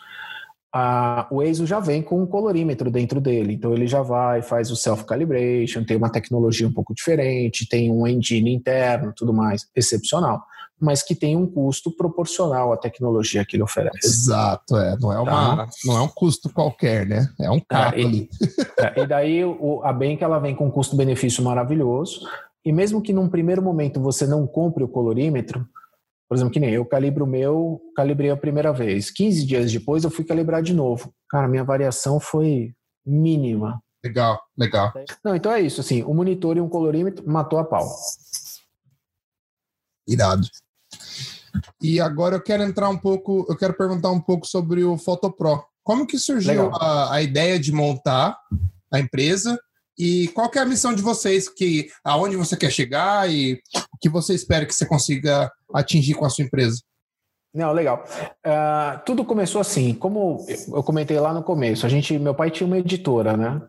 Ah, 0.74 1.28
o 1.30 1.44
EISO 1.44 1.68
já 1.68 1.80
vem 1.80 2.02
com 2.02 2.24
um 2.24 2.26
colorímetro 2.26 2.90
dentro 2.90 3.22
dele, 3.22 3.54
então 3.54 3.72
ele 3.72 3.86
já 3.86 4.02
vai, 4.02 4.42
faz 4.42 4.72
o 4.72 4.76
self-calibration, 4.76 5.86
tem 5.86 5.96
uma 5.96 6.12
tecnologia 6.12 6.68
um 6.68 6.74
pouco 6.74 6.96
diferente, 6.96 7.70
tem 7.70 7.92
um 7.92 8.08
engine 8.08 8.52
interno, 8.52 9.14
tudo 9.16 9.32
mais, 9.32 9.70
excepcional 9.76 10.44
mas 10.80 11.02
que 11.02 11.16
tem 11.16 11.36
um 11.36 11.48
custo 11.48 11.96
proporcional 11.96 12.74
à 12.74 12.78
tecnologia 12.78 13.46
que 13.46 13.56
ele 13.56 13.64
oferece. 13.64 14.06
Exato, 14.06 14.76
é. 14.78 14.98
Não 15.00 15.12
é, 15.12 15.20
uma, 15.20 15.58
tá? 15.58 15.70
não 15.86 15.98
é 15.98 16.02
um 16.02 16.08
custo 16.08 16.50
qualquer, 16.50 17.06
né? 17.06 17.30
É 17.40 17.50
um 17.50 17.60
carro 17.60 17.96
é, 17.96 18.04
ali. 18.04 18.30
É, 18.78 19.02
e 19.02 19.08
daí 19.08 19.46
o, 19.46 19.82
a 19.84 19.94
Bank 19.94 20.24
ela 20.24 20.40
vem 20.40 20.56
com 20.56 20.68
um 20.68 20.72
custo-benefício 20.72 21.44
maravilhoso. 21.44 22.28
E 22.66 22.72
mesmo 22.72 23.02
que 23.02 23.14
num 23.14 23.30
primeiro 23.30 23.62
momento 23.62 24.00
você 24.00 24.26
não 24.26 24.48
compre 24.48 24.84
o 24.84 24.88
colorímetro, 24.88 25.68
por 26.28 26.36
exemplo, 26.36 26.54
que 26.54 26.60
nem 26.60 26.72
eu 26.72 26.86
calibro 26.86 27.26
o 27.26 27.28
meu, 27.28 27.82
calibrei 27.96 28.32
a 28.32 28.38
primeira 28.38 28.74
vez. 28.74 29.12
15 29.12 29.46
dias 29.46 29.72
depois 29.72 30.04
eu 30.04 30.10
fui 30.10 30.26
calibrar 30.26 30.62
de 30.62 30.74
novo. 30.74 31.14
Cara, 31.30 31.48
minha 31.48 31.64
variação 31.64 32.20
foi 32.20 32.74
mínima. 33.06 33.82
Legal, 34.04 34.42
legal. 34.58 34.92
Não, 35.24 35.36
então 35.36 35.52
é 35.52 35.62
isso, 35.62 35.80
assim, 35.80 36.04
o 36.04 36.14
monitor 36.14 36.58
e 36.58 36.62
um 36.62 36.68
colorímetro 36.68 37.24
matou 37.30 37.60
a 37.60 37.64
pau. 37.64 37.88
Irado. 40.08 40.48
E 41.82 42.00
agora 42.00 42.36
eu 42.36 42.42
quero 42.42 42.64
entrar 42.64 42.90
um 42.90 42.98
pouco, 42.98 43.46
eu 43.50 43.58
quero 43.58 43.74
perguntar 43.74 44.12
um 44.12 44.22
pouco 44.22 44.48
sobre 44.48 44.84
o 44.84 44.98
Photopro. 44.98 45.64
Como 45.84 46.08
que 46.08 46.18
surgiu 46.18 46.74
a, 46.76 47.16
a, 47.16 47.22
ideia 47.22 47.60
de 47.60 47.72
montar 47.72 48.38
a 48.92 49.00
empresa 49.00 49.60
e 49.98 50.30
qual 50.30 50.50
é 50.56 50.60
a 50.60 50.66
missão 50.66 50.94
de 50.94 51.02
vocês, 51.02 51.50
que 51.50 51.90
aonde 52.04 52.36
você 52.36 52.56
quer 52.56 52.72
chegar 52.72 53.30
e 53.30 53.60
o 53.94 53.98
que 54.02 54.10
você 54.10 54.34
espera 54.34 54.66
que 54.66 54.74
você 54.74 54.86
consiga 54.86 55.52
atingir 55.74 56.14
com 56.14 56.26
a 56.26 56.30
sua 56.30 56.46
empresa? 56.46 56.82
Não, 57.54 57.72
legal. 57.72 58.04
Uh, 58.46 59.00
tudo 59.06 59.24
começou 59.24 59.62
assim, 59.62 59.94
como 59.94 60.44
eu 60.74 60.82
comentei 60.82 61.20
lá 61.20 61.32
no 61.32 61.44
começo, 61.44 61.86
a 61.86 61.90
gente, 61.90 62.18
meu 62.18 62.34
pai 62.34 62.50
tinha 62.50 62.66
uma 62.66 62.80
editora, 62.80 63.38
né? 63.38 63.62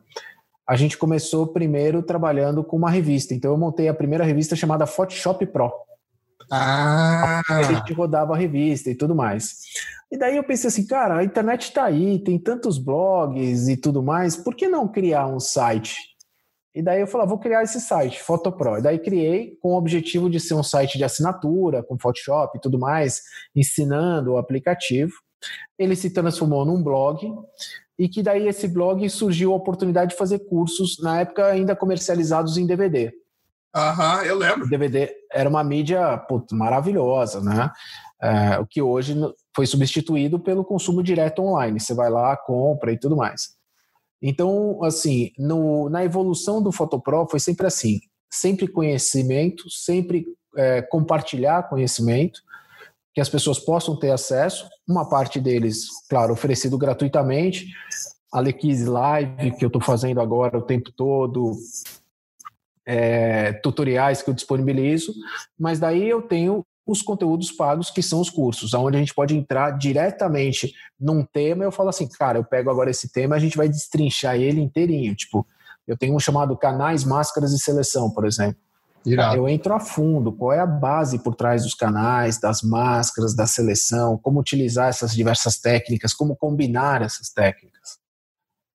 A 0.66 0.76
gente 0.76 0.96
começou 0.96 1.48
primeiro 1.48 2.02
trabalhando 2.02 2.64
com 2.64 2.76
uma 2.76 2.90
revista, 2.90 3.34
então 3.34 3.50
eu 3.50 3.58
montei 3.58 3.86
a 3.86 3.92
primeira 3.92 4.24
revista 4.24 4.56
chamada 4.56 4.86
Photoshop 4.86 5.44
Pro. 5.46 5.70
Ah. 6.50 7.42
A 7.48 7.62
gente 7.62 7.92
rodava 7.92 8.34
a 8.34 8.36
revista 8.36 8.90
e 8.90 8.94
tudo 8.94 9.14
mais. 9.14 9.58
E 10.10 10.16
daí 10.16 10.36
eu 10.36 10.44
pensei 10.44 10.68
assim, 10.68 10.86
cara, 10.86 11.18
a 11.18 11.24
internet 11.24 11.62
está 11.62 11.84
aí, 11.84 12.18
tem 12.18 12.38
tantos 12.38 12.78
blogs 12.78 13.68
e 13.68 13.76
tudo 13.76 14.02
mais, 14.02 14.36
por 14.36 14.54
que 14.54 14.68
não 14.68 14.86
criar 14.86 15.26
um 15.26 15.40
site? 15.40 15.96
E 16.74 16.82
daí 16.82 17.00
eu 17.00 17.06
falei, 17.06 17.26
ah, 17.26 17.28
vou 17.28 17.38
criar 17.38 17.62
esse 17.62 17.80
site, 17.80 18.20
Photopro. 18.20 18.78
E 18.78 18.82
daí 18.82 18.98
criei 18.98 19.56
com 19.62 19.70
o 19.70 19.76
objetivo 19.76 20.28
de 20.28 20.40
ser 20.40 20.54
um 20.54 20.62
site 20.62 20.98
de 20.98 21.04
assinatura, 21.04 21.84
com 21.84 21.98
Photoshop 21.98 22.58
e 22.58 22.60
tudo 22.60 22.78
mais, 22.78 23.22
ensinando 23.54 24.32
o 24.32 24.38
aplicativo. 24.38 25.12
Ele 25.78 25.94
se 25.94 26.10
transformou 26.10 26.64
num 26.64 26.82
blog 26.82 27.32
e 27.98 28.08
que 28.08 28.22
daí 28.22 28.48
esse 28.48 28.66
blog 28.66 29.08
surgiu 29.08 29.52
a 29.52 29.56
oportunidade 29.56 30.12
de 30.12 30.16
fazer 30.16 30.40
cursos, 30.40 30.98
na 31.00 31.20
época 31.20 31.46
ainda 31.46 31.76
comercializados 31.76 32.56
em 32.56 32.66
DVD. 32.66 33.12
Aham, 33.74 34.22
eu 34.22 34.36
lembro. 34.36 34.66
O 34.66 34.68
DVD 34.68 35.10
era 35.32 35.48
uma 35.48 35.64
mídia 35.64 36.16
putz, 36.16 36.52
maravilhosa, 36.52 37.40
né? 37.40 37.70
É, 38.22 38.58
o 38.58 38.66
que 38.66 38.80
hoje 38.80 39.16
foi 39.54 39.66
substituído 39.66 40.38
pelo 40.38 40.64
consumo 40.64 41.02
direto 41.02 41.42
online. 41.42 41.80
Você 41.80 41.92
vai 41.92 42.08
lá, 42.08 42.36
compra 42.36 42.92
e 42.92 42.98
tudo 42.98 43.16
mais. 43.16 43.54
Então, 44.22 44.82
assim, 44.82 45.32
no, 45.36 45.90
na 45.90 46.04
evolução 46.04 46.62
do 46.62 46.72
Photopro 46.72 47.26
foi 47.28 47.40
sempre 47.40 47.66
assim: 47.66 47.98
sempre 48.32 48.68
conhecimento, 48.68 49.68
sempre 49.68 50.24
é, 50.56 50.80
compartilhar 50.80 51.68
conhecimento, 51.68 52.40
que 53.12 53.20
as 53.20 53.28
pessoas 53.28 53.58
possam 53.58 53.98
ter 53.98 54.10
acesso. 54.10 54.68
Uma 54.88 55.08
parte 55.08 55.40
deles, 55.40 55.88
claro, 56.08 56.32
oferecido 56.32 56.78
gratuitamente. 56.78 57.66
A 58.32 58.40
Lequise 58.40 58.86
Live, 58.86 59.56
que 59.56 59.64
eu 59.64 59.68
estou 59.68 59.82
fazendo 59.82 60.20
agora 60.20 60.58
o 60.58 60.62
tempo 60.62 60.90
todo, 60.90 61.56
é, 62.86 63.52
tutoriais 63.54 64.22
que 64.22 64.30
eu 64.30 64.34
disponibilizo, 64.34 65.14
mas 65.58 65.78
daí 65.78 66.08
eu 66.08 66.22
tenho 66.22 66.64
os 66.86 67.00
conteúdos 67.00 67.50
pagos, 67.50 67.90
que 67.90 68.02
são 68.02 68.20
os 68.20 68.28
cursos, 68.28 68.74
onde 68.74 68.96
a 68.96 69.00
gente 69.00 69.14
pode 69.14 69.34
entrar 69.34 69.70
diretamente 69.70 70.74
num 71.00 71.24
tema. 71.24 71.64
Eu 71.64 71.72
falo 71.72 71.88
assim, 71.88 72.06
cara, 72.06 72.38
eu 72.38 72.44
pego 72.44 72.70
agora 72.70 72.90
esse 72.90 73.10
tema, 73.10 73.36
a 73.36 73.38
gente 73.38 73.56
vai 73.56 73.68
destrinchar 73.68 74.36
ele 74.36 74.60
inteirinho. 74.60 75.14
Tipo, 75.14 75.46
eu 75.86 75.96
tenho 75.96 76.14
um 76.14 76.20
chamado 76.20 76.56
canais, 76.56 77.04
máscaras 77.04 77.52
e 77.52 77.58
seleção, 77.58 78.10
por 78.10 78.26
exemplo. 78.26 78.60
Irado. 79.06 79.36
Eu 79.36 79.48
entro 79.48 79.74
a 79.74 79.80
fundo, 79.80 80.32
qual 80.32 80.52
é 80.52 80.60
a 80.60 80.66
base 80.66 81.18
por 81.18 81.34
trás 81.34 81.62
dos 81.62 81.74
canais, 81.74 82.40
das 82.40 82.62
máscaras, 82.62 83.34
da 83.34 83.46
seleção, 83.46 84.18
como 84.18 84.40
utilizar 84.40 84.88
essas 84.88 85.14
diversas 85.14 85.58
técnicas, 85.58 86.14
como 86.14 86.36
combinar 86.36 87.02
essas 87.02 87.28
técnicas. 87.28 87.98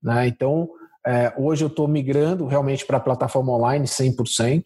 Né? 0.02 0.28
Então, 0.28 0.70
é, 1.06 1.34
hoje 1.38 1.64
eu 1.64 1.68
estou 1.68 1.88
migrando 1.88 2.46
realmente 2.46 2.86
para 2.86 2.98
a 2.98 3.02
plataforma 3.02 3.54
online 3.54 3.86
100%. 3.86 4.64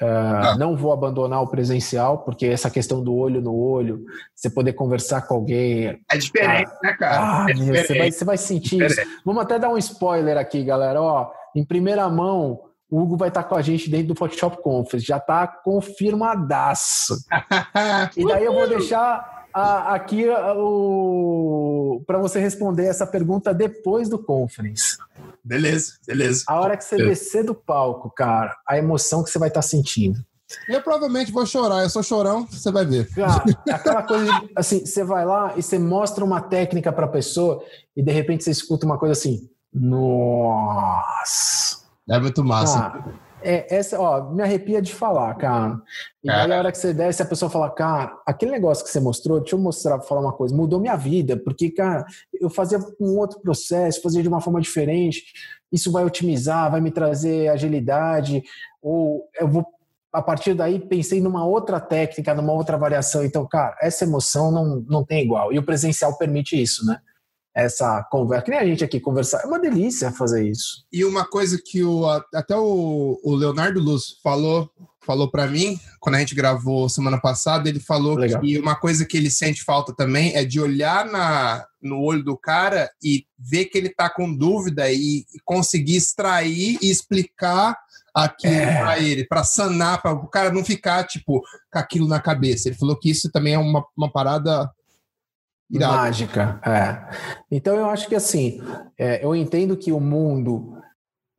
É, 0.00 0.06
ah. 0.06 0.56
Não 0.58 0.74
vou 0.74 0.92
abandonar 0.92 1.42
o 1.42 1.46
presencial, 1.46 2.18
porque 2.18 2.46
essa 2.46 2.70
questão 2.70 3.02
do 3.02 3.14
olho 3.14 3.42
no 3.42 3.54
olho, 3.54 4.04
você 4.34 4.48
poder 4.48 4.72
conversar 4.72 5.22
com 5.22 5.34
alguém. 5.34 6.00
É 6.10 6.16
diferente, 6.16 6.70
ah, 6.70 6.78
né, 6.82 6.92
cara? 6.94 7.44
Ah, 7.44 7.46
é 7.50 7.54
você, 7.54 7.98
vai, 7.98 8.10
você 8.10 8.24
vai 8.24 8.38
sentir 8.38 8.82
isso. 8.82 9.00
Vamos 9.24 9.42
até 9.42 9.58
dar 9.58 9.68
um 9.68 9.76
spoiler 9.76 10.38
aqui, 10.38 10.64
galera. 10.64 11.02
Ó, 11.02 11.30
em 11.54 11.64
primeira 11.64 12.08
mão, 12.08 12.60
o 12.90 13.00
Hugo 13.00 13.16
vai 13.16 13.28
estar 13.28 13.44
com 13.44 13.54
a 13.54 13.62
gente 13.62 13.90
dentro 13.90 14.08
do 14.08 14.14
Photoshop 14.14 14.62
Conference. 14.62 15.06
Já 15.06 15.18
está 15.18 15.46
confirmadaço. 15.46 17.14
e 18.16 18.26
daí 18.26 18.44
eu 18.44 18.54
vou 18.54 18.68
deixar 18.68 19.39
aqui 19.52 20.26
o 20.28 22.02
para 22.06 22.18
você 22.18 22.40
responder 22.40 22.86
essa 22.86 23.06
pergunta 23.06 23.52
depois 23.52 24.08
do 24.08 24.18
conference. 24.18 24.96
Beleza, 25.44 25.94
beleza. 26.06 26.44
A 26.46 26.60
hora 26.60 26.76
que 26.76 26.84
você 26.84 26.96
beleza. 26.96 27.20
descer 27.20 27.44
do 27.44 27.54
palco, 27.54 28.10
cara, 28.10 28.56
a 28.66 28.78
emoção 28.78 29.22
que 29.22 29.30
você 29.30 29.38
vai 29.38 29.48
estar 29.48 29.62
tá 29.62 29.66
sentindo. 29.66 30.18
Eu 30.68 30.82
provavelmente 30.82 31.30
vou 31.30 31.46
chorar, 31.46 31.82
eu 31.82 31.90
sou 31.90 32.02
chorão, 32.02 32.44
você 32.46 32.72
vai 32.72 32.84
ver. 32.84 33.08
Cara, 33.14 33.44
aquela 33.70 34.02
coisa 34.02 34.24
de, 34.24 34.50
assim, 34.56 34.84
você 34.84 35.04
vai 35.04 35.24
lá 35.24 35.54
e 35.56 35.62
você 35.62 35.78
mostra 35.78 36.24
uma 36.24 36.40
técnica 36.40 36.92
para 36.92 37.06
a 37.06 37.08
pessoa 37.08 37.62
e 37.96 38.02
de 38.02 38.10
repente 38.10 38.42
você 38.44 38.50
escuta 38.50 38.84
uma 38.84 38.98
coisa 38.98 39.12
assim, 39.12 39.48
nossa. 39.72 40.90
É 42.08 42.18
muito 42.18 42.42
massa. 42.42 42.78
Ah, 42.78 43.04
é, 43.42 43.74
essa, 43.74 43.98
ó, 43.98 44.30
me 44.30 44.42
arrepia 44.42 44.80
de 44.80 44.92
falar, 44.92 45.34
cara. 45.34 45.80
E 46.22 46.26
daí, 46.26 46.46
na 46.46 46.58
hora 46.58 46.72
que 46.72 46.78
você 46.78 46.92
desce, 46.92 47.22
a 47.22 47.26
pessoa 47.26 47.50
fala, 47.50 47.70
cara, 47.70 48.16
aquele 48.26 48.50
negócio 48.50 48.84
que 48.84 48.90
você 48.90 49.00
mostrou, 49.00 49.40
deixa 49.40 49.56
eu 49.56 49.60
mostrar, 49.60 50.00
falar 50.00 50.20
uma 50.20 50.32
coisa, 50.32 50.54
mudou 50.54 50.80
minha 50.80 50.96
vida, 50.96 51.36
porque, 51.36 51.70
cara, 51.70 52.04
eu 52.40 52.50
fazia 52.50 52.78
um 53.00 53.18
outro 53.18 53.40
processo, 53.40 54.02
fazia 54.02 54.22
de 54.22 54.28
uma 54.28 54.40
forma 54.40 54.60
diferente, 54.60 55.24
isso 55.72 55.90
vai 55.90 56.04
otimizar, 56.04 56.70
vai 56.70 56.80
me 56.80 56.90
trazer 56.90 57.48
agilidade, 57.48 58.42
ou 58.82 59.28
eu 59.38 59.48
vou, 59.48 59.64
a 60.12 60.20
partir 60.20 60.54
daí, 60.54 60.78
pensei 60.78 61.20
numa 61.20 61.44
outra 61.44 61.80
técnica, 61.80 62.34
numa 62.34 62.52
outra 62.52 62.76
variação. 62.76 63.24
Então, 63.24 63.46
cara, 63.46 63.76
essa 63.80 64.04
emoção 64.04 64.50
não, 64.50 64.84
não 64.88 65.04
tem 65.04 65.24
igual. 65.24 65.52
E 65.52 65.58
o 65.58 65.62
presencial 65.62 66.16
permite 66.18 66.60
isso, 66.60 66.84
né? 66.84 66.98
Essa 67.54 68.02
conversa, 68.10 68.44
que 68.44 68.50
nem 68.50 68.60
a 68.60 68.64
gente 68.64 68.84
aqui 68.84 69.00
conversar, 69.00 69.42
é 69.42 69.46
uma 69.46 69.58
delícia 69.58 70.12
fazer 70.12 70.48
isso. 70.48 70.84
E 70.92 71.04
uma 71.04 71.24
coisa 71.24 71.60
que 71.64 71.82
o, 71.82 72.06
até 72.34 72.56
o, 72.56 73.20
o 73.22 73.34
Leonardo 73.34 73.80
Luz 73.80 74.18
falou 74.22 74.70
falou 75.04 75.30
para 75.30 75.46
mim, 75.46 75.80
quando 75.98 76.16
a 76.16 76.18
gente 76.20 76.34
gravou 76.34 76.88
semana 76.88 77.18
passada, 77.18 77.68
ele 77.68 77.80
falou 77.80 78.16
Legal. 78.16 78.40
que 78.40 78.58
uma 78.58 78.76
coisa 78.76 79.04
que 79.04 79.16
ele 79.16 79.30
sente 79.30 79.64
falta 79.64 79.94
também 79.94 80.36
é 80.36 80.44
de 80.44 80.60
olhar 80.60 81.06
na, 81.06 81.66
no 81.82 82.00
olho 82.00 82.22
do 82.22 82.36
cara 82.36 82.88
e 83.02 83.24
ver 83.36 83.64
que 83.64 83.78
ele 83.78 83.88
tá 83.88 84.08
com 84.08 84.32
dúvida 84.32 84.90
e, 84.92 85.24
e 85.34 85.40
conseguir 85.44 85.96
extrair 85.96 86.78
e 86.80 86.90
explicar 86.90 87.76
aquilo 88.14 88.54
é. 88.54 88.78
para 88.78 88.98
ele, 89.00 89.24
para 89.24 89.42
sanar, 89.42 90.02
para 90.02 90.12
o 90.12 90.28
cara 90.28 90.52
não 90.52 90.64
ficar, 90.64 91.04
tipo, 91.04 91.40
com 91.72 91.78
aquilo 91.78 92.06
na 92.06 92.20
cabeça. 92.20 92.68
Ele 92.68 92.76
falou 92.76 92.96
que 92.96 93.10
isso 93.10 93.30
também 93.30 93.54
é 93.54 93.58
uma, 93.58 93.84
uma 93.96 94.12
parada 94.12 94.70
Irado. 95.70 95.92
Mágica, 95.94 96.60
é. 96.66 96.98
Então 97.50 97.76
eu 97.76 97.86
acho 97.86 98.08
que 98.08 98.14
assim, 98.16 98.60
é, 98.98 99.24
eu 99.24 99.34
entendo 99.36 99.76
que 99.76 99.92
o 99.92 100.00
mundo 100.00 100.74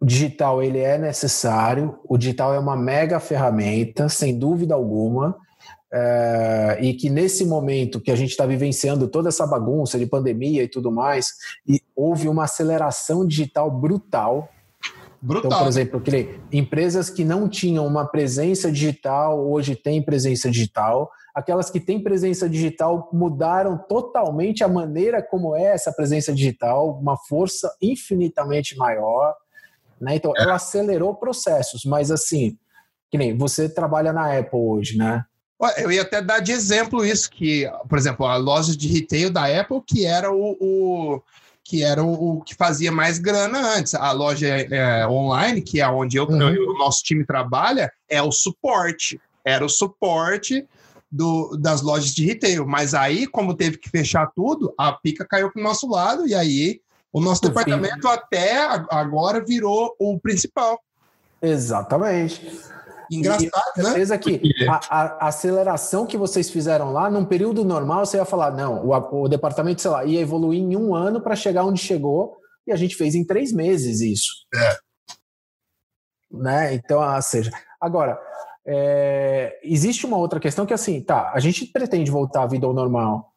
digital 0.01 0.63
ele 0.63 0.79
é 0.79 0.97
necessário, 0.97 1.99
o 2.05 2.17
digital 2.17 2.53
é 2.53 2.59
uma 2.59 2.75
mega 2.75 3.19
ferramenta, 3.19 4.09
sem 4.09 4.37
dúvida 4.37 4.73
alguma, 4.73 5.37
é, 5.93 6.77
e 6.81 6.93
que 6.93 7.09
nesse 7.09 7.45
momento 7.45 7.99
que 7.99 8.09
a 8.09 8.15
gente 8.15 8.29
está 8.31 8.45
vivenciando 8.45 9.07
toda 9.07 9.29
essa 9.29 9.45
bagunça 9.45 9.99
de 9.99 10.05
pandemia 10.05 10.63
e 10.63 10.67
tudo 10.67 10.91
mais, 10.91 11.33
e 11.67 11.81
houve 11.95 12.29
uma 12.29 12.45
aceleração 12.45 13.27
digital 13.27 13.69
brutal. 13.69 14.49
Brutal. 15.21 15.49
Então, 15.51 15.59
por 15.59 15.67
exemplo, 15.67 16.01
empresas 16.51 17.09
que 17.09 17.23
não 17.23 17.47
tinham 17.47 17.85
uma 17.85 18.05
presença 18.05 18.71
digital 18.71 19.45
hoje 19.51 19.75
têm 19.75 20.01
presença 20.01 20.49
digital 20.49 21.11
aquelas 21.33 21.69
que 21.69 21.79
têm 21.79 22.01
presença 22.01 22.49
digital 22.49 23.09
mudaram 23.13 23.77
totalmente 23.77 24.63
a 24.63 24.67
maneira 24.67 25.21
como 25.21 25.55
é 25.55 25.73
essa 25.73 25.91
presença 25.91 26.33
digital, 26.33 26.97
uma 26.99 27.17
força 27.17 27.73
infinitamente 27.81 28.77
maior. 28.77 29.33
Né? 29.99 30.15
Então, 30.15 30.33
ela 30.35 30.55
acelerou 30.55 31.15
processos, 31.15 31.85
mas 31.85 32.11
assim, 32.11 32.57
que 33.09 33.17
nem 33.17 33.37
você 33.37 33.69
trabalha 33.69 34.11
na 34.11 34.37
Apple 34.37 34.59
hoje, 34.59 34.97
né? 34.97 35.23
Eu 35.77 35.91
ia 35.91 36.01
até 36.01 36.21
dar 36.21 36.39
de 36.39 36.51
exemplo 36.51 37.05
isso, 37.05 37.29
que, 37.29 37.69
por 37.87 37.95
exemplo, 37.95 38.25
a 38.25 38.35
loja 38.35 38.75
de 38.75 38.87
retail 38.87 39.29
da 39.29 39.45
Apple, 39.45 39.79
que 39.85 40.07
era 40.07 40.31
o, 40.31 40.57
o 40.59 41.21
que 41.63 41.83
era 41.83 42.03
o, 42.03 42.37
o, 42.37 42.41
que 42.41 42.55
fazia 42.55 42.91
mais 42.91 43.19
grana 43.19 43.75
antes. 43.77 43.93
A 43.93 44.11
loja 44.11 44.47
é, 44.47 45.07
online, 45.07 45.61
que 45.61 45.79
é 45.79 45.87
onde 45.87 46.17
eu, 46.17 46.25
uhum. 46.25 46.73
o 46.73 46.77
nosso 46.79 47.03
time 47.03 47.23
trabalha, 47.23 47.91
é 48.09 48.19
o 48.23 48.31
suporte. 48.31 49.21
Era 49.45 49.63
o 49.63 49.69
suporte 49.69 50.67
do, 51.11 51.57
das 51.57 51.81
lojas 51.81 52.13
de 52.13 52.25
retail. 52.25 52.65
Mas 52.65 52.93
aí, 52.93 53.27
como 53.27 53.55
teve 53.55 53.77
que 53.77 53.89
fechar 53.89 54.31
tudo, 54.35 54.73
a 54.77 54.91
pica 54.93 55.25
caiu 55.27 55.51
para 55.51 55.59
o 55.59 55.63
nosso 55.63 55.89
lado 55.89 56.27
e 56.27 56.33
aí 56.33 56.79
o 57.11 57.19
nosso 57.19 57.41
departamento 57.41 58.07
até 58.07 58.57
agora 58.89 59.43
virou 59.43 59.93
o 59.99 60.17
principal. 60.19 60.79
Exatamente. 61.41 62.41
Engraçado, 63.11 63.51
e, 63.75 63.79
né? 63.79 63.83
Certeza 63.83 64.17
que 64.17 64.41
a, 64.69 64.79
a, 64.99 65.27
aceleração 65.27 66.05
que 66.05 66.15
vocês 66.15 66.49
fizeram 66.49 66.93
lá, 66.93 67.09
num 67.09 67.25
período 67.25 67.65
normal, 67.65 68.05
você 68.05 68.15
ia 68.15 68.23
falar, 68.23 68.51
não, 68.51 68.85
o, 68.85 69.23
o 69.23 69.27
departamento, 69.27 69.81
sei 69.81 69.91
lá, 69.91 70.05
ia 70.05 70.21
evoluir 70.21 70.61
em 70.61 70.77
um 70.77 70.95
ano 70.95 71.19
para 71.19 71.35
chegar 71.35 71.65
onde 71.65 71.81
chegou, 71.81 72.37
e 72.65 72.71
a 72.71 72.75
gente 72.77 72.95
fez 72.95 73.13
em 73.13 73.25
três 73.25 73.51
meses 73.51 73.99
isso. 73.99 74.31
É. 74.55 74.77
Né? 76.31 76.73
Então, 76.75 77.01
ou 77.01 77.21
seja, 77.21 77.51
agora, 77.81 78.17
é, 78.65 79.59
existe 79.63 80.05
uma 80.05 80.17
outra 80.17 80.39
questão 80.39 80.65
que 80.65 80.73
assim, 80.73 81.01
tá, 81.01 81.31
a 81.33 81.39
gente 81.39 81.65
pretende 81.65 82.11
voltar 82.11 82.43
à 82.43 82.47
vida 82.47 82.65
ao 82.65 82.73
normal. 82.73 83.31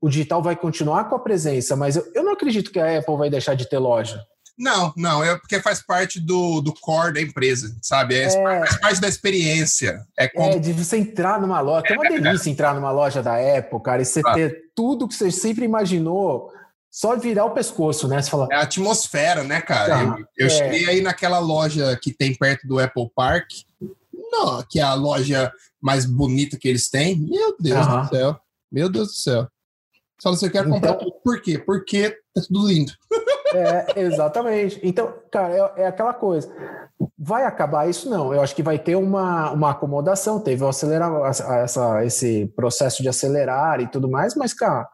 O 0.00 0.08
digital 0.08 0.42
vai 0.42 0.54
continuar 0.54 1.08
com 1.08 1.16
a 1.16 1.18
presença, 1.18 1.74
mas 1.74 1.96
eu, 1.96 2.04
eu 2.14 2.22
não 2.22 2.32
acredito 2.32 2.70
que 2.70 2.78
a 2.78 2.98
Apple 2.98 3.16
vai 3.16 3.28
deixar 3.28 3.54
de 3.54 3.68
ter 3.68 3.78
loja. 3.78 4.20
Não, 4.58 4.92
não, 4.96 5.22
é 5.22 5.38
porque 5.38 5.60
faz 5.60 5.80
parte 5.80 6.18
do, 6.18 6.60
do 6.60 6.74
core 6.74 7.14
da 7.14 7.20
empresa, 7.20 7.76
sabe? 7.80 8.16
É, 8.16 8.24
é, 8.24 8.30
faz 8.30 8.80
parte 8.80 9.00
da 9.00 9.08
experiência. 9.08 10.04
É, 10.18 10.26
como... 10.26 10.50
é 10.50 10.58
de 10.58 10.72
você 10.72 10.96
entrar 10.96 11.40
numa 11.40 11.60
loja. 11.60 11.84
É, 11.88 11.92
é 11.92 11.96
uma 11.96 12.08
delícia 12.08 12.50
entrar 12.50 12.74
numa 12.74 12.90
loja 12.90 13.22
da 13.22 13.36
Apple, 13.36 13.80
cara, 13.80 14.02
e 14.02 14.04
você 14.04 14.20
ah. 14.24 14.34
ter 14.34 14.64
tudo 14.74 15.06
que 15.06 15.14
você 15.14 15.30
sempre 15.30 15.64
imaginou 15.64 16.52
só 16.90 17.16
virar 17.16 17.44
o 17.44 17.50
pescoço, 17.50 18.08
né? 18.08 18.20
Você 18.20 18.30
fala... 18.30 18.48
É 18.50 18.56
a 18.56 18.62
atmosfera, 18.62 19.44
né, 19.44 19.60
cara? 19.60 19.88
Tá, 19.88 20.18
eu, 20.18 20.26
eu 20.36 20.46
é. 20.46 20.50
cheguei 20.50 20.88
aí 20.88 21.00
naquela 21.00 21.38
loja 21.38 21.96
que 22.02 22.12
tem 22.12 22.34
perto 22.34 22.66
do 22.66 22.80
Apple 22.80 23.08
Park, 23.14 23.46
não, 24.30 24.62
que 24.68 24.78
é 24.80 24.82
a 24.82 24.94
loja 24.94 25.52
mais 25.80 26.04
bonita 26.04 26.58
que 26.58 26.68
eles 26.68 26.88
têm. 26.88 27.18
Meu 27.18 27.56
Deus 27.58 27.86
uhum. 27.86 28.02
do 28.02 28.08
céu. 28.08 28.40
Meu 28.70 28.88
Deus 28.88 29.08
do 29.08 29.14
céu. 29.14 29.48
Só 30.20 30.30
você 30.30 30.50
quer 30.50 30.64
comprar 30.64 30.90
então, 30.90 30.98
tudo. 30.98 31.20
Por 31.22 31.40
quê? 31.40 31.58
Porque 31.58 32.18
é 32.36 32.40
tudo 32.40 32.66
lindo. 32.68 32.92
É, 33.54 34.00
exatamente. 34.00 34.80
Então, 34.82 35.14
cara, 35.30 35.54
é, 35.54 35.82
é, 35.82 35.86
aquela 35.86 36.12
coisa. 36.12 36.52
Vai 37.16 37.44
acabar 37.44 37.88
isso? 37.88 38.10
Não. 38.10 38.34
Eu 38.34 38.40
acho 38.40 38.54
que 38.54 38.62
vai 38.62 38.78
ter 38.78 38.96
uma, 38.96 39.50
uma 39.52 39.70
acomodação. 39.70 40.40
Teve 40.40 40.64
o 40.64 40.68
acelerar, 40.68 41.10
essa, 41.62 42.04
esse 42.04 42.46
processo 42.56 43.02
de 43.02 43.08
acelerar 43.08 43.80
e 43.80 43.86
tudo 43.86 44.10
mais, 44.10 44.34
mas, 44.34 44.52
cara, 44.52 44.88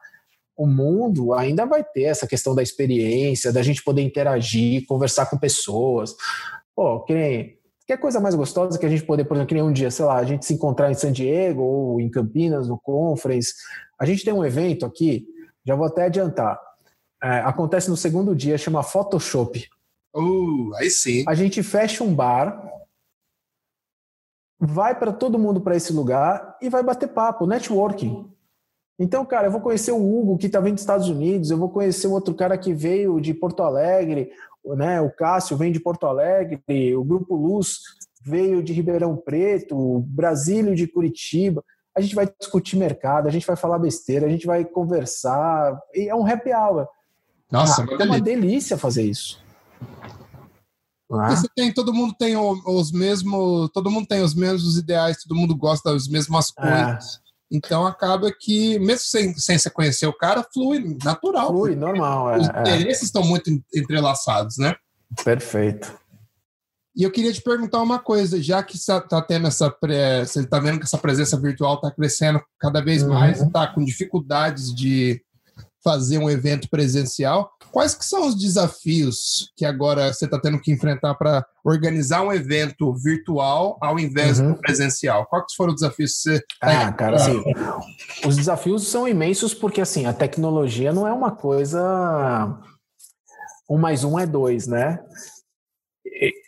o 0.56 0.66
mundo 0.66 1.32
ainda 1.32 1.66
vai 1.66 1.82
ter 1.82 2.04
essa 2.04 2.26
questão 2.26 2.54
da 2.54 2.62
experiência, 2.62 3.52
da 3.52 3.62
gente 3.62 3.82
poder 3.82 4.02
interagir, 4.02 4.86
conversar 4.86 5.26
com 5.26 5.38
pessoas. 5.38 6.14
Pô, 6.76 7.00
que 7.00 7.14
nem 7.14 7.58
que 7.86 7.96
coisa 7.98 8.20
mais 8.20 8.34
gostosa 8.34 8.78
que 8.78 8.86
a 8.86 8.88
gente 8.88 9.04
poder, 9.04 9.24
por 9.24 9.34
exemplo, 9.34 9.48
que 9.48 9.54
nem 9.54 9.62
um 9.62 9.72
dia, 9.72 9.90
sei 9.90 10.04
lá, 10.04 10.16
a 10.16 10.24
gente 10.24 10.46
se 10.46 10.54
encontrar 10.54 10.90
em 10.90 10.94
San 10.94 11.12
Diego 11.12 11.62
ou 11.62 12.00
em 12.00 12.10
Campinas, 12.10 12.68
no 12.68 12.78
Conference. 12.78 13.54
A 13.98 14.06
gente 14.06 14.24
tem 14.24 14.32
um 14.32 14.44
evento 14.44 14.86
aqui, 14.86 15.26
já 15.64 15.74
vou 15.74 15.86
até 15.86 16.04
adiantar. 16.04 16.58
É, 17.22 17.40
acontece 17.40 17.90
no 17.90 17.96
segundo 17.96 18.34
dia, 18.34 18.56
chama 18.56 18.82
Photoshop. 18.82 19.68
Uh, 20.14 20.74
aí 20.76 20.90
sim. 20.90 21.24
A 21.26 21.34
gente 21.34 21.62
fecha 21.62 22.02
um 22.04 22.14
bar, 22.14 22.70
vai 24.58 24.98
para 24.98 25.12
todo 25.12 25.38
mundo 25.38 25.60
para 25.60 25.76
esse 25.76 25.92
lugar 25.92 26.56
e 26.62 26.70
vai 26.70 26.82
bater 26.82 27.08
papo, 27.08 27.46
networking. 27.46 28.30
Então, 28.98 29.26
cara, 29.26 29.48
eu 29.48 29.50
vou 29.50 29.60
conhecer 29.60 29.90
o 29.90 29.96
Hugo, 29.96 30.38
que 30.38 30.46
está 30.46 30.60
vindo 30.60 30.74
dos 30.74 30.82
Estados 30.82 31.08
Unidos, 31.08 31.50
eu 31.50 31.58
vou 31.58 31.68
conhecer 31.68 32.06
o 32.06 32.12
outro 32.12 32.32
cara 32.34 32.56
que 32.56 32.72
veio 32.72 33.20
de 33.20 33.34
Porto 33.34 33.62
Alegre, 33.62 34.30
né? 34.76 35.00
O 35.00 35.10
Cássio 35.10 35.56
vem 35.56 35.72
de 35.72 35.80
Porto 35.80 36.06
Alegre, 36.06 36.62
o 36.96 37.04
Grupo 37.04 37.36
Luz 37.36 37.80
veio 38.22 38.62
de 38.62 38.72
Ribeirão 38.72 39.16
Preto, 39.16 39.76
o 39.76 40.00
Brasílio 40.00 40.74
de 40.74 40.86
Curitiba. 40.86 41.62
A 41.94 42.00
gente 42.00 42.14
vai 42.14 42.28
discutir 42.40 42.76
mercado, 42.76 43.28
a 43.28 43.30
gente 43.30 43.46
vai 43.46 43.56
falar 43.56 43.78
besteira, 43.78 44.26
a 44.26 44.30
gente 44.30 44.46
vai 44.46 44.64
conversar. 44.64 45.78
E 45.94 46.08
é 46.08 46.14
um 46.14 46.26
happy 46.26 46.52
hour. 46.52 46.88
Nossa, 47.50 47.82
ah, 47.82 48.02
é 48.02 48.04
uma 48.04 48.20
delícia 48.20 48.78
fazer 48.78 49.02
isso. 49.02 49.42
Ah. 51.12 51.30
Você 51.30 51.46
tem, 51.54 51.72
todo 51.72 51.92
mundo 51.92 52.14
tem 52.18 52.36
os 52.36 52.90
mesmos, 52.90 53.70
todo 53.72 53.90
mundo 53.90 54.06
tem 54.06 54.22
os 54.22 54.34
mesmos 54.34 54.76
ideais, 54.76 55.22
todo 55.22 55.38
mundo 55.38 55.54
gosta 55.54 55.92
das 55.92 56.08
mesmas 56.08 56.52
é. 56.58 56.98
Então 57.54 57.86
acaba 57.86 58.32
que, 58.32 58.78
mesmo 58.78 59.06
sem, 59.06 59.34
sem 59.36 59.58
você 59.58 59.70
conhecer 59.70 60.06
o 60.06 60.12
cara, 60.12 60.46
flui 60.52 60.96
natural. 61.04 61.48
Flui, 61.48 61.76
normal. 61.76 62.30
É, 62.30 62.38
Os 62.38 62.48
é, 62.48 62.60
interesses 62.60 63.02
é. 63.02 63.06
estão 63.06 63.22
muito 63.22 63.50
entrelaçados, 63.74 64.58
né? 64.58 64.74
Perfeito. 65.24 65.92
E 66.96 67.02
eu 67.02 67.10
queria 67.10 67.32
te 67.32 67.42
perguntar 67.42 67.82
uma 67.82 67.98
coisa, 67.98 68.40
já 68.40 68.62
que 68.62 68.76
está 68.76 69.00
tá 69.00 69.20
tendo 69.20 69.48
essa. 69.48 69.74
Você 70.24 70.40
está 70.40 70.60
vendo 70.60 70.78
que 70.78 70.84
essa 70.84 70.98
presença 70.98 71.38
virtual 71.38 71.74
está 71.74 71.90
crescendo 71.90 72.40
cada 72.58 72.80
vez 72.80 73.02
uhum. 73.02 73.10
mais, 73.10 73.40
está 73.40 73.66
com 73.66 73.84
dificuldades 73.84 74.72
de 74.72 75.20
fazer 75.84 76.18
um 76.18 76.30
evento 76.30 76.68
presencial. 76.68 77.52
Quais 77.70 77.94
que 77.94 78.04
são 78.04 78.26
os 78.26 78.34
desafios 78.34 79.52
que 79.56 79.64
agora 79.66 80.12
você 80.12 80.24
está 80.24 80.40
tendo 80.40 80.58
que 80.58 80.72
enfrentar 80.72 81.14
para 81.14 81.44
organizar 81.62 82.22
um 82.22 82.32
evento 82.32 82.94
virtual 82.94 83.76
ao 83.80 83.98
invés 83.98 84.40
uhum. 84.40 84.52
do 84.52 84.58
presencial? 84.58 85.26
Quais 85.26 85.52
foram 85.54 85.74
os 85.74 85.80
desafios 85.80 86.12
que 86.12 86.18
você 86.18 86.40
tá 86.60 86.88
Ah, 86.88 86.92
cara, 86.92 87.16
assim, 87.16 87.42
os 88.26 88.36
desafios 88.36 88.88
são 88.88 89.06
imensos 89.06 89.52
porque 89.52 89.80
assim, 89.80 90.06
a 90.06 90.12
tecnologia 90.12 90.92
não 90.92 91.06
é 91.06 91.12
uma 91.12 91.32
coisa 91.32 92.58
um 93.68 93.76
mais 93.76 94.04
um 94.04 94.18
é 94.18 94.26
dois, 94.26 94.66
né? 94.66 95.00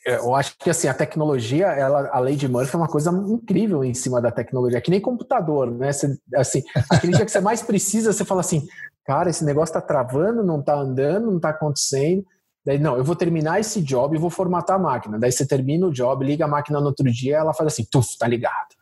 eu 0.06 0.34
acho 0.34 0.56
que 0.58 0.70
assim 0.70 0.86
a 0.86 0.94
tecnologia, 0.94 1.66
ela, 1.66 2.08
a 2.10 2.20
lei 2.20 2.36
de 2.36 2.46
Murphy 2.46 2.74
é 2.74 2.78
uma 2.78 2.88
coisa 2.88 3.10
incrível 3.10 3.84
em 3.84 3.94
cima 3.94 4.20
da 4.20 4.30
tecnologia, 4.30 4.78
é 4.78 4.80
que 4.80 4.90
nem 4.90 5.00
computador, 5.00 5.70
né? 5.70 5.92
Você, 5.92 6.16
assim, 6.36 6.62
aquele 6.88 7.12
dia 7.12 7.24
que 7.24 7.32
você 7.32 7.40
mais 7.40 7.62
precisa, 7.62 8.12
você 8.12 8.24
fala 8.24 8.40
assim, 8.40 8.66
cara, 9.06 9.30
esse 9.30 9.44
negócio 9.44 9.72
tá 9.72 9.80
travando, 9.80 10.42
não 10.42 10.60
tá 10.60 10.74
andando, 10.74 11.30
não 11.30 11.38
tá 11.38 11.50
acontecendo. 11.50 12.24
Daí, 12.64 12.78
não, 12.78 12.96
eu 12.96 13.04
vou 13.04 13.14
terminar 13.14 13.60
esse 13.60 13.80
job 13.80 14.16
e 14.16 14.18
vou 14.18 14.28
formatar 14.28 14.74
a 14.74 14.78
máquina. 14.78 15.18
Daí 15.18 15.30
você 15.30 15.46
termina 15.46 15.86
o 15.86 15.92
job, 15.92 16.24
liga 16.24 16.44
a 16.44 16.48
máquina 16.48 16.80
no 16.80 16.86
outro 16.86 17.10
dia, 17.10 17.36
ela 17.36 17.54
faz 17.54 17.68
assim, 17.68 17.84
tuf, 17.84 18.18
tá 18.18 18.26
ligado. 18.26 18.74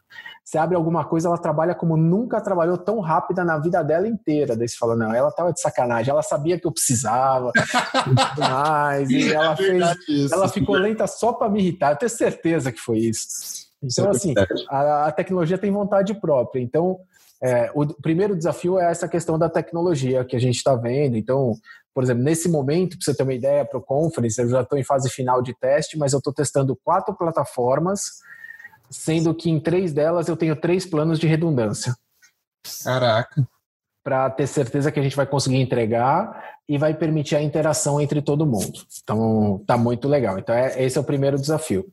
Você 0.43 0.59
abre 0.59 0.77
alguma 0.77 1.05
coisa, 1.05 1.29
ela 1.29 1.39
trabalha 1.39 1.75
como 1.75 1.97
nunca 1.97 2.41
trabalhou 2.41 2.79
tão 2.79 3.01
rápida 3.01 3.45
na 3.45 3.59
vida 3.59 3.83
dela 3.83 4.09
inteira. 4.09 4.57
Daí 4.57 4.69
você 4.69 4.77
fala, 4.77 4.97
não, 4.97 5.13
ela 5.13 5.31
tava 5.31 5.53
de 5.53 5.61
sacanagem, 5.61 6.11
ela 6.11 6.23
sabia 6.23 6.59
que 6.59 6.67
eu 6.67 6.73
precisava, 6.73 7.51
e 8.37 8.41
mais, 8.41 9.11
e 9.11 9.33
ela 9.33 9.53
é 9.53 9.57
fez. 9.57 9.97
Isso, 10.09 10.35
ela 10.35 10.49
ficou 10.49 10.77
lenta 10.77 11.07
só 11.07 11.33
para 11.33 11.49
me 11.51 11.61
irritar. 11.61 11.93
Eu 11.93 11.97
tenho 11.97 12.11
certeza 12.11 12.73
que 12.73 12.79
foi 12.79 12.99
isso. 12.99 13.27
Então, 13.83 14.11
assim, 14.11 14.35
a, 14.71 15.07
a 15.07 15.13
tecnologia 15.13 15.59
tem 15.59 15.71
vontade 15.71 16.15
própria. 16.15 16.61
Então, 16.61 17.01
é, 17.45 17.71
o 17.75 17.87
primeiro 17.87 18.35
desafio 18.35 18.79
é 18.79 18.91
essa 18.91 19.07
questão 19.07 19.39
da 19.39 19.51
tecnologia 19.51 20.25
que 20.25 20.35
a 20.35 20.39
gente 20.39 20.57
está 20.57 20.75
vendo. 20.75 21.15
Então, 21.15 21.55
por 21.93 22.03
exemplo, 22.03 22.23
nesse 22.23 22.49
momento, 22.49 22.97
para 22.97 23.05
você 23.05 23.15
ter 23.15 23.23
uma 23.23 23.35
ideia 23.35 23.67
para 23.67 23.79
o 23.79 23.83
conference, 23.83 24.41
eu 24.41 24.49
já 24.49 24.63
estou 24.63 24.79
em 24.79 24.83
fase 24.83 25.11
final 25.11 25.43
de 25.43 25.55
teste, 25.55 25.99
mas 25.99 26.15
eu 26.15 26.19
estou 26.19 26.33
testando 26.33 26.75
quatro 26.83 27.15
plataformas 27.15 28.01
sendo 28.91 29.35
que 29.35 29.51
em 29.51 29.61
três 29.61 29.93
delas 29.93 30.27
eu 30.27 30.37
tenho 30.37 30.57
três 30.57 30.87
planos 30.87 31.19
de 31.19 31.27
redundância. 31.27 31.95
Caraca. 32.83 33.47
Para 34.03 34.31
ter 34.31 34.47
certeza 34.47 34.91
que 34.91 34.99
a 34.99 35.03
gente 35.03 35.17
vai 35.17 35.27
conseguir 35.27 35.57
entregar 35.57 36.57
e 36.67 36.79
vai 36.79 36.95
permitir 36.95 37.37
a 37.37 37.43
interação 37.43 38.01
entre 38.01 38.23
todo 38.23 38.47
mundo. 38.47 38.81
Então, 39.03 39.63
tá 39.67 39.77
muito 39.77 40.09
legal. 40.09 40.39
Então, 40.39 40.55
é, 40.55 40.83
esse 40.83 40.97
é 40.97 41.01
o 41.01 41.05
primeiro 41.05 41.39
desafio. 41.39 41.87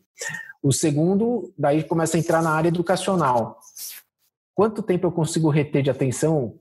O 0.63 0.71
segundo, 0.71 1.51
daí 1.57 1.83
começa 1.83 2.15
a 2.15 2.19
entrar 2.19 2.41
na 2.41 2.51
área 2.51 2.69
educacional. 2.69 3.59
Quanto 4.53 4.83
tempo 4.83 5.07
eu 5.07 5.11
consigo 5.11 5.49
reter 5.49 5.81
de 5.81 5.89
atenção 5.89 6.55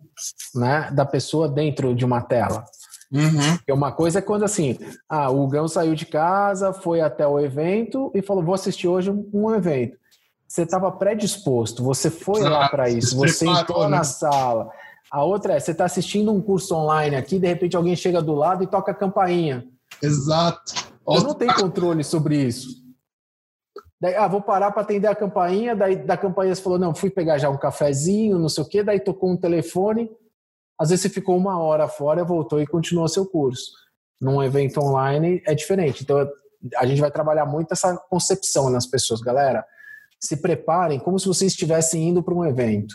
né, 0.54 0.90
da 0.92 1.04
pessoa 1.04 1.48
dentro 1.48 1.94
de 1.94 2.04
uma 2.04 2.20
tela? 2.20 2.64
Uhum. 3.12 3.56
Porque 3.56 3.72
uma 3.72 3.90
coisa 3.90 4.20
é 4.20 4.22
quando 4.22 4.44
assim, 4.44 4.78
ah, 5.08 5.30
o 5.30 5.46
Gão 5.48 5.66
saiu 5.66 5.94
de 5.94 6.06
casa, 6.06 6.72
foi 6.72 7.00
até 7.00 7.26
o 7.26 7.40
evento 7.40 8.10
e 8.14 8.22
falou: 8.22 8.44
vou 8.44 8.54
assistir 8.54 8.86
hoje 8.86 9.10
um 9.10 9.52
evento 9.52 10.00
você 10.50 10.62
estava 10.62 10.90
predisposto, 10.90 11.84
você 11.84 12.10
foi 12.10 12.42
lá 12.42 12.68
para 12.68 12.90
isso, 12.90 13.16
você 13.16 13.46
entrou 13.46 13.84
né? 13.84 13.98
na 13.98 14.04
sala. 14.04 14.68
A 15.08 15.22
outra 15.22 15.54
é, 15.54 15.60
você 15.60 15.70
está 15.70 15.84
assistindo 15.84 16.32
um 16.32 16.40
curso 16.40 16.74
online 16.74 17.14
aqui, 17.14 17.38
de 17.38 17.46
repente 17.46 17.76
alguém 17.76 17.94
chega 17.94 18.20
do 18.20 18.34
lado 18.34 18.64
e 18.64 18.66
toca 18.66 18.90
a 18.90 18.94
campainha. 18.94 19.64
Exato. 20.02 20.72
Eu 21.06 21.22
não 21.22 21.34
tenho 21.34 21.54
controle 21.54 22.02
sobre 22.02 22.36
isso. 22.36 22.79
Daí, 24.00 24.14
ah, 24.14 24.26
vou 24.26 24.40
parar 24.40 24.70
para 24.70 24.82
atender 24.82 25.08
a 25.08 25.14
campainha, 25.14 25.76
daí 25.76 25.96
da 25.96 26.16
campainha 26.16 26.54
você 26.54 26.62
falou, 26.62 26.78
não, 26.78 26.94
fui 26.94 27.10
pegar 27.10 27.36
já 27.38 27.50
um 27.50 27.58
cafezinho, 27.58 28.38
não 28.38 28.48
sei 28.48 28.64
o 28.64 28.68
quê, 28.68 28.82
daí 28.82 28.98
tocou 28.98 29.30
um 29.30 29.36
telefone, 29.36 30.10
às 30.78 30.88
vezes 30.88 31.02
você 31.02 31.10
ficou 31.10 31.36
uma 31.36 31.60
hora 31.60 31.86
fora, 31.86 32.24
voltou 32.24 32.62
e 32.62 32.66
continuou 32.66 33.06
seu 33.08 33.26
curso. 33.26 33.72
Num 34.18 34.42
evento 34.42 34.80
online 34.80 35.42
é 35.46 35.54
diferente. 35.54 36.02
Então, 36.02 36.26
a 36.76 36.86
gente 36.86 37.00
vai 37.00 37.10
trabalhar 37.10 37.44
muito 37.44 37.72
essa 37.72 37.96
concepção 38.08 38.70
nas 38.70 38.86
pessoas, 38.86 39.20
galera 39.20 39.64
se 40.20 40.36
preparem 40.36 41.00
como 41.00 41.18
se 41.18 41.26
vocês 41.26 41.52
estivessem 41.52 42.10
indo 42.10 42.22
para 42.22 42.34
um 42.34 42.44
evento. 42.44 42.94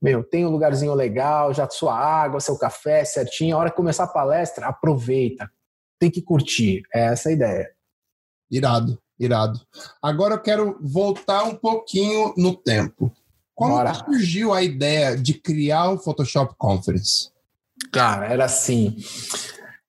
Meu, 0.00 0.22
tem 0.22 0.44
um 0.44 0.50
lugarzinho 0.50 0.92
legal, 0.92 1.54
já 1.54 1.68
sua 1.70 1.98
água, 1.98 2.38
seu 2.38 2.58
café 2.58 3.02
certinho. 3.04 3.56
A 3.56 3.60
hora 3.60 3.70
que 3.70 3.76
começar 3.76 4.04
a 4.04 4.08
palestra, 4.08 4.66
aproveita. 4.66 5.50
Tem 5.98 6.10
que 6.10 6.20
curtir. 6.20 6.82
É 6.94 7.06
essa 7.06 7.30
a 7.30 7.32
ideia. 7.32 7.70
Irado, 8.50 9.00
irado. 9.18 9.60
Agora 10.02 10.34
eu 10.34 10.40
quero 10.40 10.78
voltar 10.80 11.44
um 11.44 11.54
pouquinho 11.54 12.34
no 12.36 12.54
tempo. 12.54 13.12
Como 13.54 13.94
surgiu 13.94 14.52
a 14.52 14.62
ideia 14.62 15.16
de 15.16 15.32
criar 15.32 15.90
o 15.90 15.98
Photoshop 15.98 16.54
Conference? 16.58 17.30
Cara, 17.90 18.26
era 18.26 18.44
assim. 18.44 18.96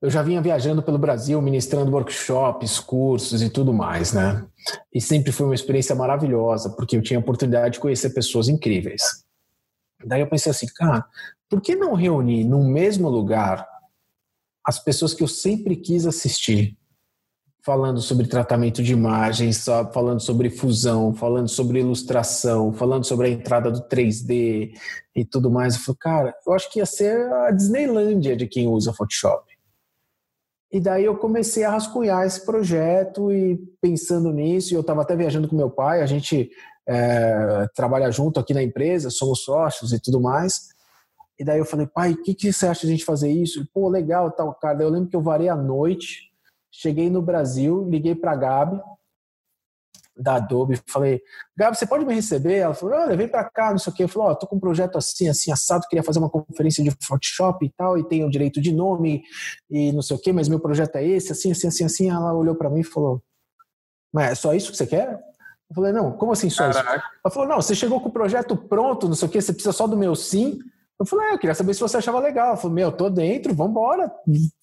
Eu 0.02 0.10
já 0.10 0.22
vinha 0.22 0.42
viajando 0.42 0.82
pelo 0.82 0.98
Brasil, 0.98 1.42
ministrando 1.42 1.92
workshops, 1.92 2.80
cursos 2.80 3.42
e 3.42 3.50
tudo 3.50 3.74
mais, 3.74 4.14
né? 4.14 4.46
E 4.94 5.02
sempre 5.02 5.32
foi 5.32 5.46
uma 5.46 5.56
experiência 5.56 5.96
maravilhosa, 5.96 6.70
porque 6.70 6.96
eu 6.96 7.02
tinha 7.02 7.20
a 7.20 7.22
oportunidade 7.22 7.74
de 7.74 7.80
conhecer 7.80 8.12
pessoas 8.12 8.48
incríveis. 8.48 9.02
Daí 10.06 10.22
eu 10.22 10.30
pensei 10.30 10.52
assim, 10.52 10.68
cara, 10.68 11.04
por 11.50 11.60
que 11.60 11.76
não 11.76 11.94
reunir 11.94 12.44
no 12.44 12.64
mesmo 12.64 13.10
lugar 13.10 13.68
as 14.64 14.80
pessoas 14.80 15.14
que 15.14 15.24
eu 15.24 15.28
sempre 15.28 15.76
quis 15.76 16.06
assistir? 16.06 16.78
Falando 17.68 18.00
sobre 18.00 18.26
tratamento 18.28 18.82
de 18.82 18.94
imagens, 18.94 19.66
falando 19.94 20.22
sobre 20.22 20.50
fusão, 20.50 21.14
falando 21.14 21.50
sobre 21.50 21.82
ilustração, 21.82 22.72
falando 22.72 23.04
sobre 23.04 23.28
a 23.28 23.30
entrada 23.30 23.70
do 23.70 23.82
3D 23.90 24.72
e 25.14 25.26
tudo 25.26 25.52
mais. 25.52 25.76
Eu 25.76 25.82
falei, 25.82 25.98
cara, 26.00 26.36
eu 26.48 26.54
acho 26.54 26.72
que 26.72 26.80
ia 26.80 26.86
ser 26.86 27.30
a 27.30 27.52
Disneylândia 27.52 28.38
de 28.38 28.48
quem 28.48 28.70
usa 28.70 28.94
Photoshop. 28.94 29.44
E 30.72 30.80
daí 30.80 31.04
eu 31.04 31.18
comecei 31.18 31.66
a 31.66 31.72
rascunhar 31.72 32.26
esse 32.26 32.46
projeto 32.46 33.34
e 33.34 33.58
pensando 33.82 34.32
nisso, 34.32 34.74
eu 34.74 34.80
estava 34.80 35.02
até 35.02 35.14
viajando 35.14 35.50
com 35.50 35.56
meu 35.58 35.70
pai, 35.70 36.02
a 36.02 36.06
gente 36.06 36.50
é, 36.88 37.68
trabalha 37.76 38.10
junto 38.12 38.40
aqui 38.40 38.54
na 38.54 38.64
empresa, 38.64 39.10
somos 39.10 39.44
sócios 39.44 39.92
e 39.92 40.00
tudo 40.00 40.22
mais. 40.22 40.70
E 41.38 41.44
daí 41.44 41.60
eu 41.60 41.66
falei, 41.66 41.86
pai, 41.86 42.14
o 42.14 42.24
que, 42.24 42.34
que 42.34 42.54
você 42.54 42.66
acha 42.66 42.88
de 42.88 42.94
a 42.94 42.96
gente 42.96 43.04
fazer 43.04 43.30
isso? 43.30 43.68
Pô, 43.74 43.90
legal, 43.90 44.32
tal, 44.32 44.54
cara. 44.54 44.82
Eu 44.82 44.90
lembro 44.90 45.10
que 45.10 45.18
eu 45.18 45.22
varei 45.22 45.50
a 45.50 45.56
noite, 45.58 46.28
cheguei 46.78 47.10
no 47.10 47.22
Brasil, 47.22 47.88
liguei 47.90 48.14
para 48.14 48.34
a 48.34 48.36
Gabi, 48.36 48.82
da 50.16 50.36
Adobe, 50.36 50.80
falei, 50.88 51.22
Gabi, 51.56 51.78
você 51.78 51.86
pode 51.86 52.06
me 52.06 52.14
receber? 52.14 52.58
Ela 52.58 52.74
falou, 52.74 52.96
olha, 52.96 53.18
vem 53.18 53.28
para 53.28 53.44
cá, 53.44 53.72
não 53.72 53.78
sei 53.78 53.92
o 53.92 53.96
quê. 53.96 54.04
Eu 54.04 54.08
falei, 54.08 54.30
ó, 54.30 54.32
oh, 54.32 54.36
tô 54.36 54.48
com 54.48 54.56
um 54.56 54.60
projeto 54.60 54.98
assim, 54.98 55.28
assim, 55.28 55.52
assado, 55.52 55.88
queria 55.88 56.04
fazer 56.04 56.20
uma 56.20 56.30
conferência 56.30 56.84
de 56.84 56.92
Photoshop 57.04 57.66
e 57.66 57.72
tal, 57.76 57.98
e 57.98 58.08
tenho 58.08 58.30
direito 58.30 58.62
de 58.62 58.72
nome 58.72 59.24
e 59.70 59.92
não 59.92 60.02
sei 60.02 60.16
o 60.16 60.20
quê, 60.20 60.32
mas 60.32 60.48
meu 60.48 60.60
projeto 60.60 60.96
é 60.98 61.06
esse, 61.06 61.32
assim, 61.32 61.52
assim, 61.52 61.68
assim, 61.68 61.86
assim. 61.86 62.10
Ela 62.10 62.34
olhou 62.34 62.56
para 62.56 62.70
mim 62.70 62.82
e 62.82 62.84
falou, 62.84 63.22
mas 64.14 64.32
é 64.32 64.36
só 64.36 64.54
isso 64.54 64.72
que 64.72 64.78
você 64.78 64.88
quer? 64.88 65.20
Eu 65.70 65.76
falei, 65.76 65.92
não, 65.92 66.12
como 66.14 66.32
assim 66.32 66.50
só 66.50 66.72
Caraca. 66.72 66.98
isso? 66.98 67.08
Ela 67.26 67.34
falou, 67.34 67.50
não, 67.50 67.62
você 67.62 67.76
chegou 67.76 68.00
com 68.00 68.10
o 68.10 68.14
projeto 68.14 68.56
pronto, 68.56 69.08
não 69.08 69.16
sei 69.16 69.28
o 69.28 69.32
quê, 69.32 69.42
você 69.42 69.52
precisa 69.52 69.74
só 69.74 69.88
do 69.88 69.98
meu 69.98 70.16
sim. 70.16 70.60
Eu 71.00 71.06
falei, 71.06 71.28
ah, 71.28 71.34
eu 71.34 71.38
queria 71.38 71.54
saber 71.54 71.74
se 71.74 71.80
você 71.80 71.98
achava 71.98 72.20
legal. 72.20 72.48
Ela 72.48 72.58
falou, 72.58 72.74
meu, 72.74 72.92
tô 72.92 73.10
dentro, 73.10 73.54
vambora. 73.54 74.12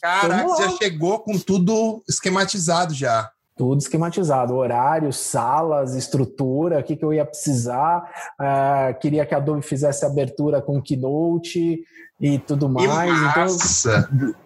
Caraca, 0.01 0.49
você 0.49 0.69
chegou 0.77 1.21
com 1.21 1.39
tudo 1.39 2.03
esquematizado 2.09 2.93
já. 2.93 3.31
Tudo 3.57 3.79
esquematizado, 3.79 4.57
horário, 4.57 5.13
salas, 5.13 5.95
estrutura, 5.95 6.81
o 6.81 6.83
que, 6.83 6.97
que 6.97 7.05
eu 7.05 7.13
ia 7.13 7.25
precisar. 7.25 8.03
Uh, 8.41 8.99
queria 8.99 9.25
que 9.25 9.33
a 9.33 9.39
Adobe 9.39 9.63
fizesse 9.63 10.05
abertura 10.05 10.61
com 10.61 10.83
Keynote 10.83 11.85
e 12.21 12.39
tudo 12.41 12.69
mais. 12.69 12.91
Então, 13.31 13.47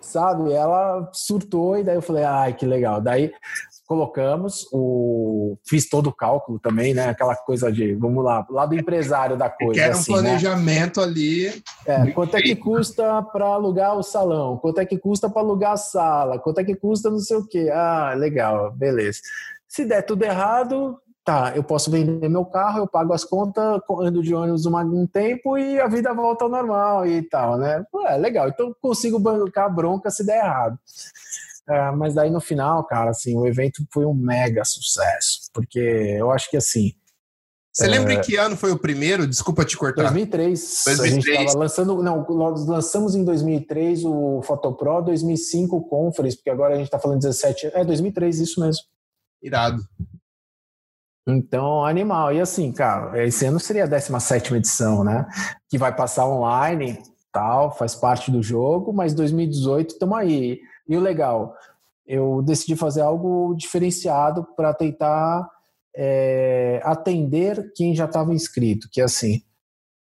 sabe, 0.03 0.53
ela 0.53 1.09
surtou 1.15 1.79
e 1.79 1.85
daí 1.85 1.95
eu 1.95 2.03
falei, 2.03 2.25
ai, 2.25 2.53
que 2.53 2.67
legal. 2.67 3.01
Daí 3.01 3.33
colocamos, 3.89 4.69
o, 4.71 5.57
fiz 5.67 5.89
todo 5.89 6.09
o 6.09 6.13
cálculo 6.13 6.59
também, 6.59 6.93
né? 6.93 7.09
Aquela 7.09 7.35
coisa 7.35 7.73
de, 7.73 7.95
vamos 7.95 8.23
lá, 8.23 8.47
lado 8.51 8.75
empresário 8.75 9.35
da 9.35 9.49
coisa. 9.49 9.73
Que 9.73 9.81
era 9.81 9.97
um 9.97 9.99
assim, 9.99 10.13
né? 10.13 10.21
planejamento 10.21 11.01
né? 11.01 11.07
ali. 11.07 11.63
É, 11.87 12.11
quanto 12.11 12.37
é 12.37 12.43
que 12.43 12.55
custa 12.55 13.23
para 13.23 13.47
alugar 13.47 13.97
o 13.97 14.03
salão? 14.03 14.59
Quanto 14.59 14.79
é 14.79 14.85
que 14.85 14.99
custa 14.99 15.31
para 15.31 15.41
alugar 15.41 15.73
a 15.73 15.77
sala? 15.79 16.39
Quanto 16.39 16.61
é 16.61 16.65
que 16.65 16.77
custa 16.77 17.09
não 17.09 17.19
sei 17.19 17.39
o 17.39 17.47
quê? 17.47 17.71
Ah, 17.73 18.13
legal, 18.15 18.71
beleza. 18.73 19.21
Se 19.67 19.87
der 19.87 20.03
tudo 20.03 20.23
errado, 20.23 21.01
tá, 21.25 21.53
eu 21.57 21.65
posso 21.65 21.91
vender 21.91 22.29
meu 22.29 22.45
carro, 22.45 22.81
eu 22.81 22.87
pago 22.87 23.15
as 23.15 23.25
contas, 23.25 23.81
ando 24.01 24.23
de 24.23 24.35
ônibus 24.35 24.67
um 24.67 25.07
tempo 25.07 25.57
e 25.57 25.81
a 25.81 25.87
vida 25.87 26.13
volta 26.13 26.45
ao 26.45 26.51
normal 26.51 27.07
e 27.07 27.23
tal, 27.23 27.57
né? 27.57 27.83
É 28.07 28.19
legal, 28.19 28.49
então 28.49 28.75
consigo 28.83 29.19
bancar 29.19 29.65
a 29.65 29.69
bronca 29.71 30.11
se 30.11 30.27
der 30.27 30.45
errado. 30.45 30.79
É, 31.69 31.91
mas 31.91 32.15
daí 32.15 32.31
no 32.31 32.41
final, 32.41 32.83
cara, 32.85 33.11
assim, 33.11 33.37
o 33.37 33.47
evento 33.47 33.87
foi 33.93 34.07
um 34.07 34.15
mega 34.15 34.65
sucesso, 34.65 35.51
porque 35.53 35.79
eu 35.79 36.31
acho 36.31 36.51
que 36.51 36.57
assim. 36.57 36.93
Você 37.71 37.85
é... 37.85 37.89
lembra 37.89 38.15
em 38.15 38.21
que 38.23 38.37
ano 38.37 38.57
foi 38.57 38.73
o 38.73 38.79
primeiro? 38.79 39.27
Desculpa 39.27 39.65
te 39.65 39.77
cortar. 39.77 40.03
2003. 40.03 40.83
2003. 40.87 41.37
A 41.37 41.41
gente 41.41 41.57
lançando, 41.57 42.03
não, 42.03 42.27
lançamos 42.67 43.15
em 43.15 43.23
2003 43.23 44.05
o 44.05 44.41
Photopro, 44.43 45.03
2005 45.03 45.77
o 45.77 45.85
Conference, 45.85 46.37
porque 46.37 46.51
agora 46.51 46.75
a 46.75 46.77
gente 46.77 46.87
está 46.87 46.99
falando 46.99 47.21
17, 47.21 47.71
é 47.75 47.85
2003, 47.85 48.41
isso 48.41 48.61
mesmo. 48.61 48.83
Irado. 49.43 49.83
Então, 51.29 51.85
animal. 51.85 52.33
E 52.33 52.41
assim, 52.41 52.73
cara, 52.73 53.23
esse 53.25 53.45
ano 53.45 53.61
seria 53.61 53.85
a 53.85 53.87
17 53.87 54.55
edição, 54.55 55.05
né? 55.05 55.27
Que 55.69 55.77
vai 55.77 55.95
passar 55.95 56.27
online 56.27 56.99
tal, 57.31 57.71
faz 57.77 57.95
parte 57.95 58.31
do 58.31 58.43
jogo, 58.43 58.93
mas 58.93 59.13
2018 59.13 59.91
estamos 59.91 60.17
aí. 60.17 60.59
E 60.89 60.97
o 60.97 61.01
legal, 61.01 61.55
eu 62.07 62.41
decidi 62.43 62.75
fazer 62.75 63.03
algo 63.03 63.55
diferenciado 63.55 64.47
para 64.57 64.73
tentar 64.73 65.49
é, 65.95 66.81
atender 66.83 67.73
quem 67.75 67.95
já 67.95 68.07
estava 68.07 68.33
inscrito, 68.33 68.89
que 68.91 69.01
é 69.01 69.05
assim, 69.05 69.43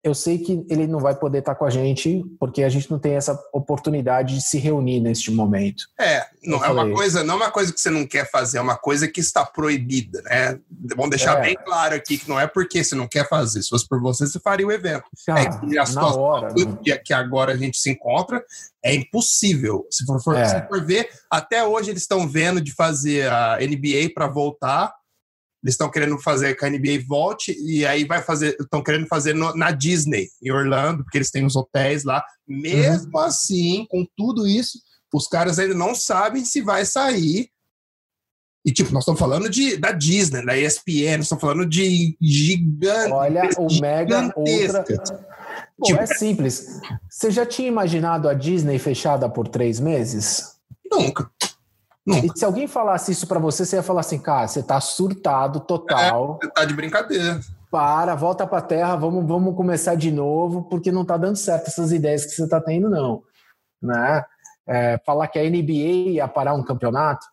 eu 0.06 0.14
sei 0.14 0.38
que 0.38 0.64
ele 0.70 0.86
não 0.86 1.00
vai 1.00 1.16
poder 1.16 1.38
estar 1.38 1.56
com 1.56 1.64
a 1.64 1.70
gente 1.70 2.24
porque 2.38 2.62
a 2.62 2.68
gente 2.68 2.88
não 2.88 2.96
tem 2.96 3.14
essa 3.14 3.36
oportunidade 3.52 4.36
de 4.36 4.40
se 4.40 4.56
reunir 4.56 5.00
neste 5.00 5.32
momento. 5.32 5.88
É, 5.98 6.24
não 6.44 6.64
é 6.64 6.70
uma 6.70 6.88
coisa, 6.92 7.24
não 7.24 7.34
é 7.34 7.36
uma 7.38 7.50
coisa 7.50 7.72
que 7.72 7.80
você 7.80 7.90
não 7.90 8.06
quer 8.06 8.30
fazer, 8.30 8.58
é 8.58 8.60
uma 8.60 8.76
coisa 8.76 9.08
que 9.08 9.18
está 9.18 9.44
proibida, 9.44 10.22
né? 10.22 10.60
Vamos 10.94 11.10
deixar 11.10 11.38
é. 11.38 11.42
bem 11.42 11.56
claro 11.56 11.96
aqui 11.96 12.18
que 12.18 12.28
não 12.28 12.38
é 12.38 12.46
porque 12.46 12.84
você 12.84 12.94
não 12.94 13.08
quer 13.08 13.28
fazer. 13.28 13.60
Se 13.60 13.68
fosse 13.68 13.88
por 13.88 14.00
você, 14.00 14.28
você 14.28 14.38
faria 14.38 14.64
o 14.64 14.70
evento. 14.70 15.06
Ah, 15.28 15.40
é 15.40 15.46
que 15.46 15.76
a 15.76 15.84
situação 15.84 16.20
hora, 16.20 16.54
que, 16.54 16.98
que 16.98 17.12
agora 17.12 17.54
a 17.54 17.56
gente 17.56 17.76
se 17.76 17.90
encontra 17.90 18.44
é 18.84 18.94
impossível. 18.94 19.88
Se 19.90 20.06
for, 20.06 20.22
for, 20.22 20.36
é. 20.36 20.44
se 20.46 20.68
for 20.68 20.86
ver, 20.86 21.08
até 21.28 21.66
hoje 21.66 21.90
eles 21.90 22.02
estão 22.02 22.28
vendo 22.28 22.60
de 22.60 22.72
fazer 22.72 23.28
a 23.28 23.58
NBA 23.58 24.12
para 24.14 24.28
voltar 24.28 24.94
eles 25.66 25.74
estão 25.74 25.90
querendo 25.90 26.16
fazer 26.16 26.54
que 26.54 26.64
a 26.64 26.70
NBA 26.70 27.02
volte 27.08 27.56
e 27.60 27.84
aí 27.84 28.04
vai 28.04 28.22
fazer, 28.22 28.56
estão 28.60 28.80
querendo 28.84 29.08
fazer 29.08 29.34
no, 29.34 29.52
na 29.56 29.72
Disney, 29.72 30.28
em 30.40 30.52
Orlando, 30.52 31.02
porque 31.02 31.18
eles 31.18 31.30
têm 31.30 31.44
os 31.44 31.56
hotéis 31.56 32.04
lá. 32.04 32.22
Mesmo 32.46 33.10
uhum. 33.12 33.24
assim, 33.24 33.84
com 33.90 34.06
tudo 34.16 34.46
isso, 34.46 34.78
os 35.12 35.26
caras 35.26 35.58
ainda 35.58 35.74
não 35.74 35.92
sabem 35.92 36.44
se 36.44 36.60
vai 36.60 36.84
sair. 36.84 37.48
E, 38.64 38.72
tipo, 38.72 38.92
nós 38.92 39.02
estamos 39.02 39.18
falando 39.18 39.50
de, 39.50 39.76
da 39.76 39.90
Disney, 39.90 40.46
da 40.46 40.56
ESPN, 40.56 41.16
nós 41.16 41.26
estamos 41.26 41.42
falando 41.42 41.66
de 41.66 42.16
gigante. 42.22 43.12
Olha, 43.12 43.50
o 43.58 43.80
Mega 43.80 44.32
Ultra. 44.36 44.84
Pô, 45.76 45.86
tipo, 45.86 46.00
é 46.00 46.06
simples. 46.06 46.80
Você 47.10 47.32
já 47.32 47.44
tinha 47.44 47.66
imaginado 47.66 48.28
a 48.28 48.34
Disney 48.34 48.78
fechada 48.78 49.28
por 49.28 49.48
três 49.48 49.80
meses? 49.80 50.56
Nunca. 50.88 51.28
Nunca. 52.06 52.26
E 52.26 52.38
se 52.38 52.44
alguém 52.44 52.68
falasse 52.68 53.10
isso 53.10 53.26
para 53.26 53.40
você, 53.40 53.64
você 53.64 53.76
ia 53.76 53.82
falar 53.82 54.00
assim, 54.00 54.18
cara, 54.18 54.46
você 54.46 54.62
tá 54.62 54.80
surtado 54.80 55.58
total. 55.60 56.38
É, 56.40 56.46
você 56.46 56.52
tá 56.52 56.64
de 56.64 56.74
brincadeira. 56.74 57.40
Para, 57.68 58.14
volta 58.14 58.46
pra 58.46 58.60
terra, 58.60 58.94
vamos, 58.94 59.26
vamos 59.26 59.56
começar 59.56 59.96
de 59.96 60.12
novo, 60.12 60.62
porque 60.70 60.92
não 60.92 61.04
tá 61.04 61.16
dando 61.16 61.36
certo 61.36 61.66
essas 61.66 61.90
ideias 61.90 62.24
que 62.24 62.30
você 62.30 62.48
tá 62.48 62.60
tendo, 62.60 62.88
não. 62.88 63.24
Né? 63.82 64.24
É, 64.68 65.00
falar 65.04 65.26
que 65.26 65.38
a 65.38 65.42
NBA 65.42 66.12
ia 66.12 66.28
parar 66.28 66.54
um 66.54 66.62
campeonato. 66.62 67.26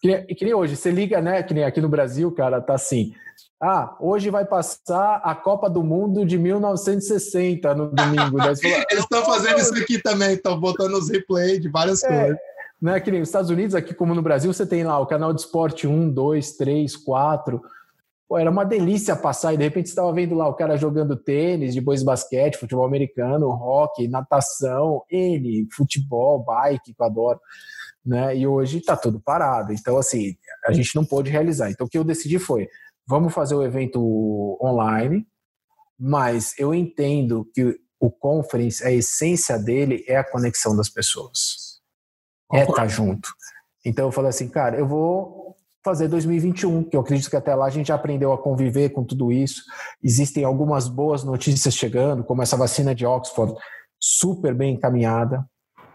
Que, 0.00 0.22
que 0.34 0.44
nem 0.44 0.54
hoje, 0.54 0.74
você 0.74 0.90
liga, 0.90 1.20
né? 1.20 1.42
Que 1.42 1.52
nem 1.52 1.64
aqui 1.64 1.80
no 1.80 1.88
Brasil, 1.88 2.32
cara, 2.32 2.60
tá 2.62 2.74
assim. 2.74 3.12
Ah, 3.62 3.94
hoje 4.00 4.28
vai 4.28 4.44
passar 4.44 5.20
a 5.22 5.36
Copa 5.36 5.70
do 5.70 5.84
Mundo 5.84 6.26
de 6.26 6.36
1960 6.36 7.72
no 7.74 7.90
domingo. 7.90 8.38
Eles 8.90 9.04
estão 9.04 9.24
fazendo 9.24 9.60
isso 9.60 9.74
aqui 9.74 10.02
também, 10.02 10.32
estão 10.32 10.58
botando 10.58 10.94
os 10.94 11.08
replays 11.08 11.60
de 11.60 11.68
várias 11.68 12.02
é, 12.02 12.08
coisas. 12.08 12.38
Né, 12.82 12.98
que 12.98 13.12
nem 13.12 13.22
os 13.22 13.28
Estados 13.28 13.48
Unidos, 13.48 13.76
aqui 13.76 13.94
como 13.94 14.12
no 14.12 14.20
Brasil, 14.20 14.52
você 14.52 14.66
tem 14.66 14.82
lá 14.82 14.98
o 14.98 15.06
canal 15.06 15.32
de 15.32 15.40
esporte 15.40 15.86
1, 15.86 16.10
2, 16.10 16.56
3, 16.56 16.96
4. 16.96 17.62
Pô, 18.28 18.36
era 18.36 18.50
uma 18.50 18.64
delícia 18.64 19.14
passar 19.14 19.54
e 19.54 19.56
de 19.56 19.62
repente 19.62 19.88
você 19.88 19.92
estava 19.92 20.12
vendo 20.12 20.34
lá 20.34 20.48
o 20.48 20.54
cara 20.54 20.76
jogando 20.76 21.16
tênis, 21.16 21.76
depois 21.76 22.02
basquete, 22.02 22.58
futebol 22.58 22.84
americano, 22.84 23.46
hockey, 23.46 24.08
natação, 24.08 25.04
N, 25.08 25.68
futebol, 25.70 26.42
bike, 26.42 26.92
que 26.92 27.00
eu 27.00 27.06
adoro. 27.06 27.40
Né? 28.04 28.38
E 28.38 28.48
hoje 28.48 28.78
está 28.78 28.96
tudo 28.96 29.20
parado. 29.20 29.72
Então, 29.72 29.96
assim, 29.96 30.34
a 30.66 30.72
gente 30.72 30.96
não 30.96 31.04
pôde 31.04 31.30
realizar. 31.30 31.70
Então, 31.70 31.86
o 31.86 31.88
que 31.88 31.96
eu 31.96 32.02
decidi 32.02 32.40
foi: 32.40 32.66
vamos 33.06 33.32
fazer 33.32 33.54
o 33.54 33.62
evento 33.62 34.58
online, 34.60 35.24
mas 35.96 36.52
eu 36.58 36.74
entendo 36.74 37.48
que 37.54 37.78
o 38.00 38.10
conference, 38.10 38.84
a 38.84 38.90
essência 38.90 39.56
dele 39.56 40.04
é 40.08 40.16
a 40.16 40.28
conexão 40.28 40.74
das 40.74 40.88
pessoas 40.88 41.71
é 42.52 42.62
estar 42.62 42.74
tá 42.74 42.86
junto. 42.86 43.28
Então 43.84 44.06
eu 44.06 44.12
falei 44.12 44.30
assim, 44.30 44.48
cara, 44.48 44.76
eu 44.76 44.86
vou 44.86 45.56
fazer 45.84 46.06
2021, 46.08 46.84
que 46.84 46.96
eu 46.96 47.00
acredito 47.00 47.28
que 47.28 47.36
até 47.36 47.54
lá 47.54 47.66
a 47.66 47.70
gente 47.70 47.88
já 47.88 47.96
aprendeu 47.96 48.32
a 48.32 48.38
conviver 48.38 48.90
com 48.90 49.02
tudo 49.02 49.32
isso. 49.32 49.62
Existem 50.02 50.44
algumas 50.44 50.86
boas 50.86 51.24
notícias 51.24 51.74
chegando, 51.74 52.22
como 52.22 52.42
essa 52.42 52.56
vacina 52.56 52.94
de 52.94 53.04
Oxford, 53.04 53.54
super 53.98 54.54
bem 54.54 54.74
encaminhada. 54.74 55.44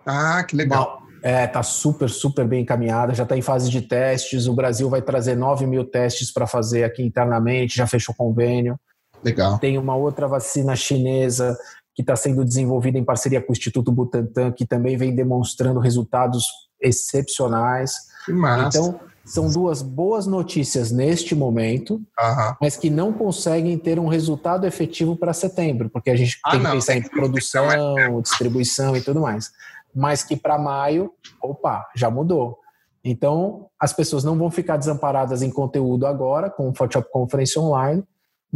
Ah, 0.05 0.43
que 0.43 0.55
legal. 0.55 1.01
É, 1.23 1.47
tá 1.47 1.63
super, 1.63 2.09
super 2.09 2.45
bem 2.45 2.61
encaminhada, 2.61 3.13
já 3.13 3.23
está 3.23 3.35
em 3.35 3.41
fase 3.41 3.69
de 3.69 3.81
testes. 3.81 4.47
O 4.47 4.53
Brasil 4.53 4.89
vai 4.89 5.01
trazer 5.01 5.35
9 5.35 5.65
mil 5.65 5.85
testes 5.85 6.31
para 6.31 6.45
fazer 6.45 6.83
aqui 6.83 7.01
internamente, 7.01 7.77
já 7.77 7.87
fechou 7.87 8.13
convênio. 8.15 8.79
Legal. 9.23 9.57
Tem 9.57 9.77
uma 9.77 9.95
outra 9.95 10.27
vacina 10.27 10.75
chinesa 10.75 11.57
que 11.97 12.03
está 12.03 12.15
sendo 12.15 12.45
desenvolvida 12.45 12.99
em 12.99 13.03
parceria 13.03 13.41
com 13.41 13.51
o 13.51 13.53
Instituto 13.53 13.91
Butantan, 13.91 14.51
que 14.51 14.67
também 14.67 14.95
vem 14.95 15.15
demonstrando 15.15 15.79
resultados 15.79 16.45
excepcionais. 16.79 17.91
Que 18.23 18.31
massa. 18.31 18.77
Então, 18.77 18.99
são 19.25 19.49
duas 19.49 19.81
boas 19.81 20.27
notícias 20.27 20.91
neste 20.91 21.33
momento, 21.33 21.95
uhum. 21.95 22.55
mas 22.61 22.77
que 22.77 22.91
não 22.91 23.11
conseguem 23.11 23.75
ter 23.79 23.97
um 23.97 24.07
resultado 24.07 24.67
efetivo 24.67 25.15
para 25.15 25.33
setembro, 25.33 25.89
porque 25.89 26.11
a 26.11 26.15
gente 26.15 26.37
ah, 26.45 26.51
tem 26.51 26.61
que 26.61 26.69
pensar 26.69 26.97
em 26.97 27.01
produção, 27.01 27.65
é. 27.71 28.21
distribuição 28.21 28.95
e 28.95 29.01
tudo 29.01 29.19
mais. 29.19 29.51
Mas 29.93 30.23
que 30.23 30.35
para 30.35 30.59
maio, 30.59 31.11
opa, 31.41 31.83
já 31.95 32.11
mudou. 32.11 32.59
Então, 33.03 33.65
as 33.79 33.91
pessoas 33.91 34.23
não 34.23 34.37
vão 34.37 34.51
ficar 34.51 34.77
desamparadas 34.77 35.41
em 35.41 35.49
conteúdo 35.49 36.05
agora, 36.05 36.51
com 36.51 36.69
o 36.69 36.75
Photoshop 36.75 37.09
Conference 37.11 37.57
Online, 37.57 38.03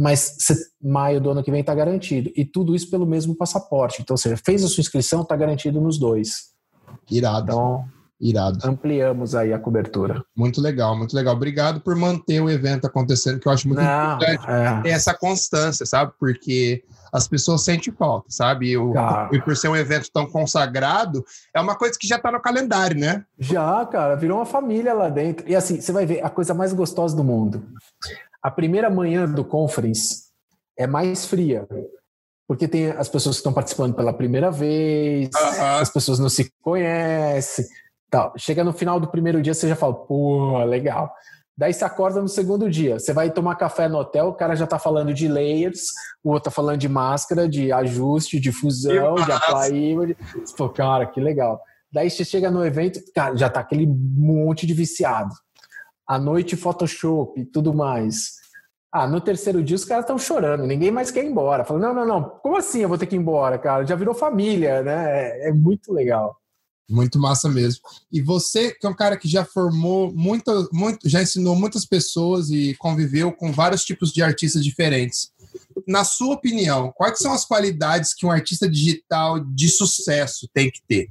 mas 0.02 0.36
maio 0.82 1.20
do 1.20 1.30
ano 1.30 1.44
que 1.44 1.50
vem 1.52 1.60
está 1.60 1.72
garantido. 1.72 2.28
E 2.34 2.44
tudo 2.44 2.74
isso 2.74 2.90
pelo 2.90 3.06
mesmo 3.06 3.36
passaporte. 3.36 4.02
Então, 4.02 4.14
ou 4.14 4.18
seja, 4.18 4.36
fez 4.36 4.64
a 4.64 4.66
sua 4.68 4.80
inscrição, 4.80 5.22
está 5.22 5.36
garantido 5.36 5.80
nos 5.80 5.96
dois. 5.96 6.50
Irado. 7.08 7.44
Então, 7.44 7.84
Irado. 8.20 8.58
Ampliamos 8.64 9.34
aí 9.36 9.52
a 9.52 9.58
cobertura. 9.60 10.24
Muito 10.36 10.60
legal, 10.60 10.96
muito 10.98 11.14
legal. 11.14 11.34
Obrigado 11.36 11.80
por 11.80 11.94
manter 11.94 12.40
o 12.40 12.50
evento 12.50 12.84
acontecendo, 12.84 13.38
que 13.38 13.46
eu 13.46 13.52
acho 13.52 13.68
muito 13.68 13.80
Não, 13.80 14.14
importante 14.14 14.44
é. 14.86 14.90
essa 14.90 15.14
constância, 15.14 15.86
sabe? 15.86 16.12
Porque 16.18 16.82
as 17.12 17.28
pessoas 17.28 17.62
sentem 17.62 17.92
falta, 17.92 18.26
sabe? 18.28 18.72
Eu, 18.72 18.94
e 19.32 19.40
por 19.40 19.56
ser 19.56 19.68
um 19.68 19.76
evento 19.76 20.08
tão 20.12 20.26
consagrado, 20.26 21.24
é 21.54 21.60
uma 21.60 21.76
coisa 21.76 21.96
que 21.98 22.08
já 22.08 22.16
está 22.16 22.32
no 22.32 22.40
calendário, 22.40 22.98
né? 22.98 23.24
Já, 23.38 23.84
cara, 23.86 24.16
virou 24.16 24.38
uma 24.38 24.46
família 24.46 24.94
lá 24.94 25.08
dentro. 25.08 25.48
E 25.48 25.54
assim, 25.54 25.80
você 25.80 25.92
vai 25.92 26.06
ver 26.06 26.24
a 26.24 26.30
coisa 26.30 26.54
mais 26.54 26.72
gostosa 26.72 27.16
do 27.16 27.22
mundo. 27.22 27.64
A 28.42 28.50
primeira 28.50 28.90
manhã 28.90 29.30
do 29.30 29.44
conference 29.44 30.24
é 30.76 30.86
mais 30.86 31.24
fria, 31.24 31.66
porque 32.48 32.66
tem 32.66 32.90
as 32.90 33.08
pessoas 33.08 33.36
que 33.36 33.40
estão 33.40 33.52
participando 33.52 33.94
pela 33.94 34.12
primeira 34.12 34.50
vez, 34.50 35.28
uh 35.28 35.38
-huh. 35.38 35.80
as 35.80 35.90
pessoas 35.90 36.18
não 36.18 36.28
se 36.28 36.50
conhecem. 36.60 37.64
Tal. 38.10 38.32
Chega 38.36 38.64
no 38.64 38.72
final 38.72 38.98
do 38.98 39.08
primeiro 39.08 39.40
dia, 39.40 39.54
você 39.54 39.68
já 39.68 39.76
fala, 39.76 39.94
pô, 39.94 40.62
legal. 40.64 41.14
Daí 41.56 41.72
você 41.72 41.84
acorda 41.84 42.20
no 42.20 42.28
segundo 42.28 42.68
dia, 42.68 42.98
você 42.98 43.12
vai 43.12 43.30
tomar 43.30 43.54
café 43.54 43.88
no 43.88 43.98
hotel, 43.98 44.28
o 44.28 44.34
cara 44.34 44.56
já 44.56 44.64
está 44.64 44.78
falando 44.78 45.14
de 45.14 45.28
layers, 45.28 45.88
o 46.24 46.30
outro 46.30 46.48
está 46.48 46.50
falando 46.50 46.78
de 46.78 46.88
máscara, 46.88 47.48
de 47.48 47.70
ajuste, 47.70 48.40
de 48.40 48.50
fusão, 48.50 49.14
de 49.14 49.30
apply. 49.30 50.16
Você 50.44 50.56
fala, 50.56 50.72
cara, 50.72 51.06
que 51.06 51.20
legal. 51.20 51.60
Daí 51.92 52.10
você 52.10 52.24
chega 52.24 52.50
no 52.50 52.64
evento, 52.64 53.00
cara, 53.14 53.36
já 53.36 53.48
tá 53.48 53.60
aquele 53.60 53.86
monte 53.86 54.66
de 54.66 54.74
viciado 54.74 55.32
à 56.06 56.18
noite 56.18 56.56
Photoshop 56.56 57.40
e 57.40 57.44
tudo 57.44 57.72
mais. 57.72 58.42
Ah, 58.92 59.06
no 59.06 59.20
terceiro 59.20 59.62
dia 59.62 59.76
os 59.76 59.84
caras 59.84 60.04
estão 60.04 60.18
chorando, 60.18 60.66
ninguém 60.66 60.90
mais 60.90 61.10
quer 61.10 61.24
ir 61.24 61.28
embora. 61.28 61.64
Falando, 61.64 61.82
não, 61.82 61.94
não, 61.94 62.06
não, 62.06 62.22
como 62.42 62.56
assim 62.56 62.80
eu 62.80 62.88
vou 62.88 62.98
ter 62.98 63.06
que 63.06 63.16
ir 63.16 63.18
embora, 63.18 63.58
cara? 63.58 63.86
Já 63.86 63.96
virou 63.96 64.14
família, 64.14 64.82
né? 64.82 65.46
É, 65.46 65.48
é 65.48 65.52
muito 65.52 65.92
legal. 65.92 66.36
Muito 66.90 67.18
massa 67.18 67.48
mesmo. 67.48 67.80
E 68.12 68.20
você, 68.20 68.72
que 68.72 68.86
é 68.86 68.90
um 68.90 68.94
cara 68.94 69.16
que 69.16 69.26
já 69.26 69.46
formou 69.46 70.12
muito, 70.12 70.68
muito, 70.72 71.08
já 71.08 71.22
ensinou 71.22 71.56
muitas 71.56 71.86
pessoas 71.86 72.50
e 72.50 72.74
conviveu 72.74 73.32
com 73.32 73.50
vários 73.50 73.82
tipos 73.82 74.12
de 74.12 74.22
artistas 74.22 74.62
diferentes. 74.62 75.32
Na 75.88 76.04
sua 76.04 76.34
opinião, 76.34 76.92
quais 76.94 77.18
são 77.18 77.32
as 77.32 77.46
qualidades 77.46 78.12
que 78.12 78.26
um 78.26 78.30
artista 78.30 78.68
digital 78.68 79.40
de 79.40 79.70
sucesso 79.70 80.46
tem 80.52 80.70
que 80.70 80.82
ter? 80.86 81.08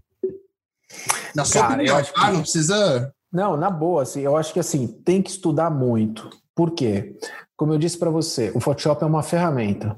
Na 1.36 1.46
sua 1.46 1.62
cara, 1.62 1.74
opinião, 1.76 1.98
ah, 1.98 2.04
que... 2.04 2.32
não 2.32 2.42
precisa 2.42 3.12
não, 3.32 3.56
na 3.56 3.70
boa, 3.70 4.04
assim, 4.04 4.22
eu 4.22 4.36
acho 4.36 4.52
que 4.54 4.60
assim, 4.60 4.88
tem 4.88 5.22
que 5.22 5.30
estudar 5.30 5.70
muito. 5.70 6.30
Por 6.54 6.72
quê? 6.72 7.18
Como 7.56 7.74
eu 7.74 7.78
disse 7.78 7.98
para 7.98 8.10
você, 8.10 8.52
o 8.54 8.60
Photoshop 8.60 9.04
é 9.04 9.08
uma 9.08 9.24
ferramenta. 9.24 9.98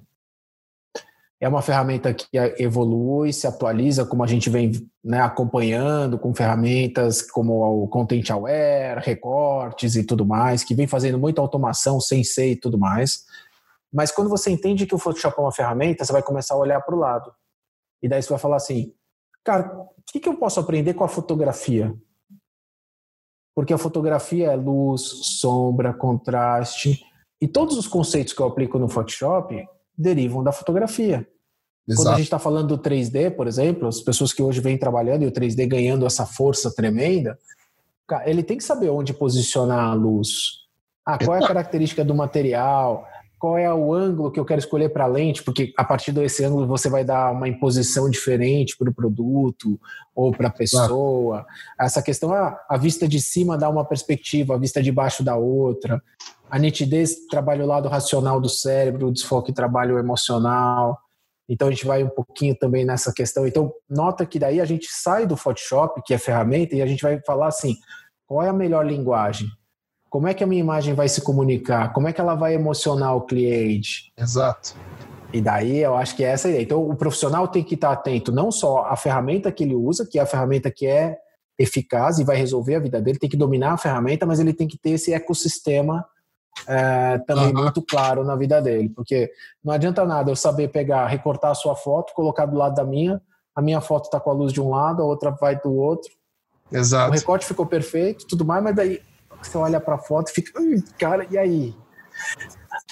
É 1.40 1.48
uma 1.48 1.62
ferramenta 1.62 2.14
que 2.14 2.28
evolui, 2.58 3.34
se 3.34 3.46
atualiza, 3.46 4.06
como 4.06 4.24
a 4.24 4.28
gente 4.28 4.50
vem 4.50 4.72
né, 5.04 5.20
acompanhando 5.20 6.18
com 6.18 6.34
ferramentas 6.34 7.22
como 7.22 7.84
o 7.84 7.88
Content 7.88 8.30
Aware, 8.30 9.02
recortes 9.04 9.96
e 9.96 10.06
tudo 10.06 10.26
mais, 10.26 10.64
que 10.64 10.74
vem 10.74 10.88
fazendo 10.88 11.20
muita 11.20 11.42
automação, 11.42 12.00
sensei 12.00 12.54
e 12.54 12.56
tudo 12.56 12.78
mais. 12.78 13.26
Mas 13.92 14.10
quando 14.10 14.30
você 14.30 14.52
entende 14.52 14.86
que 14.86 14.96
o 14.96 15.00
Photoshop 15.00 15.38
é 15.38 15.42
uma 15.42 15.52
ferramenta, 15.52 16.06
você 16.06 16.14
vai 16.14 16.24
começar 16.24 16.54
a 16.54 16.58
olhar 16.58 16.80
para 16.82 16.96
o 16.96 17.00
lado. 17.00 17.34
E 18.02 18.08
daí 18.08 18.22
você 18.22 18.30
vai 18.30 18.40
falar 18.40 18.56
assim, 18.58 18.94
cara, 19.44 19.76
o 19.78 19.90
que, 20.06 20.20
que 20.20 20.30
eu 20.30 20.38
posso 20.38 20.60
aprender 20.60 20.94
com 20.94 21.04
a 21.04 21.10
fotografia? 21.10 21.94
Porque 23.56 23.74
a 23.74 23.78
fotografia 23.78 24.52
é 24.52 24.56
luz, 24.56 25.02
sombra, 25.40 25.94
contraste, 25.94 27.04
e 27.42 27.48
todos 27.48 27.78
os 27.78 27.88
conceitos 27.88 28.34
que 28.34 28.42
eu 28.42 28.48
aplico 28.48 28.80
no 28.80 28.88
Photoshop 28.88 29.66
derivam 29.98 30.44
da 30.44 30.52
fotografia. 30.52 31.28
Exato. 31.88 32.02
Quando 32.02 32.14
a 32.14 32.18
gente 32.18 32.26
está 32.26 32.40
falando 32.40 32.78
do 32.78 32.78
3D, 32.78 33.32
por 33.36 33.48
exemplo, 33.48 33.88
as 33.88 34.00
pessoas 34.00 34.32
que 34.32 34.42
hoje 34.42 34.62
vêm 34.62 34.78
trabalhando 34.78 35.24
e 35.24 35.28
o 35.28 35.32
3D 35.32 35.68
ganhando 35.68 36.06
essa 36.06 36.26
força 36.26 36.74
tremenda, 36.74 37.38
ele 38.26 38.44
tem 38.44 38.58
que 38.58 38.64
saber 38.64 38.90
onde 38.90 39.14
posicionar 39.14 39.92
a 39.92 39.94
luz. 39.94 40.64
Ah, 41.06 41.18
qual 41.18 41.36
é 41.36 41.44
a 41.44 41.48
característica 41.48 42.04
do 42.04 42.16
material? 42.16 43.06
Qual 43.44 43.58
é 43.58 43.74
o 43.74 43.94
ângulo 43.94 44.32
que 44.32 44.40
eu 44.40 44.46
quero 44.46 44.60
escolher 44.60 44.88
para 44.88 45.04
a 45.04 45.08
lente? 45.08 45.44
Porque 45.44 45.74
a 45.76 45.84
partir 45.84 46.14
desse 46.14 46.46
ângulo 46.46 46.66
você 46.66 46.90
vai 46.90 47.04
dar 47.04 47.34
uma 47.34 47.46
imposição 47.46 48.10
diferente 48.10 48.78
para 48.78 48.90
o 48.90 48.94
produto 48.94 49.78
ou 50.16 50.32
para 50.32 50.48
a 50.48 50.50
pessoa. 50.50 51.46
Essa 51.78 52.02
questão, 52.02 52.34
ah, 52.34 52.58
a 52.70 52.78
vista 52.78 53.06
de 53.06 53.20
cima 53.20 53.58
dá 53.58 53.68
uma 53.68 53.84
perspectiva, 53.84 54.56
a 54.56 54.58
vista 54.58 54.82
de 54.82 54.94
baixo 54.94 55.26
dá 55.26 55.36
outra. 55.36 56.02
A 56.50 56.58
nitidez 56.58 57.28
trabalha 57.30 57.66
o 57.66 57.68
lado 57.68 57.90
racional 57.90 58.40
do 58.40 58.48
cérebro, 58.48 59.08
o 59.08 59.12
desfoque 59.12 59.52
trabalha 59.52 59.94
o 59.94 60.00
emocional. 60.00 60.98
Então 61.50 61.68
a 61.68 61.72
gente 61.72 61.86
vai 61.86 62.02
um 62.02 62.10
pouquinho 62.10 62.56
também 62.56 62.86
nessa 62.86 63.12
questão. 63.12 63.46
Então, 63.46 63.74
nota 63.90 64.26
que 64.26 64.40
daí 64.40 64.62
a 64.62 64.66
gente 64.66 64.88
sai 64.90 65.28
do 65.28 65.36
Photoshop, 65.36 66.02
que 66.06 66.14
é 66.14 66.18
ferramenta, 66.18 66.78
e 66.78 66.82
a 66.82 66.86
gente 66.86 67.04
vai 67.04 67.20
falar 67.20 67.48
assim: 67.48 67.76
qual 68.26 68.42
é 68.42 68.48
a 68.48 68.54
melhor 68.54 68.86
linguagem? 68.86 69.50
Como 70.14 70.28
é 70.28 70.34
que 70.36 70.44
a 70.44 70.48
minha 70.48 70.60
imagem 70.60 70.94
vai 70.94 71.10
se 71.10 71.22
comunicar? 71.22 71.92
Como 71.92 72.08
é 72.08 72.14
que 72.14 72.22
ela 72.22 72.36
vai 72.36 72.54
emocionar 72.54 73.16
o 73.16 73.22
cliente? 73.22 74.14
Exato. 74.16 74.76
E 75.34 75.42
daí 75.42 75.80
eu 75.80 75.96
acho 75.96 76.16
que 76.16 76.24
é 76.24 76.28
essa 76.28 76.48
a 76.48 76.52
ideia. 76.52 76.62
Então 76.62 76.88
o 76.88 76.96
profissional 76.96 77.48
tem 77.48 77.64
que 77.64 77.74
estar 77.74 77.92
atento 77.92 78.32
não 78.32 78.52
só 78.52 78.86
à 78.86 78.96
ferramenta 78.96 79.52
que 79.52 79.64
ele 79.64 79.74
usa, 79.74 80.06
que 80.06 80.20
é 80.20 80.22
a 80.22 80.28
ferramenta 80.28 80.70
que 80.70 80.86
é 80.86 81.18
eficaz 81.58 82.20
e 82.20 82.24
vai 82.24 82.36
resolver 82.36 82.76
a 82.76 82.80
vida 82.80 83.02
dele, 83.02 83.18
tem 83.18 83.28
que 83.28 83.36
dominar 83.36 83.74
a 83.74 83.78
ferramenta, 83.78 84.24
mas 84.24 84.40
ele 84.40 84.54
tem 84.54 84.68
que 84.68 84.78
ter 84.78 84.92
esse 84.92 85.12
ecossistema 85.12 86.06
é, 86.68 87.18
também 87.26 87.48
uhum. 87.48 87.64
muito 87.64 87.82
claro 87.82 88.24
na 88.24 88.36
vida 88.36 88.62
dele. 88.62 88.90
Porque 88.90 89.32
não 89.64 89.74
adianta 89.74 90.06
nada 90.06 90.30
eu 90.30 90.36
saber 90.36 90.68
pegar, 90.68 91.08
recortar 91.08 91.50
a 91.50 91.56
sua 91.56 91.76
foto, 91.76 92.14
colocar 92.14 92.46
do 92.46 92.56
lado 92.56 92.76
da 92.76 92.86
minha, 92.86 93.20
a 93.56 93.64
minha 93.64 93.82
foto 93.82 94.06
está 94.06 94.20
com 94.20 94.30
a 94.30 94.34
luz 94.34 94.54
de 94.54 94.62
um 94.62 94.70
lado, 94.70 95.02
a 95.02 95.06
outra 95.06 95.32
vai 95.32 95.60
do 95.60 95.74
outro. 95.74 96.12
Exato. 96.72 97.10
O 97.10 97.16
recorte 97.16 97.48
ficou 97.48 97.66
perfeito, 97.66 98.28
tudo 98.28 98.46
mais, 98.46 98.64
mas 98.64 98.76
daí 98.76 99.02
você 99.48 99.58
olha 99.58 99.80
para 99.80 99.96
a 99.96 100.00
foto 100.00 100.30
e 100.30 100.34
fica, 100.34 100.52
cara, 100.98 101.28
e 101.30 101.38
aí? 101.38 101.76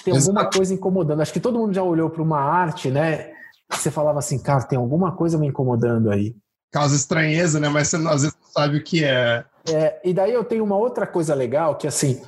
Tem 0.04 0.14
alguma 0.16 0.50
coisa 0.50 0.74
incomodando. 0.74 1.20
Acho 1.20 1.32
que 1.32 1.40
todo 1.40 1.58
mundo 1.58 1.74
já 1.74 1.82
olhou 1.82 2.10
para 2.10 2.22
uma 2.22 2.40
arte, 2.40 2.90
né? 2.90 3.32
Você 3.70 3.90
falava 3.90 4.18
assim, 4.18 4.38
cara, 4.38 4.64
tem 4.64 4.78
alguma 4.78 5.16
coisa 5.16 5.38
me 5.38 5.46
incomodando 5.46 6.10
aí. 6.10 6.36
Causa 6.70 6.96
estranheza, 6.96 7.60
né? 7.60 7.68
Mas 7.68 7.88
você 7.88 7.96
às 7.96 8.22
vezes 8.22 8.36
não 8.40 8.48
sabe 8.50 8.78
o 8.78 8.84
que 8.84 9.04
é. 9.04 9.44
é. 9.68 10.00
E 10.04 10.12
daí 10.12 10.32
eu 10.32 10.44
tenho 10.44 10.64
uma 10.64 10.76
outra 10.76 11.06
coisa 11.06 11.34
legal 11.34 11.76
que 11.76 11.86
assim, 11.86 12.22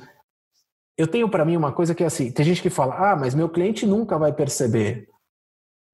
eu 0.97 1.07
tenho 1.07 1.29
para 1.29 1.45
mim 1.45 1.57
uma 1.57 1.71
coisa 1.71 1.93
que 1.93 2.03
é 2.03 2.07
assim, 2.07 2.31
tem 2.31 2.45
gente 2.45 2.61
que 2.61 2.69
fala, 2.69 3.11
ah, 3.11 3.15
mas 3.15 3.35
meu 3.35 3.49
cliente 3.49 3.85
nunca 3.85 4.17
vai 4.17 4.31
perceber. 4.31 5.07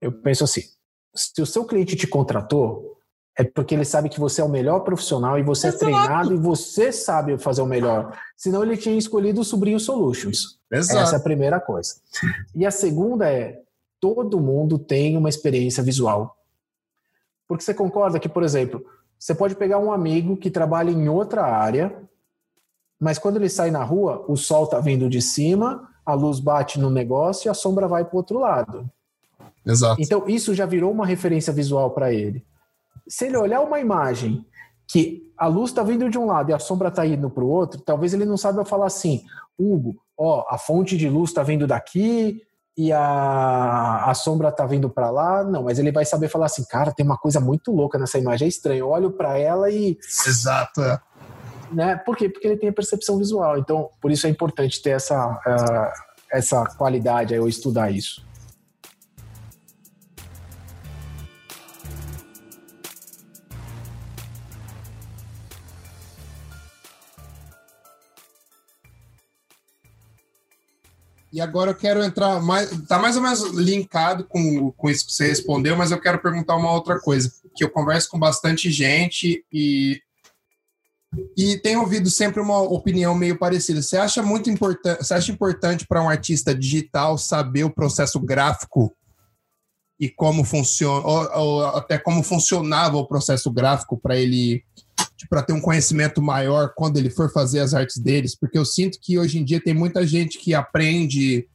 Eu 0.01 0.11
penso 0.11 0.43
assim, 0.43 0.61
se 1.15 1.41
o 1.41 1.45
seu 1.45 1.65
cliente 1.65 1.95
te 1.95 2.07
contratou, 2.07 2.90
é 3.37 3.43
porque 3.43 3.73
ele 3.73 3.85
sabe 3.85 4.09
que 4.09 4.19
você 4.19 4.41
é 4.41 4.43
o 4.43 4.49
melhor 4.49 4.81
profissional 4.81 5.39
e 5.39 5.43
você 5.43 5.67
Exato. 5.67 5.85
é 5.85 5.87
treinado 5.87 6.33
e 6.33 6.37
você 6.37 6.91
sabe 6.91 7.37
fazer 7.37 7.61
o 7.61 7.65
melhor. 7.65 8.17
Senão 8.35 8.63
ele 8.63 8.75
tinha 8.75 8.97
escolhido 8.97 9.41
o 9.41 9.45
Sobrinho 9.45 9.79
Solutions. 9.79 10.59
Exato. 10.69 10.99
Essa 10.99 11.15
é 11.15 11.19
a 11.19 11.23
primeira 11.23 11.59
coisa. 11.59 11.95
E 12.53 12.65
a 12.65 12.71
segunda 12.71 13.31
é, 13.31 13.59
todo 13.99 14.39
mundo 14.39 14.77
tem 14.77 15.15
uma 15.15 15.29
experiência 15.29 15.81
visual. 15.81 16.35
Porque 17.47 17.63
você 17.63 17.73
concorda 17.73 18.19
que, 18.19 18.29
por 18.29 18.43
exemplo, 18.43 18.85
você 19.17 19.33
pode 19.33 19.55
pegar 19.55 19.79
um 19.79 19.91
amigo 19.91 20.35
que 20.35 20.49
trabalha 20.49 20.91
em 20.91 21.07
outra 21.07 21.43
área, 21.43 21.95
mas 22.99 23.17
quando 23.17 23.37
ele 23.37 23.49
sai 23.49 23.71
na 23.71 23.83
rua, 23.83 24.25
o 24.27 24.35
sol 24.35 24.65
está 24.65 24.79
vindo 24.79 25.09
de 25.09 25.21
cima, 25.21 25.89
a 26.05 26.13
luz 26.13 26.39
bate 26.39 26.79
no 26.79 26.89
negócio 26.89 27.47
e 27.47 27.49
a 27.49 27.53
sombra 27.53 27.87
vai 27.87 28.03
para 28.03 28.13
o 28.13 28.17
outro 28.17 28.39
lado. 28.39 28.89
Exato. 29.65 30.01
Então, 30.01 30.27
isso 30.27 30.53
já 30.53 30.65
virou 30.65 30.91
uma 30.91 31.05
referência 31.05 31.53
visual 31.53 31.91
para 31.91 32.13
ele 32.13 32.43
se 33.07 33.25
ele 33.25 33.37
olhar 33.37 33.61
uma 33.61 33.79
imagem 33.79 34.45
que 34.87 35.31
a 35.37 35.47
luz 35.47 35.71
está 35.71 35.83
vindo 35.83 36.09
de 36.09 36.17
um 36.17 36.25
lado 36.25 36.51
e 36.51 36.53
a 36.53 36.59
sombra 36.59 36.89
está 36.89 37.05
indo 37.05 37.29
para 37.29 37.43
o 37.43 37.49
outro, 37.49 37.81
talvez 37.81 38.13
ele 38.13 38.25
não 38.25 38.37
saiba 38.37 38.65
falar 38.65 38.87
assim, 38.87 39.23
Hugo, 39.57 39.95
ó, 40.17 40.45
a 40.49 40.57
fonte 40.57 40.97
de 40.97 41.09
luz 41.09 41.29
está 41.29 41.43
vindo 41.43 41.65
daqui 41.65 42.41
e 42.77 42.91
a, 42.91 44.05
a 44.05 44.13
sombra 44.13 44.49
está 44.49 44.65
vindo 44.65 44.89
para 44.89 45.09
lá. 45.09 45.43
Não, 45.43 45.63
mas 45.63 45.79
ele 45.79 45.91
vai 45.91 46.05
saber 46.05 46.29
falar 46.29 46.45
assim, 46.45 46.63
cara, 46.65 46.91
tem 46.91 47.05
uma 47.05 47.17
coisa 47.17 47.39
muito 47.39 47.71
louca 47.71 47.97
nessa 47.97 48.17
imagem, 48.17 48.45
é 48.45 48.49
estranho. 48.49 48.79
Eu 48.79 48.89
olho 48.89 49.11
para 49.11 49.37
ela 49.37 49.69
e. 49.69 49.97
Exato. 50.25 50.81
É. 50.81 50.99
Né? 51.71 51.95
Por 51.97 52.17
quê? 52.17 52.29
Porque 52.29 52.47
ele 52.47 52.57
tem 52.57 52.69
a 52.69 52.73
percepção 52.73 53.17
visual. 53.17 53.57
Então, 53.57 53.89
por 54.01 54.11
isso 54.11 54.27
é 54.27 54.29
importante 54.29 54.81
ter 54.81 54.91
essa, 54.91 55.27
uh, 55.29 56.01
essa 56.31 56.65
qualidade, 56.77 57.33
aí, 57.33 57.39
eu 57.39 57.47
estudar 57.47 57.91
isso. 57.91 58.25
E 71.31 71.39
agora 71.39 71.71
eu 71.71 71.75
quero 71.75 72.03
entrar 72.03 72.41
mais. 72.41 72.69
Tá 72.87 72.99
mais 72.99 73.15
ou 73.15 73.21
menos 73.21 73.41
linkado 73.53 74.25
com, 74.25 74.71
com 74.71 74.89
isso 74.89 75.05
que 75.05 75.13
você 75.13 75.27
respondeu, 75.27 75.77
mas 75.77 75.91
eu 75.91 76.01
quero 76.01 76.21
perguntar 76.21 76.57
uma 76.57 76.71
outra 76.71 76.99
coisa. 76.99 77.31
Que 77.55 77.63
eu 77.63 77.69
converso 77.69 78.09
com 78.09 78.19
bastante 78.19 78.69
gente 78.69 79.45
e. 79.51 80.01
E 81.37 81.57
tenho 81.57 81.81
ouvido 81.81 82.09
sempre 82.09 82.39
uma 82.39 82.61
opinião 82.61 83.13
meio 83.13 83.37
parecida. 83.37 83.81
Você 83.81 83.97
acha 83.97 84.23
muito 84.23 84.49
importante, 84.49 85.03
você 85.03 85.13
acha 85.13 85.29
importante 85.29 85.85
para 85.85 86.01
um 86.01 86.07
artista 86.07 86.55
digital 86.55 87.17
saber 87.17 87.65
o 87.65 87.69
processo 87.69 88.17
gráfico 88.17 88.95
e 89.99 90.09
como 90.09 90.45
funciona, 90.45 91.05
ou, 91.05 91.37
ou 91.37 91.65
até 91.67 91.97
como 91.97 92.23
funcionava 92.23 92.95
o 92.95 93.05
processo 93.05 93.51
gráfico 93.51 93.99
para 93.99 94.15
ele 94.15 94.63
para 95.27 95.43
ter 95.43 95.53
um 95.53 95.61
conhecimento 95.61 96.21
maior 96.21 96.73
quando 96.75 96.97
ele 96.97 97.09
for 97.09 97.31
fazer 97.31 97.59
as 97.59 97.73
artes 97.73 97.97
deles, 97.97 98.35
porque 98.35 98.57
eu 98.57 98.65
sinto 98.65 98.99
que 99.01 99.17
hoje 99.17 99.39
em 99.39 99.43
dia 99.43 99.61
tem 99.61 99.73
muita 99.73 100.05
gente 100.05 100.37
que 100.39 100.53
aprende 100.53 101.47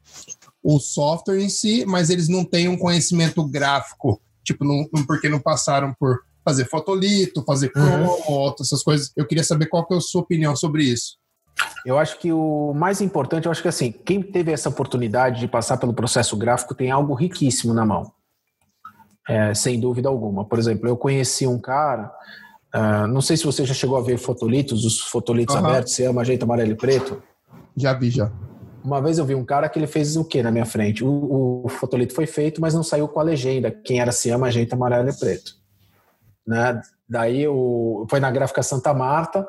o 0.62 0.78
software 0.78 1.40
em 1.40 1.48
si, 1.48 1.84
mas 1.86 2.10
eles 2.10 2.28
não 2.28 2.44
têm 2.44 2.68
um 2.68 2.76
conhecimento 2.76 3.46
gráfico, 3.46 4.20
tipo, 4.42 4.64
não, 4.64 4.84
porque 5.06 5.28
não 5.28 5.38
passaram 5.38 5.94
por 5.98 6.20
fazer 6.44 6.64
fotolito, 6.68 7.44
fazer 7.44 7.70
cromo, 7.70 8.16
uhum. 8.28 8.54
essas 8.60 8.82
coisas. 8.82 9.12
Eu 9.16 9.26
queria 9.26 9.44
saber 9.44 9.66
qual 9.66 9.86
que 9.86 9.94
é 9.94 9.96
a 9.96 10.00
sua 10.00 10.22
opinião 10.22 10.54
sobre 10.54 10.84
isso. 10.84 11.18
Eu 11.84 11.98
acho 11.98 12.18
que 12.18 12.32
o 12.32 12.72
mais 12.74 13.00
importante, 13.00 13.46
eu 13.46 13.52
acho 13.52 13.62
que 13.62 13.68
assim, 13.68 13.92
quem 13.92 14.22
teve 14.22 14.52
essa 14.52 14.68
oportunidade 14.68 15.40
de 15.40 15.48
passar 15.48 15.76
pelo 15.76 15.94
processo 15.94 16.36
gráfico 16.36 16.74
tem 16.74 16.90
algo 16.90 17.14
riquíssimo 17.14 17.72
na 17.72 17.84
mão. 17.84 18.12
É, 19.28 19.54
sem 19.54 19.80
dúvida 19.80 20.08
alguma. 20.08 20.44
Por 20.44 20.58
exemplo, 20.58 20.88
eu 20.88 20.96
conheci 20.96 21.46
um 21.46 21.58
cara 21.58 22.12
Uh, 22.76 23.06
não 23.06 23.22
sei 23.22 23.38
se 23.38 23.44
você 23.44 23.64
já 23.64 23.72
chegou 23.72 23.96
a 23.96 24.02
ver 24.02 24.18
fotolitos, 24.18 24.84
os 24.84 25.00
fotolitos 25.00 25.54
uhum. 25.54 25.64
abertos, 25.64 25.94
se 25.94 26.04
ama 26.04 26.22
jeito 26.22 26.42
amarelo 26.42 26.72
e 26.72 26.74
preto. 26.74 27.22
Já 27.74 27.94
vi, 27.94 28.10
já. 28.10 28.30
Uma 28.84 29.00
vez 29.00 29.16
eu 29.18 29.24
vi 29.24 29.34
um 29.34 29.44
cara 29.44 29.68
que 29.68 29.78
ele 29.78 29.86
fez 29.86 30.14
o 30.16 30.24
que 30.24 30.42
na 30.42 30.50
minha 30.50 30.66
frente? 30.66 31.02
O, 31.02 31.64
o, 31.64 31.68
fotolito 31.68 32.14
foi 32.14 32.26
feito, 32.26 32.60
mas 32.60 32.74
não 32.74 32.82
saiu 32.82 33.08
com 33.08 33.18
a 33.18 33.22
legenda, 33.22 33.70
quem 33.70 33.98
era 33.98 34.12
se 34.12 34.30
ama 34.30 34.50
jeito 34.50 34.74
amarelo 34.74 35.08
e 35.08 35.18
preto. 35.18 35.54
Né? 36.46 36.80
Daí 37.08 37.48
o, 37.48 38.06
foi 38.10 38.20
na 38.20 38.30
gráfica 38.30 38.62
Santa 38.62 38.92
Marta 38.92 39.46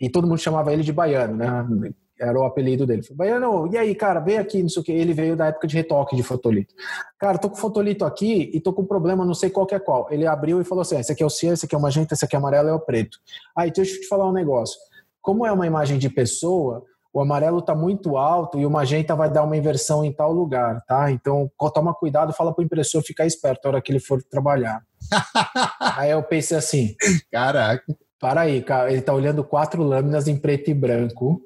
e 0.00 0.08
todo 0.08 0.26
mundo 0.26 0.38
chamava 0.38 0.72
ele 0.72 0.82
de 0.82 0.92
baiano, 0.92 1.36
né? 1.36 1.94
Era 2.20 2.38
o 2.38 2.44
apelido 2.44 2.86
dele. 2.86 3.02
Baiano, 3.12 3.66
e 3.72 3.78
aí, 3.78 3.94
cara, 3.94 4.20
vem 4.20 4.36
aqui, 4.36 4.62
não 4.62 4.68
sei 4.68 4.82
o 4.82 4.84
que. 4.84 4.92
Ele 4.92 5.14
veio 5.14 5.34
da 5.34 5.46
época 5.46 5.66
de 5.66 5.74
retoque 5.74 6.14
de 6.14 6.22
fotolito. 6.22 6.74
Cara, 7.18 7.38
tô 7.38 7.48
com 7.48 7.56
fotolito 7.56 8.04
aqui 8.04 8.50
e 8.52 8.60
tô 8.60 8.74
com 8.74 8.82
um 8.82 8.86
problema, 8.86 9.24
não 9.24 9.32
sei 9.32 9.48
qual 9.48 9.64
que 9.64 9.74
é 9.74 9.78
qual. 9.78 10.06
Ele 10.10 10.26
abriu 10.26 10.60
e 10.60 10.64
falou 10.64 10.82
assim: 10.82 10.96
ah, 10.96 11.00
esse 11.00 11.10
aqui 11.10 11.22
é 11.22 11.26
o 11.26 11.30
cian, 11.30 11.54
esse 11.54 11.64
aqui 11.64 11.74
é 11.74 11.78
o 11.78 11.80
magenta, 11.80 12.12
esse 12.12 12.22
aqui 12.22 12.36
é 12.36 12.38
o 12.38 12.40
amarelo, 12.40 12.68
é 12.68 12.74
o 12.74 12.78
preto. 12.78 13.18
Aí, 13.56 13.70
deixa 13.70 13.96
eu 13.96 14.00
te 14.02 14.06
falar 14.06 14.28
um 14.28 14.32
negócio. 14.32 14.78
Como 15.22 15.46
é 15.46 15.52
uma 15.52 15.66
imagem 15.66 15.98
de 15.98 16.10
pessoa, 16.10 16.84
o 17.10 17.22
amarelo 17.22 17.62
tá 17.62 17.74
muito 17.74 18.18
alto 18.18 18.58
e 18.58 18.66
o 18.66 18.70
magenta 18.70 19.16
vai 19.16 19.30
dar 19.30 19.42
uma 19.42 19.56
inversão 19.56 20.04
em 20.04 20.12
tal 20.12 20.30
lugar, 20.30 20.84
tá? 20.86 21.10
Então, 21.10 21.50
toma 21.74 21.94
cuidado, 21.94 22.34
fala 22.34 22.54
pro 22.54 22.62
impressor 22.62 23.02
ficar 23.02 23.24
esperto 23.24 23.64
na 23.64 23.70
hora 23.70 23.82
que 23.82 23.90
ele 23.90 23.98
for 23.98 24.22
trabalhar. 24.22 24.82
aí 25.96 26.10
eu 26.10 26.22
pensei 26.22 26.58
assim: 26.58 26.94
caraca. 27.32 27.82
Para 28.20 28.42
aí, 28.42 28.60
cara, 28.62 28.92
ele 28.92 29.00
tá 29.00 29.14
olhando 29.14 29.42
quatro 29.42 29.82
lâminas 29.82 30.28
em 30.28 30.36
preto 30.36 30.70
e 30.70 30.74
branco 30.74 31.40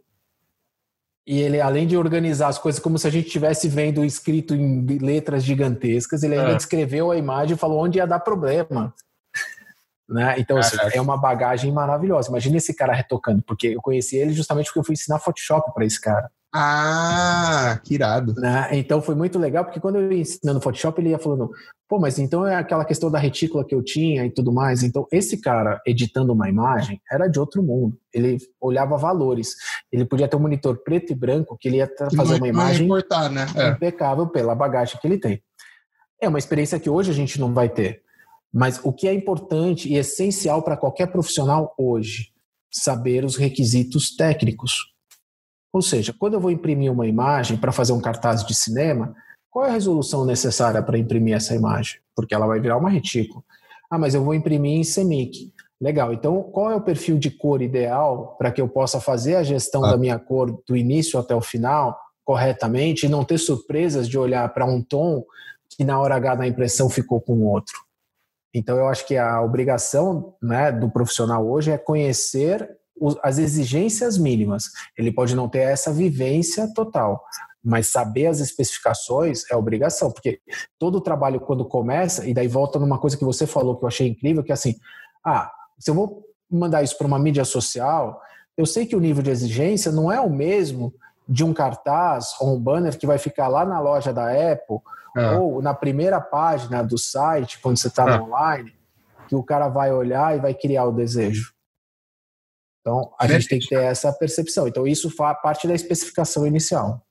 e 1.27 1.41
ele, 1.41 1.59
além 1.61 1.87
de 1.87 1.97
organizar 1.97 2.49
as 2.49 2.59
coisas 2.59 2.81
como 2.81 2.99
se 2.99 3.07
a 3.07 3.11
gente 3.11 3.27
estivesse 3.27 3.67
vendo 3.67 4.05
escrito 4.05 4.55
em 4.55 4.85
letras 4.99 5.43
gigantescas, 5.43 6.23
ele 6.23 6.35
ainda 6.35 6.53
é. 6.53 6.57
descreveu 6.57 7.11
a 7.11 7.17
imagem 7.17 7.55
e 7.55 7.59
falou 7.59 7.83
onde 7.83 7.99
ia 7.99 8.07
dar 8.07 8.21
problema. 8.21 8.95
Né? 10.07 10.35
Então, 10.37 10.59
assim, 10.59 10.77
é 10.93 11.01
uma 11.01 11.17
bagagem 11.17 11.73
maravilhosa. 11.73 12.29
Imagina 12.29 12.59
esse 12.59 12.75
cara 12.75 12.93
retocando, 12.93 13.43
porque 13.43 13.69
eu 13.69 13.81
conheci 13.81 14.17
ele 14.17 14.35
justamente 14.35 14.67
porque 14.67 14.81
eu 14.81 14.85
fui 14.85 14.93
ensinar 14.93 15.19
Photoshop 15.19 15.73
para 15.73 15.83
esse 15.83 15.99
cara. 15.99 16.31
Ah, 16.57 17.81
que 17.83 17.95
irado. 17.95 18.33
Né? 18.35 18.69
Então 18.73 19.03
foi 19.03 19.17
muito 19.17 19.41
legal, 19.41 19.65
porque 19.65 19.81
quando 19.81 19.97
eu 19.97 20.13
ia 20.13 20.21
ensinando 20.21 20.61
Photoshop, 20.61 21.01
ele 21.01 21.11
ia 21.11 21.19
falando, 21.19 21.51
pô, 21.89 21.99
mas 21.99 22.17
então 22.17 22.47
é 22.47 22.55
aquela 22.55 22.85
questão 22.85 23.11
da 23.11 23.19
retícula 23.19 23.65
que 23.65 23.75
eu 23.75 23.83
tinha 23.83 24.25
e 24.25 24.31
tudo 24.31 24.53
mais. 24.53 24.85
Então, 24.85 25.05
esse 25.11 25.41
cara 25.41 25.83
editando 25.85 26.33
uma 26.33 26.49
imagem 26.49 27.03
era 27.11 27.27
de 27.27 27.41
outro 27.41 27.61
mundo. 27.61 27.99
Ele 28.13 28.39
olhava 28.61 28.97
valores. 28.97 29.57
Ele 29.91 30.05
podia 30.05 30.29
ter 30.29 30.37
um 30.37 30.41
monitor 30.41 30.77
preto 30.85 31.13
e 31.13 31.17
branco 31.17 31.59
que 31.59 31.67
ele 31.67 31.79
ia 31.79 31.91
fazer 32.17 32.37
uma 32.37 32.47
imagem 32.47 32.87
importar, 32.87 33.29
né? 33.29 33.47
é. 33.57 33.71
impecável 33.71 34.29
pela 34.29 34.55
bagagem 34.55 34.97
que 35.01 35.09
ele 35.09 35.19
tem. 35.19 35.43
É 36.23 36.29
uma 36.29 36.39
experiência 36.39 36.79
que 36.79 36.89
hoje 36.89 37.11
a 37.11 37.15
gente 37.15 37.41
não 37.41 37.53
vai 37.53 37.69
ter. 37.69 38.01
Mas 38.53 38.79
o 38.85 38.93
que 38.93 39.09
é 39.09 39.13
importante 39.13 39.89
e 39.89 39.97
essencial 39.97 40.63
para 40.63 40.77
qualquer 40.77 41.09
profissional 41.09 41.75
hoje? 41.77 42.33
Saber 42.71 43.25
os 43.25 43.35
requisitos 43.35 44.15
técnicos. 44.15 44.94
Ou 45.75 45.83
seja, 45.83 46.15
quando 46.17 46.35
eu 46.35 46.41
vou 46.41 46.53
imprimir 46.53 46.93
uma 46.93 47.05
imagem 47.05 47.57
para 47.57 47.73
fazer 47.73 47.93
um 47.93 48.01
cartaz 48.01 48.47
de 48.47 48.55
cinema, 48.55 49.13
qual 49.51 49.67
é 49.67 49.71
a 49.71 49.73
resolução 49.73 50.25
necessária 50.25 50.81
para 50.81 50.97
imprimir 50.97 51.35
essa 51.35 51.53
imagem? 51.53 51.99
Porque 52.15 52.33
ela 52.33 52.47
vai 52.47 52.61
virar 52.61 52.77
uma 52.77 52.89
retícula. 52.89 53.43
Ah, 53.91 53.99
mas 53.99 54.15
eu 54.15 54.23
vou 54.23 54.37
imprimir 54.37 54.79
em 54.79 54.83
CMYK. 54.85 55.53
Legal. 55.81 56.13
Então, 56.13 56.41
qual 56.45 56.71
é 56.71 56.77
o 56.77 56.81
perfil 56.81 57.19
de 57.19 57.29
cor 57.29 57.61
ideal 57.61 58.37
para 58.39 58.53
que 58.53 58.61
eu 58.61 58.69
possa 58.69 59.01
fazer 59.01 59.35
a 59.35 59.43
gestão 59.43 59.85
ah. 59.85 59.91
da 59.91 59.97
minha 59.97 60.17
cor 60.17 60.63
do 60.65 60.77
início 60.77 61.19
até 61.19 61.35
o 61.35 61.41
final 61.41 61.99
corretamente 62.25 63.07
e 63.07 63.09
não 63.09 63.25
ter 63.25 63.39
surpresas 63.39 64.09
de 64.09 64.17
olhar 64.17 64.49
para 64.55 64.65
um 64.65 64.81
tom 64.81 65.25
que 65.77 65.83
na 65.83 65.99
hora 65.99 66.15
H 66.15 66.37
da 66.37 66.47
impressão 66.47 66.89
ficou 66.89 67.21
com 67.21 67.43
outro? 67.47 67.75
Então, 68.55 68.79
eu 68.79 68.87
acho 68.87 69.05
que 69.09 69.17
a 69.17 69.43
obrigação 69.43 70.37
né, 70.41 70.71
do 70.71 70.89
profissional 70.89 71.45
hoje 71.45 71.73
é 71.73 71.77
conhecer 71.77 72.79
as 73.23 73.39
exigências 73.39 74.17
mínimas. 74.17 74.71
Ele 74.97 75.13
pode 75.13 75.35
não 75.35 75.49
ter 75.49 75.61
essa 75.61 75.93
vivência 75.93 76.73
total, 76.75 77.23
mas 77.63 77.89
saber 77.89 78.27
as 78.27 78.41
especificações 78.41 79.45
é 79.51 79.57
obrigação, 79.57 80.11
porque 80.11 80.41
todo 80.79 80.97
o 80.97 81.01
trabalho 81.01 81.41
quando 81.41 81.65
começa, 81.65 82.27
e 82.27 82.35
daí 82.35 82.47
volta 82.47 82.79
numa 82.79 82.99
coisa 82.99 83.17
que 83.17 83.25
você 83.25 83.47
falou 83.47 83.77
que 83.77 83.85
eu 83.85 83.89
achei 83.89 84.09
incrível, 84.09 84.43
que 84.43 84.53
é 84.53 84.55
assim, 84.55 84.77
ah, 85.25 85.51
se 85.79 85.91
eu 85.91 85.95
vou 85.95 86.25
mandar 86.51 86.83
isso 86.83 86.97
para 86.97 87.07
uma 87.07 87.19
mídia 87.19 87.45
social, 87.45 88.21
eu 88.57 88.67
sei 88.67 88.87
que 88.87 88.95
o 88.95 89.01
nível 89.01 89.23
de 89.23 89.31
exigência 89.31 89.91
não 89.91 90.13
é 90.13 90.21
o 90.21 90.31
mesmo 90.31 90.95
de 91.27 91.43
um 91.43 91.55
cartaz 91.55 92.35
ou 92.39 92.55
um 92.55 92.61
banner 92.61 92.99
que 92.99 93.07
vai 93.07 93.19
ficar 93.19 93.49
lá 93.49 93.65
na 93.65 93.81
loja 93.81 94.13
da 94.13 94.27
Apple 94.27 94.79
é. 95.17 95.33
ou 95.33 95.63
na 95.63 95.73
primeira 95.73 96.21
página 96.21 96.83
do 96.83 96.99
site, 96.99 97.59
quando 97.61 97.79
você 97.79 97.89
está 97.89 98.09
é. 98.11 98.21
online, 98.21 98.75
que 99.27 99.35
o 99.35 99.43
cara 99.43 99.69
vai 99.69 99.93
olhar 99.93 100.37
e 100.37 100.41
vai 100.41 100.53
criar 100.53 100.85
o 100.85 100.93
desejo. 100.93 101.54
Então, 102.85 103.15
a 103.19 103.27
gente 103.27 103.49
tem 103.49 103.59
que 103.59 103.69
ter 103.69 103.83
essa 103.83 104.13
percepção. 104.13 104.69
Então, 104.69 104.87
isso 104.87 105.09
faz 105.09 105.41
parte 105.41 105.67
da 105.67 105.75
especificação 105.75 106.47
inicial. 106.47 107.03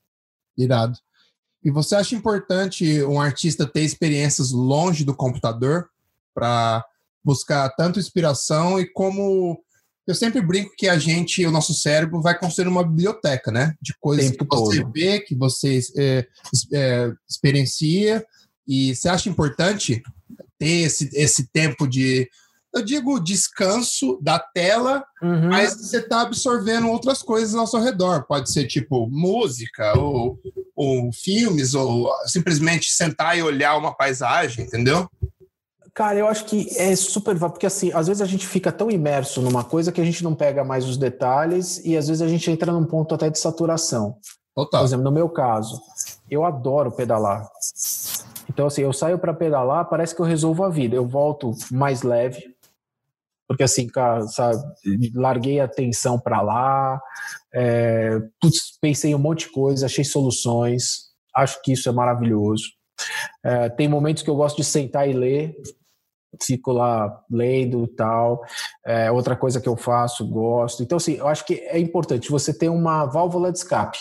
Irado. 0.56 0.96
E 1.64 1.70
você 1.70 1.96
acha 1.96 2.14
importante 2.14 3.02
um 3.02 3.20
artista 3.20 3.66
ter 3.66 3.80
experiências 3.80 4.52
longe 4.52 5.04
do 5.04 5.16
computador 5.16 5.88
para 6.32 6.84
buscar 7.24 7.68
tanto 7.70 7.98
inspiração 7.98 8.78
e 8.78 8.86
como 8.86 9.60
eu 10.06 10.14
sempre 10.14 10.40
brinco 10.40 10.76
que 10.76 10.86
a 10.86 10.96
gente, 10.96 11.44
o 11.44 11.50
nosso 11.50 11.74
cérebro, 11.74 12.20
vai 12.20 12.38
construir 12.38 12.68
uma 12.68 12.84
biblioteca, 12.84 13.50
né? 13.50 13.74
De 13.80 13.94
coisas 13.98 14.30
Tempo 14.30 14.46
que 14.46 14.56
você 14.56 14.80
todo. 14.80 14.92
vê, 14.92 15.20
que 15.20 15.34
você 15.34 15.80
é, 15.96 16.26
é, 16.72 17.12
experiencia. 17.28 18.24
E 18.68 18.94
você 18.94 19.08
acha 19.08 19.28
importante 19.28 20.02
ter 20.56 20.82
esse, 20.82 21.08
esse 21.14 21.48
tempo 21.50 21.88
de, 21.88 22.28
eu 22.74 22.84
digo, 22.84 23.20
descanso 23.20 24.18
da 24.20 24.38
tela, 24.38 25.04
uhum. 25.22 25.48
mas 25.48 25.74
você 25.74 25.98
está 25.98 26.22
absorvendo 26.22 26.88
outras 26.88 27.22
coisas 27.22 27.54
ao 27.54 27.66
seu 27.66 27.80
redor. 27.80 28.26
Pode 28.26 28.50
ser 28.50 28.66
tipo 28.66 29.08
música, 29.08 29.96
ou, 29.98 30.38
ou 30.74 31.12
filmes, 31.12 31.74
ou 31.74 32.10
simplesmente 32.26 32.90
sentar 32.90 33.38
e 33.38 33.42
olhar 33.42 33.76
uma 33.76 33.94
paisagem, 33.94 34.64
entendeu? 34.64 35.08
Cara, 35.94 36.18
eu 36.18 36.26
acho 36.26 36.44
que 36.46 36.66
é 36.76 36.96
super. 36.96 37.38
Porque, 37.38 37.66
assim, 37.66 37.92
às 37.92 38.08
vezes 38.08 38.20
a 38.20 38.26
gente 38.26 38.46
fica 38.46 38.72
tão 38.72 38.90
imerso 38.90 39.40
numa 39.40 39.62
coisa 39.62 39.92
que 39.92 40.00
a 40.00 40.04
gente 40.04 40.24
não 40.24 40.34
pega 40.34 40.64
mais 40.64 40.84
os 40.84 40.96
detalhes 40.96 41.80
e 41.84 41.96
às 41.96 42.08
vezes 42.08 42.20
a 42.20 42.26
gente 42.26 42.50
entra 42.50 42.72
num 42.72 42.84
ponto 42.84 43.14
até 43.14 43.30
de 43.30 43.38
saturação. 43.38 44.16
Total. 44.56 44.80
Por 44.80 44.86
exemplo, 44.86 45.04
no 45.04 45.12
meu 45.12 45.28
caso, 45.28 45.80
eu 46.28 46.44
adoro 46.44 46.90
pedalar. 46.90 47.48
Então, 48.48 48.66
assim, 48.66 48.82
eu 48.82 48.92
saio 48.92 49.18
para 49.18 49.32
pedalar, 49.32 49.88
parece 49.88 50.14
que 50.14 50.20
eu 50.20 50.26
resolvo 50.26 50.64
a 50.64 50.68
vida. 50.68 50.96
Eu 50.96 51.06
volto 51.06 51.52
mais 51.70 52.02
leve, 52.02 52.53
porque 53.46 53.62
assim, 53.62 53.86
cara, 53.86 54.22
sabe, 54.22 54.62
larguei 55.14 55.60
a 55.60 55.68
tensão 55.68 56.18
para 56.18 56.40
lá, 56.40 57.00
é, 57.54 58.18
pensei 58.80 59.12
em 59.12 59.14
um 59.14 59.18
monte 59.18 59.46
de 59.46 59.52
coisa, 59.52 59.86
achei 59.86 60.04
soluções, 60.04 61.10
acho 61.34 61.60
que 61.62 61.72
isso 61.72 61.88
é 61.88 61.92
maravilhoso. 61.92 62.64
É, 63.44 63.68
tem 63.68 63.88
momentos 63.88 64.22
que 64.22 64.30
eu 64.30 64.36
gosto 64.36 64.56
de 64.56 64.64
sentar 64.64 65.08
e 65.08 65.12
ler, 65.12 65.54
fico 66.42 66.72
lá 66.72 67.22
lendo 67.30 67.86
tal. 67.88 68.42
É, 68.84 69.10
outra 69.10 69.36
coisa 69.36 69.60
que 69.60 69.68
eu 69.68 69.76
faço, 69.76 70.26
gosto. 70.26 70.82
Então, 70.82 70.96
assim, 70.96 71.14
eu 71.14 71.28
acho 71.28 71.44
que 71.44 71.54
é 71.54 71.78
importante 71.78 72.30
você 72.30 72.52
ter 72.52 72.68
uma 72.68 73.04
válvula 73.04 73.52
de 73.52 73.58
escape. 73.58 73.98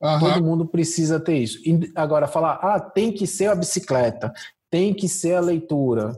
Uhum. 0.00 0.20
Todo 0.20 0.44
mundo 0.44 0.66
precisa 0.66 1.18
ter 1.18 1.38
isso. 1.38 1.58
E 1.64 1.90
agora, 1.94 2.26
falar, 2.26 2.54
ah, 2.62 2.80
tem 2.80 3.12
que 3.12 3.26
ser 3.26 3.46
a 3.46 3.54
bicicleta, 3.54 4.32
tem 4.70 4.94
que 4.94 5.08
ser 5.08 5.34
a 5.34 5.40
leitura. 5.40 6.16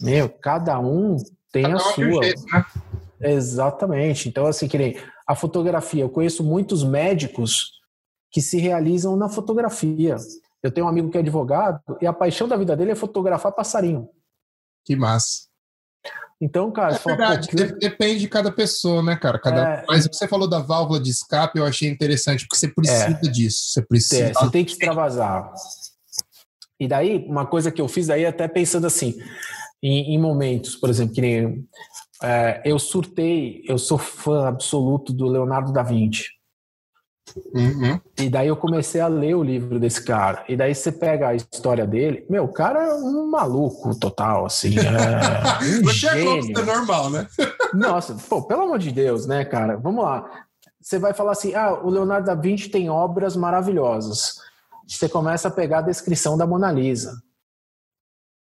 Meu, 0.00 0.28
cada 0.28 0.78
um 0.78 1.16
tem 1.52 1.62
cada 1.62 1.74
a 1.74 1.76
um 1.76 1.92
sua. 1.92 2.22
Jeito, 2.22 2.42
né? 2.52 2.66
Exatamente. 3.20 4.28
Então, 4.28 4.46
assim, 4.46 4.68
que 4.68 4.78
nem 4.78 4.96
a 5.26 5.34
fotografia. 5.34 6.02
Eu 6.02 6.10
conheço 6.10 6.44
muitos 6.44 6.84
médicos 6.84 7.72
que 8.30 8.40
se 8.40 8.58
realizam 8.58 9.16
na 9.16 9.28
fotografia. 9.28 10.16
Eu 10.62 10.70
tenho 10.70 10.86
um 10.86 10.88
amigo 10.88 11.10
que 11.10 11.16
é 11.16 11.20
advogado 11.20 11.80
e 12.00 12.06
a 12.06 12.12
paixão 12.12 12.46
da 12.46 12.56
vida 12.56 12.76
dele 12.76 12.92
é 12.92 12.96
fotografar 12.96 13.52
passarinho. 13.52 14.08
Que 14.84 14.94
massa. 14.94 15.46
Então, 16.40 16.70
cara, 16.70 16.94
é 16.94 16.98
verdade, 16.98 17.50
fala, 17.50 17.72
depende 17.78 18.20
de 18.20 18.28
cada 18.28 18.52
pessoa, 18.52 19.02
né, 19.02 19.16
cara? 19.16 19.38
Cada... 19.38 19.68
É... 19.68 19.84
Mas 19.88 20.04
o 20.04 20.10
que 20.10 20.16
você 20.16 20.28
falou 20.28 20.46
da 20.46 20.58
válvula 20.58 21.00
de 21.00 21.10
escape, 21.10 21.58
eu 21.58 21.64
achei 21.64 21.88
interessante, 21.88 22.46
porque 22.46 22.58
você 22.58 22.68
precisa 22.68 23.18
é... 23.24 23.28
disso. 23.30 23.70
Você 23.70 23.82
precisa. 23.82 24.24
É, 24.24 24.32
você 24.34 24.50
tem 24.50 24.64
que 24.64 24.72
extravasar. 24.72 25.50
E 26.78 26.86
daí, 26.86 27.24
uma 27.26 27.46
coisa 27.46 27.70
que 27.70 27.80
eu 27.80 27.88
fiz 27.88 28.08
daí, 28.08 28.26
até 28.26 28.46
pensando 28.46 28.86
assim, 28.86 29.18
em, 29.82 30.14
em 30.14 30.18
momentos, 30.18 30.76
por 30.76 30.88
exemplo, 30.90 31.14
que 31.14 31.20
nem 31.20 31.66
é, 32.22 32.62
eu 32.64 32.78
surtei, 32.78 33.62
eu 33.68 33.78
sou 33.78 33.98
fã 33.98 34.48
absoluto 34.48 35.12
do 35.12 35.26
Leonardo 35.26 35.72
da 35.72 35.82
Vinci. 35.82 36.36
Uhum. 37.54 38.00
E 38.18 38.30
daí 38.30 38.48
eu 38.48 38.56
comecei 38.56 39.00
a 39.00 39.08
ler 39.08 39.34
o 39.34 39.42
livro 39.42 39.78
desse 39.78 40.02
cara. 40.02 40.44
E 40.48 40.56
daí 40.56 40.74
você 40.74 40.92
pega 40.92 41.28
a 41.28 41.34
história 41.34 41.86
dele. 41.86 42.24
Meu, 42.30 42.44
o 42.44 42.52
cara 42.52 42.82
é 42.82 42.94
um 42.94 43.28
maluco 43.28 43.98
total, 43.98 44.46
assim. 44.46 44.74
É 44.78 44.80
um 45.80 45.82
você 45.82 46.06
é 46.06 46.14
gênio. 46.14 46.64
normal, 46.64 47.10
né? 47.10 47.26
Nossa, 47.74 48.16
pô, 48.28 48.42
pelo 48.42 48.62
amor 48.62 48.78
de 48.78 48.92
Deus, 48.92 49.26
né, 49.26 49.44
cara? 49.44 49.76
Vamos 49.76 50.04
lá. 50.04 50.24
Você 50.80 50.98
vai 50.98 51.12
falar 51.12 51.32
assim: 51.32 51.54
ah, 51.54 51.74
o 51.74 51.90
Leonardo 51.90 52.26
da 52.26 52.34
Vinci 52.34 52.68
tem 52.68 52.88
obras 52.88 53.36
maravilhosas. 53.36 54.36
Você 54.86 55.08
começa 55.08 55.48
a 55.48 55.50
pegar 55.50 55.78
a 55.78 55.82
descrição 55.82 56.38
da 56.38 56.46
Mona 56.46 56.70
Lisa. 56.70 57.20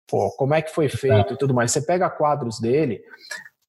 Pô, 0.07 0.31
como 0.31 0.53
é 0.53 0.61
que 0.61 0.73
foi 0.73 0.89
feito 0.89 1.33
e 1.33 1.37
tudo 1.37 1.53
mais. 1.53 1.71
Você 1.71 1.81
pega 1.81 2.09
quadros 2.09 2.59
dele, 2.59 3.01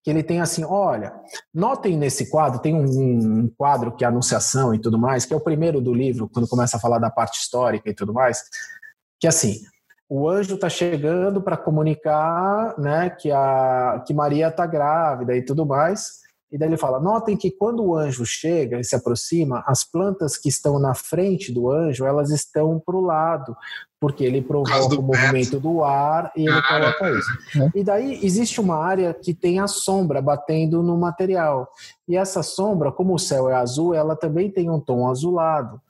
que 0.05 0.11
ele 0.11 0.23
tem 0.23 0.41
assim, 0.41 0.65
olha, 0.65 1.15
notem 1.53 1.97
nesse 1.97 2.31
quadro, 2.31 2.61
tem 2.61 2.75
um, 2.75 2.85
um, 2.85 3.49
quadro 3.57 3.97
que 3.97 4.05
é 4.05 4.09
Anunciação 4.09 4.75
e 4.75 4.79
tudo 4.79 4.99
mais, 4.99 5.25
que 5.25 5.33
é 5.33 5.37
o 5.37 5.41
primeiro 5.41 5.81
do 5.81 5.95
livro, 5.95 6.29
quando 6.29 6.47
começa 6.47 6.77
a 6.77 6.81
falar 6.81 6.99
da 6.99 7.11
parte 7.11 7.41
histórica 7.41 7.89
e 7.89 7.95
tudo 7.95 8.13
mais, 8.13 8.43
que 9.19 9.27
assim, 9.27 9.63
o 10.07 10.29
anjo 10.29 10.57
está 10.57 10.69
chegando 10.69 11.41
para 11.41 11.57
comunicar, 11.57 12.79
né, 12.79 13.09
que 13.09 13.33
a 13.33 14.05
que 14.07 14.13
Maria 14.13 14.49
está 14.49 14.67
grávida 14.67 15.35
e 15.35 15.43
tudo 15.43 15.65
mais, 15.65 16.24
e 16.55 16.59
daí 16.59 16.69
ele 16.69 16.77
fala: 16.77 17.01
notem 17.01 17.37
que 17.37 17.51
quando 17.51 17.83
o 17.83 17.97
anjo 17.97 18.25
chega 18.25 18.79
e 18.79 18.85
se 18.85 18.95
aproxima, 18.95 19.65
as 19.67 19.83
plantas 19.83 20.37
que 20.37 20.49
estão 20.49 20.79
na 20.79 20.95
frente 20.95 21.51
do 21.51 21.69
anjo 21.69 22.07
elas 22.07 22.31
estão 22.31 22.79
para 22.79 22.95
o 22.95 23.01
lado, 23.01 23.57
porque 23.99 24.23
ele 24.23 24.41
provoca 24.41 24.95
o 24.95 25.03
movimento 25.03 25.59
do 25.59 25.83
ar 25.83 26.31
e 26.37 26.49
ele 26.49 26.63
coloca 26.63 27.11
isso. 27.11 27.61
É. 27.61 27.71
E 27.81 27.83
daí 27.83 28.25
existe 28.25 28.61
uma 28.61 28.77
área 28.77 29.13
que 29.13 29.35
tem 29.35 29.59
a 29.59 29.67
sombra 29.67 30.23
batendo 30.23 30.81
no 30.81 30.97
material. 30.97 31.69
E 32.07 32.17
essa 32.17 32.41
sombra, 32.41 32.93
como 32.93 33.15
o 33.15 33.19
céu 33.19 33.51
é 33.51 33.55
azul, 33.55 33.93
ela 33.93 34.15
também 34.15 34.49
tem 34.49 34.71
um 34.71 34.79
tom 34.79 35.09
azulado 35.09 35.81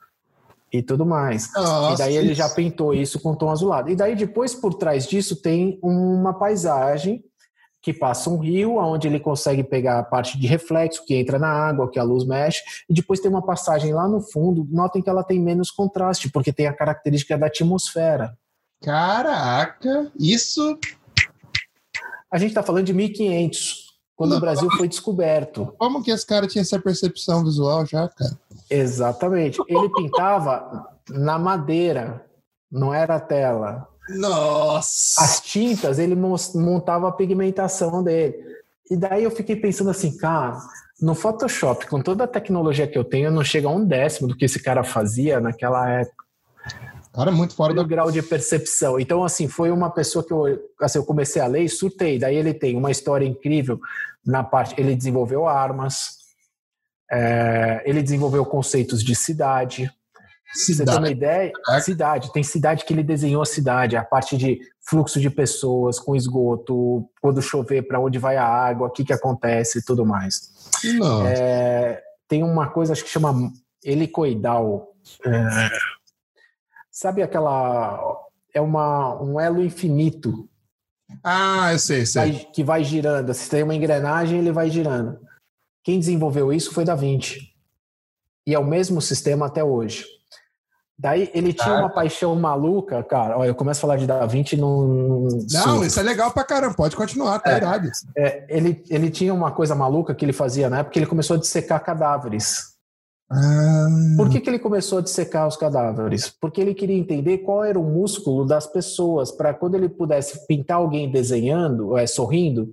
e 0.73 0.83
tudo 0.83 1.05
mais. 1.05 1.53
Nossa, 1.53 1.93
e 1.93 1.99
daí 1.99 2.17
ele 2.17 2.33
já 2.33 2.49
pintou 2.49 2.95
isso 2.95 3.21
com 3.21 3.35
tom 3.35 3.51
azulado. 3.51 3.91
E 3.91 3.97
daí 3.97 4.17
depois 4.17 4.55
por 4.55 4.73
trás 4.73 5.07
disso 5.07 5.37
tem 5.37 5.79
uma 5.83 6.33
paisagem 6.33 7.23
que 7.85 7.93
passa 7.93 8.31
um 8.31 8.39
rio, 8.39 8.79
onde 8.79 9.07
ele 9.07 9.21
consegue 9.21 9.63
pegar 9.63 9.99
a 9.99 10.03
parte 10.03 10.39
de 10.41 10.47
reflexo 10.47 11.05
que 11.05 11.15
entra 11.15 11.39
na 11.39 11.51
água, 11.51 11.91
que 11.91 11.99
a 11.99 12.03
luz 12.03 12.25
mexe, 12.25 12.63
e 12.89 12.95
depois 12.95 13.21
tem 13.21 13.31
uma 13.31 13.45
passagem 13.45 13.93
lá 13.93 14.09
no 14.09 14.23
fundo. 14.23 14.67
Notem 14.71 15.03
que 15.03 15.11
ela 15.11 15.23
tem 15.23 15.39
menos 15.39 15.71
contraste, 15.71 16.31
porque 16.31 16.51
tem 16.51 16.67
a 16.67 16.73
característica 16.73 17.37
da 17.37 17.47
atmosfera. 17.47 18.39
Caraca, 18.83 20.11
isso. 20.19 20.79
A 22.33 22.39
gente 22.39 22.49
está 22.49 22.63
falando 22.63 22.87
de 22.87 22.95
1500, 22.95 23.99
quando 24.17 24.31
Não, 24.31 24.39
o 24.39 24.41
Brasil 24.41 24.71
foi 24.79 24.89
descoberto. 24.89 25.75
Como 25.77 26.03
que 26.03 26.11
esse 26.11 26.27
cara 26.27 26.47
tinha 26.47 26.63
essa 26.63 26.79
percepção 26.79 27.45
visual 27.45 27.85
já, 27.85 28.09
cara? 28.09 28.39
Exatamente. 28.71 29.61
Ele 29.69 29.91
pintava 29.91 30.89
na 31.11 31.39
madeira, 31.39 32.25
não 32.73 32.95
era 32.95 33.21
tela. 33.21 33.87
Nossa! 34.09 35.23
As 35.23 35.41
tintas, 35.41 35.99
ele 35.99 36.15
montava 36.15 37.09
a 37.09 37.13
pigmentação 37.13 38.03
dele. 38.03 38.35
E 38.91 38.97
daí 38.97 39.25
eu 39.25 39.31
fiquei 39.31 39.57
pensando 39.57 39.91
assim, 39.91 40.17
cara, 40.17 40.59
no 41.01 41.15
Photoshop, 41.15 41.87
com 41.87 42.01
toda 42.01 42.25
a 42.25 42.29
tecnologia 42.29 42.87
que 42.87 42.99
eu 42.99 43.05
tenho, 43.05 43.31
não 43.31 43.43
chega 43.43 43.69
a 43.69 43.71
um 43.71 43.85
décimo 43.85 44.29
do 44.29 44.37
que 44.37 44.45
esse 44.45 44.61
cara 44.61 44.85
fazia 44.85 45.41
naquela 45.41 45.89
época. 45.89 46.25
Cara, 47.13 47.31
muito 47.31 47.55
fora 47.55 47.73
do 47.73 47.87
grau 47.87 48.11
de 48.11 48.21
percepção. 48.21 48.99
Então, 48.99 49.23
assim, 49.23 49.47
foi 49.47 49.71
uma 49.71 49.89
pessoa 49.89 50.25
que 50.25 50.33
eu, 50.33 50.61
assim, 50.81 50.99
eu 50.99 51.05
comecei 51.05 51.41
a 51.41 51.47
ler 51.47 51.63
e 51.63 51.69
surtei. 51.69 52.19
Daí 52.19 52.35
ele 52.35 52.53
tem 52.53 52.77
uma 52.77 52.91
história 52.91 53.25
incrível 53.25 53.81
na 54.27 54.43
parte. 54.43 54.75
Ele 54.77 54.97
desenvolveu 54.97 55.47
armas, 55.47 56.19
é, 57.11 57.83
ele 57.85 58.03
desenvolveu 58.03 58.45
conceitos 58.45 59.03
de 59.03 59.15
cidade. 59.15 59.89
Cidade. 60.55 60.77
Você 60.77 60.85
tem 60.85 60.99
uma 60.99 61.11
ideia? 61.11 61.53
É. 61.69 61.81
Cidade. 61.81 62.33
Tem 62.33 62.43
cidade 62.43 62.85
que 62.85 62.93
ele 62.93 63.03
desenhou 63.03 63.43
a 63.43 63.47
cidade, 63.47 63.97
a 63.97 64.05
parte 64.05 64.37
de 64.37 64.61
fluxo 64.81 65.21
de 65.21 65.29
pessoas 65.29 65.99
com 65.99 66.15
esgoto, 66.15 67.09
quando 67.21 67.43
chover, 67.43 67.83
para 67.83 67.99
onde 67.99 68.19
vai 68.19 68.37
a 68.37 68.47
água, 68.47 68.87
o 68.87 68.91
que, 68.91 69.05
que 69.05 69.13
acontece 69.13 69.79
e 69.79 69.83
tudo 69.83 70.07
mais. 70.07 70.53
É, 71.27 72.03
tem 72.29 72.45
uma 72.45 72.69
coisa, 72.69 72.93
acho 72.93 73.03
que 73.03 73.11
chama 73.11 73.53
helicoidal. 73.83 74.95
É, 75.25 75.69
sabe 76.91 77.23
aquela. 77.23 78.17
É 78.55 78.61
uma, 78.61 79.21
um 79.21 79.41
elo 79.41 79.63
infinito. 79.63 80.49
Ah, 81.23 81.73
eu 81.73 81.79
sei, 81.79 82.07
sei. 82.07 82.33
Vai, 82.33 82.45
que 82.53 82.65
vai 82.65 82.85
girando. 82.85 83.35
Se 83.35 83.51
tem 83.51 83.63
uma 83.63 83.75
engrenagem, 83.75 84.39
ele 84.39 84.53
vai 84.53 84.71
girando. 84.71 85.19
Quem 85.83 85.99
desenvolveu 85.99 86.53
isso 86.53 86.73
foi 86.73 86.85
Da 86.85 86.95
Vinci. 86.95 87.53
E 88.47 88.55
é 88.55 88.59
o 88.59 88.65
mesmo 88.65 89.01
sistema 89.01 89.47
até 89.47 89.65
hoje. 89.65 90.14
Daí 90.97 91.29
ele 91.35 91.53
tinha 91.53 91.75
uma 91.75 91.89
paixão 91.89 92.37
maluca, 92.37 93.03
cara. 93.03 93.37
Olha, 93.37 93.49
eu 93.49 93.55
começo 93.55 93.79
a 93.79 93.83
falar 93.83 93.97
de 93.97 94.07
Da 94.07 94.25
Vinci 94.27 94.57
num. 94.57 95.29
Não, 95.51 95.85
isso 95.85 95.99
é 95.99 96.03
legal 96.03 96.31
pra 96.31 96.45
caramba, 96.45 96.75
pode 96.75 96.95
continuar, 96.95 97.41
tá 97.41 97.51
é, 97.51 97.61
É, 98.17 98.47
ele, 98.49 98.83
ele 98.89 99.11
tinha 99.11 99.35
uma 99.35 99.51
coisa 99.51 99.75
maluca 99.75 100.15
que 100.15 100.25
ele 100.25 100.33
fazia 100.33 100.71
na 100.71 100.79
época 100.79 100.93
que 100.93 100.99
ele 101.01 101.07
começou 101.07 101.37
a 101.37 101.39
dissecar 101.41 101.83
cadáveres. 101.83 102.75
Ah. 103.31 103.89
Por 104.17 104.31
que, 104.31 104.41
que 104.41 104.49
ele 104.49 104.59
começou 104.59 104.99
a 104.99 105.03
dissecar 105.03 105.49
os 105.49 105.57
cadáveres? 105.57 106.31
Porque 106.41 106.61
ele 106.61 106.75
queria 106.75 106.97
entender 106.97 107.39
qual 107.39 107.65
era 107.65 107.79
o 107.79 107.83
músculo 107.83 108.45
das 108.45 108.67
pessoas, 108.67 109.33
para 109.33 109.53
quando 109.53 109.75
ele 109.75 109.89
pudesse 109.89 110.47
pintar 110.47 110.77
alguém 110.77 111.11
desenhando, 111.11 111.99
é, 111.99 112.07
sorrindo, 112.07 112.73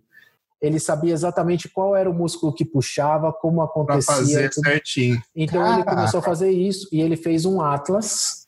ele 0.62 0.80
sabia 0.80 1.14
exatamente 1.14 1.68
qual 1.68 1.96
era 1.96 2.10
o 2.10 2.14
músculo 2.14 2.54
que 2.54 2.64
puxava, 2.64 3.34
como 3.34 3.62
acontecia. 3.62 4.06
Pra 4.06 4.16
fazer 4.16 4.54
certinho. 4.54 5.22
Então 5.36 5.62
Caraca. 5.62 5.80
ele 5.80 5.90
começou 5.90 6.20
a 6.20 6.24
fazer 6.24 6.52
isso 6.52 6.88
e 6.92 7.02
ele 7.02 7.18
fez 7.18 7.46
um 7.46 7.62
atlas 7.62 8.48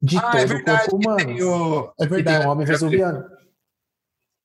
de 0.00 0.16
ah, 0.16 0.20
é 0.20 0.30
todo 0.30 0.36
é 0.36 0.46
verdade, 0.46 0.86
o 0.86 0.90
corpo 0.90 0.96
humano. 0.96 1.46
O... 1.46 1.92
É 2.00 2.06
verdade. 2.06 2.38
tem 2.38 2.46
um 2.46 2.50
homem 2.50 2.66
vesuviano. 2.66 3.24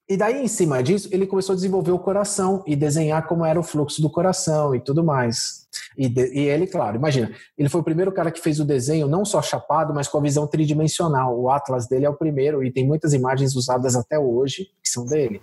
E 0.10 0.18
daí, 0.18 0.44
em 0.44 0.48
cima 0.50 0.84
disso, 0.84 1.08
ele 1.14 1.26
começou 1.26 1.54
a 1.54 1.56
desenvolver 1.56 1.92
o 1.92 2.00
coração 2.00 2.62
e 2.68 2.76
desenhar 2.76 3.26
como 3.26 3.46
era 3.46 3.58
o 3.58 3.64
fluxo 3.64 4.02
do 4.02 4.10
coração 4.10 4.76
e 4.76 4.80
tudo 4.82 5.02
mais. 5.02 5.66
E, 5.98 6.10
de, 6.10 6.28
e, 6.34 6.42
ele, 6.42 6.68
claro, 6.68 6.98
imagina, 6.98 7.32
ele 7.58 7.70
foi 7.70 7.80
o 7.80 7.84
primeiro 7.84 8.12
cara 8.12 8.30
que 8.30 8.42
fez 8.42 8.60
o 8.60 8.66
desenho 8.66 9.08
não 9.08 9.24
só 9.24 9.42
chapado, 9.42 9.94
mas 9.94 10.10
com 10.10 10.18
a 10.18 10.22
visão 10.22 10.46
tridimensional. 10.46 11.40
O 11.40 11.50
Atlas 11.50 11.88
dele 11.88 12.06
é 12.06 12.10
o 12.10 12.18
primeiro 12.18 12.64
e 12.64 12.72
tem 12.72 12.86
muitas 12.86 13.14
imagens 13.14 13.56
usadas 13.56 13.96
até 13.96 14.20
hoje 14.20 14.66
que 14.84 14.90
são 14.90 15.06
dele. 15.06 15.42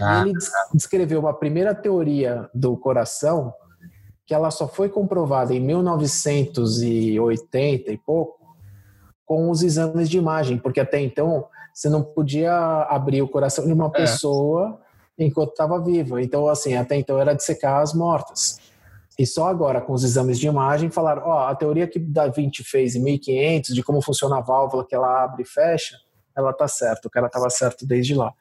Ah. 0.00 0.22
Ele 0.22 0.32
descreveu 0.72 1.20
uma 1.20 1.34
primeira 1.34 1.74
teoria 1.74 2.48
do 2.54 2.76
coração 2.76 3.52
que 4.26 4.34
ela 4.34 4.50
só 4.50 4.66
foi 4.66 4.88
comprovada 4.88 5.54
em 5.54 5.60
1980 5.60 7.92
e 7.92 7.98
pouco 7.98 8.56
com 9.24 9.48
os 9.50 9.62
exames 9.62 10.10
de 10.10 10.18
imagem, 10.18 10.58
porque 10.58 10.80
até 10.80 11.00
então 11.00 11.46
você 11.72 11.88
não 11.88 12.02
podia 12.02 12.52
abrir 12.88 13.22
o 13.22 13.28
coração 13.28 13.64
de 13.66 13.72
uma 13.72 13.86
é. 13.86 13.90
pessoa 13.90 14.80
enquanto 15.18 15.50
estava 15.50 15.82
viva. 15.82 16.22
Então, 16.22 16.46
assim, 16.48 16.74
até 16.74 16.96
então 16.96 17.18
era 17.18 17.34
de 17.34 17.42
secar 17.42 17.82
as 17.82 17.92
mortas. 17.94 18.60
E 19.18 19.26
só 19.26 19.48
agora, 19.48 19.80
com 19.80 19.92
os 19.92 20.04
exames 20.04 20.38
de 20.38 20.46
imagem, 20.46 20.90
falaram: 20.90 21.22
ó, 21.26 21.48
a 21.48 21.54
teoria 21.54 21.86
que 21.86 21.98
Da 21.98 22.28
Vinci 22.28 22.62
fez 22.64 22.94
em 22.94 23.02
1500 23.02 23.74
de 23.74 23.82
como 23.82 24.02
funciona 24.02 24.38
a 24.38 24.40
válvula 24.40 24.86
que 24.86 24.94
ela 24.94 25.24
abre 25.24 25.42
e 25.42 25.46
fecha, 25.46 25.96
ela 26.36 26.52
tá 26.52 26.68
certa. 26.68 27.08
O 27.08 27.10
cara 27.10 27.26
estava 27.26 27.48
certo 27.48 27.86
desde 27.86 28.14
lá. 28.14 28.32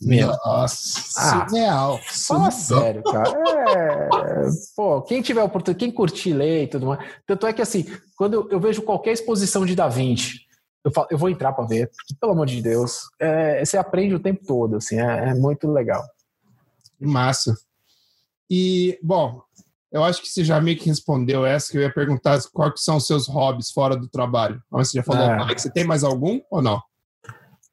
Meu. 0.00 0.28
Nossa, 0.28 1.00
ah, 1.16 1.46
surreal. 1.48 2.00
Fala 2.02 2.50
sério, 2.50 3.02
cara. 3.02 3.30
É, 3.30 4.48
pô, 4.74 5.02
quem 5.02 5.22
tiver 5.22 5.42
oportunidade, 5.42 5.78
quem 5.78 5.92
curtir 5.92 6.32
ler 6.32 6.64
e 6.64 6.66
tudo 6.66 6.86
mais. 6.86 7.00
Tanto 7.26 7.46
é 7.46 7.52
que, 7.52 7.62
assim, 7.62 7.86
quando 8.16 8.34
eu, 8.34 8.50
eu 8.50 8.60
vejo 8.60 8.82
qualquer 8.82 9.12
exposição 9.12 9.64
de 9.64 9.76
Da 9.76 9.88
Vinci, 9.88 10.40
eu, 10.84 10.90
falo, 10.90 11.06
eu 11.10 11.18
vou 11.18 11.28
entrar 11.28 11.52
para 11.52 11.66
ver, 11.66 11.88
porque, 11.88 12.14
pelo 12.18 12.32
amor 12.32 12.46
de 12.46 12.60
Deus, 12.60 13.02
é, 13.18 13.64
você 13.64 13.76
aprende 13.76 14.14
o 14.14 14.20
tempo 14.20 14.44
todo, 14.44 14.76
assim, 14.76 14.98
é, 14.98 15.30
é 15.30 15.34
muito 15.34 15.70
legal. 15.70 16.02
Massa. 16.98 17.56
E, 18.50 18.98
bom, 19.02 19.40
eu 19.92 20.02
acho 20.02 20.22
que 20.22 20.28
você 20.28 20.44
já 20.44 20.60
meio 20.60 20.78
que 20.78 20.88
respondeu 20.88 21.46
essa, 21.46 21.70
que 21.70 21.78
eu 21.78 21.82
ia 21.82 21.92
perguntar 21.92 22.40
quais 22.52 22.82
são 22.82 22.96
os 22.96 23.06
seus 23.06 23.28
hobbies 23.28 23.70
fora 23.70 23.96
do 23.96 24.08
trabalho. 24.08 24.62
Você 24.70 24.98
já 24.98 25.02
falou, 25.02 25.22
é. 25.22 25.54
você 25.56 25.70
tem 25.70 25.84
mais 25.84 26.02
algum 26.02 26.40
ou 26.50 26.60
não? 26.60 26.80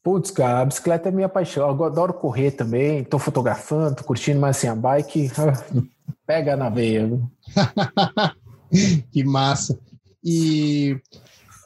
Putz, 0.08 0.32
cara, 0.32 0.62
a 0.62 0.66
bicicleta 0.66 1.10
é 1.10 1.12
minha 1.12 1.28
paixão. 1.28 1.68
Eu 1.68 1.84
adoro 1.84 2.14
correr 2.14 2.52
também, 2.52 3.04
tô 3.04 3.20
fotografando, 3.20 3.98
tô 3.98 4.06
curtindo, 4.06 4.40
mas 4.40 4.56
assim, 4.56 4.70
a 4.70 4.74
bike 4.74 5.30
pega 6.26 6.56
na 6.56 6.70
veia. 6.70 7.10
que 9.12 9.22
massa. 9.26 9.78
E 10.24 10.98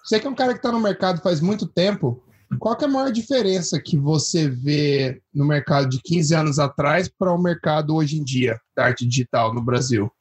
você 0.04 0.20
que 0.20 0.26
é 0.26 0.30
um 0.32 0.34
cara 0.34 0.54
que 0.54 0.58
está 0.58 0.72
no 0.72 0.80
mercado 0.80 1.22
faz 1.22 1.40
muito 1.40 1.68
tempo, 1.68 2.24
qual 2.58 2.76
é 2.82 2.86
a 2.86 2.88
maior 2.88 3.12
diferença 3.12 3.80
que 3.80 3.96
você 3.96 4.50
vê 4.50 5.22
no 5.32 5.46
mercado 5.46 5.88
de 5.88 6.02
15 6.02 6.34
anos 6.34 6.58
atrás 6.58 7.08
para 7.08 7.32
o 7.32 7.40
mercado 7.40 7.96
hoje 7.96 8.18
em 8.18 8.24
dia 8.24 8.60
da 8.76 8.86
arte 8.86 9.08
digital 9.08 9.54
no 9.54 9.62
Brasil? 9.62 10.12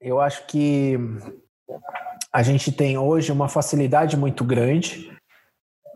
Eu 0.00 0.20
acho 0.20 0.44
que 0.48 0.98
a 2.32 2.42
gente 2.42 2.72
tem 2.72 2.98
hoje 2.98 3.30
uma 3.30 3.48
facilidade 3.48 4.16
muito 4.16 4.42
grande 4.42 5.12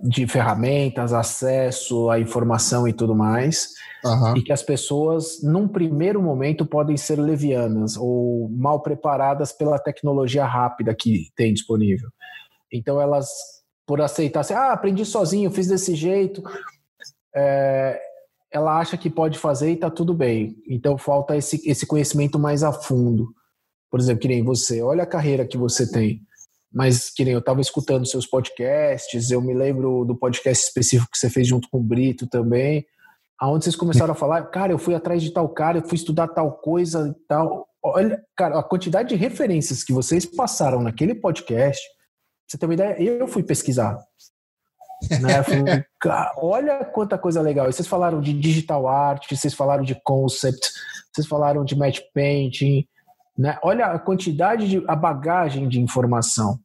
de 0.02 0.26
ferramentas, 0.26 1.12
acesso 1.12 2.10
à 2.10 2.20
informação 2.20 2.86
e 2.86 2.92
tudo 2.92 3.14
mais, 3.14 3.70
uhum. 4.04 4.36
e 4.36 4.42
que 4.42 4.52
as 4.52 4.62
pessoas, 4.62 5.42
num 5.42 5.66
primeiro 5.66 6.22
momento, 6.22 6.66
podem 6.66 6.96
ser 6.96 7.18
levianas 7.18 7.96
ou 7.96 8.48
mal 8.50 8.82
preparadas 8.82 9.52
pela 9.52 9.78
tecnologia 9.78 10.44
rápida 10.44 10.94
que 10.94 11.30
tem 11.34 11.52
disponível. 11.52 12.08
Então, 12.72 13.00
elas, 13.00 13.28
por 13.86 14.00
aceitar, 14.00 14.40
assim, 14.40 14.54
ah, 14.54 14.72
aprendi 14.72 15.04
sozinho, 15.04 15.50
fiz 15.50 15.68
desse 15.68 15.94
jeito, 15.94 16.42
é, 17.34 18.00
ela 18.52 18.78
acha 18.78 18.96
que 18.96 19.08
pode 19.08 19.38
fazer 19.38 19.70
e 19.70 19.74
está 19.74 19.90
tudo 19.90 20.12
bem. 20.12 20.56
Então, 20.68 20.98
falta 20.98 21.36
esse, 21.36 21.60
esse 21.68 21.86
conhecimento 21.86 22.38
mais 22.38 22.62
a 22.62 22.72
fundo. 22.72 23.28
Por 23.90 24.00
exemplo, 24.00 24.20
que 24.20 24.28
nem 24.28 24.42
você, 24.42 24.82
olha 24.82 25.04
a 25.04 25.06
carreira 25.06 25.46
que 25.46 25.56
você 25.56 25.90
tem 25.90 26.20
mas 26.72 27.10
que 27.10 27.24
nem 27.24 27.32
eu 27.32 27.38
estava 27.38 27.60
escutando 27.60 28.06
seus 28.06 28.26
podcasts, 28.26 29.30
eu 29.30 29.40
me 29.40 29.54
lembro 29.54 30.04
do 30.04 30.16
podcast 30.16 30.64
específico 30.66 31.10
que 31.10 31.18
você 31.18 31.30
fez 31.30 31.46
junto 31.46 31.68
com 31.70 31.78
o 31.78 31.82
Brito 31.82 32.26
também, 32.26 32.84
aonde 33.38 33.64
vocês 33.64 33.76
começaram 33.76 34.12
a 34.12 34.16
falar, 34.16 34.42
cara, 34.46 34.72
eu 34.72 34.78
fui 34.78 34.94
atrás 34.94 35.22
de 35.22 35.32
tal 35.32 35.48
cara, 35.48 35.78
eu 35.78 35.88
fui 35.88 35.96
estudar 35.96 36.28
tal 36.28 36.52
coisa 36.52 37.08
e 37.08 37.26
tal. 37.26 37.66
Olha, 37.82 38.22
cara, 38.36 38.58
a 38.58 38.62
quantidade 38.62 39.10
de 39.10 39.14
referências 39.14 39.84
que 39.84 39.92
vocês 39.92 40.26
passaram 40.26 40.82
naquele 40.82 41.14
podcast, 41.14 41.80
você 42.46 42.58
tem 42.58 42.68
uma 42.68 42.74
ideia, 42.74 43.00
eu 43.00 43.28
fui 43.28 43.42
pesquisar. 43.42 43.98
né? 45.20 45.42
Falei, 45.42 45.84
cara, 46.00 46.32
olha 46.38 46.84
quanta 46.84 47.18
coisa 47.18 47.40
legal. 47.40 47.68
E 47.68 47.72
vocês 47.72 47.86
falaram 47.86 48.20
de 48.20 48.32
digital 48.32 48.88
art, 48.88 49.26
vocês 49.30 49.54
falaram 49.54 49.84
de 49.84 49.94
concept, 50.02 50.70
vocês 51.12 51.26
falaram 51.26 51.64
de 51.64 51.76
match 51.76 52.00
painting, 52.14 52.86
né? 53.36 53.58
Olha 53.62 53.86
a 53.86 53.98
quantidade 53.98 54.68
de 54.68 54.84
a 54.86 54.96
bagagem 54.96 55.68
de 55.68 55.80
informação. 55.80 56.58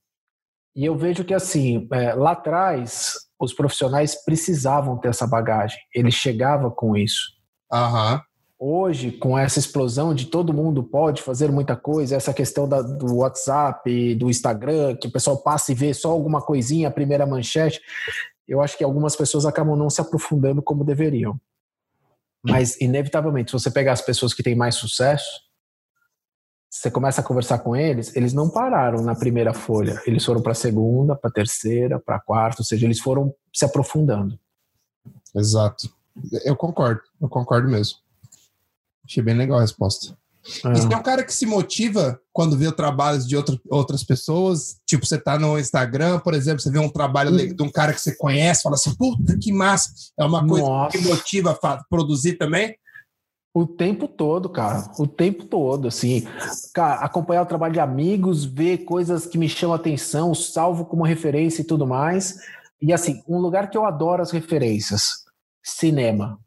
E 0.76 0.86
eu 0.86 0.95
vejo 0.95 1.24
que 1.24 1.34
assim, 1.34 1.88
é, 1.91 2.13
lá 2.13 2.32
atrás, 2.32 3.15
os 3.39 3.53
profissionais 3.53 4.24
precisavam 4.24 4.97
ter 4.97 5.09
essa 5.09 5.28
bagagem. 5.28 5.80
Ele 5.93 6.11
chegava 6.11 6.72
com 6.72 6.95
isso. 6.95 7.34
Uhum. 7.72 8.22
Hoje, 8.63 9.11
com 9.11 9.38
essa 9.38 9.57
explosão 9.57 10.14
de 10.14 10.27
todo 10.27 10.53
mundo 10.53 10.84
pode 10.84 11.22
fazer 11.22 11.52
muita 11.52 11.76
coisa, 11.76 12.15
essa 12.15 12.34
questão 12.34 12.69
da, 12.69 12.81
do 12.81 13.18
WhatsApp, 13.18 14.14
do 14.15 14.30
Instagram, 14.30 14.95
que 14.95 15.07
o 15.07 15.11
pessoal 15.11 15.41
passa 15.41 15.72
e 15.72 15.76
vê 15.76 15.93
só 15.93 16.11
alguma 16.11 16.41
coisinha, 16.41 16.88
a 16.88 16.91
primeira 16.91 17.26
manchete, 17.26 17.81
eu 18.48 18.61
acho 18.61 18.77
que 18.77 18.84
algumas 18.84 19.15
pessoas 19.15 19.45
acabam 19.45 19.76
não 19.76 19.89
se 19.89 19.99
aprofundando 19.99 20.61
como 20.61 20.84
deveriam. 20.84 21.39
Mas, 22.43 22.80
inevitavelmente, 22.80 23.49
se 23.49 23.53
você 23.53 23.72
pegar 23.72 23.93
as 23.93 24.02
pessoas 24.02 24.34
que 24.34 24.43
têm 24.43 24.56
mais 24.56 24.76
sucesso, 24.76 25.41
você 26.72 26.89
começa 26.89 27.19
a 27.19 27.23
conversar 27.23 27.60
com 27.60 27.76
eles, 27.76 28.15
eles 28.15 28.31
não 28.31 28.49
pararam 28.49 29.03
na 29.03 29.14
primeira 29.14 29.53
folha, 29.53 30.02
eles 30.07 30.23
foram 30.23 30.41
para 30.41 30.53
a 30.53 30.56
segunda, 30.56 31.18
para 31.18 31.30
a 31.30 31.34
terceira, 31.34 31.99
para 31.99 32.15
a 32.15 32.19
quarta, 32.19 32.61
ou 32.61 32.65
seja, 32.65 32.85
eles 32.85 33.02
foram 33.02 33.35
se 33.53 33.65
aprofundando. 33.65 34.39
Exato. 35.35 35.93
Eu 36.45 36.56
concordo, 36.56 37.02
eu 37.22 37.27
concordo 37.27 37.68
mesmo. 37.68 37.98
Achei 39.06 39.22
bem 39.22 39.35
legal 39.35 39.57
a 39.57 39.61
resposta. 39.61 40.18
Ah. 40.64 40.73
E 40.73 40.93
é 40.93 40.98
um 40.98 41.03
cara 41.03 41.23
que 41.23 41.34
se 41.34 41.45
motiva 41.45 42.19
quando 42.31 42.57
vê 42.57 42.72
trabalhos 42.72 43.27
de 43.27 43.35
outra, 43.35 43.60
outras 43.69 44.03
pessoas? 44.03 44.77
Tipo, 44.85 45.06
você 45.06 45.18
tá 45.18 45.38
no 45.38 45.60
Instagram, 45.60 46.19
por 46.19 46.34
exemplo, 46.34 46.61
você 46.61 46.72
vê 46.72 46.80
um 46.80 46.89
trabalho 46.89 47.31
hum. 47.31 47.53
de 47.53 47.64
um 47.64 47.69
cara 47.69 47.93
que 47.93 47.99
você 47.99 48.15
conhece, 48.15 48.64
fala 48.64 48.76
assim, 48.76 48.95
puta 48.95 49.38
que 49.38 49.52
massa. 49.52 49.91
É 50.18 50.23
uma 50.23 50.48
coisa 50.48 50.65
Nossa. 50.65 50.98
que 50.98 51.03
motiva 51.03 51.60
a 51.61 51.84
produzir 51.89 52.34
também? 52.34 52.76
O 53.53 53.65
tempo 53.65 54.07
todo, 54.07 54.49
cara. 54.49 54.90
O 54.98 55.06
tempo 55.06 55.45
todo, 55.45 55.88
assim. 55.88 56.26
Cara, 56.73 57.02
acompanhar 57.02 57.41
o 57.41 57.45
trabalho 57.45 57.73
de 57.73 57.82
amigos, 57.82 58.45
ver 58.45 58.80
coisas 58.86 59.26
que 59.26 59.38
me 59.38 59.49
chamam 59.49 59.73
a 59.73 59.78
atenção, 59.78 60.34
salvo 60.34 60.86
como 60.86 61.03
referência 61.03 61.61
e 61.61 61.65
tudo 61.65 61.86
mais. 61.86 62.38
E 62.82 62.94
assim, 62.94 63.22
um 63.28 63.38
lugar 63.40 63.69
que 63.69 63.78
eu 63.78 63.86
adoro 63.86 64.22
as 64.22 64.32
referências: 64.32 65.26
cinema. 65.61 66.40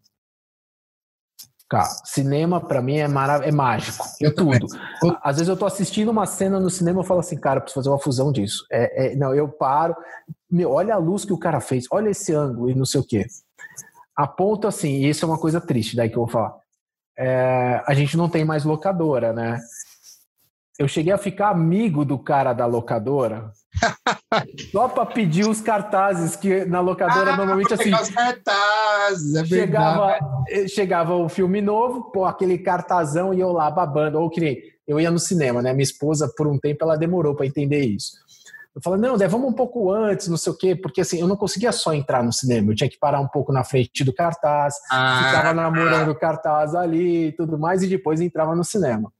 Cara, 1.69 1.85
cinema 2.05 2.61
para 2.61 2.81
mim 2.81 2.97
é, 2.97 3.09
marav 3.09 3.45
é 3.45 3.53
mágico. 3.53 4.05
É 4.23 4.31
tudo. 4.31 4.67
Às 5.23 5.37
vezes 5.37 5.49
eu 5.49 5.57
tô 5.57 5.67
assistindo 5.67 6.11
uma 6.11 6.25
cena 6.25 6.61
no 6.61 6.71
cinema 6.71 7.03
e 7.03 7.07
falo 7.07 7.21
assim, 7.21 7.37
cara, 7.37 7.61
preciso 7.61 7.81
fazer 7.81 7.89
uma 7.89 7.99
fusão 7.99 8.33
disso. 8.33 8.65
É, 8.71 9.13
é, 9.13 9.17
não, 9.17 9.35
eu 9.35 9.49
paro. 9.49 9.95
Meu, 10.51 10.71
olha 10.71 10.95
a 10.95 10.99
luz 10.99 11.25
que 11.25 11.33
o 11.33 11.39
cara 11.39 11.61
fez, 11.61 11.87
olha 11.91 12.11
esse 12.11 12.33
ângulo 12.33 12.71
e 12.71 12.75
não 12.75 12.85
sei 12.85 13.01
o 13.01 13.05
quê. 13.05 13.27
A 14.17 14.27
ponto 14.27 14.69
assim, 14.69 14.91
e 14.91 15.09
isso 15.09 15.25
é 15.25 15.29
uma 15.29 15.39
coisa 15.39 15.61
triste, 15.61 15.97
daí 15.97 16.09
que 16.09 16.17
eu 16.17 16.23
vou 16.23 16.31
falar. 16.31 16.64
É, 17.17 17.83
a 17.87 17.95
gente 17.95 18.17
não 18.17 18.29
tem 18.29 18.45
mais 18.45 18.65
locadora, 18.65 19.33
né? 19.33 19.61
Eu 20.77 20.89
cheguei 20.89 21.13
a 21.13 21.19
ficar 21.19 21.51
amigo 21.51 22.05
do 22.05 22.19
cara 22.19 22.53
da 22.53 22.67
locadora 22.67 23.53
só 24.73 24.89
para 24.89 25.07
pedir 25.07 25.49
os 25.49 25.61
cartazes 25.61 26.35
que 26.35 26.65
na 26.65 26.81
locadora 26.81 27.33
ah, 27.33 27.37
normalmente 27.37 27.73
assim. 27.75 27.95
Os 27.95 28.11
cartazes, 28.11 29.35
é 29.37 29.45
chegava, 29.45 30.19
eh, 30.49 30.67
chegava 30.67 31.15
o 31.15 31.29
filme 31.29 31.61
novo, 31.61 32.11
pô, 32.11 32.25
aquele 32.25 32.59
cartazão 32.59 33.33
e 33.33 33.39
eu 33.39 33.53
lá 33.53 33.71
babando. 33.71 34.19
Ou 34.19 34.29
que 34.29 34.41
nem 34.41 34.59
eu 34.87 34.99
ia 34.99 35.11
no 35.11 35.19
cinema, 35.19 35.63
né? 35.63 35.73
Minha 35.73 35.85
esposa, 35.85 36.33
por 36.37 36.49
um 36.49 36.59
tempo, 36.59 36.85
ela 36.85 36.97
demorou 36.97 37.37
para 37.37 37.47
entender 37.47 37.85
isso. 37.85 38.24
Eu 38.75 38.83
falei, 38.83 39.01
não, 39.01 39.17
vamos 39.17 39.49
um 39.49 39.53
pouco 39.53 39.93
antes, 39.93 40.27
não 40.27 40.37
sei 40.37 40.53
o 40.53 40.57
quê, 40.57 40.75
porque 40.75 41.01
assim, 41.01 41.21
eu 41.21 41.29
não 41.29 41.37
conseguia 41.37 41.71
só 41.71 41.95
entrar 41.95 42.25
no 42.25 42.33
cinema, 42.33 42.73
eu 42.73 42.75
tinha 42.75 42.91
que 42.91 42.99
parar 42.99 43.21
um 43.21 43.29
pouco 43.29 43.53
na 43.53 43.63
frente 43.63 44.03
do 44.03 44.13
cartaz, 44.13 44.75
ah, 44.91 45.27
ficava 45.29 45.55
namorando 45.55 46.09
o 46.09 46.19
cartaz 46.19 46.75
ali 46.75 47.29
e 47.29 47.33
tudo 47.33 47.57
mais, 47.57 47.85
e 47.85 47.89
depois 47.89 48.21
entrava 48.21 48.57
no 48.57 48.65
cinema. 48.65 49.13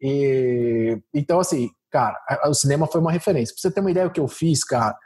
E, 0.00 1.00
então, 1.12 1.40
assim, 1.40 1.68
cara, 1.90 2.16
o 2.46 2.54
cinema 2.54 2.86
foi 2.86 3.00
uma 3.00 3.10
referência. 3.10 3.54
Pra 3.54 3.60
você 3.60 3.70
ter 3.70 3.80
uma 3.80 3.90
ideia 3.90 4.06
do 4.06 4.12
que 4.12 4.20
eu 4.20 4.28
fiz, 4.28 4.62
cara, 4.62 4.96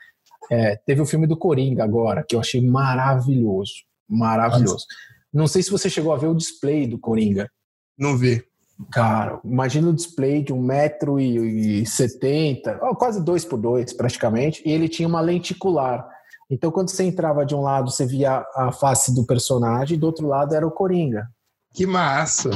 é, 0.51 0.77
teve 0.77 1.01
o 1.01 1.07
filme 1.07 1.27
do 1.27 1.36
Coringa 1.36 1.82
agora, 1.82 2.23
que 2.23 2.36
eu 2.36 2.41
achei 2.41 2.61
maravilhoso. 2.61 3.73
Maravilhoso. 4.09 4.85
Não 5.32 5.47
sei 5.47 5.62
se 5.62 5.70
você 5.70 5.89
chegou 5.89 6.12
a 6.12 6.19
ver 6.19 6.27
o 6.27 6.35
display 6.35 6.86
do 6.86 6.99
Coringa. 6.99 7.51
Não 7.99 8.16
vi. 8.16 8.45
Cara, 8.91 9.41
imagina 9.45 9.89
o 9.89 9.95
display 9.95 10.43
de 10.43 10.53
1,70m, 10.53 12.79
oh, 12.83 12.97
quase 12.97 13.23
2 13.23 13.45
por 13.45 13.59
2 13.59 13.93
praticamente, 13.93 14.63
e 14.67 14.73
ele 14.73 14.89
tinha 14.89 15.09
uma 15.09 15.21
lenticular. 15.21 16.05
Então, 16.51 16.73
quando 16.73 16.91
você 16.91 17.05
entrava 17.05 17.47
de 17.47 17.55
um 17.55 17.63
lado, 17.63 17.91
você 17.91 18.05
via 18.05 18.45
a 18.55 18.73
face 18.73 19.15
do 19.15 19.25
personagem, 19.25 19.97
e 19.97 20.01
do 20.01 20.07
outro 20.07 20.27
lado 20.27 20.55
era 20.55 20.67
o 20.67 20.73
Coringa. 20.73 21.29
Que 21.73 21.87
massa! 21.87 22.51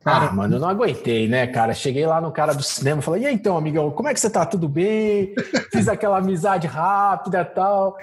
Cara, 0.00 0.28
ah, 0.28 0.32
mano, 0.32 0.56
eu 0.56 0.60
não 0.60 0.68
aguentei, 0.68 1.28
né, 1.28 1.46
cara? 1.46 1.72
Cheguei 1.72 2.06
lá 2.06 2.20
no 2.20 2.30
cara 2.30 2.54
do 2.54 2.62
cinema 2.62 3.00
e 3.00 3.04
falei, 3.04 3.22
e 3.22 3.26
aí, 3.26 3.34
então, 3.34 3.56
amigão, 3.56 3.90
como 3.90 4.08
é 4.08 4.14
que 4.14 4.20
você 4.20 4.30
tá? 4.30 4.44
Tudo 4.44 4.68
bem? 4.68 5.34
Fiz 5.72 5.88
aquela 5.88 6.18
amizade 6.18 6.66
rápida 6.66 7.40
e 7.40 7.44
tal. 7.44 7.96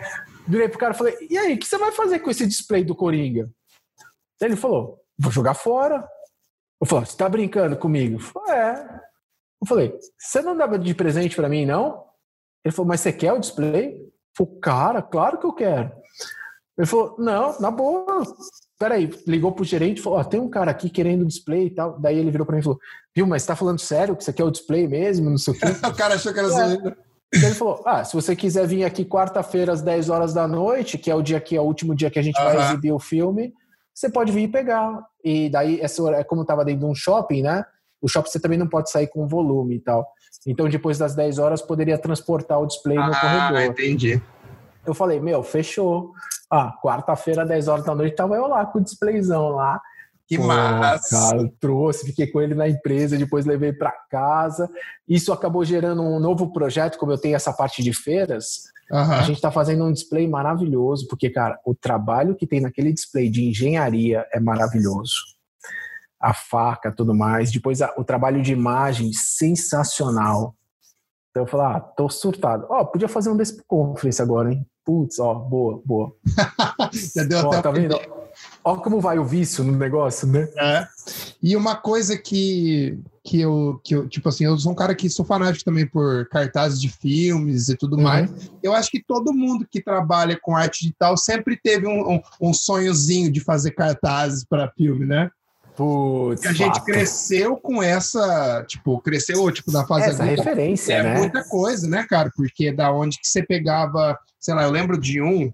Virei 0.47 0.67
pro 0.67 0.79
cara 0.79 0.93
e 0.93 0.97
falei, 0.97 1.15
e 1.29 1.37
aí, 1.37 1.53
o 1.53 1.57
que 1.57 1.67
você 1.67 1.77
vai 1.77 1.91
fazer 1.91 2.19
com 2.19 2.29
esse 2.29 2.47
display 2.47 2.83
do 2.83 2.95
Coringa? 2.95 3.49
Ele 4.41 4.55
falou, 4.55 4.99
vou 5.17 5.31
jogar 5.31 5.53
fora. 5.53 6.03
Eu 6.81 6.87
falei, 6.87 7.05
você 7.05 7.15
tá 7.15 7.29
brincando 7.29 7.77
comigo? 7.77 8.15
Eu 8.15 8.19
falei, 8.19 8.53
é. 8.55 9.01
Eu 9.61 9.67
falei, 9.67 9.99
você 10.17 10.41
não 10.41 10.57
dava 10.57 10.79
de 10.79 10.95
presente 10.95 11.35
para 11.35 11.47
mim, 11.47 11.65
não? 11.65 12.03
Ele 12.65 12.73
falou, 12.73 12.89
mas 12.89 13.01
você 13.01 13.13
quer 13.13 13.31
o 13.31 13.39
display? 13.39 13.97
Eu 13.97 14.11
falei, 14.35 14.59
cara, 14.59 15.01
claro 15.01 15.37
que 15.37 15.45
eu 15.45 15.53
quero. 15.53 15.91
Ele 16.77 16.87
falou, 16.87 17.15
não, 17.19 17.59
na 17.59 17.69
boa. 17.69 18.23
Peraí, 18.79 19.11
ligou 19.27 19.51
pro 19.51 19.63
gerente 19.63 19.99
e 19.99 20.01
falou, 20.01 20.17
ó, 20.17 20.23
tem 20.23 20.39
um 20.39 20.49
cara 20.49 20.71
aqui 20.71 20.89
querendo 20.89 21.25
display 21.25 21.67
e 21.67 21.69
tal. 21.69 21.99
Daí 21.99 22.17
ele 22.17 22.31
virou 22.31 22.47
para 22.47 22.55
mim 22.55 22.61
e 22.61 22.63
falou, 22.63 22.79
viu, 23.15 23.27
mas 23.27 23.43
você 23.43 23.49
tá 23.49 23.55
falando 23.55 23.79
sério 23.79 24.15
que 24.15 24.23
você 24.23 24.33
quer 24.33 24.43
o 24.43 24.49
display 24.49 24.87
mesmo, 24.87 25.29
não 25.29 25.37
sei 25.37 25.53
o 25.53 25.57
quê? 25.59 25.65
o 25.87 25.95
cara 25.95 26.15
achou 26.15 26.33
que 26.33 26.39
era 26.39 26.47
é. 26.47 26.95
Ele 27.33 27.53
falou, 27.53 27.81
ah, 27.85 28.03
se 28.03 28.13
você 28.13 28.35
quiser 28.35 28.65
vir 28.65 28.83
aqui 28.83 29.05
quarta-feira 29.05 29.71
às 29.71 29.81
10 29.81 30.09
horas 30.09 30.33
da 30.33 30.47
noite, 30.47 30.97
que 30.97 31.11
é 31.11 31.15
o 31.15 31.21
dia 31.21 31.39
que 31.39 31.55
é 31.55 31.61
o 31.61 31.63
último 31.63 31.95
dia 31.95 32.09
que 32.09 32.19
a 32.19 32.21
gente 32.21 32.41
vai 32.41 32.57
exibir 32.57 32.91
o 32.91 32.99
filme, 32.99 33.53
você 33.93 34.09
pode 34.09 34.31
vir 34.31 34.43
e 34.43 34.47
pegar. 34.47 35.01
E 35.23 35.49
daí, 35.49 35.79
essa 35.81 36.01
hora, 36.03 36.17
é 36.17 36.23
como 36.23 36.41
estava 36.41 36.65
dentro 36.65 36.81
de 36.81 36.85
um 36.85 36.95
shopping, 36.95 37.41
né? 37.41 37.63
O 38.01 38.07
shopping 38.07 38.29
você 38.29 38.39
também 38.39 38.57
não 38.57 38.67
pode 38.67 38.89
sair 38.89 39.07
com 39.07 39.27
volume 39.27 39.75
e 39.75 39.79
tal. 39.79 40.07
Então, 40.47 40.67
depois 40.67 40.97
das 40.97 41.13
10 41.15 41.37
horas, 41.37 41.61
poderia 41.61 41.97
transportar 41.97 42.59
o 42.59 42.65
display 42.65 42.97
ah, 42.97 43.07
no 43.07 43.13
corredor. 43.13 43.57
Ah, 43.57 43.65
entendi. 43.65 44.21
Eu 44.85 44.93
falei, 44.93 45.19
meu, 45.19 45.43
fechou. 45.43 46.11
Ah, 46.49 46.73
quarta-feira, 46.83 47.45
10 47.45 47.67
horas 47.67 47.85
da 47.85 47.93
noite, 47.93 48.15
tava 48.15 48.35
eu 48.35 48.47
lá 48.47 48.65
com 48.65 48.79
o 48.79 48.83
displayzão 48.83 49.49
lá. 49.49 49.79
Que 50.27 50.37
Pô, 50.37 50.45
massa! 50.45 51.29
Cara, 51.29 51.51
trouxe, 51.59 52.05
fiquei 52.07 52.25
com 52.27 52.41
ele 52.41 52.55
na 52.55 52.67
empresa, 52.67 53.17
depois 53.17 53.45
levei 53.45 53.73
para 53.73 53.91
casa. 54.09 54.69
Isso 55.07 55.31
acabou 55.31 55.63
gerando 55.63 56.01
um 56.01 56.19
novo 56.19 56.51
projeto, 56.53 56.97
como 56.97 57.11
eu 57.11 57.17
tenho 57.17 57.35
essa 57.35 57.53
parte 57.53 57.83
de 57.83 57.93
feiras. 57.93 58.70
Uhum. 58.91 59.13
A 59.13 59.21
gente 59.21 59.37
está 59.37 59.49
fazendo 59.49 59.85
um 59.85 59.93
display 59.93 60.27
maravilhoso, 60.27 61.07
porque, 61.07 61.29
cara, 61.29 61.57
o 61.65 61.73
trabalho 61.73 62.35
que 62.35 62.45
tem 62.45 62.59
naquele 62.59 62.91
display 62.91 63.29
de 63.29 63.47
engenharia 63.47 64.27
é 64.33 64.39
maravilhoso. 64.39 65.15
A 66.19 66.33
faca, 66.33 66.91
tudo 66.91 67.15
mais. 67.15 67.51
Depois, 67.51 67.81
a, 67.81 67.93
o 67.97 68.03
trabalho 68.03 68.41
de 68.41 68.51
imagem, 68.51 69.13
sensacional. 69.13 70.55
Então 71.29 71.43
eu 71.43 71.47
falei, 71.47 71.77
ah, 71.77 71.79
tô 71.79 72.09
surtado. 72.09 72.67
Ó, 72.69 72.81
oh, 72.81 72.85
podia 72.85 73.07
fazer 73.07 73.29
um 73.29 73.37
desse 73.37 73.63
conference 73.65 74.21
agora, 74.21 74.51
hein? 74.51 74.67
Putz, 74.83 75.19
ó, 75.19 75.33
boa, 75.35 75.81
boa. 75.85 76.13
Já 77.15 77.23
deu 77.23 77.39
ó, 77.39 77.47
até 77.47 77.61
tá 77.61 77.71
vendo? 77.71 77.97
Ó 78.63 78.75
como 78.75 79.01
vai 79.01 79.17
o 79.17 79.25
vício 79.25 79.63
no 79.63 79.75
negócio, 79.75 80.27
né? 80.27 80.47
É. 80.57 80.87
E 81.41 81.55
uma 81.55 81.75
coisa 81.75 82.15
que, 82.17 82.99
que, 83.23 83.41
eu, 83.41 83.81
que 83.83 83.95
eu, 83.95 84.07
tipo 84.07 84.29
assim, 84.29 84.45
eu 84.45 84.57
sou 84.57 84.71
um 84.71 84.75
cara 84.75 84.93
que 84.93 85.09
sou 85.09 85.25
fanático 85.25 85.65
também 85.65 85.87
por 85.87 86.27
cartazes 86.29 86.79
de 86.79 86.87
filmes 86.89 87.69
e 87.69 87.75
tudo 87.75 87.95
uhum. 87.95 88.03
mais. 88.03 88.29
Eu 88.61 88.73
acho 88.73 88.91
que 88.91 89.03
todo 89.03 89.33
mundo 89.33 89.65
que 89.69 89.81
trabalha 89.81 90.37
com 90.39 90.55
arte 90.55 90.81
digital 90.81 91.17
sempre 91.17 91.59
teve 91.61 91.87
um, 91.87 92.15
um, 92.15 92.21
um 92.39 92.53
sonhozinho 92.53 93.31
de 93.31 93.39
fazer 93.39 93.71
cartazes 93.71 94.43
para 94.43 94.71
filme, 94.71 95.05
né? 95.05 95.31
Putz, 95.75 96.45
a 96.45 96.53
gente 96.53 96.83
cresceu 96.83 97.55
com 97.55 97.81
essa, 97.81 98.63
tipo, 98.67 98.99
cresceu 98.99 99.49
tipo 99.51 99.71
na 99.71 99.87
fase 99.87 100.09
essa 100.09 100.23
adulta, 100.23 100.43
referência, 100.43 100.93
é 100.93 101.03
né? 101.03 101.17
muita 101.17 101.43
coisa, 101.45 101.87
né, 101.87 102.05
cara? 102.07 102.29
Porque 102.35 102.71
da 102.71 102.91
onde 102.91 103.17
que 103.17 103.27
você 103.27 103.41
pegava, 103.41 104.19
sei 104.39 104.53
lá, 104.53 104.63
eu 104.63 104.71
lembro 104.71 104.99
de 104.99 105.21
um 105.21 105.51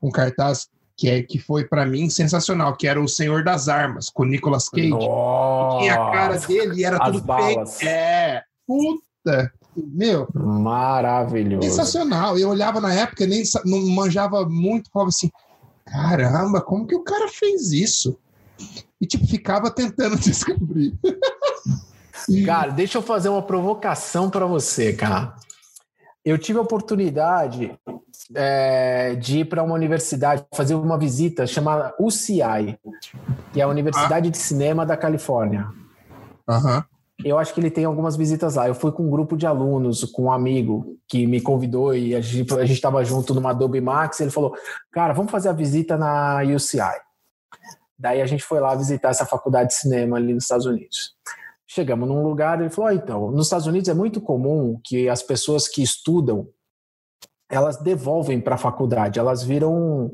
um 0.00 0.10
cartaz 0.10 0.68
que 0.98 1.08
é 1.08 1.22
que 1.22 1.38
foi 1.38 1.64
para 1.64 1.86
mim 1.86 2.10
sensacional, 2.10 2.76
que 2.76 2.88
era 2.88 3.00
o 3.00 3.06
Senhor 3.06 3.44
das 3.44 3.68
Armas 3.68 4.10
com 4.10 4.24
Nicolas 4.24 4.68
Cage. 4.68 4.88
Nossa, 4.88 5.78
tinha 5.78 5.94
a 5.94 6.10
cara 6.10 6.36
dele 6.38 6.80
e 6.80 6.84
era 6.84 6.98
tudo 6.98 7.22
balas. 7.22 7.78
feito. 7.78 7.88
É, 7.88 8.42
puta, 8.66 9.52
meu, 9.76 10.28
maravilhoso. 10.34 11.62
Sensacional. 11.62 12.36
Eu 12.36 12.48
olhava 12.48 12.80
na 12.80 12.92
época, 12.92 13.24
nem 13.26 13.44
não 13.64 13.80
manjava 13.90 14.44
muito, 14.48 14.90
falava 14.90 15.10
assim: 15.10 15.30
"Caramba, 15.86 16.60
como 16.60 16.84
que 16.84 16.96
o 16.96 17.04
cara 17.04 17.28
fez 17.28 17.70
isso?" 17.70 18.18
e 19.00 19.06
tipo, 19.06 19.24
ficava 19.24 19.70
tentando 19.70 20.16
descobrir. 20.18 20.98
cara, 22.44 22.72
deixa 22.72 22.98
eu 22.98 23.02
fazer 23.02 23.28
uma 23.28 23.42
provocação 23.42 24.28
para 24.28 24.46
você, 24.46 24.92
cara. 24.92 25.36
Eu 26.24 26.36
tive 26.36 26.58
a 26.58 26.62
oportunidade 26.62 27.78
é, 28.34 29.14
de 29.14 29.40
ir 29.40 29.44
para 29.44 29.62
uma 29.62 29.74
universidade, 29.74 30.44
fazer 30.54 30.74
uma 30.74 30.98
visita 30.98 31.46
chamada 31.46 31.94
UCI, 31.98 32.78
que 33.52 33.60
é 33.60 33.64
a 33.64 33.68
Universidade 33.68 34.28
ah. 34.28 34.30
de 34.30 34.38
Cinema 34.38 34.84
da 34.84 34.96
Califórnia. 34.96 35.68
Uhum. 36.48 36.82
Eu 37.24 37.36
acho 37.36 37.52
que 37.52 37.60
ele 37.60 37.70
tem 37.70 37.84
algumas 37.84 38.16
visitas 38.16 38.54
lá. 38.54 38.68
Eu 38.68 38.74
fui 38.74 38.92
com 38.92 39.04
um 39.04 39.10
grupo 39.10 39.36
de 39.36 39.46
alunos, 39.46 40.04
com 40.04 40.24
um 40.24 40.32
amigo 40.32 40.96
que 41.08 41.26
me 41.26 41.40
convidou 41.40 41.94
e 41.94 42.14
a 42.14 42.20
gente 42.20 42.72
estava 42.72 43.04
junto 43.04 43.34
numa 43.34 43.50
Adobe 43.50 43.80
Max. 43.80 44.20
ele 44.20 44.30
falou: 44.30 44.54
Cara, 44.92 45.12
vamos 45.12 45.32
fazer 45.32 45.48
a 45.48 45.52
visita 45.52 45.96
na 45.96 46.42
UCI. 46.42 47.00
Daí 47.98 48.22
a 48.22 48.26
gente 48.26 48.44
foi 48.44 48.60
lá 48.60 48.74
visitar 48.76 49.08
essa 49.08 49.26
faculdade 49.26 49.70
de 49.70 49.74
cinema 49.74 50.16
ali 50.16 50.32
nos 50.32 50.44
Estados 50.44 50.66
Unidos. 50.66 51.16
Chegamos 51.66 52.08
num 52.08 52.22
lugar 52.22 52.60
e 52.60 52.64
ele 52.64 52.70
falou: 52.70 52.92
então, 52.92 53.30
nos 53.32 53.46
Estados 53.46 53.66
Unidos 53.66 53.88
é 53.88 53.94
muito 53.94 54.20
comum 54.20 54.80
que 54.84 55.08
as 55.08 55.22
pessoas 55.22 55.66
que 55.66 55.82
estudam 55.82 56.48
elas 57.50 57.76
devolvem 57.76 58.40
para 58.40 58.56
a 58.56 58.58
faculdade, 58.58 59.18
elas 59.18 59.42
viram 59.42 60.12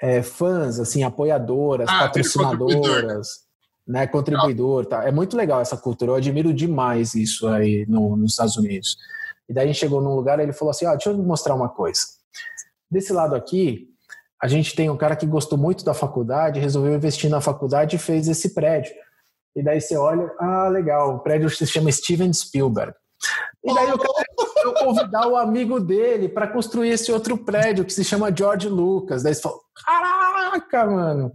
é, 0.00 0.22
fãs, 0.22 0.78
assim, 0.78 1.02
apoiadoras, 1.02 1.88
ah, 1.88 2.00
patrocinadoras, 2.00 3.28
né, 3.86 4.06
contribuidor, 4.06 4.86
tá? 4.86 5.04
É 5.04 5.12
muito 5.12 5.36
legal 5.36 5.60
essa 5.60 5.76
cultura. 5.76 6.12
Eu 6.12 6.16
admiro 6.16 6.54
demais 6.54 7.14
isso 7.14 7.46
aí 7.48 7.84
no, 7.88 8.16
nos 8.16 8.32
Estados 8.32 8.56
Unidos. 8.56 8.96
E 9.48 9.52
daí 9.52 9.64
a 9.64 9.66
gente 9.66 9.78
chegou 9.78 10.00
num 10.00 10.14
lugar 10.14 10.38
e 10.38 10.42
ele 10.42 10.52
falou 10.52 10.70
assim: 10.70 10.86
ah, 10.86 10.92
deixa 10.94 11.10
eu 11.10 11.18
mostrar 11.18 11.54
uma 11.54 11.68
coisa. 11.68 12.00
Desse 12.90 13.12
lado 13.12 13.34
aqui 13.34 13.88
a 14.42 14.48
gente 14.48 14.74
tem 14.74 14.90
um 14.90 14.96
cara 14.96 15.16
que 15.16 15.26
gostou 15.26 15.56
muito 15.56 15.84
da 15.84 15.94
faculdade, 15.94 16.60
resolveu 16.60 16.94
investir 16.94 17.30
na 17.30 17.40
faculdade 17.40 17.96
e 17.96 17.98
fez 17.98 18.28
esse 18.28 18.52
prédio. 18.52 18.92
E 19.56 19.62
daí 19.62 19.80
você 19.80 19.96
olha, 19.96 20.30
ah, 20.38 20.68
legal, 20.68 21.16
o 21.16 21.18
prédio 21.20 21.48
se 21.48 21.66
chama 21.66 21.90
Steven 21.90 22.32
Spielberg. 22.32 22.94
E 23.62 23.72
daí 23.72 23.88
eu 23.88 23.96
quero 24.64 24.74
convidar 24.74 25.26
o 25.26 25.36
amigo 25.36 25.78
dele 25.78 26.28
para 26.28 26.46
construir 26.46 26.90
esse 26.90 27.12
outro 27.12 27.36
prédio 27.36 27.84
que 27.84 27.92
se 27.92 28.02
chama 28.02 28.34
George 28.34 28.68
Lucas. 28.68 29.22
Daí 29.22 29.34
você 29.34 29.42
fala, 29.42 29.58
caraca, 29.84 30.86
mano. 30.86 31.32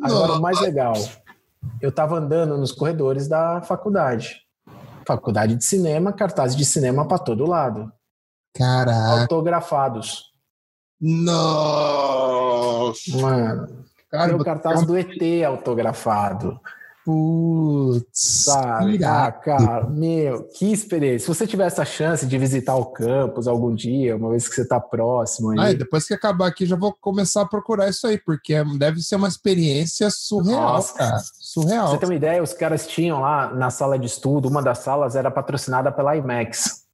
Agora, 0.00 0.34
o 0.34 0.40
mais 0.40 0.60
legal, 0.60 0.94
eu 1.80 1.88
estava 1.90 2.16
andando 2.16 2.56
nos 2.56 2.70
corredores 2.72 3.28
da 3.28 3.60
faculdade. 3.62 4.42
Faculdade 5.06 5.56
de 5.56 5.64
cinema, 5.64 6.12
cartazes 6.12 6.56
de 6.56 6.64
cinema 6.64 7.06
para 7.06 7.18
todo 7.18 7.46
lado. 7.46 7.92
Caraca. 8.54 9.20
Autografados. 9.22 10.30
Nossa! 11.00 12.92
Mano. 13.18 13.84
Cara, 14.10 14.36
o 14.36 14.44
cartaz 14.44 14.84
do 14.84 14.96
ET 14.98 15.16
autografado. 15.46 16.60
Putz. 17.10 18.44
Sabe? 18.44 19.04
Ah, 19.04 19.32
cara, 19.32 19.88
meu, 19.88 20.44
que 20.44 20.72
experiência. 20.72 21.20
Se 21.20 21.26
você 21.26 21.44
tiver 21.44 21.66
essa 21.66 21.84
chance 21.84 22.24
de 22.24 22.38
visitar 22.38 22.76
o 22.76 22.86
campus 22.86 23.48
algum 23.48 23.74
dia, 23.74 24.16
uma 24.16 24.30
vez 24.30 24.48
que 24.48 24.54
você 24.54 24.62
está 24.62 24.78
próximo. 24.78 25.50
Aí... 25.50 25.58
Ah, 25.58 25.72
depois 25.72 26.06
que 26.06 26.14
acabar 26.14 26.46
aqui, 26.46 26.64
já 26.64 26.76
vou 26.76 26.94
começar 27.00 27.42
a 27.42 27.46
procurar 27.48 27.88
isso 27.88 28.06
aí, 28.06 28.16
porque 28.16 28.62
deve 28.78 29.00
ser 29.02 29.16
uma 29.16 29.26
experiência 29.26 30.08
surreal, 30.08 30.74
Nossa. 30.74 30.94
cara. 30.94 31.20
Surreal. 31.40 31.88
Você 31.88 31.98
tem 31.98 32.08
uma 32.08 32.14
ideia? 32.14 32.40
Os 32.40 32.52
caras 32.52 32.86
tinham 32.86 33.20
lá 33.20 33.52
na 33.52 33.70
sala 33.70 33.98
de 33.98 34.06
estudo, 34.06 34.48
uma 34.48 34.62
das 34.62 34.78
salas 34.78 35.16
era 35.16 35.30
patrocinada 35.30 35.90
pela 35.90 36.16
IMAX. 36.16 36.84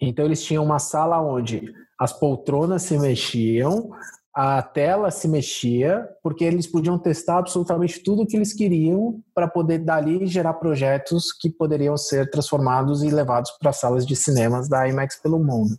Então 0.00 0.24
eles 0.24 0.42
tinham 0.42 0.64
uma 0.64 0.80
sala 0.80 1.22
onde 1.22 1.72
as 1.98 2.12
poltronas 2.12 2.82
se 2.82 2.98
mexiam, 2.98 3.90
a 4.34 4.62
tela 4.62 5.10
se 5.10 5.26
mexia, 5.26 6.08
porque 6.22 6.44
eles 6.44 6.66
podiam 6.66 6.98
testar 6.98 7.38
absolutamente 7.38 8.00
tudo 8.00 8.22
o 8.22 8.26
que 8.26 8.36
eles 8.36 8.52
queriam 8.52 9.20
para 9.34 9.48
poder 9.48 9.78
dali 9.78 10.26
gerar 10.26 10.54
projetos 10.54 11.32
que 11.32 11.50
poderiam 11.50 11.96
ser 11.96 12.30
transformados 12.30 13.02
e 13.02 13.10
levados 13.10 13.50
para 13.52 13.72
salas 13.72 14.06
de 14.06 14.14
cinemas 14.14 14.68
da 14.68 14.88
IMAX 14.88 15.16
pelo 15.16 15.38
mundo. 15.38 15.76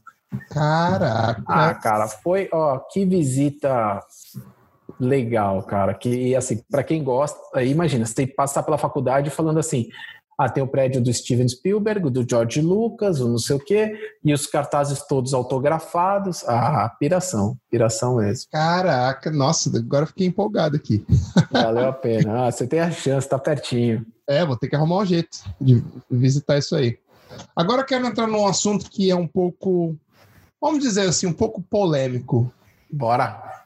Caraca! 0.49 1.43
Ah, 1.47 1.73
cara, 1.73 2.07
foi, 2.07 2.49
ó, 2.51 2.79
que 2.79 3.05
visita 3.05 4.01
legal, 4.99 5.63
cara. 5.63 5.93
Que 5.93 6.35
assim, 6.35 6.61
para 6.69 6.83
quem 6.83 7.03
gosta, 7.03 7.63
imagina, 7.63 8.05
você 8.05 8.13
tem 8.13 8.27
que 8.27 8.33
passar 8.33 8.63
pela 8.63 8.77
faculdade 8.77 9.29
falando 9.29 9.59
assim: 9.59 9.87
ah, 10.39 10.47
tem 10.47 10.63
o 10.63 10.67
prédio 10.67 11.01
do 11.01 11.13
Steven 11.13 11.49
Spielberg, 11.49 12.09
do 12.09 12.25
George 12.27 12.61
Lucas, 12.61 13.19
o 13.19 13.27
não 13.27 13.37
sei 13.37 13.57
o 13.57 13.59
quê, 13.59 13.93
e 14.23 14.33
os 14.33 14.47
cartazes 14.47 15.05
todos 15.05 15.33
autografados. 15.33 16.47
Ah, 16.47 16.95
piração, 16.97 17.57
piração 17.69 18.15
mesmo. 18.15 18.49
Caraca, 18.49 19.29
nossa, 19.31 19.69
agora 19.77 20.05
fiquei 20.05 20.27
empolgado 20.27 20.77
aqui. 20.77 21.05
Valeu 21.51 21.89
a 21.89 21.91
pena. 21.91 22.47
Ah, 22.47 22.51
você 22.51 22.65
tem 22.65 22.79
a 22.79 22.89
chance, 22.89 23.27
tá 23.27 23.37
pertinho. 23.37 24.05
É, 24.25 24.45
vou 24.45 24.55
ter 24.55 24.69
que 24.69 24.77
arrumar 24.77 24.99
um 24.99 25.05
jeito 25.05 25.39
de 25.59 25.83
visitar 26.09 26.57
isso 26.57 26.73
aí. 26.73 26.97
Agora 27.53 27.81
eu 27.81 27.85
quero 27.85 28.05
entrar 28.05 28.25
num 28.25 28.47
assunto 28.47 28.89
que 28.89 29.11
é 29.11 29.15
um 29.17 29.27
pouco, 29.27 29.93
vamos 30.61 30.81
dizer 30.81 31.01
assim, 31.01 31.27
um 31.27 31.33
pouco 31.33 31.61
polêmico. 31.61 32.49
Bora. 32.89 33.65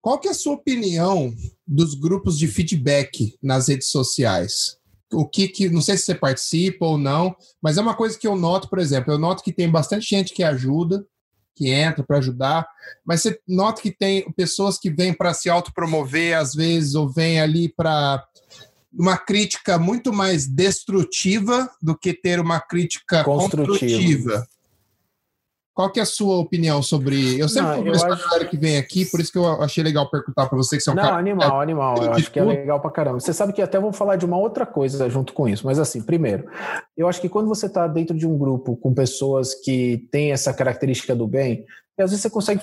Qual 0.00 0.18
que 0.18 0.26
é 0.26 0.32
a 0.32 0.34
sua 0.34 0.54
opinião 0.54 1.32
dos 1.64 1.94
grupos 1.94 2.36
de 2.36 2.48
feedback 2.48 3.38
nas 3.40 3.68
redes 3.68 3.86
sociais? 3.86 4.81
O 5.12 5.26
que, 5.26 5.48
que 5.48 5.68
não 5.68 5.80
sei 5.80 5.96
se 5.96 6.04
você 6.04 6.14
participa 6.14 6.86
ou 6.86 6.98
não, 6.98 7.34
mas 7.60 7.76
é 7.76 7.80
uma 7.80 7.94
coisa 7.94 8.18
que 8.18 8.26
eu 8.26 8.36
noto, 8.36 8.68
por 8.68 8.78
exemplo, 8.78 9.12
eu 9.12 9.18
noto 9.18 9.42
que 9.42 9.52
tem 9.52 9.70
bastante 9.70 10.08
gente 10.08 10.32
que 10.32 10.42
ajuda, 10.42 11.04
que 11.54 11.70
entra 11.70 12.02
para 12.02 12.18
ajudar, 12.18 12.66
mas 13.04 13.22
você 13.22 13.38
nota 13.46 13.82
que 13.82 13.90
tem 13.90 14.30
pessoas 14.32 14.78
que 14.78 14.90
vêm 14.90 15.12
para 15.12 15.34
se 15.34 15.50
autopromover 15.50 16.36
às 16.36 16.54
vezes 16.54 16.94
ou 16.94 17.08
vêm 17.08 17.40
ali 17.40 17.68
para 17.68 18.24
uma 18.92 19.16
crítica 19.16 19.78
muito 19.78 20.12
mais 20.12 20.46
destrutiva 20.46 21.70
do 21.80 21.96
que 21.96 22.12
ter 22.12 22.40
uma 22.40 22.60
crítica 22.60 23.24
construtiva. 23.24 24.46
Qual 25.74 25.90
que 25.90 25.98
é 25.98 26.02
a 26.02 26.06
sua 26.06 26.36
opinião 26.36 26.82
sobre. 26.82 27.40
Eu 27.40 27.48
sempre 27.48 27.70
não, 27.70 27.78
converso 27.78 28.06
com 28.06 28.12
acho... 28.12 28.24
a 28.24 28.28
galera 28.28 28.44
que 28.48 28.58
vem 28.58 28.76
aqui, 28.76 29.06
por 29.06 29.20
isso 29.20 29.32
que 29.32 29.38
eu 29.38 29.46
achei 29.62 29.82
legal 29.82 30.10
perguntar 30.10 30.46
para 30.46 30.56
você 30.56 30.76
que 30.76 30.82
você 30.82 30.90
é 30.90 30.92
um 30.92 30.96
não, 30.96 31.02
cara. 31.02 31.16
animal, 31.16 31.60
é, 31.60 31.62
animal. 31.62 31.96
Eu 31.96 32.12
acho 32.12 32.30
que 32.30 32.38
é 32.38 32.44
legal 32.44 32.78
para 32.80 32.90
caramba. 32.90 33.20
Você 33.20 33.32
sabe 33.32 33.54
que 33.54 33.62
até 33.62 33.80
vou 33.80 33.92
falar 33.92 34.16
de 34.16 34.26
uma 34.26 34.36
outra 34.36 34.66
coisa 34.66 35.08
junto 35.08 35.32
com 35.32 35.48
isso, 35.48 35.66
mas 35.66 35.78
assim, 35.78 36.02
primeiro, 36.02 36.46
eu 36.96 37.08
acho 37.08 37.20
que 37.20 37.28
quando 37.28 37.48
você 37.48 37.66
está 37.66 37.86
dentro 37.86 38.16
de 38.16 38.26
um 38.26 38.36
grupo 38.36 38.76
com 38.76 38.92
pessoas 38.92 39.54
que 39.54 40.06
têm 40.12 40.32
essa 40.32 40.52
característica 40.52 41.14
do 41.14 41.26
bem, 41.26 41.64
às 41.98 42.10
vezes 42.10 42.20
você 42.20 42.30
consegue 42.30 42.62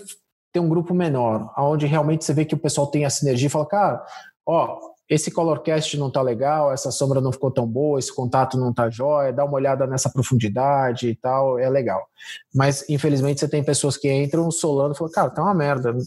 ter 0.53 0.59
um 0.59 0.69
grupo 0.69 0.93
menor, 0.93 1.51
onde 1.57 1.85
realmente 1.87 2.25
você 2.25 2.33
vê 2.33 2.45
que 2.45 2.55
o 2.55 2.59
pessoal 2.59 2.87
tem 2.87 3.05
a 3.05 3.09
sinergia 3.09 3.47
e 3.47 3.51
fala, 3.51 3.65
cara, 3.65 4.05
ó, 4.45 4.79
esse 5.09 5.31
colorcast 5.31 5.97
não 5.97 6.11
tá 6.11 6.21
legal, 6.21 6.71
essa 6.71 6.91
sombra 6.91 7.19
não 7.19 7.31
ficou 7.31 7.49
tão 7.49 7.65
boa, 7.65 7.97
esse 7.97 8.13
contato 8.13 8.59
não 8.59 8.71
tá 8.71 8.91
jóia, 8.91 9.33
dá 9.33 9.43
uma 9.43 9.55
olhada 9.55 9.87
nessa 9.87 10.07
profundidade 10.07 11.09
e 11.09 11.15
tal, 11.15 11.57
é 11.57 11.67
legal. 11.67 12.07
Mas, 12.53 12.87
infelizmente, 12.87 13.39
você 13.39 13.49
tem 13.49 13.63
pessoas 13.63 13.97
que 13.97 14.11
entram 14.11 14.51
solando 14.51 14.93
e 14.93 14.97
falam, 14.97 15.11
cara, 15.11 15.29
tá 15.31 15.41
uma 15.41 15.55
merda. 15.55 15.97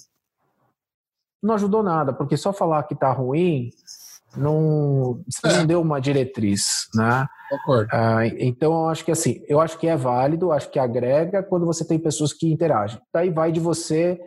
Não 1.42 1.56
ajudou 1.56 1.82
nada, 1.82 2.12
porque 2.12 2.36
só 2.36 2.52
falar 2.52 2.84
que 2.84 2.94
tá 2.94 3.10
ruim 3.10 3.70
não, 4.36 5.20
é. 5.44 5.52
não 5.56 5.66
deu 5.66 5.80
uma 5.80 6.00
diretriz, 6.00 6.88
né? 6.94 7.26
Concordo. 7.50 7.88
Ah, 7.92 8.24
então, 8.24 8.72
eu 8.72 8.88
acho 8.88 9.04
que 9.04 9.10
assim, 9.10 9.42
eu 9.48 9.60
acho 9.60 9.76
que 9.78 9.88
é 9.88 9.96
válido, 9.96 10.52
acho 10.52 10.70
que 10.70 10.78
agrega 10.78 11.42
quando 11.42 11.66
você 11.66 11.84
tem 11.84 11.98
pessoas 11.98 12.32
que 12.32 12.50
interagem. 12.50 13.00
Daí 13.12 13.30
vai 13.30 13.50
de 13.50 13.58
você 13.58 14.20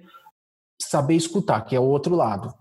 saber 0.79 1.15
escutar, 1.15 1.61
que 1.61 1.77
é 1.77 1.79
o 1.79 1.83
outro 1.83 2.13
lado 2.13 2.53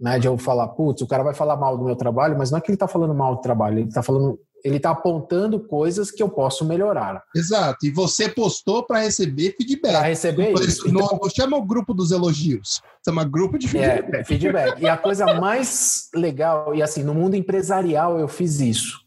né, 0.00 0.18
de 0.18 0.26
eu 0.26 0.38
falar, 0.38 0.68
putz, 0.68 1.02
o 1.02 1.06
cara 1.06 1.22
vai 1.22 1.34
falar 1.34 1.56
mal 1.56 1.76
do 1.76 1.84
meu 1.84 1.94
trabalho, 1.94 2.36
mas 2.38 2.50
não 2.50 2.58
é 2.58 2.60
que 2.60 2.70
ele 2.70 2.76
está 2.76 2.88
falando 2.88 3.14
mal 3.14 3.36
do 3.36 3.42
trabalho, 3.42 3.80
ele 3.80 3.88
está 3.88 4.02
falando, 4.02 4.40
ele 4.64 4.78
está 4.78 4.90
apontando 4.90 5.60
coisas 5.60 6.10
que 6.10 6.22
eu 6.22 6.28
posso 6.28 6.64
melhorar. 6.64 7.22
Exato. 7.36 7.84
E 7.84 7.90
você 7.90 8.28
postou 8.28 8.82
para 8.82 9.00
receber 9.00 9.54
feedback. 9.56 9.92
Para 9.92 10.06
receber 10.06 10.52
isso. 10.54 10.88
Então, 10.88 11.18
não 11.20 11.28
chama 11.28 11.56
o 11.58 11.64
grupo 11.64 11.92
dos 11.92 12.10
elogios, 12.10 12.80
chama 13.04 13.24
grupo 13.24 13.58
de 13.58 13.68
feedback. 13.68 14.14
É, 14.14 14.24
feedback. 14.24 14.80
E 14.80 14.88
a 14.88 14.96
coisa 14.96 15.34
mais 15.34 16.08
legal, 16.14 16.74
e 16.74 16.82
assim, 16.82 17.02
no 17.02 17.14
mundo 17.14 17.36
empresarial 17.36 18.18
eu 18.18 18.26
fiz 18.26 18.58
isso. 18.60 18.98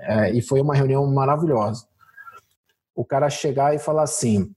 É, 0.00 0.32
e 0.32 0.40
foi 0.40 0.60
uma 0.60 0.74
reunião 0.74 1.06
maravilhosa. 1.12 1.86
O 2.94 3.04
cara 3.04 3.28
chegar 3.28 3.74
e 3.74 3.78
falar 3.78 4.04
assim: 4.04 4.50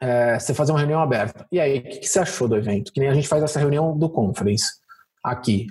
é, 0.00 0.38
você 0.38 0.52
fazer 0.52 0.72
uma 0.72 0.78
reunião 0.78 1.00
aberta. 1.00 1.46
E 1.50 1.60
aí, 1.60 1.78
o 1.78 1.82
que, 1.82 1.98
que, 1.98 2.08
você 2.08 2.18
achou 2.18 2.48
do 2.48 2.56
evento? 2.56 2.92
Que 2.92 3.00
nem 3.00 3.08
a 3.08 3.14
gente 3.14 3.28
faz 3.28 3.42
essa 3.42 3.58
reunião 3.58 3.96
do 3.96 4.08
conference 4.08 4.78
aqui. 5.22 5.68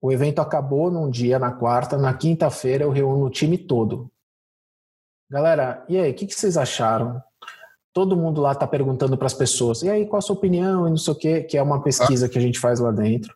O 0.00 0.10
evento 0.10 0.40
acabou 0.40 0.90
num 0.90 1.08
dia, 1.08 1.38
na 1.38 1.52
quarta, 1.52 1.96
na 1.96 2.12
quinta-feira 2.12 2.84
eu 2.84 2.90
reúno 2.90 3.26
o 3.26 3.30
time 3.30 3.56
todo. 3.56 4.10
Galera, 5.30 5.84
e 5.88 5.96
aí, 5.96 6.10
o 6.10 6.14
que, 6.14 6.26
que 6.26 6.34
vocês 6.34 6.56
acharam? 6.56 7.22
Todo 7.92 8.16
mundo 8.16 8.40
lá 8.40 8.52
está 8.52 8.66
perguntando 8.66 9.16
para 9.16 9.26
as 9.26 9.34
pessoas, 9.34 9.82
e 9.82 9.88
aí, 9.88 10.06
qual 10.06 10.18
a 10.18 10.22
sua 10.22 10.36
opinião? 10.36 10.86
E 10.86 10.90
não 10.90 10.96
sei 10.96 11.12
o 11.12 11.16
quê, 11.16 11.42
que 11.42 11.56
é 11.56 11.62
uma 11.62 11.82
pesquisa 11.82 12.28
que 12.28 12.38
a 12.38 12.40
gente 12.40 12.58
faz 12.58 12.80
lá 12.80 12.90
dentro. 12.90 13.34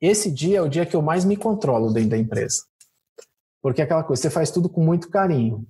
Esse 0.00 0.30
dia 0.30 0.58
é 0.58 0.62
o 0.62 0.68
dia 0.68 0.86
que 0.86 0.94
eu 0.94 1.02
mais 1.02 1.24
me 1.24 1.36
controlo 1.36 1.92
dentro 1.92 2.10
da 2.10 2.18
empresa. 2.18 2.62
Porque 3.62 3.80
é 3.80 3.84
aquela 3.84 4.04
coisa, 4.04 4.20
você 4.20 4.30
faz 4.30 4.50
tudo 4.50 4.68
com 4.68 4.82
muito 4.82 5.08
carinho. 5.08 5.66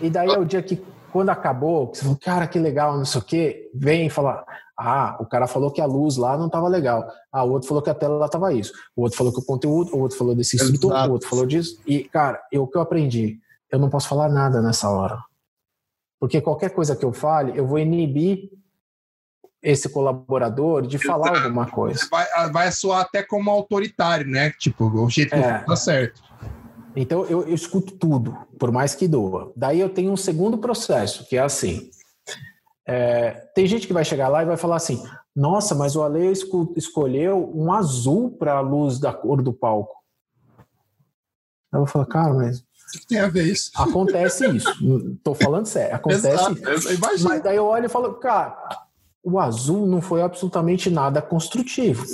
E 0.00 0.10
daí 0.10 0.28
é 0.28 0.38
o 0.38 0.44
dia 0.44 0.62
que 0.62 0.82
quando 1.16 1.30
acabou, 1.30 1.86
você 1.86 2.02
falou, 2.02 2.18
cara, 2.22 2.46
que 2.46 2.58
legal, 2.58 2.94
não 2.94 3.06
sei 3.06 3.18
o 3.22 3.24
quê, 3.24 3.70
vem 3.74 4.06
e 4.06 4.10
fala, 4.10 4.44
ah, 4.78 5.16
o 5.18 5.24
cara 5.24 5.46
falou 5.46 5.70
que 5.70 5.80
a 5.80 5.86
luz 5.86 6.18
lá 6.18 6.36
não 6.36 6.44
estava 6.44 6.68
legal. 6.68 7.10
Ah, 7.32 7.42
o 7.42 7.52
outro 7.52 7.66
falou 7.66 7.82
que 7.82 7.88
a 7.88 7.94
tela 7.94 8.18
lá 8.18 8.26
estava 8.26 8.52
isso. 8.52 8.70
O 8.94 9.00
outro 9.00 9.16
falou 9.16 9.32
que 9.32 9.40
o 9.40 9.42
conteúdo, 9.42 9.96
o 9.96 10.00
outro 10.00 10.18
falou 10.18 10.34
desse 10.34 10.56
instrutor, 10.56 10.92
o 11.08 11.12
outro 11.12 11.26
falou 11.26 11.46
disso. 11.46 11.80
E, 11.86 12.04
cara, 12.04 12.38
eu, 12.52 12.64
o 12.64 12.66
que 12.66 12.76
eu 12.76 12.82
aprendi? 12.82 13.40
Eu 13.72 13.78
não 13.78 13.88
posso 13.88 14.06
falar 14.10 14.28
nada 14.28 14.60
nessa 14.60 14.90
hora. 14.90 15.18
Porque 16.20 16.38
qualquer 16.38 16.68
coisa 16.68 16.94
que 16.94 17.06
eu 17.06 17.14
fale, 17.14 17.58
eu 17.58 17.66
vou 17.66 17.78
inibir 17.78 18.50
esse 19.62 19.88
colaborador 19.88 20.86
de 20.86 20.98
falar 20.98 21.44
alguma 21.44 21.64
coisa. 21.64 22.06
Vai, 22.10 22.50
vai 22.52 22.70
soar 22.70 23.00
até 23.00 23.22
como 23.22 23.50
autoritário, 23.50 24.26
né? 24.26 24.50
Tipo, 24.50 24.84
o 24.84 25.08
jeito 25.08 25.30
que 25.30 25.36
é. 25.36 25.60
tá 25.60 25.76
certo. 25.76 26.20
Então 26.96 27.24
eu, 27.26 27.42
eu 27.42 27.54
escuto 27.54 27.92
tudo, 27.92 28.36
por 28.58 28.72
mais 28.72 28.94
que 28.94 29.06
doa. 29.06 29.52
Daí 29.54 29.78
eu 29.78 29.90
tenho 29.90 30.10
um 30.10 30.16
segundo 30.16 30.56
processo, 30.56 31.26
que 31.26 31.36
é 31.36 31.40
assim. 31.40 31.90
É, 32.86 33.32
tem 33.54 33.66
gente 33.66 33.86
que 33.86 33.92
vai 33.92 34.04
chegar 34.04 34.28
lá 34.28 34.42
e 34.42 34.46
vai 34.46 34.56
falar 34.56 34.76
assim: 34.76 35.02
nossa, 35.34 35.74
mas 35.74 35.94
o 35.94 36.02
Ale 36.02 36.32
escolheu 36.74 37.52
um 37.54 37.70
azul 37.70 38.30
para 38.30 38.54
a 38.54 38.60
luz 38.60 38.98
da 38.98 39.12
cor 39.12 39.42
do 39.42 39.52
palco. 39.52 39.94
Eu 41.70 41.80
vou 41.80 41.86
falar, 41.86 42.06
cara, 42.06 42.32
mas. 42.32 42.64
Tem 43.06 43.18
a 43.18 43.28
ver 43.28 43.44
isso? 43.44 43.70
Acontece 43.74 44.46
isso. 44.56 44.72
Tô 45.22 45.34
falando 45.34 45.66
sério. 45.66 45.94
Acontece 45.94 46.28
Exato, 46.28 46.72
isso. 46.72 47.24
Mas 47.28 47.42
daí 47.42 47.56
eu 47.56 47.66
olho 47.66 47.84
e 47.84 47.90
falo, 47.90 48.14
cara, 48.14 48.56
o 49.22 49.38
azul 49.38 49.86
não 49.86 50.00
foi 50.00 50.22
absolutamente 50.22 50.88
nada 50.88 51.20
construtivo. 51.20 52.06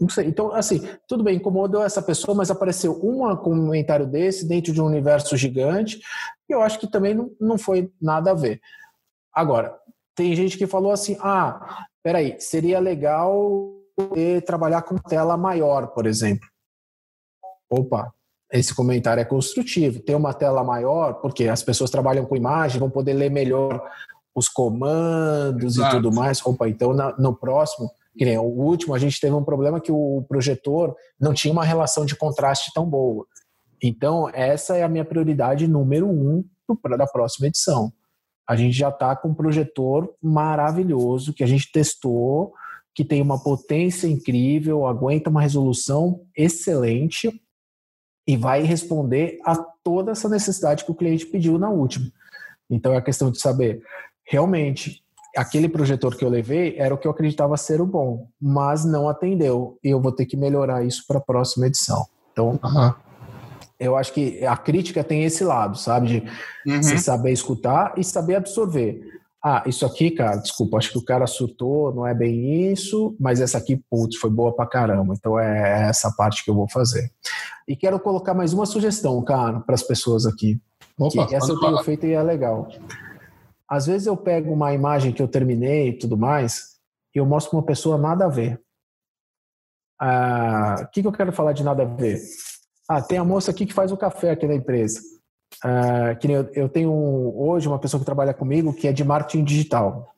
Não 0.00 0.08
sei. 0.08 0.26
Então, 0.26 0.52
assim, 0.52 0.86
tudo 1.08 1.24
bem, 1.24 1.36
incomodou 1.36 1.82
essa 1.82 2.02
pessoa, 2.02 2.36
mas 2.36 2.50
apareceu 2.50 2.92
um 3.02 3.34
comentário 3.36 4.06
desse 4.06 4.46
dentro 4.46 4.72
de 4.72 4.80
um 4.80 4.86
universo 4.86 5.36
gigante, 5.36 6.00
e 6.48 6.52
eu 6.52 6.60
acho 6.60 6.78
que 6.78 6.86
também 6.86 7.14
não, 7.14 7.30
não 7.40 7.58
foi 7.58 7.90
nada 8.00 8.32
a 8.32 8.34
ver. 8.34 8.60
Agora, 9.32 9.76
tem 10.14 10.34
gente 10.34 10.58
que 10.58 10.66
falou 10.66 10.92
assim: 10.92 11.16
ah, 11.20 11.86
peraí, 12.02 12.36
seria 12.38 12.78
legal 12.78 13.72
trabalhar 14.46 14.82
com 14.82 14.96
tela 14.96 15.36
maior, 15.36 15.88
por 15.88 16.06
exemplo. 16.06 16.48
Opa, 17.70 18.12
esse 18.52 18.74
comentário 18.74 19.20
é 19.20 19.24
construtivo. 19.24 20.00
Ter 20.00 20.14
uma 20.14 20.34
tela 20.34 20.64
maior, 20.64 21.14
porque 21.14 21.48
as 21.48 21.62
pessoas 21.62 21.90
trabalham 21.90 22.26
com 22.26 22.36
imagem, 22.36 22.80
vão 22.80 22.90
poder 22.90 23.12
ler 23.12 23.30
melhor 23.30 23.82
os 24.34 24.48
comandos 24.48 25.76
Exato. 25.76 25.96
e 25.96 25.98
tudo 25.98 26.14
mais. 26.14 26.44
Opa, 26.44 26.68
então 26.68 26.92
no 27.18 27.34
próximo 27.34 27.90
O 28.38 28.62
último, 28.62 28.94
a 28.94 28.98
gente 28.98 29.20
teve 29.20 29.34
um 29.34 29.44
problema 29.44 29.80
que 29.80 29.92
o 29.92 30.24
projetor 30.28 30.94
não 31.18 31.32
tinha 31.32 31.52
uma 31.52 31.64
relação 31.64 32.04
de 32.04 32.16
contraste 32.16 32.70
tão 32.74 32.84
boa. 32.84 33.26
Então, 33.82 34.28
essa 34.32 34.76
é 34.76 34.82
a 34.82 34.88
minha 34.88 35.04
prioridade 35.04 35.66
número 35.66 36.08
um 36.08 36.44
da 36.96 37.06
próxima 37.06 37.48
edição. 37.48 37.92
A 38.46 38.56
gente 38.56 38.76
já 38.76 38.88
está 38.88 39.14
com 39.14 39.28
um 39.28 39.34
projetor 39.34 40.12
maravilhoso 40.20 41.32
que 41.32 41.44
a 41.44 41.46
gente 41.46 41.70
testou, 41.72 42.52
que 42.94 43.04
tem 43.04 43.22
uma 43.22 43.42
potência 43.42 44.06
incrível, 44.06 44.86
aguenta 44.86 45.30
uma 45.30 45.40
resolução 45.40 46.22
excelente 46.36 47.30
e 48.26 48.36
vai 48.36 48.62
responder 48.62 49.38
a 49.44 49.56
toda 49.82 50.12
essa 50.12 50.28
necessidade 50.28 50.84
que 50.84 50.90
o 50.90 50.94
cliente 50.94 51.26
pediu 51.26 51.58
na 51.58 51.70
última. 51.70 52.10
Então 52.68 52.92
é 52.92 52.96
a 52.96 53.02
questão 53.02 53.30
de 53.30 53.40
saber, 53.40 53.82
realmente, 54.24 55.02
aquele 55.36 55.68
projetor 55.68 56.16
que 56.16 56.24
eu 56.24 56.28
levei 56.28 56.74
era 56.76 56.94
o 56.94 56.98
que 56.98 57.06
eu 57.06 57.10
acreditava 57.10 57.56
ser 57.56 57.80
o 57.80 57.86
bom, 57.86 58.28
mas 58.40 58.84
não 58.84 59.08
atendeu. 59.08 59.78
E 59.82 59.88
eu 59.90 60.00
vou 60.00 60.12
ter 60.12 60.26
que 60.26 60.36
melhorar 60.36 60.84
isso 60.84 61.04
para 61.06 61.18
a 61.18 61.22
próxima 61.22 61.66
edição. 61.66 62.06
Então, 62.32 62.58
uhum. 62.62 62.92
eu 63.78 63.96
acho 63.96 64.12
que 64.12 64.44
a 64.44 64.56
crítica 64.56 65.04
tem 65.04 65.24
esse 65.24 65.44
lado, 65.44 65.78
sabe? 65.78 66.06
De 66.06 66.70
uhum. 66.70 66.82
você 66.82 66.98
saber 66.98 67.32
escutar 67.32 67.94
e 67.96 68.04
saber 68.04 68.36
absorver. 68.36 69.20
Ah, 69.42 69.62
isso 69.66 69.86
aqui, 69.86 70.10
cara, 70.10 70.36
desculpa, 70.36 70.76
acho 70.76 70.92
que 70.92 70.98
o 70.98 71.04
cara 71.04 71.26
surtou, 71.26 71.94
não 71.94 72.06
é 72.06 72.12
bem 72.12 72.70
isso, 72.70 73.16
mas 73.18 73.40
essa 73.40 73.56
aqui, 73.56 73.82
putz, 73.90 74.16
foi 74.18 74.28
boa 74.28 74.54
pra 74.54 74.66
caramba. 74.66 75.14
Então 75.16 75.38
é 75.38 75.88
essa 75.88 76.12
parte 76.12 76.44
que 76.44 76.50
eu 76.50 76.54
vou 76.54 76.68
fazer. 76.68 77.10
E 77.66 77.74
quero 77.74 77.98
colocar 77.98 78.34
mais 78.34 78.52
uma 78.52 78.66
sugestão, 78.66 79.22
cara, 79.22 79.60
para 79.60 79.74
as 79.74 79.82
pessoas 79.82 80.26
aqui. 80.26 80.60
Opa, 80.98 81.26
essa 81.32 81.52
eu 81.52 81.58
tenho 81.58 81.72
falar. 81.72 81.84
feito 81.84 82.04
e 82.04 82.12
é 82.12 82.22
legal. 82.22 82.68
Às 83.70 83.86
vezes 83.86 84.08
eu 84.08 84.16
pego 84.16 84.52
uma 84.52 84.74
imagem 84.74 85.12
que 85.12 85.22
eu 85.22 85.28
terminei 85.28 85.90
e 85.90 85.92
tudo 85.92 86.18
mais, 86.18 86.80
e 87.14 87.18
eu 87.18 87.24
mostro 87.24 87.50
para 87.50 87.58
uma 87.60 87.66
pessoa 87.66 87.96
nada 87.96 88.24
a 88.24 88.28
ver. 88.28 88.60
Ah, 90.00 90.76
o 90.80 90.86
que, 90.88 91.02
que 91.02 91.06
eu 91.06 91.12
quero 91.12 91.32
falar 91.32 91.52
de 91.52 91.62
nada 91.62 91.84
a 91.84 91.86
ver? 91.86 92.20
Ah, 92.88 93.00
tem 93.00 93.18
a 93.18 93.24
moça 93.24 93.52
aqui 93.52 93.64
que 93.64 93.72
faz 93.72 93.92
o 93.92 93.96
café 93.96 94.30
aqui 94.30 94.44
na 94.44 94.56
empresa. 94.56 95.00
Uh, 95.64 96.18
que 96.18 96.30
eu, 96.30 96.50
eu 96.54 96.68
tenho 96.68 96.92
hoje 97.36 97.68
uma 97.68 97.78
pessoa 97.78 98.00
que 98.00 98.06
trabalha 98.06 98.32
comigo 98.32 98.72
que 98.72 98.88
é 98.88 98.92
de 98.92 99.04
marketing 99.04 99.44
digital. 99.44 100.14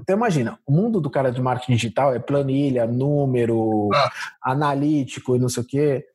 Então 0.00 0.16
imagina, 0.16 0.58
o 0.66 0.72
mundo 0.72 1.00
do 1.00 1.10
cara 1.10 1.32
de 1.32 1.40
marketing 1.40 1.72
digital 1.72 2.14
é 2.14 2.18
planilha, 2.18 2.86
número, 2.86 3.88
ah. 3.94 4.10
analítico 4.42 5.34
e 5.34 5.38
não 5.38 5.48
sei 5.48 5.62
o 5.62 5.66
quê. 5.66 6.06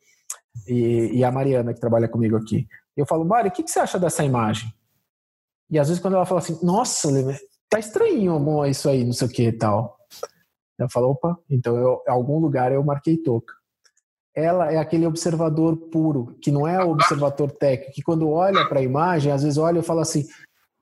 E, 0.67 1.17
e, 1.17 1.23
a 1.23 1.31
Mariana 1.31 1.73
que 1.73 1.79
trabalha 1.79 2.07
comigo 2.07 2.37
aqui. 2.37 2.67
Eu 2.95 3.05
falo, 3.05 3.25
Mari, 3.25 3.49
o 3.49 3.51
que, 3.51 3.63
que 3.63 3.71
você 3.71 3.79
acha 3.79 3.97
dessa 3.97 4.23
imagem? 4.23 4.73
E 5.69 5.77
às 5.77 5.87
vezes 5.87 6.01
quando 6.01 6.15
ela 6.15 6.25
fala 6.25 6.39
assim, 6.39 6.57
nossa, 6.63 7.09
tá 7.69 7.79
estranho 7.79 8.65
isso 8.65 8.89
aí, 8.89 9.03
não 9.03 9.13
sei 9.13 9.27
o 9.27 9.31
que 9.31 9.43
e 9.47 9.57
tal. 9.57 9.97
Eu 10.77 10.89
falo, 10.89 11.09
opa, 11.09 11.37
então 11.49 11.75
eu, 11.77 12.01
em 12.07 12.11
algum 12.11 12.39
lugar 12.39 12.71
eu 12.71 12.83
marquei 12.83 13.17
toca 13.17 13.59
ela 14.39 14.71
é 14.71 14.77
aquele 14.77 15.05
observador 15.05 15.75
puro, 15.75 16.37
que 16.41 16.51
não 16.51 16.67
é 16.67 16.83
o 16.83 16.91
observador 16.91 17.51
técnico, 17.51 17.93
que 17.93 18.01
quando 18.01 18.29
olha 18.29 18.67
para 18.67 18.79
a 18.79 18.83
imagem, 18.83 19.31
às 19.31 19.43
vezes 19.43 19.57
olha 19.57 19.79
e 19.79 19.83
fala 19.83 20.01
assim: 20.01 20.25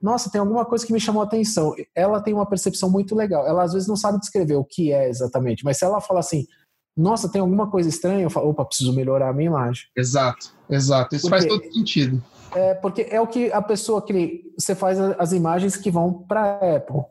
nossa, 0.02 0.30
tem 0.30 0.40
alguma 0.40 0.66
coisa 0.66 0.86
que 0.86 0.94
me 0.94 1.00
chamou 1.00 1.22
a 1.22 1.26
atenção. 1.26 1.74
Ela 1.96 2.22
tem 2.22 2.34
uma 2.34 2.46
percepção 2.46 2.90
muito 2.90 3.16
legal. 3.16 3.48
Ela 3.48 3.64
às 3.64 3.74
vezes 3.74 3.88
não 3.88 3.96
sabe 3.96 4.20
descrever 4.20 4.56
o 4.56 4.64
que 4.64 4.92
é 4.92 5.10
exatamente, 5.10 5.64
mas 5.64 5.78
se 5.78 5.86
ela 5.86 6.02
fala 6.02 6.20
assim: 6.20 6.46
nossa, 6.96 7.32
tem 7.32 7.42
alguma 7.42 7.70
coisa 7.70 7.90
estranha, 7.90 8.24
eu 8.24 8.30
falo: 8.30 8.50
opa, 8.50 8.66
preciso 8.66 8.94
melhorar 8.94 9.30
a 9.30 9.34
minha 9.34 9.48
imagem. 9.48 9.86
Exato, 9.96 10.54
exato. 10.70 11.16
Isso 11.16 11.30
porque, 11.30 11.48
faz 11.48 11.52
todo 11.52 11.74
sentido. 11.74 12.24
É, 12.56 12.74
porque 12.76 13.08
é 13.10 13.20
o 13.20 13.28
que 13.28 13.52
a 13.52 13.62
pessoa 13.62 14.02
que 14.02 14.44
você 14.58 14.74
faz 14.74 15.00
as 15.00 15.32
imagens 15.32 15.76
que 15.76 15.92
vão 15.92 16.14
para 16.14 16.42
a 16.42 16.76
Apple. 16.78 17.02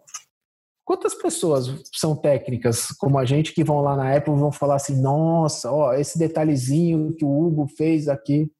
Quantas 0.85 1.15
pessoas 1.15 1.83
são 1.93 2.15
técnicas 2.15 2.89
como 2.99 3.19
a 3.19 3.25
gente 3.25 3.53
que 3.53 3.65
vão 3.65 3.81
lá 3.81 3.97
na 3.97 4.17
Apple 4.17 4.33
e 4.33 4.39
vão 4.39 4.53
falar 4.53 4.77
assim: 4.77 5.01
nossa, 5.01 5.71
ó, 5.71 5.93
esse 5.95 6.19
detalhezinho 6.19 7.15
que 7.15 7.25
o 7.25 7.47
Hugo 7.47 7.67
fez 7.67 8.09
aqui? 8.09 8.51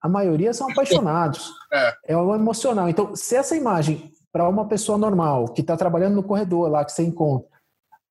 A 0.00 0.08
maioria 0.08 0.52
são 0.52 0.70
apaixonados. 0.70 1.50
É, 1.72 1.94
é 2.08 2.16
o 2.16 2.34
emocional. 2.34 2.88
Então, 2.90 3.16
se 3.16 3.34
essa 3.34 3.56
imagem, 3.56 4.12
para 4.30 4.46
uma 4.46 4.68
pessoa 4.68 4.98
normal, 4.98 5.46
que 5.46 5.62
está 5.62 5.76
trabalhando 5.76 6.16
no 6.16 6.22
corredor 6.22 6.70
lá, 6.70 6.84
que 6.84 6.92
você 6.92 7.02
encontra, 7.02 7.48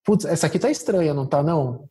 putz, 0.03 0.25
essa 0.25 0.47
aqui 0.47 0.57
tá 0.57 0.71
estranha, 0.71 1.13
não 1.13 1.27
tá, 1.27 1.43
não? 1.43 1.87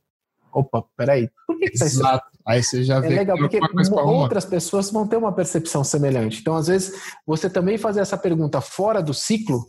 Opa, 0.53 0.85
peraí. 0.97 1.31
Por 1.47 1.57
que, 1.59 1.71
que 1.71 1.79
tá 1.79 1.87
estranha? 1.87 2.21
Aí 2.47 2.63
você 2.63 2.83
já 2.83 2.97
é 2.97 3.01
vê. 3.01 3.15
É 3.15 3.19
legal, 3.19 3.39
porque 3.39 3.59
outras 4.05 4.45
pessoas 4.45 4.91
vão 4.91 5.07
ter 5.07 5.17
uma 5.17 5.33
percepção 5.33 5.85
semelhante. 5.85 6.41
Então, 6.41 6.57
às 6.57 6.67
vezes, 6.67 6.93
você 7.27 7.49
também 7.49 7.79
fazer 7.79 8.01
essa 8.01 8.17
pergunta 8.17 8.61
fora 8.61 9.03
do 9.03 9.15
ciclo. 9.15 9.65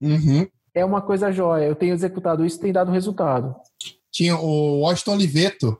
Uhum 0.00 0.46
é 0.76 0.84
uma 0.84 1.00
coisa 1.00 1.32
jóia. 1.32 1.64
Eu 1.64 1.74
tenho 1.74 1.94
executado 1.94 2.44
isso 2.44 2.58
e 2.58 2.60
tem 2.60 2.72
dado 2.72 2.92
resultado. 2.92 3.56
Tinha 4.12 4.36
o 4.36 4.80
Washington 4.80 5.14
Oliveto 5.14 5.78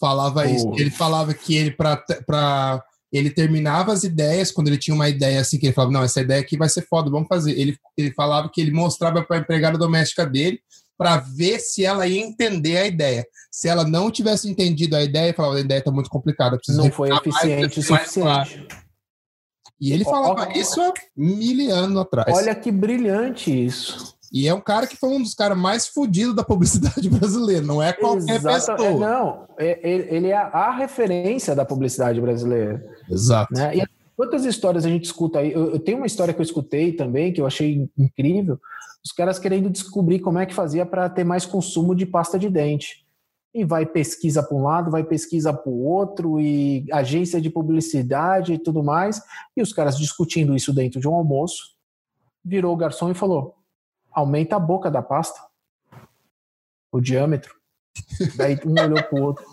falava 0.00 0.46
isso. 0.46 0.72
Ele 0.78 0.90
falava 0.90 1.34
que 1.34 1.56
ele 1.56 1.72
para 1.72 2.84
ele 3.10 3.30
terminava 3.30 3.92
as 3.92 4.04
ideias 4.04 4.52
quando 4.52 4.68
ele 4.68 4.78
tinha 4.78 4.94
uma 4.94 5.08
ideia 5.08 5.40
assim 5.40 5.58
que 5.58 5.66
ele 5.66 5.72
falava 5.72 5.92
não 5.92 6.02
essa 6.02 6.20
ideia 6.20 6.42
aqui 6.42 6.58
vai 6.58 6.68
ser 6.68 6.86
foda 6.86 7.10
vamos 7.10 7.26
fazer 7.26 7.58
ele, 7.58 7.74
ele 7.96 8.12
falava 8.12 8.50
que 8.52 8.60
ele 8.60 8.70
mostrava 8.70 9.22
para 9.24 9.36
a 9.36 9.40
empregada 9.40 9.78
doméstica 9.78 10.26
dele 10.26 10.60
para 10.98 11.18
ver 11.18 11.60
se 11.60 11.84
ela 11.84 12.06
ia 12.06 12.20
entender 12.20 12.76
a 12.76 12.86
ideia 12.86 13.26
se 13.50 13.68
ela 13.68 13.84
não 13.84 14.10
tivesse 14.10 14.50
entendido 14.50 14.96
a 14.96 15.02
ideia 15.02 15.32
falava 15.32 15.56
a 15.56 15.60
ideia 15.60 15.78
está 15.78 15.90
muito 15.90 16.10
complicada 16.10 16.58
não 16.70 16.90
foi 16.90 17.10
eficiente 17.10 17.78
o 17.78 17.82
suficiente 17.82 18.66
e 19.80 19.92
ele 19.92 20.04
falava 20.04 20.52
isso 20.58 20.80
há 20.80 20.92
mil 21.16 21.72
anos 21.72 21.96
atrás 21.98 22.36
olha 22.36 22.54
que 22.54 22.72
brilhante 22.72 23.66
isso 23.66 24.18
e 24.32 24.46
é 24.46 24.52
um 24.52 24.60
cara 24.60 24.86
que 24.86 24.96
foi 24.96 25.08
um 25.10 25.22
dos 25.22 25.34
caras 25.34 25.56
mais 25.56 25.86
fodidos 25.86 26.34
da 26.34 26.44
publicidade 26.44 27.08
brasileira, 27.08 27.64
não 27.64 27.82
é 27.82 27.92
qualquer 27.92 28.36
Exato, 28.36 28.76
pessoa. 28.76 28.88
É, 28.88 28.98
não, 28.98 29.48
é, 29.58 29.80
ele 30.14 30.28
é 30.28 30.36
a 30.36 30.70
referência 30.70 31.54
da 31.54 31.64
publicidade 31.64 32.20
brasileira. 32.20 32.84
Exato. 33.10 33.54
Né? 33.54 33.76
E 33.76 33.80
quantas 34.18 34.44
histórias 34.44 34.84
a 34.84 34.88
gente 34.88 35.04
escuta 35.04 35.38
aí? 35.38 35.52
Eu, 35.52 35.74
eu, 35.74 35.78
tenho 35.78 35.98
uma 35.98 36.06
história 36.06 36.34
que 36.34 36.40
eu 36.40 36.44
escutei 36.44 36.92
também, 36.92 37.32
que 37.32 37.40
eu 37.40 37.46
achei 37.46 37.88
incrível, 37.96 38.60
os 39.04 39.12
caras 39.12 39.38
querendo 39.38 39.70
descobrir 39.70 40.18
como 40.18 40.40
é 40.40 40.44
que 40.44 40.52
fazia 40.52 40.84
para 40.84 41.08
ter 41.08 41.22
mais 41.22 41.46
consumo 41.46 41.94
de 41.94 42.04
pasta 42.04 42.36
de 42.36 42.50
dente. 42.50 43.06
E 43.54 43.64
vai 43.64 43.86
pesquisa 43.86 44.42
para 44.42 44.56
um 44.56 44.64
lado, 44.64 44.90
vai 44.90 45.04
pesquisa 45.04 45.52
para 45.52 45.70
o 45.70 45.84
outro, 45.84 46.40
e 46.40 46.84
agência 46.92 47.40
de 47.40 47.48
publicidade 47.48 48.54
e 48.54 48.58
tudo 48.58 48.82
mais. 48.82 49.22
E 49.56 49.62
os 49.62 49.72
caras 49.72 49.96
discutindo 49.96 50.56
isso 50.56 50.74
dentro 50.74 51.00
de 51.00 51.06
um 51.06 51.14
almoço. 51.14 51.76
Virou 52.44 52.74
o 52.74 52.76
garçom 52.76 53.12
e 53.12 53.14
falou: 53.14 53.56
aumenta 54.10 54.56
a 54.56 54.60
boca 54.60 54.90
da 54.90 55.00
pasta, 55.00 55.40
o 56.90 57.00
diâmetro. 57.00 57.54
Daí 58.36 58.58
um 58.66 58.72
olhou 58.82 59.02
pro 59.04 59.22
outro. 59.22 59.44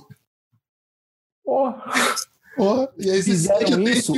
Porra! 1.44 1.84
Porra, 2.56 2.90
e 2.98 3.10
aí 3.10 3.22
fizeram 3.22 3.82
isso, 3.84 4.14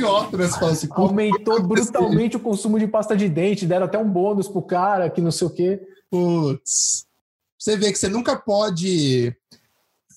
assim, 0.64 0.88
aumentou 0.92 1.60
brutalmente 1.66 2.36
o 2.36 2.40
consumo 2.40 2.78
de 2.78 2.86
pasta 2.86 3.16
de 3.16 3.28
dente, 3.28 3.66
deram 3.66 3.86
até 3.86 3.98
um 3.98 4.08
bônus 4.08 4.48
pro 4.48 4.62
cara, 4.62 5.10
que 5.10 5.20
não 5.20 5.30
sei 5.30 5.46
o 5.46 5.50
quê. 5.50 5.80
Putz. 6.10 7.06
Você 7.58 7.76
vê 7.76 7.90
que 7.90 7.98
você 7.98 8.08
nunca 8.08 8.36
pode 8.36 9.34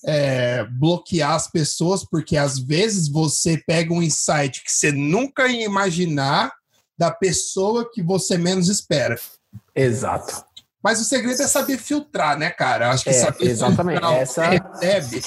é, 0.04 0.64
bloquear 0.64 1.32
as 1.32 1.48
pessoas, 1.48 2.04
porque 2.04 2.36
às 2.36 2.58
vezes 2.58 3.08
você 3.08 3.58
pega 3.66 3.92
um 3.92 4.02
insight 4.02 4.62
que 4.62 4.70
você 4.70 4.92
nunca 4.92 5.48
ia 5.48 5.64
imaginar 5.64 6.52
da 6.96 7.10
pessoa 7.10 7.90
que 7.92 8.02
você 8.02 8.38
menos 8.38 8.68
espera. 8.68 9.18
Exato. 9.74 10.44
Mas 10.82 11.00
o 11.00 11.04
segredo 11.04 11.42
é 11.42 11.46
saber 11.46 11.78
filtrar, 11.78 12.38
né, 12.38 12.50
cara? 12.50 12.90
Acho 12.90 13.04
que 13.04 13.10
é, 13.10 13.12
saber 13.14 13.50
exatamente. 13.50 14.00
filtrar 14.00 14.20
Essa... 14.20 14.44
recebe 14.44 15.22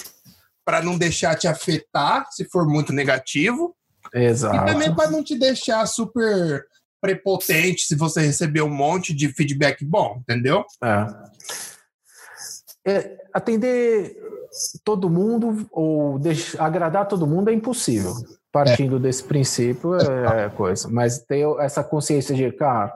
para 0.66 0.82
não 0.82 0.98
deixar 0.98 1.36
te 1.36 1.48
afetar 1.48 2.26
se 2.32 2.44
for 2.46 2.68
muito 2.68 2.92
negativo. 2.92 3.76
Exato. 4.14 4.56
E 4.56 4.74
também 4.74 4.94
para 4.94 5.12
não 5.12 5.24
te 5.24 5.38
deixar 5.38 5.86
super 5.86 6.66
prepotente 7.00 7.84
se 7.84 7.96
você 7.96 8.22
receber 8.22 8.64
um 8.64 8.74
monte 8.74 9.14
de 9.14 9.30
feedback 9.30 9.86
bom, 9.86 10.18
entendeu? 10.22 10.66
É. 10.84 11.08
é 12.88 13.18
atender 13.32 14.18
todo 14.84 15.10
mundo 15.10 15.68
ou 15.72 16.18
deixar, 16.18 16.64
agradar 16.64 17.08
todo 17.08 17.28
mundo 17.28 17.50
é 17.50 17.54
impossível. 17.54 18.16
Partindo 18.52 18.96
é. 18.96 19.00
desse 19.00 19.24
princípio 19.24 19.96
é 19.96 20.50
coisa. 20.50 20.88
Mas 20.90 21.20
ter 21.20 21.46
essa 21.60 21.84
consciência 21.84 22.34
de, 22.34 22.52
cara, 22.54 22.92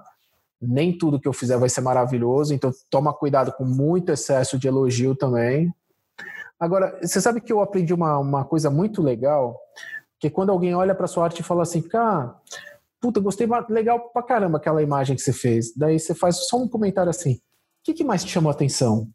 nem 0.62 0.98
tudo 0.98 1.20
que 1.20 1.28
eu 1.28 1.34
fizer 1.34 1.58
vai 1.58 1.70
ser 1.70 1.82
maravilhoso, 1.82 2.54
então 2.54 2.72
toma 2.90 3.14
cuidado 3.14 3.52
com 3.54 3.66
muito 3.66 4.12
excesso 4.12 4.58
de 4.58 4.68
elogio 4.68 5.16
também. 5.16 5.72
Agora, 6.60 7.00
você 7.02 7.22
sabe 7.22 7.40
que 7.40 7.54
eu 7.54 7.62
aprendi 7.62 7.94
uma, 7.94 8.20
uma 8.20 8.44
coisa 8.44 8.70
muito 8.70 9.02
legal, 9.02 9.58
que 10.20 10.30
quando 10.30 10.50
alguém 10.50 10.76
olha 10.76 10.94
para 10.94 11.08
sua 11.08 11.24
arte 11.24 11.40
e 11.40 11.44
fala 11.44 11.64
assim, 11.64 11.82
cara, 11.82 12.36
puta, 13.00 13.22
gostei 13.22 13.48
legal 13.70 14.10
pra 14.10 14.22
caramba 14.22 14.58
aquela 14.58 14.84
imagem 14.84 15.16
que 15.16 15.22
você 15.22 15.32
fez. 15.32 15.74
Daí 15.76 15.98
você 15.98 16.14
faz 16.14 16.48
só 16.48 16.58
um 16.58 16.68
comentário 16.68 17.10
assim, 17.10 17.36
o 17.36 17.40
que, 17.84 17.94
que 17.94 18.04
mais 18.04 18.24
te 18.24 18.32
chamou 18.32 18.50
a 18.50 18.54
atenção? 18.54 19.10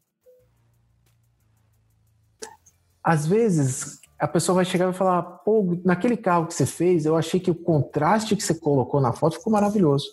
Às 3.03 3.27
vezes, 3.27 3.99
a 4.17 4.27
pessoa 4.27 4.55
vai 4.55 4.65
chegar 4.65 4.89
e 4.89 4.93
falar, 4.93 5.21
pô, 5.21 5.77
naquele 5.85 6.17
carro 6.17 6.47
que 6.47 6.53
você 6.55 6.65
fez, 6.65 7.05
eu 7.05 7.15
achei 7.15 7.39
que 7.39 7.51
o 7.51 7.55
contraste 7.55 8.35
que 8.35 8.41
você 8.41 8.55
colocou 8.55 8.99
na 8.99 9.13
foto 9.13 9.37
ficou 9.37 9.53
maravilhoso. 9.53 10.07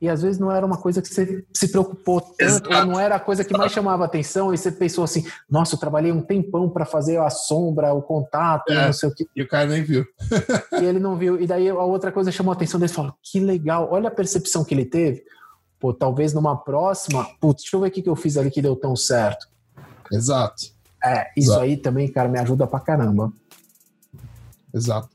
E 0.00 0.08
às 0.08 0.22
vezes 0.22 0.38
não 0.38 0.50
era 0.50 0.64
uma 0.64 0.78
coisa 0.78 1.02
que 1.02 1.08
você 1.08 1.44
se 1.52 1.68
preocupou 1.68 2.20
tanto, 2.20 2.72
ou 2.72 2.86
não 2.86 2.98
era 2.98 3.16
a 3.16 3.20
coisa 3.20 3.44
que 3.44 3.56
mais 3.56 3.70
chamava 3.70 4.04
atenção, 4.04 4.52
e 4.52 4.56
você 4.56 4.72
pensou 4.72 5.04
assim, 5.04 5.26
nossa, 5.48 5.74
eu 5.74 5.78
trabalhei 5.78 6.10
um 6.10 6.22
tempão 6.22 6.70
para 6.70 6.86
fazer 6.86 7.18
a 7.18 7.28
sombra, 7.28 7.92
o 7.92 8.00
contato, 8.00 8.72
é, 8.72 8.86
não 8.86 8.92
sei 8.92 9.08
o 9.08 9.14
que. 9.14 9.28
E 9.36 9.42
o 9.42 9.48
cara 9.48 9.66
nem 9.66 9.82
viu. 9.82 10.06
e 10.80 10.84
ele 10.84 10.98
não 10.98 11.16
viu. 11.16 11.40
E 11.40 11.46
daí 11.46 11.68
a 11.68 11.74
outra 11.74 12.10
coisa 12.10 12.32
chamou 12.32 12.52
a 12.52 12.54
atenção 12.54 12.80
dele 12.80 12.92
falou: 12.92 13.14
que 13.22 13.38
legal, 13.38 13.88
olha 13.90 14.08
a 14.08 14.12
percepção 14.12 14.64
que 14.64 14.74
ele 14.74 14.86
teve. 14.86 15.22
Pô, 15.78 15.92
talvez 15.92 16.32
numa 16.32 16.56
próxima, 16.56 17.26
putz, 17.40 17.62
deixa 17.62 17.76
eu 17.76 17.80
ver 17.80 17.88
o 17.88 17.90
que 17.90 18.08
eu 18.08 18.16
fiz 18.16 18.36
ali 18.36 18.50
que 18.50 18.62
deu 18.62 18.76
tão 18.76 18.94
certo. 18.96 19.48
Exato. 20.12 20.66
É, 21.02 21.30
isso 21.36 21.50
Exato. 21.50 21.60
aí 21.62 21.76
também, 21.76 22.08
cara, 22.08 22.28
me 22.28 22.38
ajuda 22.38 22.66
pra 22.66 22.80
caramba. 22.80 23.32
Exato. 24.72 25.08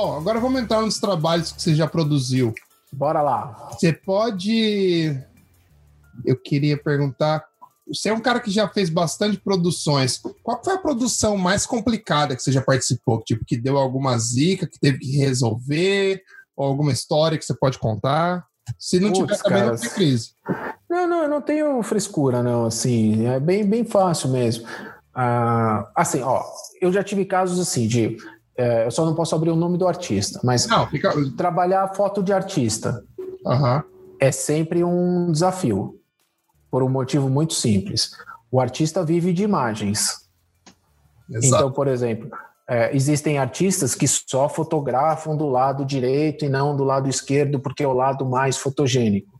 Bom, 0.00 0.16
agora 0.16 0.38
vamos 0.38 0.62
entrar 0.62 0.80
nos 0.80 1.00
trabalhos 1.00 1.50
que 1.50 1.60
você 1.60 1.74
já 1.74 1.84
produziu. 1.84 2.54
Bora 2.92 3.20
lá. 3.20 3.68
Você 3.72 3.92
pode. 3.92 5.12
Eu 6.24 6.40
queria 6.40 6.80
perguntar. 6.80 7.44
Você 7.88 8.08
é 8.08 8.14
um 8.14 8.20
cara 8.20 8.38
que 8.38 8.48
já 8.48 8.68
fez 8.68 8.90
bastante 8.90 9.38
produções. 9.38 10.22
Qual 10.44 10.62
foi 10.62 10.74
a 10.74 10.78
produção 10.78 11.36
mais 11.36 11.66
complicada 11.66 12.36
que 12.36 12.42
você 12.44 12.52
já 12.52 12.62
participou? 12.62 13.20
Tipo, 13.24 13.44
que 13.44 13.56
deu 13.56 13.76
alguma 13.76 14.16
zica, 14.20 14.68
que 14.68 14.78
teve 14.78 15.00
que 15.00 15.16
resolver? 15.16 16.22
Ou 16.56 16.68
alguma 16.68 16.92
história 16.92 17.36
que 17.36 17.44
você 17.44 17.54
pode 17.54 17.76
contar? 17.80 18.46
Se 18.78 19.00
não 19.00 19.12
Puts, 19.12 19.36
tiver, 19.36 19.42
também 19.42 19.64
não 19.64 19.76
tem 19.76 19.90
crise. 19.90 20.30
Não, 20.88 21.08
não, 21.08 21.22
eu 21.24 21.28
não 21.28 21.42
tenho 21.42 21.82
frescura, 21.82 22.40
não. 22.40 22.66
Assim, 22.66 23.26
é 23.26 23.40
bem, 23.40 23.66
bem 23.66 23.84
fácil 23.84 24.28
mesmo. 24.28 24.64
Ah, 25.12 25.90
assim, 25.96 26.22
ó, 26.22 26.44
eu 26.80 26.92
já 26.92 27.02
tive 27.02 27.24
casos 27.24 27.58
assim 27.58 27.88
de 27.88 28.16
é, 28.58 28.86
eu 28.86 28.90
só 28.90 29.06
não 29.06 29.14
posso 29.14 29.36
abrir 29.36 29.50
o 29.50 29.56
nome 29.56 29.78
do 29.78 29.86
artista, 29.86 30.40
mas 30.42 30.66
não, 30.66 30.84
fica... 30.88 31.12
trabalhar 31.36 31.94
foto 31.94 32.22
de 32.22 32.32
artista 32.32 33.04
uhum. 33.46 33.82
é 34.18 34.32
sempre 34.32 34.82
um 34.82 35.30
desafio, 35.30 35.94
por 36.68 36.82
um 36.82 36.88
motivo 36.88 37.30
muito 37.30 37.54
simples. 37.54 38.10
O 38.50 38.60
artista 38.60 39.04
vive 39.04 39.32
de 39.32 39.44
imagens. 39.44 40.28
Exato. 41.30 41.54
Então, 41.54 41.72
por 41.72 41.86
exemplo, 41.86 42.28
é, 42.68 42.94
existem 42.94 43.38
artistas 43.38 43.94
que 43.94 44.08
só 44.08 44.48
fotografam 44.48 45.36
do 45.36 45.48
lado 45.48 45.84
direito 45.84 46.44
e 46.44 46.48
não 46.48 46.76
do 46.76 46.82
lado 46.82 47.08
esquerdo, 47.08 47.60
porque 47.60 47.84
é 47.84 47.88
o 47.88 47.92
lado 47.92 48.26
mais 48.26 48.56
fotogênico. 48.56 49.38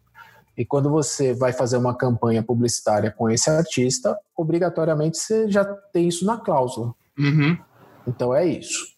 E 0.57 0.65
quando 0.65 0.91
você 0.91 1.35
vai 1.35 1.53
fazer 1.53 1.77
uma 1.77 1.95
campanha 1.95 2.43
publicitária 2.43 3.11
com 3.11 3.29
esse 3.29 3.51
artista, 3.51 4.17
obrigatoriamente 4.37 5.19
você 5.19 5.51
já 5.51 5.65
tem 5.93 6.07
isso 6.07 6.25
na 6.25 6.37
cláusula. 6.37 6.95
Uhum. 7.19 7.59
Então 8.07 8.35
é 8.35 8.47
isso. 8.47 8.98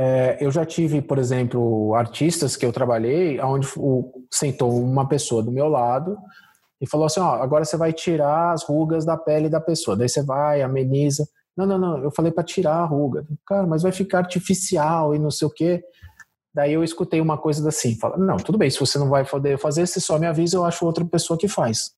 É, 0.00 0.38
eu 0.40 0.48
já 0.52 0.64
tive, 0.64 1.02
por 1.02 1.18
exemplo, 1.18 1.92
artistas 1.96 2.54
que 2.54 2.64
eu 2.64 2.72
trabalhei, 2.72 3.40
onde 3.40 3.66
o, 3.76 4.24
sentou 4.32 4.80
uma 4.80 5.08
pessoa 5.08 5.42
do 5.42 5.50
meu 5.50 5.66
lado 5.66 6.16
e 6.80 6.88
falou 6.88 7.06
assim: 7.06 7.18
ó, 7.18 7.42
agora 7.42 7.64
você 7.64 7.76
vai 7.76 7.92
tirar 7.92 8.52
as 8.52 8.62
rugas 8.62 9.04
da 9.04 9.16
pele 9.16 9.48
da 9.48 9.60
pessoa. 9.60 9.96
Daí 9.96 10.08
você 10.08 10.22
vai, 10.22 10.62
ameniza. 10.62 11.26
Não, 11.56 11.66
não, 11.66 11.76
não, 11.76 11.98
eu 11.98 12.12
falei 12.12 12.30
para 12.30 12.44
tirar 12.44 12.76
a 12.76 12.84
ruga. 12.84 13.26
Cara, 13.44 13.66
mas 13.66 13.82
vai 13.82 13.90
ficar 13.90 14.18
artificial 14.18 15.16
e 15.16 15.18
não 15.18 15.32
sei 15.32 15.48
o 15.48 15.50
quê. 15.50 15.82
Daí 16.54 16.74
eu 16.74 16.84
escutei 16.84 17.20
uma 17.20 17.36
coisa 17.36 17.68
assim: 17.68 17.98
fala, 17.98 18.16
não, 18.16 18.36
tudo 18.36 18.56
bem, 18.56 18.70
se 18.70 18.78
você 18.78 19.00
não 19.00 19.08
vai 19.08 19.24
poder 19.24 19.58
fazer, 19.58 19.84
você 19.84 19.98
só 19.98 20.16
me 20.16 20.28
avisa, 20.28 20.56
eu 20.56 20.64
acho 20.64 20.86
outra 20.86 21.04
pessoa 21.04 21.36
que 21.36 21.48
faz. 21.48 21.90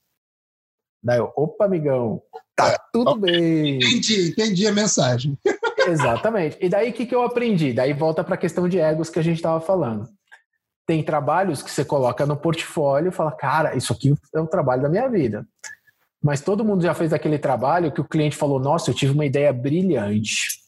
Daí 1.02 1.18
eu, 1.18 1.30
opa, 1.36 1.66
amigão, 1.66 2.22
tá 2.56 2.78
tudo 2.90 3.14
bem. 3.16 3.76
Entendi, 3.76 4.30
entendi 4.30 4.66
a 4.66 4.72
mensagem. 4.72 5.38
Exatamente. 5.88 6.56
E 6.60 6.68
daí 6.68 6.90
o 6.90 6.92
que, 6.92 7.06
que 7.06 7.14
eu 7.14 7.22
aprendi? 7.22 7.72
Daí 7.72 7.92
volta 7.92 8.22
para 8.22 8.34
a 8.34 8.38
questão 8.38 8.68
de 8.68 8.78
egos 8.78 9.10
que 9.10 9.18
a 9.18 9.22
gente 9.22 9.36
estava 9.36 9.60
falando. 9.60 10.08
Tem 10.86 11.02
trabalhos 11.02 11.62
que 11.62 11.70
você 11.70 11.84
coloca 11.84 12.26
no 12.26 12.36
portfólio 12.36 13.08
e 13.08 13.14
fala, 13.14 13.32
cara, 13.32 13.76
isso 13.76 13.92
aqui 13.92 14.14
é 14.34 14.40
o 14.40 14.46
trabalho 14.46 14.82
da 14.82 14.88
minha 14.88 15.08
vida. 15.08 15.46
Mas 16.22 16.40
todo 16.40 16.64
mundo 16.64 16.82
já 16.82 16.94
fez 16.94 17.12
aquele 17.12 17.38
trabalho 17.38 17.92
que 17.92 18.00
o 18.00 18.08
cliente 18.08 18.36
falou, 18.36 18.58
nossa, 18.58 18.90
eu 18.90 18.94
tive 18.94 19.12
uma 19.12 19.24
ideia 19.24 19.52
brilhante. 19.52 20.60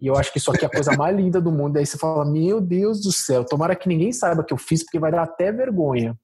E 0.00 0.06
eu 0.06 0.16
acho 0.16 0.32
que 0.32 0.38
isso 0.38 0.50
aqui 0.50 0.64
é 0.64 0.68
a 0.68 0.70
coisa 0.70 0.96
mais 0.96 1.16
linda 1.16 1.40
do 1.40 1.52
mundo. 1.52 1.76
Aí 1.76 1.86
você 1.86 1.98
fala, 1.98 2.24
meu 2.24 2.60
Deus 2.60 3.00
do 3.02 3.12
céu, 3.12 3.44
tomara 3.44 3.76
que 3.76 3.88
ninguém 3.88 4.12
saiba 4.12 4.42
que 4.42 4.52
eu 4.52 4.58
fiz, 4.58 4.82
porque 4.82 4.98
vai 4.98 5.12
dar 5.12 5.22
até 5.22 5.52
vergonha. 5.52 6.18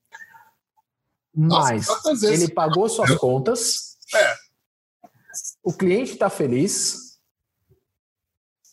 Mas 1.35 1.87
nossa, 1.87 2.33
ele 2.33 2.49
pagou 2.53 2.89
suas 2.89 3.15
contas. 3.17 3.97
É. 4.15 4.35
O 5.63 5.73
cliente 5.73 6.13
está 6.13 6.31
feliz 6.31 7.08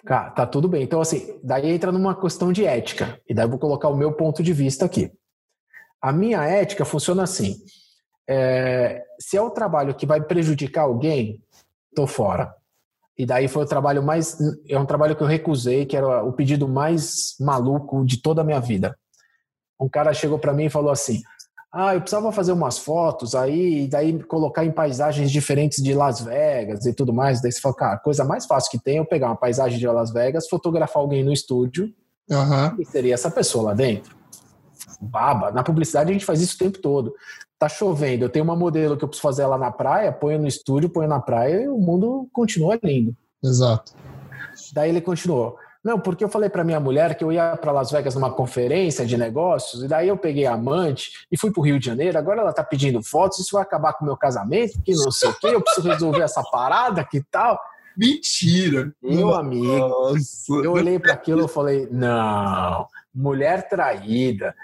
Tá 0.06 0.46
tudo 0.46 0.68
bem. 0.68 0.84
Então, 0.84 1.02
assim, 1.02 1.40
daí 1.44 1.70
entra 1.70 1.92
numa 1.92 2.20
questão 2.20 2.54
de 2.54 2.64
ética. 2.64 3.20
E 3.28 3.34
daí 3.34 3.46
eu 3.46 3.50
vou 3.50 3.60
colocar 3.60 3.90
o 3.90 3.98
meu 3.98 4.14
ponto 4.14 4.44
de 4.44 4.54
vista 4.54 4.86
aqui. 4.86 5.12
A 6.00 6.12
minha 6.12 6.44
ética 6.44 6.86
funciona 6.86 7.24
assim. 7.24 7.56
É, 8.28 9.04
se 9.20 9.36
é 9.36 9.42
o 9.42 9.50
trabalho 9.50 9.96
que 9.96 10.06
vai 10.06 10.22
prejudicar 10.22 10.84
alguém, 10.84 11.42
tô 11.96 12.06
fora. 12.06 12.54
E 13.18 13.26
daí 13.26 13.48
foi 13.48 13.64
o 13.64 13.68
trabalho 13.68 14.04
mais. 14.04 14.38
É 14.70 14.78
um 14.78 14.86
trabalho 14.86 15.16
que 15.16 15.24
eu 15.24 15.28
recusei, 15.28 15.86
que 15.86 15.96
era 15.98 16.24
o 16.24 16.34
pedido 16.34 16.68
mais 16.68 17.36
maluco 17.40 18.06
de 18.06 18.22
toda 18.22 18.42
a 18.42 18.44
minha 18.44 18.60
vida. 18.60 18.96
Um 19.80 19.90
cara 19.90 20.14
chegou 20.14 20.38
para 20.38 20.54
mim 20.54 20.66
e 20.66 20.70
falou 20.70 20.92
assim: 20.92 21.22
ah, 21.78 21.94
eu 21.94 22.00
precisava 22.00 22.32
fazer 22.32 22.54
umas 22.54 22.78
fotos 22.78 23.36
aí, 23.36 23.84
e 23.84 23.88
daí 23.90 24.24
colocar 24.24 24.64
em 24.64 24.72
paisagens 24.72 25.30
diferentes 25.30 25.84
de 25.84 25.94
Las 25.94 26.22
Vegas 26.22 26.86
e 26.86 26.94
tudo 26.94 27.12
mais. 27.12 27.42
Daí 27.42 27.52
você 27.52 27.60
fala, 27.60 27.76
cara, 27.76 27.94
a 27.96 28.00
coisa 28.00 28.24
mais 28.24 28.46
fácil 28.46 28.72
que 28.72 28.80
tem 28.80 28.96
é 28.96 29.00
eu 29.02 29.06
pegar 29.06 29.28
uma 29.28 29.36
paisagem 29.36 29.78
de 29.78 29.86
Las 29.86 30.10
Vegas, 30.10 30.48
fotografar 30.48 31.02
alguém 31.02 31.22
no 31.22 31.34
estúdio 31.34 31.94
uhum. 32.32 32.80
e 32.80 32.86
seria 32.86 33.14
essa 33.14 33.30
pessoa 33.30 33.66
lá 33.66 33.74
dentro. 33.74 34.16
Baba. 35.02 35.52
Na 35.52 35.64
publicidade 35.64 36.10
a 36.10 36.14
gente 36.14 36.24
faz 36.24 36.40
isso 36.42 36.56
o 36.56 36.60
tempo 36.60 36.80
todo. 36.80 37.14
Tá 37.60 37.68
chovendo, 37.68 38.24
eu 38.24 38.30
tenho 38.30 38.46
uma 38.46 38.56
modelo 38.56 38.96
que 38.96 39.04
eu 39.04 39.10
preciso 39.10 39.28
fazer 39.28 39.46
lá 39.46 39.58
na 39.58 39.70
praia, 39.70 40.14
ponho 40.14 40.40
no 40.40 40.48
estúdio, 40.48 40.90
ponho 40.90 41.10
na 41.10 41.20
praia 41.20 41.64
e 41.64 41.68
o 41.68 41.78
mundo 41.78 42.30
continua 42.32 42.80
lindo. 42.82 43.14
Exato. 43.44 43.92
Daí 44.74 44.92
ele 44.92 45.02
continuou. 45.02 45.58
Não, 45.86 46.00
porque 46.00 46.24
eu 46.24 46.30
falei 46.30 46.50
para 46.50 46.64
minha 46.64 46.80
mulher 46.80 47.16
que 47.16 47.24
eu 47.24 47.32
ia 47.32 47.56
para 47.56 47.72
Las 47.72 47.92
Vegas 47.92 48.16
numa 48.16 48.34
conferência 48.34 49.06
de 49.06 49.16
negócios, 49.16 49.84
e 49.84 49.88
daí 49.88 50.08
eu 50.08 50.18
peguei 50.18 50.48
a 50.48 50.54
amante 50.56 51.12
e 51.32 51.38
fui 51.38 51.52
para 51.52 51.62
o 51.62 51.64
Rio 51.64 51.80
de 51.80 51.86
Janeiro. 51.86 52.18
Agora 52.18 52.42
ela 52.42 52.50
está 52.50 52.64
pedindo 52.64 53.04
fotos, 53.04 53.38
isso 53.38 53.52
vai 53.54 53.62
acabar 53.62 53.94
com 53.94 54.04
o 54.04 54.08
meu 54.08 54.18
casamento, 54.18 54.82
que 54.82 54.96
não 54.96 55.12
sei 55.12 55.30
o 55.30 55.34
quê, 55.36 55.46
eu 55.46 55.62
preciso 55.62 55.88
resolver 55.88 56.24
essa 56.24 56.42
parada, 56.42 57.04
que 57.04 57.22
tal. 57.30 57.62
Mentira! 57.96 58.92
Meu 59.00 59.28
Nossa. 59.28 59.40
amigo, 59.42 60.18
eu 60.64 60.72
olhei 60.72 60.98
para 60.98 61.14
aquilo 61.14 61.46
e 61.46 61.48
falei: 61.48 61.88
não, 61.92 62.88
mulher 63.14 63.70
traída. 63.70 64.56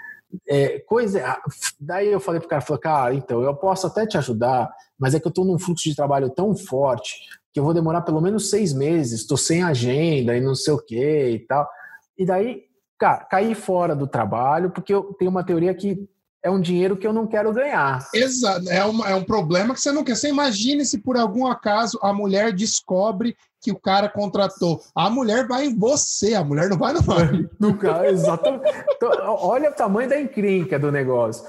É, 0.48 0.80
coisa. 0.80 1.38
Daí 1.78 2.08
eu 2.08 2.18
falei 2.18 2.40
pro 2.40 2.48
cara, 2.48 2.62
falei, 2.62 2.80
cara, 2.80 3.14
então 3.14 3.42
eu 3.42 3.54
posso 3.54 3.86
até 3.86 4.04
te 4.06 4.18
ajudar, 4.18 4.68
mas 4.98 5.14
é 5.14 5.20
que 5.20 5.26
eu 5.26 5.30
estou 5.30 5.44
num 5.44 5.58
fluxo 5.58 5.88
de 5.88 5.94
trabalho 5.94 6.30
tão 6.30 6.56
forte 6.56 7.14
que 7.52 7.60
eu 7.60 7.64
vou 7.64 7.74
demorar 7.74 8.02
pelo 8.02 8.20
menos 8.20 8.50
seis 8.50 8.72
meses, 8.72 9.20
estou 9.20 9.36
sem 9.36 9.62
agenda 9.62 10.36
e 10.36 10.40
não 10.40 10.54
sei 10.54 10.72
o 10.72 10.78
que 10.78 11.30
e 11.30 11.38
tal. 11.40 11.68
E 12.16 12.24
daí, 12.24 12.62
cara, 12.98 13.24
caí 13.24 13.54
fora 13.54 13.94
do 13.94 14.06
trabalho, 14.06 14.70
porque 14.70 14.94
eu 14.94 15.14
tenho 15.18 15.30
uma 15.30 15.44
teoria 15.44 15.74
que 15.74 16.08
é 16.42 16.50
um 16.50 16.60
dinheiro 16.60 16.96
que 16.96 17.06
eu 17.06 17.12
não 17.12 17.26
quero 17.26 17.52
ganhar. 17.52 18.04
Exato, 18.12 18.68
é, 18.68 18.84
uma, 18.84 19.08
é 19.08 19.14
um 19.14 19.22
problema 19.22 19.74
que 19.74 19.80
você 19.80 19.92
não 19.92 20.02
quer. 20.02 20.16
Você 20.16 20.28
imagine 20.28 20.84
se 20.84 20.98
por 20.98 21.16
algum 21.16 21.46
acaso 21.46 21.98
a 22.02 22.12
mulher 22.12 22.52
descobre 22.52 23.36
que 23.60 23.70
o 23.70 23.78
cara 23.78 24.08
contratou. 24.08 24.82
A 24.94 25.08
mulher 25.08 25.46
vai 25.46 25.66
em 25.66 25.78
você, 25.78 26.34
a 26.34 26.42
mulher 26.42 26.68
não 26.68 26.76
vai 26.76 26.92
no. 26.92 27.00
No 27.60 27.78
cara, 27.78 28.10
exatamente. 28.10 28.64
Então, 28.96 29.10
olha 29.24 29.70
o 29.70 29.74
tamanho 29.74 30.08
da 30.08 30.20
encrenca 30.20 30.78
do 30.78 30.90
negócio. 30.90 31.44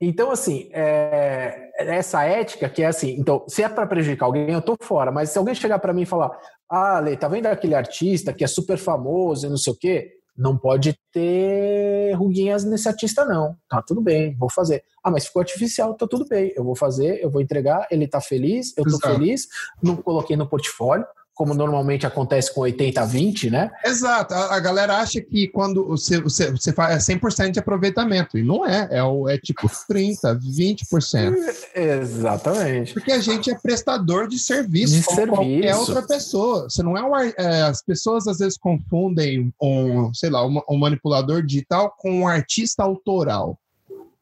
Então, 0.00 0.30
assim, 0.30 0.68
é, 0.72 1.70
essa 1.78 2.22
ética 2.24 2.68
que 2.68 2.82
é 2.82 2.86
assim, 2.86 3.16
então, 3.18 3.44
se 3.48 3.62
é 3.62 3.68
para 3.68 3.86
prejudicar 3.86 4.26
alguém, 4.26 4.50
eu 4.50 4.60
tô 4.60 4.76
fora, 4.80 5.10
mas 5.10 5.30
se 5.30 5.38
alguém 5.38 5.54
chegar 5.54 5.78
para 5.78 5.92
mim 5.92 6.02
e 6.02 6.06
falar, 6.06 6.38
ah, 6.68 7.00
Lê, 7.00 7.16
tá 7.16 7.28
vendo 7.28 7.46
aquele 7.46 7.74
artista 7.74 8.32
que 8.32 8.44
é 8.44 8.46
super 8.46 8.76
famoso 8.76 9.46
e 9.46 9.50
não 9.50 9.56
sei 9.56 9.72
o 9.72 9.76
quê? 9.76 10.12
Não 10.36 10.56
pode 10.58 10.98
ter 11.10 12.12
ruguinhas 12.12 12.62
nesse 12.62 12.86
artista, 12.86 13.24
não. 13.24 13.56
Tá 13.70 13.80
tudo 13.80 14.02
bem, 14.02 14.36
vou 14.36 14.50
fazer. 14.50 14.84
Ah, 15.02 15.10
mas 15.10 15.26
ficou 15.26 15.40
artificial, 15.40 15.94
tá 15.94 16.06
tudo 16.06 16.26
bem. 16.28 16.52
Eu 16.54 16.62
vou 16.62 16.76
fazer, 16.76 17.22
eu 17.24 17.30
vou 17.30 17.40
entregar, 17.40 17.86
ele 17.90 18.06
tá 18.06 18.20
feliz, 18.20 18.76
eu 18.76 18.84
tô 18.84 18.96
Exato. 18.96 19.14
feliz, 19.14 19.46
não 19.82 19.96
coloquei 19.96 20.36
no 20.36 20.46
portfólio, 20.46 21.06
como 21.36 21.52
normalmente 21.52 22.06
acontece 22.06 22.52
com 22.52 22.62
80-20, 22.62 23.50
né? 23.50 23.70
Exato. 23.84 24.32
A, 24.32 24.54
a, 24.54 24.58
galera 24.58 24.96
acha 24.96 25.20
que 25.20 25.46
quando 25.48 25.86
você, 25.86 26.18
você, 26.18 26.50
você 26.50 26.72
faz 26.72 27.06
é 27.06 27.14
100% 27.14 27.50
de 27.50 27.58
aproveitamento. 27.58 28.38
E 28.38 28.42
não 28.42 28.66
é. 28.66 28.88
É, 28.90 29.04
o, 29.04 29.28
é 29.28 29.36
tipo 29.36 29.68
30%, 29.68 30.40
20%. 30.40 31.34
Exatamente. 31.74 32.94
Porque 32.94 33.12
a 33.12 33.20
gente 33.20 33.50
é 33.50 33.54
prestador 33.54 34.26
de 34.26 34.38
serviço 34.38 34.94
de 34.94 35.04
como 35.04 35.16
serviço. 35.16 35.36
qualquer 35.36 35.76
outra 35.76 36.02
pessoa. 36.02 36.70
Você 36.70 36.82
não 36.82 36.96
é, 36.96 37.02
um, 37.02 37.14
é 37.14 37.62
As 37.64 37.82
pessoas 37.82 38.26
às 38.26 38.38
vezes 38.38 38.56
confundem 38.56 39.52
um, 39.60 40.14
sei 40.14 40.30
lá, 40.30 40.44
um, 40.46 40.58
um 40.70 40.78
manipulador 40.78 41.42
digital 41.42 41.94
com 41.98 42.20
um 42.20 42.26
artista 42.26 42.82
autoral. 42.82 43.58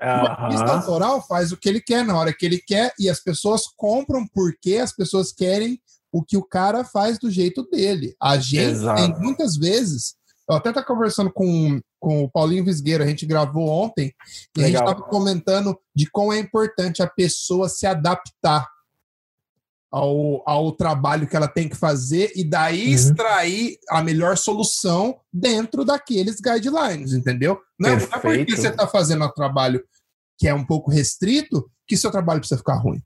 O 0.01 0.05
artista 0.05 0.66
autoral 0.66 1.24
faz 1.24 1.53
o 1.53 1.57
que 1.57 1.69
ele 1.69 1.81
quer 1.81 2.05
na 2.05 2.19
hora 2.19 2.32
que 2.32 2.45
ele 2.45 2.59
quer 2.59 2.93
e 2.99 3.09
as 3.09 3.20
pessoas 3.20 3.69
compram 3.77 4.27
porque 4.27 4.77
as 4.77 4.93
pessoas 4.93 5.32
querem 5.32 5.81
o 6.15 6.23
que 6.23 6.36
o 6.36 6.45
cara 6.45 6.85
faz 6.85 7.19
do 7.19 7.28
jeito 7.28 7.69
dele. 7.69 8.15
A 8.23 8.39
gente 8.39 8.70
Exato. 8.70 9.03
tem 9.03 9.20
muitas 9.20 9.57
vezes. 9.57 10.15
Eu 10.49 10.55
até 10.55 10.69
estava 10.69 10.86
conversando 10.86 11.32
com, 11.32 11.81
com 11.99 12.23
o 12.23 12.31
Paulinho 12.31 12.65
Visgueiro, 12.65 13.03
a 13.03 13.07
gente 13.07 13.27
gravou 13.27 13.69
ontem, 13.69 14.15
e 14.57 14.61
Legal. 14.61 14.65
a 14.65 14.66
gente 14.69 14.91
estava 14.91 15.11
comentando 15.11 15.77
de 15.93 16.09
como 16.09 16.32
é 16.32 16.39
importante 16.39 17.03
a 17.03 17.09
pessoa 17.09 17.69
se 17.69 17.85
adaptar 17.85 18.65
ao, 19.91 20.49
ao 20.49 20.70
trabalho 20.70 21.27
que 21.27 21.35
ela 21.35 21.49
tem 21.49 21.69
que 21.69 21.74
fazer 21.74 22.31
e 22.36 22.49
daí 22.49 22.86
uhum. 22.86 22.95
extrair 22.95 23.77
a 23.91 24.01
melhor 24.01 24.36
solução 24.36 25.19
dentro 25.32 25.85
daqueles 25.85 26.41
guidelines, 26.41 27.12
entendeu? 27.12 27.59
Não, 27.77 27.91
não 27.91 27.97
é 27.97 28.07
porque 28.07 28.57
você 28.57 28.69
está 28.69 28.86
fazendo 28.86 29.24
um 29.24 29.32
trabalho 29.32 29.82
que 30.39 30.47
é 30.47 30.55
um 30.55 30.65
pouco 30.65 30.93
restrito 30.93 31.69
que 31.89 31.97
seu 31.97 32.12
trabalho 32.12 32.39
precisa 32.39 32.59
ficar 32.59 32.77
ruim. 32.77 33.03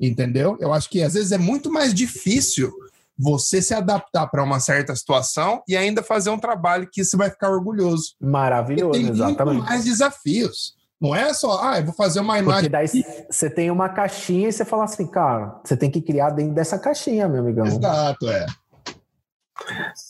Entendeu? 0.00 0.56
Eu 0.60 0.72
acho 0.72 0.88
que 0.90 1.02
às 1.02 1.14
vezes 1.14 1.32
é 1.32 1.38
muito 1.38 1.70
mais 1.70 1.94
difícil 1.94 2.72
você 3.18 3.62
se 3.62 3.72
adaptar 3.72 4.26
para 4.26 4.42
uma 4.42 4.60
certa 4.60 4.94
situação 4.94 5.62
e 5.66 5.76
ainda 5.76 6.02
fazer 6.02 6.30
um 6.30 6.38
trabalho 6.38 6.88
que 6.92 7.02
você 7.02 7.16
vai 7.16 7.30
ficar 7.30 7.50
orgulhoso. 7.50 8.14
Maravilhoso, 8.20 8.92
tem 8.92 9.08
exatamente. 9.08 9.64
mais 9.64 9.84
desafios. 9.84 10.76
Não 11.00 11.14
é 11.14 11.32
só, 11.34 11.62
ah, 11.62 11.78
eu 11.78 11.84
vou 11.84 11.94
fazer 11.94 12.20
uma 12.20 12.38
imagem. 12.38 12.70
Porque 12.70 12.86
daí 12.86 13.04
você 13.30 13.50
tem 13.50 13.70
uma 13.70 13.88
caixinha 13.88 14.48
e 14.48 14.52
você 14.52 14.64
fala 14.64 14.84
assim, 14.84 15.06
cara, 15.06 15.60
você 15.62 15.76
tem 15.76 15.90
que 15.90 16.00
criar 16.00 16.30
dentro 16.30 16.54
dessa 16.54 16.78
caixinha, 16.78 17.28
meu 17.28 17.40
amigão. 17.40 17.66
Exato, 17.66 18.28
é. 18.28 18.46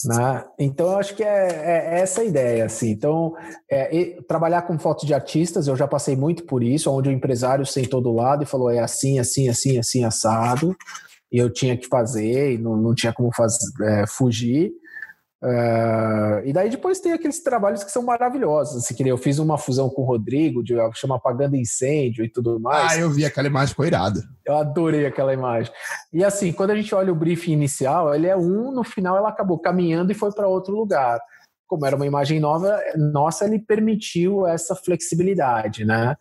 Né? 0.05 0.45
Então, 0.59 0.91
eu 0.91 0.99
acho 0.99 1.15
que 1.15 1.23
é, 1.23 1.27
é, 1.27 1.97
é 1.97 2.01
essa 2.01 2.21
a 2.21 2.25
ideia. 2.25 2.65
Assim. 2.65 2.91
Então, 2.91 3.35
é, 3.71 4.17
trabalhar 4.29 4.63
com 4.63 4.79
fotos 4.79 5.07
de 5.07 5.15
artistas, 5.15 5.69
eu 5.69 5.77
já 5.77 5.87
passei 5.87 6.17
muito 6.17 6.45
por 6.45 6.63
isso, 6.63 6.91
onde 6.91 7.09
o 7.09 7.13
empresário 7.13 7.65
sentou 7.65 8.01
do 8.01 8.13
lado 8.13 8.43
e 8.43 8.47
falou: 8.47 8.71
é 8.71 8.81
assim, 8.81 9.19
assim, 9.19 9.49
assim, 9.49 9.79
assim, 9.79 10.05
assado. 10.05 10.77
E 11.31 11.39
eu 11.39 11.51
tinha 11.51 11.77
que 11.77 11.89
fazer, 11.89 12.55
e 12.55 12.59
não, 12.59 12.77
não 12.77 12.95
tinha 12.95 13.13
como 13.13 13.31
é, 13.83 14.05
fugir. 14.07 14.73
Uh, 15.43 16.41
e 16.47 16.53
daí 16.53 16.71
depois 16.71 16.99
tem 16.99 17.13
aqueles 17.13 17.43
trabalhos 17.43 17.85
que 17.85 17.91
são 17.91 18.03
maravilhosos. 18.03 18.77
Assim, 18.83 18.95
que 18.95 19.07
eu 19.07 19.19
fiz 19.19 19.39
uma 19.39 19.59
fusão 19.59 19.91
com 19.91 20.03
o 20.03 20.05
Rodrigo, 20.05 20.63
de 20.63 20.75
chama 20.95 21.17
Apagando 21.17 21.57
Incêndio 21.57 22.25
e 22.25 22.29
tudo 22.29 22.59
mais. 22.59 22.93
Ah, 22.93 22.99
eu 22.99 23.11
vi 23.11 23.25
aquela 23.25 23.47
imagem, 23.47 23.75
foi 23.75 23.89
irada. 23.89 24.23
Eu 24.45 24.57
adorei 24.57 25.07
aquela 25.07 25.33
imagem. 25.33 25.73
E 26.13 26.25
assim, 26.25 26.53
quando 26.53 26.71
a 26.71 26.77
gente 26.77 26.95
olha 26.95 27.13
o 27.13 27.17
briefing 27.17 27.53
inicial, 27.53 28.15
ele 28.15 28.27
é 28.27 28.37
um, 28.37 28.73
no 28.73 28.83
final 28.83 29.17
ela 29.17 29.29
acabou 29.29 29.59
caminhando 29.59 30.11
e 30.11 30.15
foi 30.15 30.33
para 30.33 30.49
outro 30.49 30.75
lugar. 30.75 31.21
Como 31.67 31.85
era 31.85 31.97
uma 31.97 32.07
imagem 32.07 32.41
nova, 32.41 32.79
nossa, 32.97 33.45
ele 33.45 33.59
permitiu 33.59 34.47
essa 34.47 34.75
flexibilidade, 34.75 35.85
né? 35.85 36.17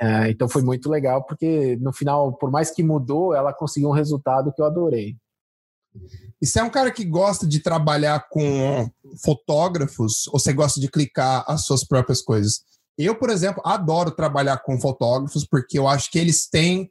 Uh, 0.00 0.28
então 0.28 0.48
foi 0.48 0.62
muito 0.62 0.88
legal, 0.88 1.24
porque 1.24 1.76
no 1.80 1.92
final, 1.92 2.32
por 2.34 2.50
mais 2.50 2.70
que 2.70 2.82
mudou, 2.82 3.34
ela 3.34 3.52
conseguiu 3.52 3.90
um 3.90 3.92
resultado 3.92 4.52
que 4.52 4.62
eu 4.62 4.66
adorei. 4.66 5.16
E 6.40 6.46
você 6.46 6.60
é 6.60 6.62
um 6.64 6.70
cara 6.70 6.90
que 6.90 7.04
gosta 7.04 7.46
de 7.46 7.60
trabalhar 7.60 8.28
com 8.28 8.90
fotógrafos 9.24 10.26
ou 10.28 10.38
você 10.38 10.52
gosta 10.52 10.80
de 10.80 10.88
clicar 10.88 11.44
as 11.46 11.64
suas 11.64 11.84
próprias 11.84 12.20
coisas? 12.20 12.62
Eu, 12.98 13.14
por 13.14 13.30
exemplo, 13.30 13.62
adoro 13.64 14.10
trabalhar 14.10 14.58
com 14.58 14.80
fotógrafos 14.80 15.46
porque 15.46 15.78
eu 15.78 15.88
acho 15.88 16.10
que 16.10 16.18
eles 16.18 16.48
têm 16.48 16.90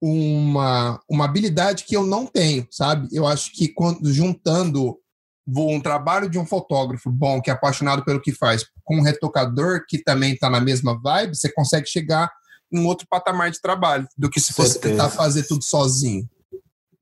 uma, 0.00 1.00
uma 1.08 1.24
habilidade 1.24 1.84
que 1.84 1.96
eu 1.96 2.04
não 2.04 2.26
tenho, 2.26 2.66
sabe? 2.70 3.08
Eu 3.12 3.26
acho 3.26 3.52
que 3.52 3.68
quando 3.68 4.12
juntando 4.12 4.98
um 5.46 5.80
trabalho 5.80 6.28
de 6.28 6.38
um 6.38 6.46
fotógrafo 6.46 7.10
bom, 7.10 7.40
que 7.40 7.50
é 7.50 7.52
apaixonado 7.52 8.04
pelo 8.04 8.20
que 8.20 8.32
faz, 8.32 8.64
com 8.82 8.98
um 8.98 9.02
retocador 9.02 9.84
que 9.86 10.02
também 10.02 10.34
está 10.34 10.48
na 10.48 10.60
mesma 10.60 10.98
vibe, 11.00 11.36
você 11.36 11.52
consegue 11.52 11.86
chegar 11.86 12.30
em 12.72 12.78
um 12.78 12.86
outro 12.86 13.06
patamar 13.08 13.50
de 13.50 13.60
trabalho 13.60 14.08
do 14.16 14.28
que 14.30 14.40
se 14.40 14.52
fosse 14.52 14.80
tentar 14.80 15.10
fazer 15.10 15.44
tudo 15.44 15.62
sozinho. 15.62 16.28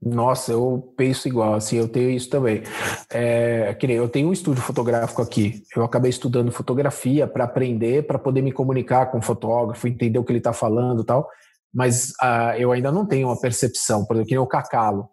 Nossa, 0.05 0.51
eu 0.51 0.93
penso 0.97 1.29
igual, 1.29 1.55
assim, 1.55 1.77
eu 1.77 1.87
tenho 1.87 2.11
isso 2.11 2.29
também. 2.29 2.65
É, 3.09 3.77
eu 3.89 4.09
tenho 4.09 4.29
um 4.29 4.33
estúdio 4.33 4.61
fotográfico 4.61 5.23
aqui. 5.23 5.63
Eu 5.77 5.85
acabei 5.85 6.11
estudando 6.11 6.51
fotografia 6.51 7.25
para 7.25 7.45
aprender, 7.45 8.05
para 8.05 8.19
poder 8.19 8.43
me 8.43 8.51
comunicar 8.51 9.13
com 9.13 9.19
o 9.19 9.23
fotógrafo, 9.23 9.87
entender 9.87 10.19
o 10.19 10.25
que 10.25 10.33
ele 10.33 10.39
está 10.39 10.53
falando 10.53 11.05
tal. 11.05 11.29
Mas 11.73 12.11
uh, 12.21 12.59
eu 12.59 12.73
ainda 12.73 12.91
não 12.91 13.07
tenho 13.07 13.29
uma 13.29 13.41
percepção, 13.41 14.05
por 14.05 14.17
exemplo, 14.17 14.29
que 14.29 14.35
nem 14.35 14.43
o 14.43 14.47
Cacalo. 14.47 15.09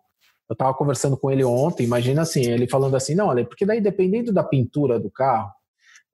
Eu 0.50 0.54
estava 0.54 0.74
conversando 0.74 1.16
com 1.16 1.30
ele 1.30 1.44
ontem, 1.44 1.84
imagina 1.84 2.24
assim, 2.24 2.42
ele 2.42 2.68
falando 2.68 2.96
assim, 2.96 3.14
não, 3.14 3.28
olha, 3.28 3.46
porque 3.46 3.68
daí 3.68 3.80
dependendo 3.80 4.34
da 4.34 4.44
pintura 4.44 5.00
do 5.00 5.12
carro, 5.12 5.52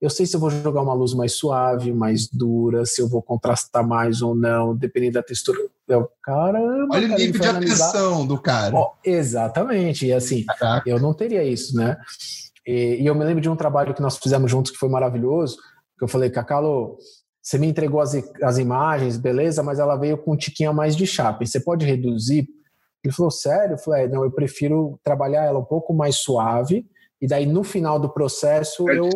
eu 0.05 0.09
sei 0.11 0.27
se 0.27 0.35
eu 0.35 0.39
vou 0.39 0.51
jogar 0.51 0.83
uma 0.83 0.93
luz 0.93 1.15
mais 1.15 1.33
suave, 1.33 1.91
mais 1.91 2.27
dura, 2.27 2.85
se 2.85 3.01
eu 3.01 3.09
vou 3.09 3.23
contrastar 3.23 3.85
mais 3.85 4.21
ou 4.21 4.35
não, 4.35 4.75
dependendo 4.75 5.13
da 5.13 5.23
textura. 5.23 5.57
Eu, 5.87 6.07
caramba, 6.21 6.95
Olha 6.95 7.07
cara, 7.09 7.19
o 7.19 7.25
nível 7.25 7.41
de 7.41 7.47
atenção 7.47 8.27
do 8.27 8.39
cara. 8.39 8.75
Oh, 8.75 8.91
exatamente, 9.03 10.05
e 10.05 10.13
assim, 10.13 10.45
Caraca. 10.45 10.87
eu 10.87 10.99
não 10.99 11.11
teria 11.11 11.43
isso, 11.43 11.75
né? 11.75 11.97
E, 12.67 13.01
e, 13.01 13.05
eu 13.07 13.15
me 13.15 13.25
lembro 13.25 13.41
de 13.41 13.49
um 13.49 13.55
trabalho 13.55 13.95
que 13.95 14.01
nós 14.01 14.17
fizemos 14.17 14.49
juntos 14.51 14.71
que 14.71 14.77
foi 14.77 14.89
maravilhoso, 14.89 15.57
que 15.97 16.03
eu 16.03 16.07
falei, 16.07 16.29
Cacalo, 16.29 16.97
você 17.41 17.57
me 17.57 17.65
entregou 17.65 17.99
as, 17.99 18.13
as 18.43 18.59
imagens, 18.59 19.17
beleza, 19.17 19.63
mas 19.63 19.79
ela 19.79 19.95
veio 19.95 20.19
com 20.19 20.33
um 20.33 20.37
tiquinho 20.37 20.69
a 20.69 20.73
mais 20.73 20.95
de 20.95 21.07
chapa, 21.07 21.43
você 21.43 21.59
pode 21.59 21.83
reduzir? 21.83 22.47
Ele 23.03 23.11
falou, 23.11 23.31
sério? 23.31 23.73
Eu 23.73 23.79
falei, 23.79 24.03
é, 24.03 24.07
não, 24.07 24.23
eu 24.23 24.31
prefiro 24.31 24.99
trabalhar 25.03 25.45
ela 25.45 25.57
um 25.57 25.65
pouco 25.65 25.95
mais 25.95 26.17
suave, 26.17 26.85
e 27.25 27.27
daí 27.27 27.47
no 27.47 27.63
final 27.63 27.97
do 27.99 28.07
processo 28.07 28.87
eu 28.87 29.09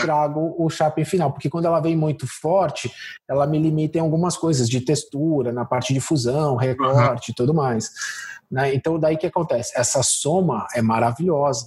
trago 0.00 0.54
o 0.56 0.70
shopping 0.70 1.04
final, 1.04 1.32
porque 1.32 1.50
quando 1.50 1.64
ela 1.64 1.80
vem 1.80 1.96
muito 1.96 2.24
forte, 2.24 2.88
ela 3.28 3.44
me 3.44 3.58
limita 3.58 3.98
em 3.98 4.00
algumas 4.00 4.36
coisas 4.36 4.68
de 4.68 4.80
textura, 4.80 5.52
na 5.52 5.64
parte 5.64 5.92
de 5.92 5.98
fusão, 5.98 6.54
recorte 6.54 7.28
e 7.28 7.32
uhum. 7.32 7.34
tudo 7.36 7.52
mais. 7.52 7.90
Né? 8.48 8.72
Então 8.72 9.00
daí 9.00 9.16
que 9.16 9.26
acontece? 9.26 9.72
Essa 9.74 10.00
soma 10.04 10.68
é 10.76 10.80
maravilhosa. 10.80 11.66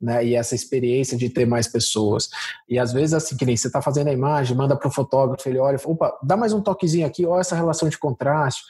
Né, 0.00 0.24
e 0.26 0.36
essa 0.36 0.54
experiência 0.54 1.18
de 1.18 1.28
ter 1.28 1.44
mais 1.44 1.66
pessoas. 1.66 2.28
E 2.68 2.78
às 2.78 2.92
vezes, 2.92 3.14
assim, 3.14 3.36
que 3.36 3.44
nem 3.44 3.56
você 3.56 3.66
está 3.66 3.82
fazendo 3.82 4.06
a 4.06 4.12
imagem, 4.12 4.56
manda 4.56 4.76
para 4.76 4.86
o 4.86 4.92
fotógrafo, 4.92 5.48
ele 5.48 5.58
olha 5.58 5.76
opa, 5.84 6.16
dá 6.22 6.36
mais 6.36 6.52
um 6.52 6.60
toquezinho 6.60 7.04
aqui, 7.04 7.26
olha 7.26 7.40
essa 7.40 7.56
relação 7.56 7.88
de 7.88 7.98
contraste. 7.98 8.62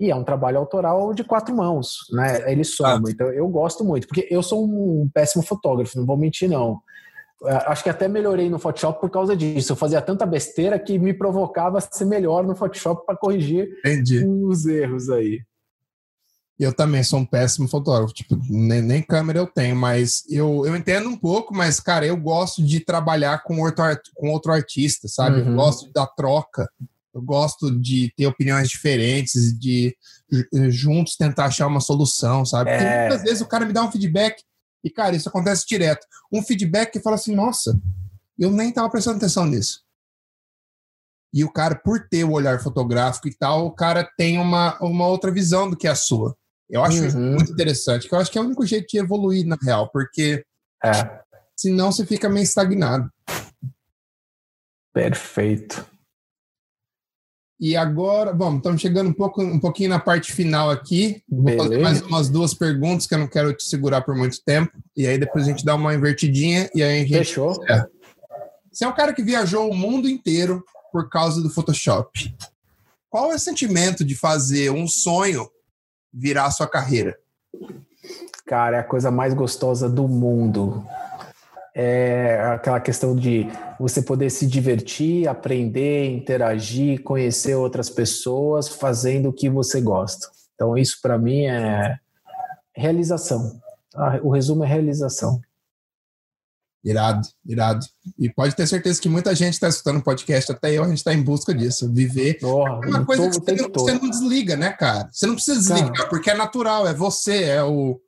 E 0.00 0.10
é 0.10 0.16
um 0.16 0.24
trabalho 0.24 0.58
autoral 0.58 1.14
de 1.14 1.22
quatro 1.22 1.54
mãos, 1.54 1.98
né? 2.10 2.50
Ele 2.50 2.64
soma. 2.64 3.08
Então 3.08 3.28
eu 3.28 3.46
gosto 3.46 3.84
muito, 3.84 4.08
porque 4.08 4.26
eu 4.28 4.42
sou 4.42 4.64
um 4.64 5.08
péssimo 5.14 5.44
fotógrafo, 5.44 5.96
não 5.96 6.04
vou 6.04 6.16
mentir, 6.16 6.50
não. 6.50 6.80
É, 7.44 7.54
acho 7.66 7.82
que 7.82 7.90
até 7.90 8.06
melhorei 8.08 8.48
no 8.48 8.58
Photoshop 8.58 9.00
por 9.00 9.10
causa 9.10 9.36
disso. 9.36 9.72
Eu 9.72 9.76
fazia 9.76 10.00
tanta 10.00 10.24
besteira 10.24 10.78
que 10.78 10.98
me 10.98 11.12
provocava 11.12 11.78
a 11.78 11.80
ser 11.80 12.04
melhor 12.04 12.44
no 12.44 12.54
Photoshop 12.54 13.04
para 13.04 13.16
corrigir 13.16 13.68
Entendi. 13.84 14.24
os 14.26 14.66
erros 14.66 15.10
aí. 15.10 15.40
Eu 16.62 16.72
também 16.72 17.02
sou 17.02 17.18
um 17.18 17.26
péssimo 17.26 17.66
fotógrafo, 17.66 18.14
tipo, 18.14 18.38
nem, 18.48 18.80
nem, 18.80 19.02
câmera 19.02 19.40
eu 19.40 19.46
tenho, 19.46 19.74
mas 19.74 20.22
eu, 20.30 20.64
eu 20.64 20.76
entendo 20.76 21.08
um 21.08 21.16
pouco, 21.16 21.52
mas, 21.52 21.80
cara, 21.80 22.06
eu 22.06 22.16
gosto 22.16 22.64
de 22.64 22.78
trabalhar 22.78 23.42
com 23.42 23.60
outro, 23.60 23.84
com 24.14 24.30
outro 24.30 24.52
artista, 24.52 25.08
sabe? 25.08 25.40
Uhum. 25.40 25.48
Eu 25.48 25.54
gosto 25.56 25.92
da 25.92 26.06
troca. 26.06 26.68
Eu 27.12 27.20
gosto 27.20 27.70
de 27.80 28.12
ter 28.16 28.26
opiniões 28.26 28.68
diferentes, 28.68 29.58
de 29.58 29.94
juntos 30.70 31.16
tentar 31.16 31.46
achar 31.46 31.66
uma 31.66 31.80
solução, 31.80 32.44
sabe? 32.46 32.70
Porque 32.70 32.84
é... 32.84 33.08
muitas 33.08 33.22
vezes 33.22 33.40
o 33.40 33.48
cara 33.48 33.66
me 33.66 33.72
dá 33.72 33.82
um 33.82 33.90
feedback 33.90 34.42
e, 34.84 34.88
cara, 34.88 35.16
isso 35.16 35.28
acontece 35.28 35.66
direto. 35.66 36.06
Um 36.32 36.42
feedback 36.42 36.92
que 36.92 37.00
fala 37.00 37.16
assim, 37.16 37.34
nossa, 37.34 37.78
eu 38.38 38.50
nem 38.50 38.68
estava 38.68 38.88
prestando 38.88 39.16
atenção 39.16 39.46
nisso. 39.46 39.82
E 41.34 41.44
o 41.44 41.52
cara, 41.52 41.74
por 41.74 42.08
ter 42.08 42.24
o 42.24 42.32
olhar 42.32 42.60
fotográfico 42.60 43.26
e 43.26 43.34
tal, 43.34 43.66
o 43.66 43.72
cara 43.72 44.08
tem 44.16 44.38
uma, 44.38 44.78
uma 44.80 45.06
outra 45.06 45.30
visão 45.30 45.68
do 45.68 45.76
que 45.76 45.88
a 45.88 45.94
sua. 45.94 46.36
Eu 46.72 46.82
acho 46.82 47.02
uhum. 47.02 47.34
muito 47.34 47.52
interessante, 47.52 48.08
que 48.08 48.14
eu 48.14 48.18
acho 48.18 48.30
que 48.32 48.38
é 48.38 48.40
o 48.40 48.44
único 48.46 48.64
jeito 48.64 48.88
de 48.88 48.96
evoluir, 48.96 49.46
na 49.46 49.58
real, 49.62 49.90
porque 49.90 50.42
é. 50.82 51.20
senão 51.54 51.92
você 51.92 52.06
fica 52.06 52.30
meio 52.30 52.44
estagnado. 52.44 53.12
Perfeito. 54.90 55.86
E 57.60 57.76
agora, 57.76 58.32
bom, 58.32 58.56
estamos 58.56 58.80
chegando 58.80 59.10
um, 59.10 59.12
pouco, 59.12 59.42
um 59.42 59.60
pouquinho 59.60 59.90
na 59.90 60.00
parte 60.00 60.32
final 60.32 60.70
aqui. 60.70 61.22
Vou 61.28 61.44
Beleza. 61.44 61.64
fazer 61.64 61.78
mais 61.78 62.00
umas 62.00 62.30
duas 62.30 62.54
perguntas 62.54 63.06
que 63.06 63.14
eu 63.14 63.18
não 63.18 63.28
quero 63.28 63.52
te 63.52 63.64
segurar 63.64 64.00
por 64.00 64.16
muito 64.16 64.42
tempo. 64.42 64.72
E 64.96 65.06
aí 65.06 65.18
depois 65.18 65.44
a 65.44 65.48
gente 65.50 65.66
dá 65.66 65.74
uma 65.74 65.94
invertidinha 65.94 66.70
e 66.74 66.82
aí 66.82 67.02
a 67.02 67.06
gente. 67.06 67.18
Fechou. 67.18 67.52
É. 67.68 67.86
Você 68.72 68.84
é 68.84 68.88
um 68.88 68.94
cara 68.94 69.12
que 69.12 69.22
viajou 69.22 69.70
o 69.70 69.76
mundo 69.76 70.08
inteiro 70.08 70.64
por 70.90 71.10
causa 71.10 71.42
do 71.42 71.50
Photoshop. 71.50 72.34
Qual 73.10 73.30
é 73.30 73.34
o 73.34 73.38
sentimento 73.38 74.04
de 74.04 74.16
fazer 74.16 74.70
um 74.70 74.88
sonho 74.88 75.48
virar 76.12 76.46
a 76.46 76.50
sua 76.50 76.68
carreira? 76.68 77.16
Cara, 78.46 78.78
é 78.78 78.80
a 78.80 78.84
coisa 78.84 79.10
mais 79.10 79.34
gostosa 79.34 79.88
do 79.88 80.08
mundo 80.08 80.86
é 81.74 82.38
aquela 82.54 82.80
questão 82.80 83.16
de 83.16 83.46
você 83.78 84.02
poder 84.02 84.30
se 84.30 84.46
divertir, 84.46 85.26
aprender, 85.26 86.10
interagir, 86.10 87.02
conhecer 87.02 87.54
outras 87.54 87.88
pessoas 87.88 88.68
fazendo 88.68 89.30
o 89.30 89.32
que 89.32 89.48
você 89.48 89.80
gosta. 89.80 90.28
Então, 90.54 90.76
isso 90.76 90.98
para 91.00 91.18
mim 91.18 91.46
é 91.46 91.98
realização. 92.74 93.60
O 94.22 94.30
resumo 94.30 94.64
é 94.64 94.66
realização. 94.66 95.40
Irado, 96.84 97.28
irado. 97.46 97.86
E 98.18 98.28
pode 98.28 98.56
ter 98.56 98.66
certeza 98.66 99.00
que 99.00 99.08
muita 99.08 99.34
gente 99.34 99.54
está 99.54 99.68
escutando 99.68 99.98
o 99.98 100.02
podcast, 100.02 100.50
até 100.50 100.72
eu, 100.72 100.82
a 100.82 100.88
gente 100.88 100.98
está 100.98 101.14
em 101.14 101.22
busca 101.22 101.54
disso. 101.54 101.88
Viver. 101.92 102.38
Oh, 102.42 102.66
é 102.66 102.88
uma 102.88 103.04
coisa 103.04 103.30
que 103.30 103.36
você 103.36 103.52
não, 103.52 103.70
você 103.72 103.92
não, 103.94 104.10
desliga, 104.10 104.56
né, 104.56 104.72
cara? 104.72 105.08
Você 105.12 105.26
não 105.26 105.34
precisa 105.34 105.58
desligar, 105.58 105.92
cara. 105.92 106.08
porque 106.08 106.30
é 106.30 106.34
natural, 106.34 106.86
é 106.88 106.92
você, 106.92 107.44
é 107.44 107.62
o. 107.62 108.00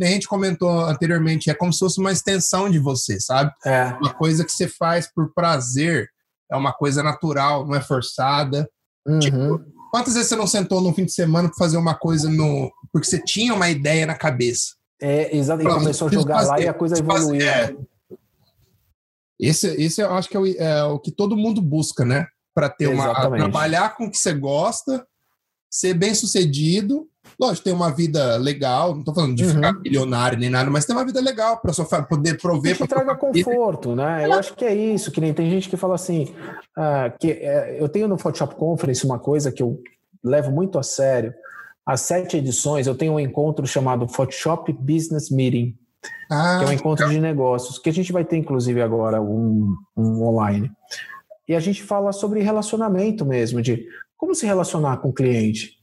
A 0.00 0.06
gente 0.06 0.28
comentou 0.28 0.70
anteriormente, 0.84 1.50
é 1.50 1.54
como 1.54 1.72
se 1.72 1.80
fosse 1.80 1.98
uma 1.98 2.12
extensão 2.12 2.70
de 2.70 2.78
você, 2.78 3.18
sabe? 3.18 3.52
É. 3.66 3.86
Uma 4.00 4.14
coisa 4.14 4.44
que 4.44 4.52
você 4.52 4.68
faz 4.68 5.12
por 5.12 5.34
prazer, 5.34 6.08
é 6.50 6.56
uma 6.56 6.72
coisa 6.72 7.02
natural, 7.02 7.66
não 7.66 7.74
é 7.74 7.80
forçada. 7.80 8.70
Uhum. 9.04 9.18
Tipo, 9.18 9.60
quantas 9.90 10.14
vezes 10.14 10.28
você 10.28 10.36
não 10.36 10.46
sentou 10.46 10.80
no 10.80 10.94
fim 10.94 11.04
de 11.04 11.12
semana 11.12 11.48
para 11.48 11.58
fazer 11.58 11.76
uma 11.76 11.96
coisa 11.96 12.30
no. 12.30 12.70
porque 12.92 13.08
você 13.08 13.18
tinha 13.20 13.52
uma 13.52 13.68
ideia 13.68 14.06
na 14.06 14.14
cabeça? 14.14 14.78
É, 15.02 15.34
exato, 15.34 15.62
e 15.62 15.64
começou 15.64 16.08
a 16.08 16.10
jogar 16.12 16.34
fazer, 16.36 16.50
lá 16.50 16.60
e 16.60 16.68
a 16.68 16.74
coisa 16.74 16.98
evoluiu. 16.98 17.40
É, 17.40 17.74
esse, 19.40 19.66
esse 19.82 20.00
eu 20.02 20.12
acho 20.12 20.28
que 20.28 20.36
é 20.36 20.40
o, 20.40 20.46
é 20.46 20.84
o 20.84 20.98
que 20.98 21.10
todo 21.10 21.36
mundo 21.36 21.62
busca, 21.62 22.04
né? 22.04 22.26
Para 22.54 22.68
ter 22.68 22.88
uma 22.88 23.30
trabalhar 23.30 23.96
com 23.96 24.04
o 24.04 24.10
que 24.10 24.18
você 24.18 24.34
gosta, 24.34 25.06
ser 25.70 25.94
bem 25.94 26.14
sucedido. 26.14 27.06
Lógico, 27.38 27.64
ter 27.64 27.72
uma 27.72 27.90
vida 27.90 28.36
legal, 28.36 28.92
não 28.92 29.00
estou 29.00 29.14
falando 29.14 29.34
de 29.34 29.44
uhum. 29.44 29.54
ficar 29.54 29.72
milionário 29.72 30.38
nem 30.38 30.50
nada, 30.50 30.70
mas 30.70 30.84
ter 30.84 30.92
uma 30.92 31.04
vida 31.04 31.20
legal 31.20 31.58
para 31.58 31.72
só 31.72 31.84
poder 31.84 32.38
prover. 32.38 32.76
Que 32.76 32.86
traga 32.86 33.14
conforto, 33.14 33.94
né? 33.94 34.26
Eu 34.26 34.32
acho 34.34 34.54
que 34.54 34.64
é 34.64 34.74
isso, 34.74 35.10
que 35.10 35.20
nem 35.20 35.32
tem 35.32 35.48
gente 35.48 35.68
que 35.68 35.76
fala 35.76 35.94
assim, 35.94 36.34
uh, 36.76 37.16
que 37.18 37.30
uh, 37.30 37.76
eu 37.78 37.88
tenho 37.88 38.08
no 38.08 38.18
Photoshop 38.18 38.56
Conference 38.56 39.04
uma 39.04 39.18
coisa 39.18 39.52
que 39.52 39.62
eu 39.62 39.80
levo 40.22 40.50
muito 40.50 40.78
a 40.78 40.82
sério. 40.82 41.32
As 41.86 42.02
sete 42.02 42.36
edições, 42.36 42.86
eu 42.86 42.94
tenho 42.94 43.14
um 43.14 43.20
encontro 43.20 43.66
chamado 43.66 44.08
Photoshop 44.08 44.72
Business 44.72 45.30
Meeting, 45.30 45.76
ah, 46.30 46.58
que 46.58 46.64
é 46.64 46.68
um 46.68 46.72
encontro 46.72 47.08
de 47.08 47.20
negócios, 47.20 47.78
que 47.78 47.90
a 47.90 47.92
gente 47.92 48.12
vai 48.12 48.24
ter, 48.24 48.36
inclusive, 48.36 48.80
agora 48.80 49.20
um, 49.20 49.76
um 49.96 50.22
online. 50.22 50.70
E 51.48 51.54
a 51.54 51.60
gente 51.60 51.82
fala 51.82 52.12
sobre 52.12 52.40
relacionamento 52.40 53.26
mesmo, 53.26 53.60
de 53.60 53.86
como 54.16 54.34
se 54.34 54.46
relacionar 54.46 54.98
com 54.98 55.08
o 55.08 55.12
cliente, 55.12 55.78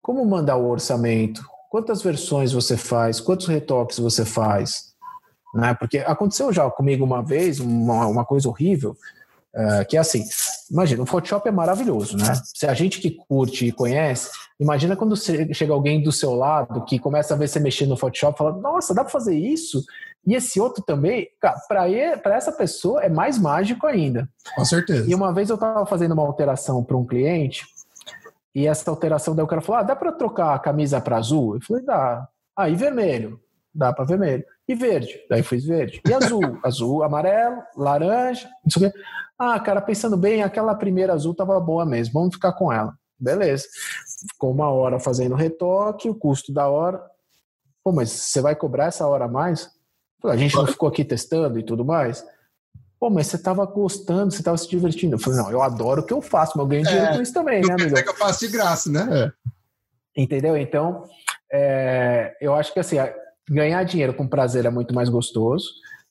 como 0.00 0.24
mandar 0.26 0.56
o 0.56 0.68
orçamento, 0.68 1.44
quantas 1.70 2.02
versões 2.02 2.52
você 2.52 2.76
faz, 2.76 3.20
quantos 3.20 3.46
retoques 3.46 3.98
você 3.98 4.24
faz. 4.24 4.92
Né? 5.54 5.74
Porque 5.74 5.98
aconteceu 5.98 6.52
já 6.52 6.68
comigo 6.70 7.04
uma 7.04 7.22
vez 7.22 7.60
uma, 7.60 8.06
uma 8.06 8.24
coisa 8.24 8.48
horrível, 8.48 8.96
uh, 9.54 9.86
que 9.88 9.96
é 9.96 10.00
assim, 10.00 10.24
imagina, 10.72 11.02
o 11.02 11.06
Photoshop 11.06 11.46
é 11.46 11.52
maravilhoso, 11.52 12.16
né? 12.16 12.32
Se 12.54 12.66
a 12.66 12.72
gente 12.72 12.98
que 12.98 13.10
curte 13.10 13.66
e 13.66 13.72
conhece, 13.72 14.30
imagina 14.58 14.96
quando 14.96 15.14
chega 15.16 15.72
alguém 15.72 16.02
do 16.02 16.10
seu 16.10 16.34
lado 16.34 16.84
que 16.86 16.98
começa 16.98 17.34
a 17.34 17.36
ver 17.36 17.46
você 17.46 17.60
mexer 17.60 17.86
no 17.86 17.96
Photoshop, 17.96 18.38
fala, 18.38 18.58
nossa, 18.58 18.94
dá 18.94 19.02
para 19.02 19.12
fazer 19.12 19.36
isso? 19.36 19.84
E 20.26 20.34
esse 20.34 20.58
outro 20.58 20.82
também, 20.82 21.28
para 21.68 22.34
essa 22.34 22.50
pessoa 22.50 23.02
é 23.02 23.08
mais 23.10 23.38
mágico 23.38 23.86
ainda. 23.86 24.26
Com 24.54 24.64
certeza. 24.64 25.10
E 25.10 25.14
uma 25.14 25.32
vez 25.32 25.50
eu 25.50 25.56
estava 25.56 25.84
fazendo 25.84 26.12
uma 26.12 26.22
alteração 26.22 26.82
para 26.82 26.96
um 26.96 27.04
cliente, 27.04 27.66
e 28.54 28.66
essa 28.66 28.90
alteração 28.90 29.34
daí 29.34 29.44
o 29.44 29.48
cara 29.48 29.60
falou: 29.60 29.80
ah, 29.80 29.82
dá 29.82 29.96
para 29.96 30.12
trocar 30.12 30.54
a 30.54 30.58
camisa 30.58 31.00
para 31.00 31.16
azul? 31.16 31.56
Eu 31.56 31.60
falei: 31.60 31.84
dá. 31.84 32.26
Ah, 32.56 32.68
e 32.68 32.74
vermelho? 32.74 33.40
Dá 33.74 33.92
para 33.92 34.04
vermelho. 34.04 34.44
E 34.68 34.74
verde? 34.74 35.20
Daí 35.28 35.42
fiz 35.42 35.64
verde. 35.64 36.00
E 36.06 36.12
azul? 36.12 36.58
azul, 36.62 37.02
amarelo, 37.02 37.62
laranja, 37.76 38.48
não 38.64 38.70
sei 38.70 38.88
o 38.88 38.92
quê. 38.92 38.98
Ah, 39.38 39.58
cara, 39.58 39.80
pensando 39.80 40.16
bem, 40.16 40.42
aquela 40.42 40.74
primeira 40.74 41.12
azul 41.12 41.34
tava 41.34 41.58
boa 41.58 41.84
mesmo, 41.84 42.14
vamos 42.14 42.34
ficar 42.34 42.52
com 42.52 42.72
ela. 42.72 42.94
Beleza. 43.18 43.66
Ficou 44.32 44.52
uma 44.52 44.68
hora 44.70 44.98
fazendo 44.98 45.34
retoque, 45.34 46.08
o 46.08 46.14
custo 46.14 46.52
da 46.52 46.68
hora. 46.68 47.02
Pô, 47.82 47.92
mas 47.92 48.10
você 48.10 48.40
vai 48.40 48.54
cobrar 48.54 48.86
essa 48.86 49.06
hora 49.06 49.24
a 49.24 49.28
mais? 49.28 49.70
A 50.24 50.36
gente 50.36 50.54
não 50.54 50.66
ficou 50.66 50.88
aqui 50.88 51.04
testando 51.04 51.58
e 51.58 51.62
tudo 51.64 51.84
mais? 51.84 52.24
Pô, 53.00 53.10
mas 53.10 53.26
você 53.26 53.36
estava 53.36 53.64
gostando, 53.66 54.30
você 54.30 54.38
estava 54.38 54.56
se 54.56 54.68
divertindo. 54.68 55.16
Eu 55.16 55.18
falei, 55.18 55.40
não, 55.40 55.50
eu 55.50 55.60
adoro 55.60 56.02
o 56.02 56.06
que 56.06 56.12
eu 56.12 56.22
faço, 56.22 56.56
mas 56.56 56.64
eu 56.64 56.68
ganho 56.68 56.84
dinheiro 56.84 57.06
é, 57.06 57.16
com 57.16 57.22
isso 57.22 57.32
também, 57.32 57.60
né, 57.62 57.72
amigo? 57.72 57.98
É 57.98 58.02
que 58.02 58.08
eu 58.08 58.16
faço 58.16 58.46
de 58.46 58.52
graça, 58.52 58.90
né? 58.90 59.08
É. 59.10 60.22
Entendeu? 60.22 60.56
Então, 60.56 61.04
é, 61.52 62.36
eu 62.40 62.54
acho 62.54 62.72
que 62.72 62.78
assim, 62.78 62.98
ganhar 63.48 63.82
dinheiro 63.84 64.14
com 64.14 64.26
prazer 64.26 64.64
é 64.64 64.70
muito 64.70 64.94
mais 64.94 65.08
gostoso. 65.08 65.68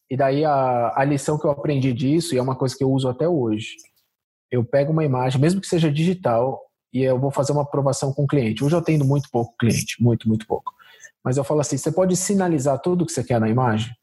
E 0.10 0.18
daí 0.18 0.44
a, 0.44 0.94
a 0.96 1.04
lição 1.06 1.38
que 1.38 1.46
eu 1.46 1.52
aprendi 1.52 1.94
disso, 1.94 2.36
e 2.36 2.38
é 2.38 2.42
uma 2.42 2.56
coisa 2.56 2.76
que 2.76 2.84
eu 2.84 2.92
uso 2.92 3.08
até 3.08 3.28
hoje, 3.28 3.78
eu 4.52 4.64
pego 4.66 4.92
uma 4.92 5.06
imagem, 5.06 5.40
mesmo 5.40 5.62
que 5.62 5.68
seja 5.68 5.92
digital, 5.92 6.60
e 6.94 7.02
eu 7.02 7.18
vou 7.18 7.32
fazer 7.32 7.54
uma 7.54 7.62
aprovação 7.62 8.14
com 8.14 8.24
o 8.24 8.28
cliente. 8.28 8.64
Hoje 8.64 8.76
eu 8.76 8.80
atendo 8.80 9.06
muito 9.06 9.30
pouco 9.32 9.56
cliente, 9.58 10.02
muito, 10.04 10.28
muito 10.28 10.46
pouco. 10.46 10.74
Mas 11.24 11.38
eu 11.38 11.44
falo 11.44 11.62
assim: 11.62 11.78
você 11.78 11.92
pode 11.92 12.16
sinalizar 12.18 12.80
tudo 12.80 13.06
que 13.06 13.12
você 13.12 13.24
quer 13.24 13.40
na 13.40 13.48
imagem? 13.48 13.96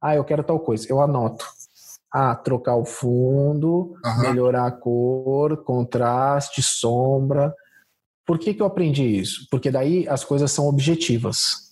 Ah, 0.00 0.14
eu 0.14 0.24
quero 0.24 0.42
tal 0.42 0.58
coisa. 0.60 0.86
Eu 0.88 1.00
anoto. 1.00 1.44
Ah, 2.12 2.34
trocar 2.34 2.76
o 2.76 2.84
fundo, 2.86 3.94
uhum. 4.02 4.20
melhorar 4.20 4.66
a 4.66 4.70
cor, 4.70 5.62
contraste, 5.64 6.62
sombra. 6.62 7.52
Por 8.24 8.38
que, 8.38 8.54
que 8.54 8.62
eu 8.62 8.66
aprendi 8.66 9.04
isso? 9.04 9.46
Porque 9.50 9.70
daí 9.70 10.08
as 10.08 10.24
coisas 10.24 10.50
são 10.50 10.66
objetivas. 10.66 11.65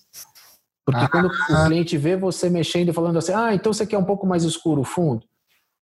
Porque 0.85 1.09
quando 1.09 1.27
o 1.27 1.67
cliente 1.67 1.97
vê 1.97 2.17
você 2.17 2.51
mexendo 2.51 2.91
e 2.91 2.93
falando 2.93 3.19
assim, 3.19 3.33
ah, 3.33 3.55
então 3.55 3.73
você 3.73 3.87
quer 3.87 3.97
um 3.97 4.05
pouco 4.05 4.27
mais 4.27 4.45
escuro 4.45 4.83
o 4.83 4.85
fundo? 4.85 5.25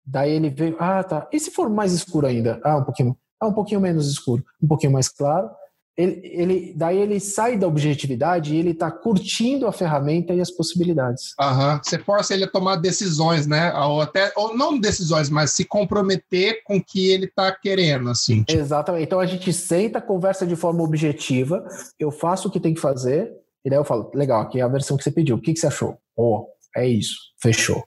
Daí 0.05 0.31
ele 0.31 0.49
vê, 0.49 0.76
ah, 0.80 1.03
tá. 1.03 1.27
E 1.31 1.39
se 1.39 1.51
for 1.51 1.69
mais 1.69 1.91
escuro 1.91 2.27
ainda? 2.27 2.61
Ah, 2.63 2.77
um 2.77 2.84
pouquinho, 2.84 3.17
ah, 3.39 3.47
um 3.47 3.53
pouquinho 3.53 3.81
menos 3.81 4.07
escuro, 4.07 4.43
um 4.61 4.67
pouquinho 4.67 4.93
mais 4.93 5.09
claro. 5.09 5.49
Ele, 5.97 6.22
ele, 6.23 6.73
daí 6.76 6.97
ele 6.97 7.22
sai 7.22 7.57
da 7.57 7.67
objetividade 7.67 8.53
e 8.53 8.57
ele 8.57 8.72
está 8.72 8.91
curtindo 8.91 9.65
a 9.65 9.72
ferramenta 9.72 10.34
e 10.34 10.41
as 10.41 10.51
possibilidades. 10.51 11.34
Uhum. 11.39 11.80
Você 11.81 11.97
força 11.97 12.34
ele 12.34 12.43
a 12.43 12.51
tomar 12.51 12.76
decisões, 12.76 13.47
né? 13.47 13.73
Ou 13.73 14.01
até, 14.01 14.31
ou 14.35 14.57
não 14.57 14.77
decisões, 14.77 15.30
mas 15.30 15.51
se 15.51 15.63
comprometer 15.63 16.61
com 16.65 16.77
o 16.77 16.84
que 16.84 17.09
ele 17.09 17.26
está 17.26 17.49
querendo, 17.53 18.09
assim. 18.09 18.43
Tipo. 18.43 18.59
Exatamente. 18.59 19.05
Então 19.05 19.22
a 19.22 19.26
gente 19.26 19.53
senta, 19.53 20.01
conversa 20.01 20.45
de 20.45 20.57
forma 20.57 20.84
objetiva, 20.84 21.65
eu 21.97 22.11
faço 22.11 22.49
o 22.49 22.51
que 22.51 22.59
tem 22.59 22.73
que 22.73 22.81
fazer, 22.81 23.31
e 23.65 23.69
daí 23.69 23.79
eu 23.79 23.83
falo, 23.83 24.11
legal, 24.13 24.41
aqui 24.41 24.59
é 24.59 24.61
a 24.61 24.67
versão 24.67 24.95
que 24.95 25.03
você 25.03 25.09
pediu. 25.09 25.37
O 25.37 25.41
que, 25.41 25.51
que 25.51 25.59
você 25.59 25.65
achou? 25.65 25.97
Oh, 26.15 26.45
é 26.75 26.87
isso, 26.87 27.15
fechou. 27.41 27.83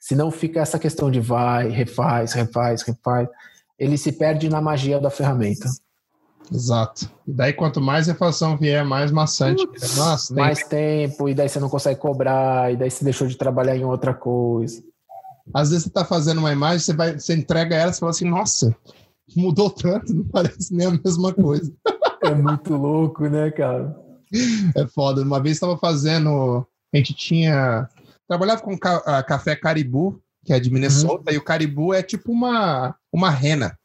Senão 0.00 0.30
fica 0.30 0.60
essa 0.60 0.78
questão 0.78 1.10
de 1.10 1.18
vai, 1.18 1.68
refaz, 1.68 2.32
refaz, 2.32 2.82
refaz. 2.82 3.28
Ele 3.76 3.98
se 3.98 4.12
perde 4.12 4.48
na 4.48 4.60
magia 4.60 5.00
da 5.00 5.10
ferramenta. 5.10 5.68
Exato. 6.52 7.10
E 7.26 7.32
daí, 7.32 7.52
quanto 7.52 7.80
mais 7.80 8.06
refeição 8.06 8.56
vier, 8.56 8.84
mais 8.84 9.10
maçante. 9.10 9.66
Nossa, 9.96 10.32
mais 10.32 10.62
tempo, 10.62 11.28
e 11.28 11.34
daí 11.34 11.48
você 11.48 11.58
não 11.58 11.68
consegue 11.68 11.98
cobrar, 11.98 12.72
e 12.72 12.76
daí 12.76 12.88
você 12.88 13.02
deixou 13.02 13.26
de 13.26 13.36
trabalhar 13.36 13.76
em 13.76 13.84
outra 13.84 14.14
coisa. 14.14 14.80
Às 15.52 15.70
vezes 15.70 15.84
você 15.84 15.88
está 15.88 16.04
fazendo 16.04 16.38
uma 16.38 16.52
imagem, 16.52 16.78
você, 16.78 16.92
vai, 16.92 17.18
você 17.18 17.34
entrega 17.34 17.74
ela 17.74 17.90
e 17.90 17.94
fala 17.94 18.10
assim, 18.10 18.28
nossa, 18.28 18.74
mudou 19.36 19.70
tanto, 19.70 20.14
não 20.14 20.24
parece 20.24 20.72
nem 20.72 20.86
a 20.86 20.92
mesma 20.92 21.34
coisa. 21.34 21.72
é 22.22 22.32
muito 22.32 22.76
louco, 22.76 23.24
né, 23.26 23.50
cara? 23.50 24.05
É 24.74 24.86
foda. 24.86 25.22
Uma 25.22 25.40
vez 25.40 25.56
estava 25.56 25.76
fazendo. 25.78 26.66
A 26.92 26.96
gente 26.96 27.14
tinha. 27.14 27.88
Trabalhava 28.28 28.60
com 28.60 28.76
ca... 28.76 29.22
café 29.22 29.54
Caribu, 29.54 30.20
que 30.44 30.52
é 30.52 30.60
de 30.60 30.70
Minnesota, 30.70 31.30
uhum. 31.30 31.34
e 31.34 31.38
o 31.38 31.44
Caribu 31.44 31.94
é 31.94 32.02
tipo 32.02 32.32
uma, 32.32 32.94
uma 33.12 33.30
rena. 33.30 33.78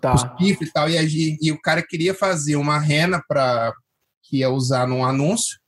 Tá. 0.00 0.14
Os 0.14 0.22
e 0.40 0.72
tal. 0.72 0.88
E, 0.88 0.96
e, 0.96 1.38
e, 1.40 1.52
o 1.52 1.60
cara 1.60 1.82
queria 1.82 2.14
fazer 2.14 2.56
uma 2.56 2.78
rena 2.78 3.22
para 3.26 3.74
que 4.22 4.38
ia 4.38 4.50
usar 4.50 4.86
num 4.86 5.04
anúncio, 5.04 5.58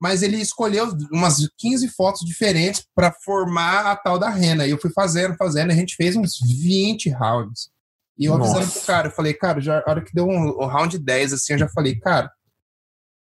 mas 0.00 0.22
ele 0.22 0.36
escolheu 0.36 0.92
umas 1.10 1.48
15 1.58 1.88
fotos 1.88 2.26
diferentes 2.26 2.84
para 2.94 3.12
formar 3.12 3.86
a 3.86 3.96
tal 3.96 4.18
da 4.18 4.28
rena. 4.28 4.66
E 4.66 4.70
eu 4.70 4.78
fui 4.78 4.90
fazendo, 4.90 5.36
fazendo, 5.36 5.70
e 5.70 5.74
a 5.74 5.76
gente 5.76 5.96
fez 5.96 6.16
uns 6.16 6.38
20 6.40 7.10
rounds. 7.10 7.70
E 8.18 8.26
eu 8.26 8.36
Nossa. 8.36 8.56
avisando 8.56 8.72
pro 8.72 8.86
cara, 8.86 9.08
eu 9.08 9.12
falei, 9.12 9.34
cara, 9.34 9.60
já, 9.60 9.78
a 9.78 9.90
hora 9.90 10.02
que 10.02 10.14
deu 10.14 10.26
um, 10.26 10.48
o 10.48 10.66
round 10.66 10.98
10, 10.98 11.32
assim, 11.32 11.54
eu 11.54 11.58
já 11.58 11.68
falei, 11.68 11.96
cara, 11.96 12.30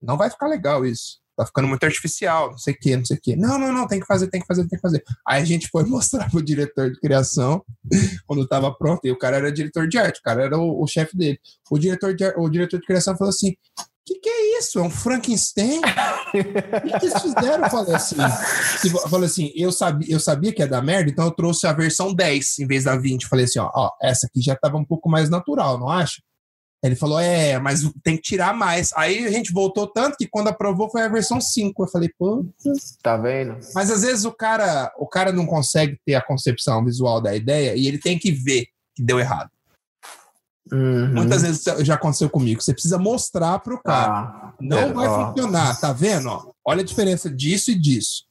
não 0.01 0.17
vai 0.17 0.31
ficar 0.31 0.47
legal 0.47 0.85
isso. 0.85 1.19
Tá 1.37 1.47
ficando 1.47 1.69
muito 1.69 1.85
artificial, 1.85 2.51
não 2.51 2.59
sei 2.59 2.75
o 2.75 2.79
quê, 2.81 2.97
não 2.97 3.05
sei 3.05 3.17
o 3.17 3.21
quê. 3.23 3.37
Não, 3.37 3.59
não, 3.59 3.73
não, 3.73 3.87
tem 3.87 4.01
que 4.01 4.07
fazer, 4.07 4.27
tem 4.29 4.41
que 4.41 4.47
fazer, 4.47 4.63
tem 4.63 4.77
que 4.77 4.83
fazer. 4.83 5.05
Aí 5.27 5.41
a 5.41 5.45
gente 5.45 5.69
foi 5.69 5.85
mostrar 5.87 6.29
pro 6.31 6.43
diretor 6.43 6.91
de 6.91 6.99
criação 6.99 7.65
quando 8.27 8.47
tava 8.47 8.75
pronto, 8.75 9.07
e 9.07 9.13
o 9.13 9.19
cara 9.19 9.37
era 9.37 9.53
diretor 9.53 9.87
de 9.87 9.99
arte, 9.99 10.19
o 10.19 10.23
cara 10.23 10.45
era 10.45 10.59
o, 10.59 10.83
o 10.83 10.87
chefe 10.87 11.17
dele. 11.17 11.39
O 11.71 11.79
diretor, 11.79 12.15
de, 12.15 12.25
o 12.37 12.49
diretor 12.49 12.81
de 12.81 12.87
criação 12.87 13.17
falou 13.17 13.31
assim: 13.31 13.55
que, 14.09 14.15
que 14.21 14.29
é 14.29 14.59
isso? 14.59 14.79
É 14.79 14.83
um 14.83 14.91
Frankenstein? 14.91 15.81
o 15.85 16.81
que, 16.81 16.99
que 16.99 17.07
eles 17.07 17.23
fizeram? 17.23 17.65
Eu 17.65 17.71
falei 17.71 17.95
assim, 17.95 18.17
eu 18.85 19.09
falei 19.09 19.27
assim 19.27 19.53
eu, 19.55 19.71
sabia, 19.71 20.11
eu 20.11 20.21
sabia 20.21 20.53
que 20.53 20.63
ia 20.63 20.67
dar 20.67 20.83
merda, 20.83 21.11
então 21.11 21.27
eu 21.27 21.31
trouxe 21.31 21.67
a 21.67 21.73
versão 21.73 22.15
10 22.15 22.61
em 22.61 22.67
vez 22.67 22.85
da 22.85 22.97
20. 22.97 23.23
Eu 23.23 23.29
falei 23.29 23.45
assim, 23.45 23.59
ó, 23.59 23.71
ó, 23.75 23.91
essa 24.01 24.27
aqui 24.27 24.41
já 24.41 24.57
tava 24.57 24.79
um 24.79 24.85
pouco 24.85 25.11
mais 25.11 25.29
natural, 25.29 25.79
não 25.79 25.89
acha? 25.89 26.23
Ele 26.83 26.95
falou, 26.95 27.19
é, 27.19 27.59
mas 27.59 27.81
tem 28.05 28.17
que 28.17 28.23
tirar 28.23 28.55
mais. 28.55 28.93
Aí 28.95 29.27
a 29.27 29.31
gente 29.31 29.53
voltou 29.53 29.87
tanto 29.87 30.17
que 30.17 30.29
quando 30.29 30.49
aprovou 30.49 30.89
foi 30.89 31.03
a 31.03 31.09
versão 31.09 31.41
5. 31.41 31.83
Eu 31.83 31.89
falei, 31.89 32.11
pô. 32.17 32.47
Tá 33.03 33.17
vendo? 33.17 33.59
Mas 33.75 33.91
às 33.91 34.03
vezes 34.03 34.25
o 34.25 34.33
cara, 34.33 34.93
o 34.97 35.07
cara 35.07 35.33
não 35.33 35.45
consegue 35.45 35.99
ter 36.07 36.15
a 36.15 36.23
concepção 36.23 36.85
visual 36.85 37.21
da 37.21 37.35
ideia 37.35 37.75
e 37.75 37.89
ele 37.89 37.99
tem 37.99 38.17
que 38.17 38.31
ver 38.31 38.67
que 38.95 39.03
deu 39.03 39.19
errado. 39.19 39.51
Uhum. 40.73 41.15
Muitas 41.15 41.43
vezes 41.43 41.65
já 41.81 41.95
aconteceu 41.95 42.31
comigo. 42.31 42.63
Você 42.63 42.73
precisa 42.73 42.99
mostrar 42.99 43.59
para 43.59 43.75
o 43.75 43.83
cara. 43.83 44.13
Ah, 44.13 44.53
não 44.61 44.79
é, 44.79 44.93
vai 44.93 45.09
ó. 45.09 45.29
funcionar, 45.29 45.81
tá 45.81 45.93
vendo? 45.93 46.29
Ó, 46.29 46.53
olha 46.65 46.83
a 46.83 46.85
diferença 46.85 47.29
disso 47.29 47.71
e 47.71 47.75
disso. 47.75 48.25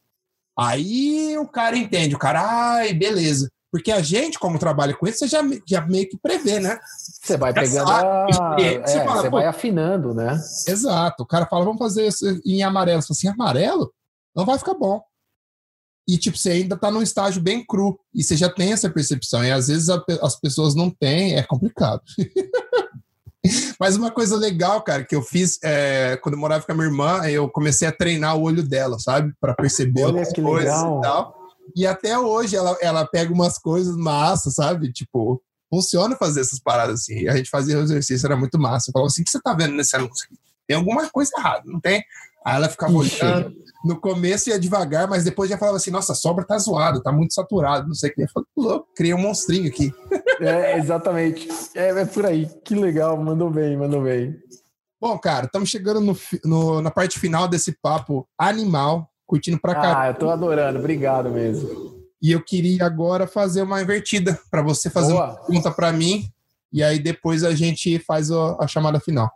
Aí 0.57 1.37
o 1.37 1.47
cara 1.47 1.77
entende, 1.77 2.15
o 2.15 2.19
cara, 2.19 2.41
ai, 2.41 2.93
beleza. 2.93 3.49
Porque 3.77 3.91
a 3.91 4.01
gente, 4.01 4.39
como 4.39 4.57
trabalha 4.57 4.95
com 4.95 5.07
isso, 5.07 5.19
você 5.19 5.27
já, 5.27 5.41
já 5.65 5.81
meio 5.85 6.09
que 6.09 6.17
prevê, 6.17 6.59
né? 6.59 6.79
Você 6.97 7.37
vai 7.37 7.53
pegando 7.53 7.91
a... 7.91 8.25
é, 8.59 8.79
você, 8.79 9.03
fala, 9.03 9.21
você 9.21 9.29
vai 9.29 9.45
afinando, 9.45 10.15
né? 10.15 10.33
Exato. 10.67 11.21
O 11.21 11.25
cara 11.25 11.45
fala, 11.45 11.63
vamos 11.63 11.77
fazer 11.77 12.07
isso 12.07 12.25
em 12.43 12.63
amarelo. 12.63 13.01
Você 13.01 13.07
fala 13.07 13.17
assim, 13.17 13.27
amarelo? 13.27 13.93
Não 14.35 14.45
vai 14.45 14.57
ficar 14.57 14.73
bom. 14.73 14.99
E, 16.07 16.17
tipo, 16.17 16.37
você 16.37 16.51
ainda 16.51 16.75
tá 16.75 16.89
num 16.89 17.03
estágio 17.03 17.39
bem 17.39 17.63
cru. 17.63 17.99
E 18.15 18.23
você 18.23 18.35
já 18.35 18.49
tem 18.49 18.73
essa 18.73 18.89
percepção. 18.89 19.43
E 19.45 19.51
às 19.51 19.67
vezes 19.67 19.89
a, 19.89 20.03
as 20.23 20.39
pessoas 20.39 20.73
não 20.73 20.89
têm, 20.89 21.35
é 21.35 21.43
complicado. 21.43 22.01
Mas 23.79 23.95
uma 23.95 24.09
coisa 24.09 24.35
legal, 24.35 24.81
cara, 24.81 25.03
que 25.03 25.15
eu 25.15 25.21
fiz 25.21 25.59
é, 25.63 26.17
quando 26.17 26.33
eu 26.33 26.39
morava 26.39 26.65
com 26.65 26.71
a 26.71 26.75
minha 26.75 26.87
irmã, 26.87 27.21
eu 27.29 27.47
comecei 27.47 27.87
a 27.87 27.91
treinar 27.91 28.35
o 28.35 28.41
olho 28.41 28.63
dela, 28.63 28.97
sabe? 28.97 29.33
Para 29.39 29.53
perceber 29.53 30.05
Olha 30.05 30.21
as 30.23 30.33
coisas 30.33 30.73
legal. 30.73 30.97
e 30.97 31.01
tal. 31.01 31.36
E 31.75 31.85
até 31.85 32.17
hoje 32.17 32.55
ela, 32.55 32.77
ela 32.81 33.05
pega 33.05 33.33
umas 33.33 33.57
coisas 33.57 33.95
massa, 33.95 34.49
sabe? 34.49 34.91
Tipo, 34.91 35.41
funciona 35.69 36.15
fazer 36.15 36.41
essas 36.41 36.59
paradas 36.59 37.01
assim. 37.01 37.27
A 37.27 37.35
gente 37.35 37.49
fazia 37.49 37.77
o 37.77 37.81
exercício, 37.81 38.25
era 38.25 38.37
muito 38.37 38.59
massa. 38.59 38.89
Eu 38.89 38.93
falava 38.93 39.07
assim: 39.07 39.21
o 39.21 39.25
que 39.25 39.31
você 39.31 39.41
tá 39.41 39.53
vendo 39.53 39.73
nesse 39.73 39.95
anúncio? 39.95 40.27
Tem 40.67 40.77
alguma 40.77 41.09
coisa 41.09 41.31
errada, 41.37 41.63
não 41.65 41.79
tem? 41.79 42.03
Aí 42.45 42.55
ela 42.55 42.69
ficava 42.69 42.93
Ixi. 43.03 43.23
olhando. 43.23 43.55
No 43.85 43.99
começo 43.99 44.49
ia 44.49 44.59
devagar, 44.59 45.07
mas 45.07 45.23
depois 45.23 45.49
já 45.49 45.57
falava 45.57 45.77
assim: 45.77 45.91
nossa, 45.91 46.13
a 46.13 46.15
sobra 46.15 46.45
tá 46.45 46.57
zoada, 46.57 47.01
tá 47.01 47.11
muito 47.11 47.33
saturado, 47.33 47.87
não 47.87 47.93
sei 47.93 48.09
o 48.09 48.13
que. 48.13 48.23
Eu 48.23 48.29
falei, 48.29 48.47
louco, 48.57 48.87
criei 48.95 49.13
um 49.13 49.19
monstrinho 49.21 49.67
aqui. 49.67 49.93
É, 50.39 50.77
exatamente. 50.77 51.47
É, 51.75 51.89
é 51.89 52.05
por 52.05 52.25
aí. 52.25 52.47
Que 52.63 52.75
legal, 52.75 53.17
mandou 53.17 53.49
bem, 53.49 53.77
mandou 53.77 54.03
bem. 54.03 54.35
Bom, 54.99 55.17
cara, 55.19 55.45
estamos 55.45 55.69
chegando 55.69 56.01
no, 56.01 56.17
no, 56.43 56.81
na 56.81 56.89
parte 56.89 57.19
final 57.19 57.47
desse 57.47 57.77
papo 57.81 58.27
animal, 58.37 59.09
curtindo 59.27 59.59
pra 59.59 59.75
cá. 59.75 60.01
Ah, 60.01 60.07
eu 60.07 60.13
tô 60.15 60.29
adorando, 60.29 60.79
obrigado 60.79 61.29
mesmo. 61.29 61.97
E 62.19 62.31
eu 62.31 62.41
queria 62.41 62.85
agora 62.85 63.27
fazer 63.27 63.61
uma 63.61 63.81
invertida 63.81 64.39
para 64.49 64.63
você 64.63 64.89
fazer 64.89 65.13
Boa. 65.13 65.25
uma 65.25 65.35
pergunta 65.35 65.69
para 65.69 65.91
mim 65.91 66.27
e 66.71 66.81
aí 66.81 66.97
depois 66.97 67.43
a 67.43 67.53
gente 67.53 67.99
faz 67.99 68.31
a, 68.31 68.57
a 68.59 68.67
chamada 68.67 68.99
final. 68.99 69.31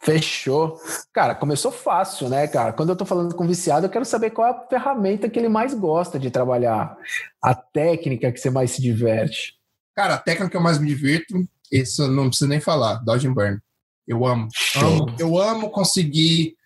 Fechou. 0.00 0.80
Cara, 1.12 1.34
começou 1.34 1.70
fácil, 1.70 2.28
né, 2.28 2.48
cara? 2.48 2.72
Quando 2.72 2.88
eu 2.88 2.96
tô 2.96 3.04
falando 3.04 3.34
com 3.34 3.46
viciado, 3.46 3.86
eu 3.86 3.90
quero 3.90 4.04
saber 4.04 4.30
qual 4.30 4.48
é 4.48 4.50
a 4.50 4.66
ferramenta 4.68 5.28
que 5.28 5.38
ele 5.38 5.48
mais 5.48 5.74
gosta 5.74 6.18
de 6.18 6.30
trabalhar, 6.30 6.96
a 7.40 7.54
técnica 7.54 8.32
que 8.32 8.38
você 8.38 8.50
mais 8.50 8.72
se 8.72 8.82
diverte. 8.82 9.54
Cara, 9.94 10.14
a 10.14 10.18
técnica 10.18 10.50
que 10.50 10.56
eu 10.56 10.60
mais 10.60 10.78
me 10.78 10.88
divirto, 10.88 11.46
isso 11.70 12.08
não 12.08 12.28
precisa 12.28 12.48
nem 12.48 12.60
falar, 12.60 12.96
Dodge 12.96 13.28
and 13.28 13.34
Burn. 13.34 13.58
Eu 14.06 14.26
amo. 14.26 14.48
amo. 14.76 15.14
Eu 15.18 15.38
amo 15.38 15.70
conseguir 15.70 16.56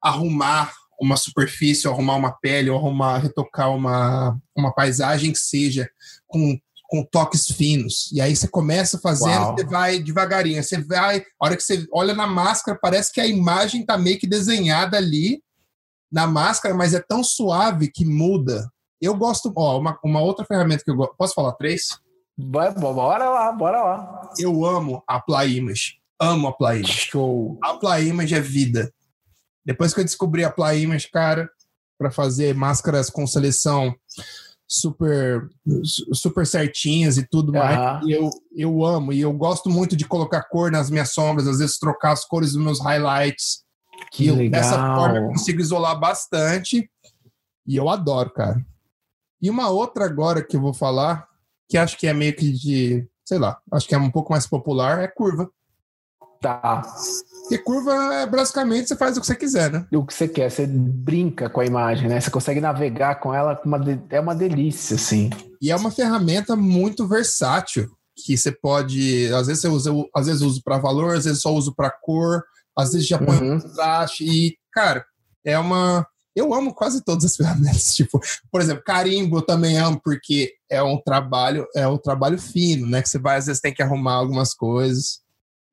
arrumar 0.00 0.72
uma 1.02 1.16
superfície, 1.16 1.86
ou 1.86 1.94
arrumar 1.94 2.16
uma 2.16 2.32
pele, 2.32 2.70
ou 2.70 2.78
arrumar, 2.78 3.18
retocar 3.18 3.74
uma, 3.74 4.38
uma 4.56 4.72
paisagem 4.72 5.32
que 5.32 5.38
seja 5.38 5.88
com 6.26 6.58
com 6.92 7.02
toques 7.02 7.46
finos. 7.46 8.12
E 8.12 8.20
aí 8.20 8.36
você 8.36 8.46
começa 8.46 8.98
fazendo, 8.98 9.44
Uau. 9.44 9.56
você 9.56 9.64
vai 9.64 9.98
devagarinho. 9.98 10.62
Você 10.62 10.78
vai, 10.78 11.20
a 11.20 11.46
hora 11.46 11.56
que 11.56 11.62
você 11.62 11.86
olha 11.90 12.12
na 12.12 12.26
máscara, 12.26 12.78
parece 12.78 13.10
que 13.10 13.18
a 13.18 13.26
imagem 13.26 13.82
tá 13.82 13.96
meio 13.96 14.18
que 14.18 14.26
desenhada 14.26 14.98
ali 14.98 15.42
na 16.12 16.26
máscara, 16.26 16.74
mas 16.74 16.92
é 16.92 17.00
tão 17.00 17.24
suave 17.24 17.90
que 17.90 18.04
muda. 18.04 18.70
Eu 19.00 19.16
gosto, 19.16 19.50
ó, 19.56 19.78
uma, 19.78 19.98
uma 20.04 20.20
outra 20.20 20.44
ferramenta 20.44 20.84
que 20.84 20.90
eu 20.90 20.96
gosto. 20.96 21.14
Posso 21.16 21.32
falar 21.32 21.52
três? 21.52 21.98
Bora 22.36 23.30
lá, 23.30 23.52
bora 23.52 23.82
lá. 23.82 24.30
Eu 24.38 24.62
amo 24.62 25.02
a 25.08 25.16
Apply 25.16 25.56
Image. 25.56 25.94
Amo 26.20 26.48
a 26.48 26.50
Apply 26.50 26.76
Image. 26.80 26.92
Show. 27.10 27.58
A 27.64 27.70
Apply 27.70 28.06
Image 28.06 28.34
é 28.34 28.40
vida. 28.40 28.92
Depois 29.64 29.94
que 29.94 30.00
eu 30.00 30.04
descobri 30.04 30.44
a 30.44 30.48
Apply 30.48 30.82
Image, 30.82 31.10
cara, 31.10 31.48
para 31.98 32.10
fazer 32.10 32.54
máscaras 32.54 33.08
com 33.08 33.26
seleção 33.26 33.94
super 34.66 35.50
super 36.14 36.46
certinhas 36.46 37.18
e 37.18 37.26
tudo 37.28 37.52
mais. 37.52 38.04
E 38.06 38.12
eu, 38.12 38.30
eu 38.54 38.84
amo. 38.84 39.12
E 39.12 39.20
eu 39.20 39.32
gosto 39.32 39.68
muito 39.68 39.94
de 39.94 40.06
colocar 40.06 40.42
cor 40.44 40.70
nas 40.72 40.90
minhas 40.90 41.12
sombras, 41.12 41.46
às 41.46 41.58
vezes 41.58 41.78
trocar 41.78 42.12
as 42.12 42.24
cores 42.24 42.52
dos 42.52 42.62
meus 42.62 42.80
highlights. 42.80 43.62
Que 44.10 44.28
eu, 44.28 44.34
legal. 44.34 44.60
Dessa 44.60 44.76
forma 44.94 45.18
eu 45.18 45.28
consigo 45.28 45.60
isolar 45.60 45.98
bastante. 45.98 46.90
E 47.66 47.76
eu 47.76 47.88
adoro, 47.88 48.30
cara. 48.30 48.64
E 49.40 49.50
uma 49.50 49.68
outra 49.68 50.06
agora 50.06 50.42
que 50.42 50.56
eu 50.56 50.60
vou 50.60 50.72
falar, 50.72 51.28
que 51.68 51.76
acho 51.76 51.98
que 51.98 52.06
é 52.06 52.14
meio 52.14 52.34
que 52.34 52.50
de, 52.50 53.06
sei 53.24 53.38
lá, 53.38 53.60
acho 53.70 53.86
que 53.86 53.94
é 53.94 53.98
um 53.98 54.10
pouco 54.10 54.32
mais 54.32 54.46
popular, 54.46 55.00
é 55.00 55.08
curva. 55.08 55.50
Tá. 56.42 56.82
Porque 57.42 57.58
curva 57.58 57.92
é 58.14 58.26
basicamente 58.26 58.88
você 58.88 58.96
faz 58.96 59.16
o 59.16 59.20
que 59.20 59.26
você 59.26 59.36
quiser, 59.36 59.70
né? 59.70 59.86
O 59.92 60.04
que 60.04 60.12
você 60.12 60.26
quer, 60.26 60.50
você 60.50 60.66
brinca 60.66 61.48
com 61.48 61.60
a 61.60 61.66
imagem, 61.66 62.08
né? 62.08 62.20
Você 62.20 62.30
consegue 62.30 62.60
navegar 62.60 63.20
com 63.20 63.32
ela, 63.32 63.60
uma 63.64 63.80
é 64.10 64.20
uma 64.20 64.34
delícia, 64.34 64.96
assim. 64.96 65.30
E 65.60 65.70
é 65.70 65.76
uma 65.76 65.90
ferramenta 65.90 66.56
muito 66.56 67.06
versátil, 67.06 67.88
que 68.16 68.36
você 68.36 68.50
pode, 68.50 69.32
às 69.32 69.46
vezes 69.46 69.62
você 69.62 69.68
usa, 69.68 69.90
às 70.14 70.26
vezes 70.26 70.42
uso 70.42 70.62
para 70.64 70.78
valor, 70.78 71.16
às 71.16 71.24
vezes 71.24 71.40
só 71.40 71.52
uso 71.52 71.74
para 71.74 71.90
cor, 71.90 72.42
às 72.76 72.92
vezes 72.92 73.06
já 73.06 73.18
põe 73.18 73.36
uhum. 73.36 73.54
um 73.54 73.60
contraste 73.60 74.24
e, 74.24 74.56
cara, 74.72 75.04
é 75.44 75.58
uma 75.58 76.06
eu 76.34 76.54
amo 76.54 76.74
quase 76.74 77.04
todas 77.04 77.24
as 77.24 77.36
ferramentas, 77.36 77.94
tipo, 77.94 78.18
por 78.50 78.60
exemplo, 78.60 78.82
carimbo 78.84 79.38
eu 79.38 79.42
também 79.42 79.76
amo 79.76 80.00
porque 80.02 80.54
é 80.70 80.82
um 80.82 80.98
trabalho, 80.98 81.66
é 81.76 81.86
um 81.86 81.98
trabalho 81.98 82.38
fino, 82.38 82.86
né, 82.86 83.02
que 83.02 83.08
você 83.08 83.18
vai 83.18 83.36
às 83.36 83.46
vezes 83.46 83.60
tem 83.60 83.74
que 83.74 83.82
arrumar 83.82 84.14
algumas 84.14 84.54
coisas. 84.54 85.21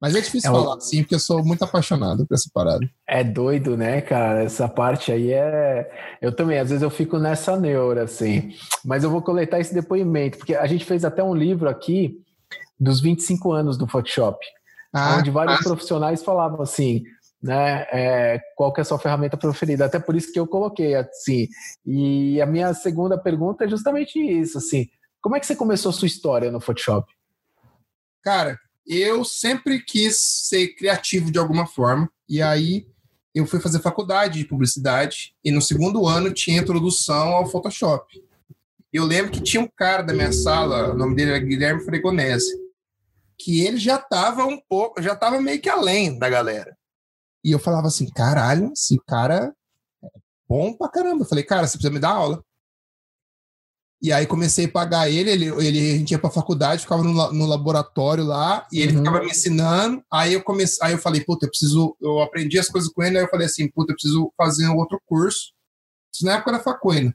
Mas 0.01 0.15
é 0.15 0.21
difícil 0.21 0.49
é 0.49 0.53
falar 0.53 0.77
assim, 0.77 1.03
porque 1.03 1.15
eu 1.15 1.19
sou 1.19 1.43
muito 1.43 1.63
apaixonado 1.63 2.25
por 2.25 2.33
essa 2.33 2.49
parada. 2.53 2.89
É 3.05 3.23
doido, 3.23 3.75
né, 3.75 3.99
cara? 3.99 4.43
Essa 4.43 4.67
parte 4.67 5.11
aí 5.11 5.33
é. 5.33 5.91
Eu 6.21 6.33
também, 6.33 6.57
às 6.57 6.69
vezes 6.69 6.81
eu 6.81 6.89
fico 6.89 7.19
nessa 7.19 7.59
neura, 7.59 8.03
assim. 8.03 8.53
Mas 8.85 9.03
eu 9.03 9.09
vou 9.09 9.21
coletar 9.21 9.59
esse 9.59 9.73
depoimento, 9.73 10.37
porque 10.37 10.55
a 10.55 10.65
gente 10.67 10.85
fez 10.85 11.03
até 11.03 11.21
um 11.21 11.35
livro 11.35 11.67
aqui 11.67 12.17
dos 12.79 13.01
25 13.01 13.51
anos 13.51 13.77
do 13.77 13.87
Photoshop, 13.87 14.39
ah, 14.93 15.17
onde 15.17 15.31
vários 15.31 15.59
ah. 15.59 15.63
profissionais 15.63 16.23
falavam 16.23 16.61
assim. 16.61 17.03
Né, 17.41 17.87
é, 17.93 18.41
qual 18.53 18.73
que 18.73 18.81
é 18.81 18.83
a 18.83 18.85
sua 18.85 18.99
ferramenta 18.99 19.37
preferida? 19.37 19.85
Até 19.85 19.97
por 19.97 20.13
isso 20.13 20.31
que 20.31 20.37
eu 20.39 20.45
coloquei 20.45 20.93
assim. 20.95 21.47
E 21.85 22.41
a 22.41 22.45
minha 22.45 22.73
segunda 22.73 23.17
pergunta 23.17 23.63
é 23.63 23.67
justamente 23.67 24.19
isso, 24.19 24.57
assim. 24.57 24.87
Como 25.21 25.35
é 25.35 25.39
que 25.39 25.45
você 25.45 25.55
começou 25.55 25.89
a 25.89 25.93
sua 25.93 26.05
história 26.05 26.51
no 26.51 26.59
Photoshop? 26.59 27.07
Cara, 28.21 28.57
eu 28.89 29.23
sempre 29.23 29.79
quis 29.79 30.19
ser 30.19 30.69
criativo 30.69 31.31
de 31.31 31.37
alguma 31.37 31.67
forma. 31.67 32.11
E 32.27 32.41
aí 32.41 32.87
eu 33.35 33.45
fui 33.45 33.59
fazer 33.59 33.79
faculdade 33.79 34.39
de 34.39 34.45
publicidade 34.45 35.35
e 35.45 35.51
no 35.51 35.61
segundo 35.61 36.07
ano 36.07 36.33
tinha 36.33 36.59
introdução 36.59 37.29
ao 37.29 37.45
Photoshop. 37.45 38.19
Eu 38.91 39.05
lembro 39.05 39.31
que 39.31 39.43
tinha 39.43 39.61
um 39.61 39.69
cara 39.77 40.01
da 40.01 40.11
minha 40.11 40.31
sala, 40.31 40.91
o 40.91 40.97
nome 40.97 41.15
dele 41.15 41.31
era 41.31 41.39
Guilherme 41.39 41.85
Fregonese, 41.85 42.51
que 43.37 43.63
ele 43.63 43.77
já 43.77 43.97
estava 43.97 44.43
um 44.45 44.59
pouco, 44.67 44.99
já 44.99 45.13
estava 45.13 45.39
meio 45.39 45.61
que 45.61 45.69
além 45.69 46.17
da 46.17 46.27
galera. 46.27 46.75
E 47.43 47.51
eu 47.51 47.59
falava 47.59 47.87
assim, 47.87 48.09
caralho, 48.09 48.73
esse 48.73 48.99
cara 49.07 49.53
é 50.03 50.09
bom 50.47 50.73
pra 50.73 50.89
caramba. 50.89 51.23
Eu 51.23 51.27
falei, 51.27 51.43
cara, 51.43 51.67
você 51.67 51.77
precisa 51.77 51.93
me 51.93 51.99
dar 51.99 52.09
aula. 52.09 52.43
E 54.01 54.13
aí 54.13 54.25
comecei 54.25 54.65
a 54.65 54.71
pagar 54.71 55.09
ele, 55.09 55.29
ele, 55.29 55.45
ele 55.45 55.93
a 55.93 55.97
gente 55.97 56.11
ia 56.11 56.19
pra 56.19 56.29
faculdade, 56.29 56.83
ficava 56.83 57.03
no, 57.03 57.33
no 57.33 57.45
laboratório 57.45 58.23
lá, 58.23 58.65
e 58.71 58.79
ele 58.79 58.93
uhum. 58.93 58.99
ficava 58.99 59.19
me 59.19 59.29
ensinando. 59.29 60.01
Aí 60.11 60.33
eu 60.33 60.41
comecei, 60.41 60.77
aí 60.85 60.93
eu 60.93 60.97
falei, 60.97 61.21
puta, 61.21 61.45
eu 61.45 61.49
preciso, 61.49 61.97
eu 62.01 62.21
aprendi 62.21 62.57
as 62.57 62.69
coisas 62.69 62.89
com 62.89 63.03
ele, 63.03 63.17
aí 63.17 63.25
eu 63.25 63.29
falei 63.29 63.45
assim, 63.45 63.69
puta, 63.69 63.91
eu 63.91 63.95
preciso 63.95 64.33
fazer 64.37 64.69
um 64.69 64.77
outro 64.77 65.01
curso. 65.05 65.51
Isso 66.13 66.25
na 66.25 66.35
época 66.35 66.53
da 66.53 66.59
faculdade, 66.59 67.13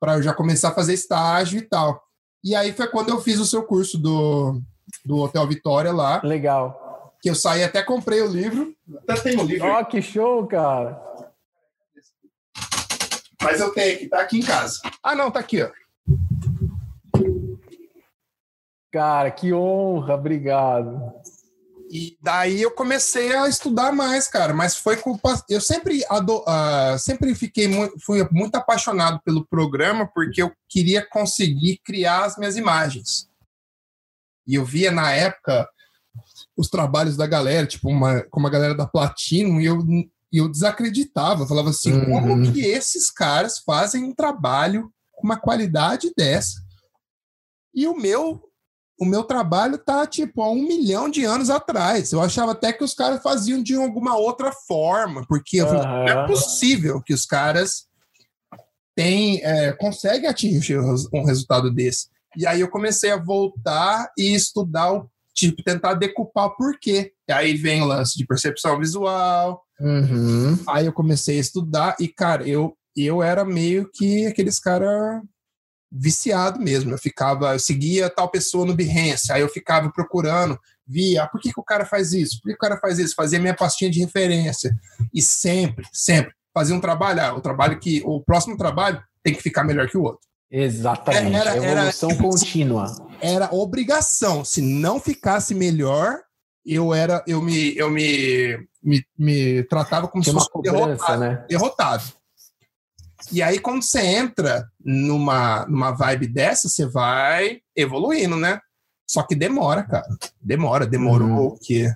para 0.00 0.14
eu 0.14 0.22
já 0.22 0.32
começar 0.32 0.68
a 0.68 0.74
fazer 0.74 0.94
estágio 0.94 1.58
e 1.58 1.62
tal. 1.62 2.00
E 2.44 2.54
aí 2.54 2.72
foi 2.72 2.86
quando 2.86 3.08
eu 3.08 3.20
fiz 3.20 3.40
o 3.40 3.44
seu 3.44 3.64
curso 3.64 3.98
do, 3.98 4.62
do 5.04 5.16
Hotel 5.16 5.46
Vitória 5.48 5.92
lá. 5.92 6.20
Legal. 6.22 7.16
Que 7.20 7.28
eu 7.28 7.34
saí, 7.34 7.64
até 7.64 7.82
comprei 7.82 8.22
o 8.22 8.28
livro. 8.28 8.72
Até 8.98 9.20
tem 9.20 9.36
o 9.36 9.42
livro. 9.42 9.66
Ó, 9.66 9.80
oh, 9.80 9.84
que 9.84 10.00
show, 10.00 10.46
cara. 10.46 11.02
Mas 13.42 13.60
eu 13.60 13.72
tenho 13.72 13.96
aqui, 13.96 14.08
tá 14.08 14.20
aqui 14.20 14.38
em 14.38 14.42
casa. 14.42 14.78
Ah, 15.02 15.16
não, 15.16 15.30
tá 15.30 15.40
aqui, 15.40 15.60
ó. 15.60 15.70
Cara, 18.92 19.30
que 19.30 19.52
honra, 19.52 20.14
obrigado. 20.14 21.12
E 21.90 22.18
daí 22.20 22.60
eu 22.60 22.70
comecei 22.70 23.34
a 23.34 23.48
estudar 23.48 23.92
mais, 23.92 24.28
cara, 24.28 24.52
mas 24.52 24.76
foi 24.76 24.96
culpa. 24.96 25.42
Eu 25.48 25.60
sempre, 25.60 26.04
ado... 26.08 26.38
Uh, 26.40 26.98
sempre 26.98 27.34
fiquei 27.34 27.66
muito, 27.66 27.98
fui 28.00 28.26
muito 28.30 28.56
apaixonado 28.56 29.20
pelo 29.24 29.46
programa 29.46 30.06
porque 30.06 30.42
eu 30.42 30.52
queria 30.68 31.06
conseguir 31.06 31.80
criar 31.84 32.24
as 32.24 32.36
minhas 32.36 32.56
imagens. 32.56 33.28
E 34.46 34.54
eu 34.54 34.64
via 34.64 34.90
na 34.90 35.12
época 35.12 35.68
os 36.56 36.68
trabalhos 36.68 37.16
da 37.16 37.26
galera, 37.26 37.66
tipo, 37.66 37.88
uma, 37.88 38.22
como 38.24 38.46
a 38.46 38.50
galera 38.50 38.74
da 38.74 38.86
Platino, 38.86 39.60
e 39.60 39.66
eu, 39.66 39.78
eu 40.32 40.48
desacreditava. 40.48 41.42
Eu 41.42 41.46
falava 41.46 41.70
assim: 41.70 41.92
uhum. 41.92 42.04
como 42.06 42.52
que 42.52 42.60
esses 42.60 43.10
caras 43.10 43.58
fazem 43.58 44.04
um 44.04 44.14
trabalho 44.14 44.92
com 45.12 45.26
uma 45.26 45.38
qualidade 45.38 46.12
dessa? 46.16 46.67
E 47.74 47.86
o 47.86 47.96
meu 47.96 48.42
o 49.00 49.04
meu 49.04 49.22
trabalho 49.22 49.78
tá 49.78 50.04
tipo 50.06 50.42
há 50.42 50.50
um 50.50 50.66
milhão 50.66 51.08
de 51.08 51.24
anos 51.24 51.50
atrás. 51.50 52.10
Eu 52.10 52.20
achava 52.20 52.50
até 52.50 52.72
que 52.72 52.82
os 52.82 52.94
caras 52.94 53.22
faziam 53.22 53.62
de 53.62 53.76
alguma 53.76 54.16
outra 54.16 54.50
forma, 54.66 55.24
porque 55.28 55.62
uhum. 55.62 55.72
não 55.72 56.08
é 56.08 56.26
possível 56.26 57.00
que 57.00 57.14
os 57.14 57.24
caras 57.24 57.86
tem 58.96 59.40
é, 59.44 59.72
consegue 59.72 60.26
atingir 60.26 60.80
um 60.80 61.24
resultado 61.24 61.72
desse. 61.72 62.08
E 62.36 62.44
aí 62.44 62.60
eu 62.60 62.68
comecei 62.68 63.12
a 63.12 63.16
voltar 63.16 64.10
e 64.18 64.34
estudar 64.34 64.92
o 64.92 65.08
tipo, 65.32 65.62
tentar 65.62 65.94
decupar 65.94 66.50
por 66.56 66.76
quê. 66.80 67.12
E 67.28 67.32
aí 67.32 67.54
vem 67.54 67.80
o 67.80 67.86
lance 67.86 68.18
de 68.18 68.26
percepção 68.26 68.76
visual. 68.78 69.62
Uhum. 69.80 70.58
Aí 70.68 70.86
eu 70.86 70.92
comecei 70.92 71.38
a 71.38 71.40
estudar 71.40 71.96
e, 72.00 72.08
cara, 72.08 72.46
eu, 72.46 72.76
eu 72.96 73.22
era 73.22 73.44
meio 73.44 73.88
que 73.92 74.26
aqueles 74.26 74.58
cara 74.58 75.22
viciado 75.90 76.60
mesmo. 76.60 76.90
Eu 76.90 76.98
ficava, 76.98 77.54
eu 77.54 77.58
seguia 77.58 78.10
tal 78.10 78.30
pessoa 78.30 78.66
no 78.66 78.74
Behance, 78.74 79.32
aí 79.32 79.40
eu 79.40 79.48
ficava 79.48 79.90
procurando, 79.90 80.58
via, 80.86 81.24
ah, 81.24 81.26
por 81.26 81.40
que, 81.40 81.52
que 81.52 81.60
o 81.60 81.64
cara 81.64 81.84
faz 81.84 82.12
isso? 82.12 82.40
Por 82.40 82.48
que, 82.48 82.54
o 82.54 82.58
cara 82.58 82.78
faz 82.78 82.98
isso? 82.98 83.14
Fazia 83.14 83.38
minha 83.38 83.54
pastinha 83.54 83.90
de 83.90 84.00
referência. 84.00 84.74
E 85.12 85.20
sempre, 85.20 85.84
sempre 85.92 86.32
fazia 86.52 86.74
um 86.74 86.80
trabalho, 86.80 87.20
ah, 87.20 87.34
o 87.34 87.40
trabalho 87.40 87.78
que 87.78 88.02
o 88.04 88.20
próximo 88.20 88.56
trabalho 88.56 89.02
tem 89.22 89.34
que 89.34 89.42
ficar 89.42 89.64
melhor 89.64 89.88
que 89.88 89.96
o 89.96 90.02
outro. 90.02 90.26
Exatamente, 90.50 91.36
era, 91.36 91.56
evolução 91.56 92.10
era, 92.10 92.18
contínua. 92.18 93.08
Era 93.20 93.54
obrigação, 93.54 94.44
se 94.44 94.62
não 94.62 94.98
ficasse 94.98 95.54
melhor, 95.54 96.20
eu 96.64 96.94
era, 96.94 97.22
eu 97.26 97.42
me, 97.42 97.76
eu 97.76 97.90
me, 97.90 98.66
me, 98.82 99.04
me 99.18 99.62
tratava 99.64 100.08
como 100.08 100.24
Tinha 100.24 100.38
se 100.38 100.46
fosse 100.50 100.62
derrotado, 100.62 101.20
né? 101.20 101.44
derrotado. 101.48 102.04
E 103.30 103.42
aí, 103.42 103.58
quando 103.58 103.82
você 103.82 104.00
entra 104.00 104.66
numa, 104.80 105.66
numa 105.66 105.90
vibe 105.90 106.28
dessa, 106.28 106.68
você 106.68 106.86
vai 106.86 107.60
evoluindo, 107.76 108.36
né? 108.36 108.60
Só 109.08 109.22
que 109.22 109.34
demora, 109.34 109.82
cara. 109.82 110.06
Demora, 110.40 110.86
demorou 110.86 111.28
uhum. 111.28 111.46
o 111.46 111.58
quê? 111.58 111.92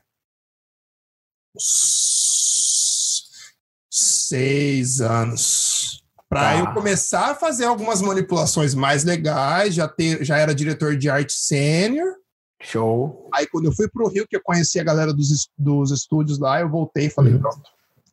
Seis 3.90 5.00
anos. 5.00 6.02
Para 6.28 6.50
ah. 6.50 6.59
eu 6.60 6.72
começar 6.72 7.32
a 7.32 7.34
fazer 7.34 7.66
algumas 7.66 8.00
manipulações 8.00 8.74
mais 8.74 9.04
legais, 9.04 9.74
já, 9.74 9.86
ter, 9.86 10.24
já 10.24 10.38
era 10.38 10.54
diretor 10.54 10.96
de 10.96 11.10
arte 11.10 11.34
sênior. 11.34 12.14
Show. 12.62 13.28
Aí, 13.34 13.46
quando 13.46 13.66
eu 13.66 13.72
fui 13.72 13.88
pro 13.88 14.09
Rio, 14.09 14.26
que 14.26 14.36
eu 14.36 14.42
conheci 14.42 14.80
a 14.80 14.84
galera 14.84 15.12
dos, 15.12 15.50
dos 15.59 15.90
estúdios 15.90 16.38
lá, 16.38 16.60
eu 16.60 16.70
voltei 16.70 17.06
e 17.06 17.10
falei: 17.10 17.34
uhum. 17.34 17.40
pronto, 17.40 17.62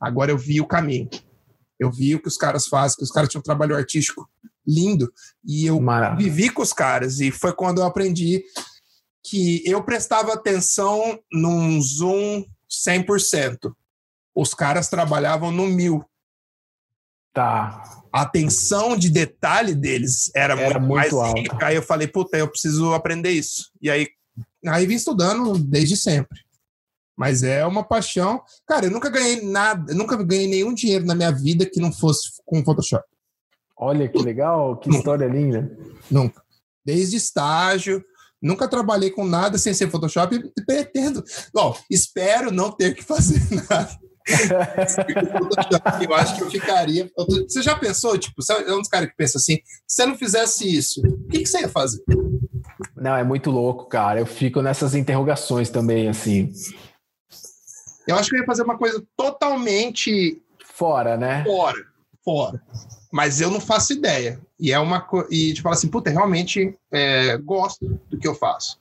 agora 0.02 0.32
eu 0.32 0.38
vi 0.38 0.60
o 0.60 0.68
caminho. 0.68 1.10
Eu 1.80 1.92
vi 1.92 2.16
o 2.16 2.22
que 2.22 2.28
os 2.28 2.38
caras 2.38 2.68
fazem, 2.68 2.98
que 2.98 3.04
os 3.04 3.12
caras 3.12 3.30
tinham 3.30 3.40
um 3.40 3.44
trabalho 3.44 3.76
artístico 3.76 4.30
lindo. 4.68 5.12
E 5.46 5.66
eu 5.66 5.80
Maravilha. 5.80 6.32
vivi 6.32 6.50
com 6.50 6.62
os 6.62 6.74
caras. 6.74 7.20
E 7.20 7.32
foi 7.32 7.54
quando 7.54 7.80
eu 7.80 7.86
aprendi 7.86 8.44
que 9.24 9.62
eu 9.66 9.84
prestava 9.84 10.34
atenção 10.34 11.20
num 11.32 11.82
zoom 11.82 12.44
100%. 12.70 13.74
Os 14.36 14.54
caras 14.54 14.90
trabalhavam 14.90 15.52
no 15.52 15.68
mil. 15.68 16.04
Tá. 17.34 18.02
A 18.12 18.22
atenção 18.22 18.98
de 18.98 19.10
detalhe 19.10 19.76
deles 19.76 20.32
era, 20.36 20.60
era 20.60 20.80
muito, 20.80 21.16
muito 21.16 21.16
mais 21.18 21.34
rica. 21.34 21.66
Aí 21.66 21.76
eu 21.76 21.84
falei, 21.84 22.08
puta, 22.08 22.38
eu 22.38 22.48
preciso 22.48 22.94
aprender 22.94 23.32
isso. 23.32 23.72
E 23.82 23.90
aí, 23.90 24.08
aí 24.66 24.86
vim 24.86 24.96
estudando 24.96 25.58
desde 25.58 25.96
sempre. 25.96 26.40
Mas 27.20 27.44
é 27.44 27.66
uma 27.66 27.84
paixão. 27.84 28.42
Cara, 28.66 28.86
eu 28.86 28.92
nunca 28.92 29.10
ganhei 29.10 29.42
nada, 29.42 29.94
nunca 29.94 30.16
ganhei 30.24 30.48
nenhum 30.48 30.74
dinheiro 30.74 31.06
na 31.06 31.14
minha 31.14 31.30
vida 31.30 31.66
que 31.66 31.82
não 31.82 31.92
fosse 31.92 32.30
com 32.46 32.64
Photoshop. 32.64 33.04
Olha 33.76 34.08
que 34.08 34.20
legal, 34.20 34.78
que 34.78 34.88
nunca. 34.88 35.00
história 35.00 35.28
linda. 35.28 35.70
Nunca. 36.10 36.42
Desde 36.86 37.18
estágio, 37.18 38.02
nunca 38.42 38.70
trabalhei 38.70 39.10
com 39.10 39.26
nada 39.26 39.58
sem 39.58 39.74
ser 39.74 39.90
Photoshop 39.92 40.34
e 40.34 40.66
pretendo. 40.66 41.22
Bom, 41.54 41.78
espero 41.92 42.52
não 42.52 42.72
ter 42.72 42.96
que 42.96 43.04
fazer 43.04 43.42
nada. 43.70 44.00
eu 46.02 46.14
acho 46.14 46.38
que 46.38 46.44
eu 46.44 46.50
ficaria. 46.50 47.12
Você 47.50 47.62
já 47.62 47.76
pensou, 47.76 48.18
tipo, 48.18 48.42
você 48.42 48.54
é 48.54 48.74
um 48.74 48.80
dos 48.80 48.88
caras 48.88 49.10
que 49.10 49.16
pensa 49.18 49.38
assim: 49.38 49.58
se 49.86 49.96
você 49.96 50.06
não 50.06 50.18
fizesse 50.18 50.74
isso, 50.74 51.02
o 51.06 51.28
que, 51.28 51.40
que 51.40 51.46
você 51.48 51.60
ia 51.60 51.70
fazer? 51.70 52.02
Não, 52.96 53.14
é 53.14 53.26
muito 53.26 53.52
louco, 53.52 53.90
cara. 53.90 54.22
Eu 54.22 54.26
fico 54.26 54.62
nessas 54.62 54.96
interrogações 54.96 55.70
também, 55.70 56.08
assim. 56.08 56.54
Eu 58.10 58.16
acho 58.16 58.30
que 58.30 58.36
eu 58.36 58.40
ia 58.40 58.46
fazer 58.46 58.64
uma 58.64 58.78
coisa 58.78 59.04
totalmente. 59.16 60.42
Fora, 60.64 61.16
né? 61.16 61.44
Fora. 61.44 61.78
Fora. 62.24 62.62
Mas 63.12 63.40
eu 63.40 63.52
não 63.52 63.62
faço 63.62 63.94
ideia. 63.94 64.40
E 64.60 64.72
é 64.72 64.80
uma 64.80 65.00
coisa. 65.00 65.28
E 65.32 65.54
tipo 65.54 65.70
assim, 65.70 65.88
puta, 65.88 66.10
realmente 66.10 66.76
é, 66.92 67.38
gosto 67.38 67.86
do 68.10 68.18
que 68.18 68.28
eu 68.28 68.36
faço. 68.36 68.80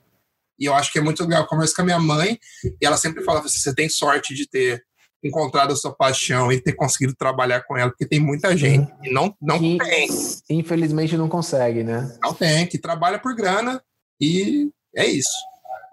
E 0.59 0.65
eu 0.65 0.75
acho 0.75 0.93
que 0.93 0.99
é 0.99 1.03
muito 1.03 1.23
legal. 1.23 1.43
Eu 1.43 1.47
converso 1.47 1.75
com 1.75 1.83
a 1.83 1.85
minha 1.85 2.01
mãe 2.01 2.39
e 2.65 2.87
ela 2.87 2.97
sempre 2.97 3.23
fala: 3.23 3.41
assim, 3.41 3.59
você 3.59 3.75
tem 3.75 3.89
sorte 3.89 4.35
de 4.35 4.49
ter 4.49 4.83
encontrado 5.23 5.73
a 5.73 5.77
sua 5.77 5.93
paixão 5.95 6.51
e 6.51 6.61
ter 6.61 6.73
conseguido 6.73 7.15
trabalhar 7.15 7.63
com 7.63 7.77
ela, 7.77 7.91
porque 7.91 8.07
tem 8.07 8.21
muita 8.21 8.57
gente 8.57 8.91
que 9.03 9.11
não, 9.11 9.35
não 9.41 9.59
que, 9.59 9.79
tem. 9.79 10.09
Infelizmente 10.49 11.17
não 11.17 11.29
consegue, 11.29 11.83
né? 11.83 12.17
Não 12.23 12.33
tem, 12.33 12.67
que 12.67 12.79
trabalha 12.79 13.19
por 13.19 13.35
grana 13.35 13.83
e 14.21 14.71
é 14.95 15.07
isso. 15.07 15.37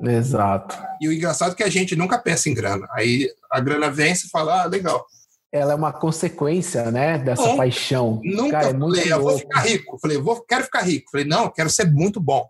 Exato. 0.01 0.77
E 1.01 1.07
o 1.07 1.13
engraçado 1.13 1.53
é 1.53 1.55
que 1.55 1.63
a 1.63 1.69
gente 1.69 1.95
nunca 1.95 2.17
pensa 2.17 2.49
em 2.49 2.53
grana. 2.53 2.87
Aí 2.91 3.29
a 3.51 3.59
grana 3.59 3.89
vem 3.89 4.11
e 4.11 4.15
você 4.15 4.27
fala, 4.27 4.63
ah, 4.63 4.65
legal. 4.65 5.05
Ela 5.51 5.71
é 5.71 5.75
uma 5.75 5.93
consequência, 5.93 6.91
né, 6.91 7.17
dessa 7.17 7.47
não, 7.47 7.57
paixão. 7.57 8.19
Nunca 8.23 8.51
Cara, 8.51 8.67
é 8.69 8.73
muito 8.73 8.97
falei, 8.97 9.13
eu 9.13 9.21
vou 9.21 9.37
ficar 9.37 9.59
rico. 9.61 9.97
Falei, 9.99 10.17
vou, 10.17 10.41
quero 10.41 10.63
ficar 10.65 10.81
rico. 10.81 11.11
Falei, 11.11 11.25
não, 11.25 11.49
quero 11.49 11.69
ser 11.69 11.89
muito 11.89 12.19
bom. 12.19 12.45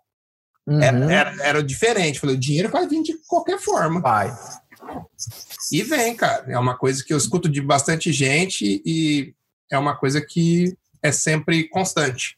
Uhum. 0.67 0.81
Era, 0.81 1.13
era, 1.13 1.43
era, 1.43 1.63
diferente. 1.63 2.19
Falei, 2.19 2.35
o 2.35 2.39
dinheiro 2.39 2.69
vai 2.69 2.88
vir 2.88 3.03
de 3.03 3.13
qualquer 3.27 3.59
forma. 3.59 4.01
Vai. 4.01 4.35
E 5.72 5.84
vem, 5.84 6.15
cara. 6.15 6.45
É 6.47 6.57
uma 6.57 6.76
coisa 6.76 7.03
que 7.03 7.13
eu 7.13 7.17
escuto 7.17 7.47
de 7.47 7.61
bastante 7.61 8.11
gente 8.11 8.81
e 8.84 9.35
é 9.72 9.77
uma 9.77 9.95
coisa 9.95 10.19
que 10.19 10.76
é 11.01 11.11
sempre 11.11 11.69
constante. 11.69 12.38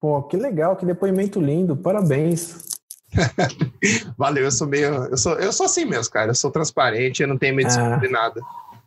Pô, 0.00 0.22
que 0.22 0.36
legal, 0.36 0.76
que 0.76 0.86
depoimento 0.86 1.40
lindo. 1.40 1.76
Parabéns. 1.76 2.75
Valeu, 4.16 4.44
eu 4.44 4.50
sou 4.50 4.66
meio. 4.66 5.06
Eu 5.06 5.16
sou, 5.16 5.34
eu 5.34 5.52
sou 5.52 5.66
assim 5.66 5.84
mesmo, 5.84 6.12
cara. 6.12 6.30
Eu 6.30 6.34
sou 6.34 6.50
transparente, 6.50 7.22
eu 7.22 7.28
não 7.28 7.38
tenho 7.38 7.54
medo 7.54 7.70
ah. 7.78 7.96
de 7.96 8.08
nada. 8.08 8.40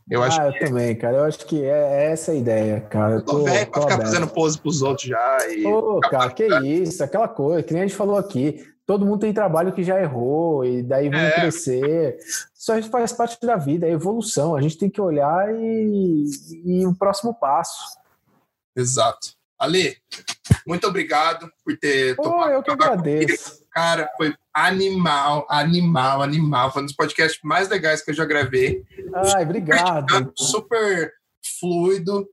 Eu 0.09 0.23
acho 0.23 0.41
ah, 0.41 0.51
que... 0.51 0.57
eu 0.57 0.67
também, 0.67 0.95
cara. 0.95 1.17
Eu 1.17 1.23
acho 1.23 1.45
que 1.45 1.63
é, 1.63 1.67
é 1.69 2.11
essa 2.11 2.31
a 2.31 2.35
ideia, 2.35 2.81
cara. 2.81 3.15
Eu 3.15 3.21
tô, 3.21 3.39
tô 3.39 3.43
velho 3.43 3.67
pra 3.69 3.81
ficar 3.81 3.93
aberto. 3.93 4.09
fazendo 4.09 4.27
pose 4.27 4.59
pros 4.59 4.81
outros 4.81 5.07
já. 5.07 5.37
E... 5.49 5.63
Pô, 5.63 5.99
cara, 5.99 6.31
que 6.31 6.45
isso, 6.45 7.03
aquela 7.03 7.27
coisa, 7.27 7.61
que 7.61 7.73
nem 7.73 7.83
a 7.83 7.87
gente 7.87 7.97
falou 7.97 8.17
aqui. 8.17 8.65
Todo 8.87 9.05
mundo 9.05 9.19
tem 9.19 9.31
trabalho 9.31 9.71
que 9.71 9.83
já 9.83 10.01
errou, 10.01 10.65
e 10.65 10.81
daí 10.81 11.09
vão 11.09 11.19
é. 11.19 11.31
crescer. 11.31 12.17
Isso 12.17 12.89
faz 12.89 13.11
parte 13.13 13.37
da 13.45 13.55
vida, 13.55 13.85
é 13.85 13.91
evolução. 13.91 14.55
A 14.55 14.61
gente 14.61 14.79
tem 14.79 14.89
que 14.89 14.99
olhar 14.99 15.53
e, 15.53 16.25
e 16.65 16.87
o 16.87 16.95
próximo 16.95 17.31
passo. 17.35 17.99
Exato. 18.75 19.37
Ale, 19.59 19.95
muito 20.65 20.87
obrigado 20.87 21.51
por 21.63 21.77
ter 21.77 22.15
Pô, 22.15 22.23
tomado. 22.23 22.51
Eu 22.51 22.63
que 22.63 22.71
agradeço. 22.71 23.59
Cara, 23.79 24.09
foi 24.17 24.35
animal, 24.53 25.47
animal, 25.49 26.21
animal. 26.21 26.69
Foi 26.69 26.81
um 26.81 26.85
dos 26.85 26.93
podcasts 26.93 27.39
mais 27.41 27.69
legais 27.69 28.01
que 28.01 28.11
eu 28.11 28.13
já 28.13 28.25
gravei. 28.25 28.83
Ai, 29.33 29.43
obrigado. 29.45 30.33
Super 30.35 31.13
fluido. 31.61 32.27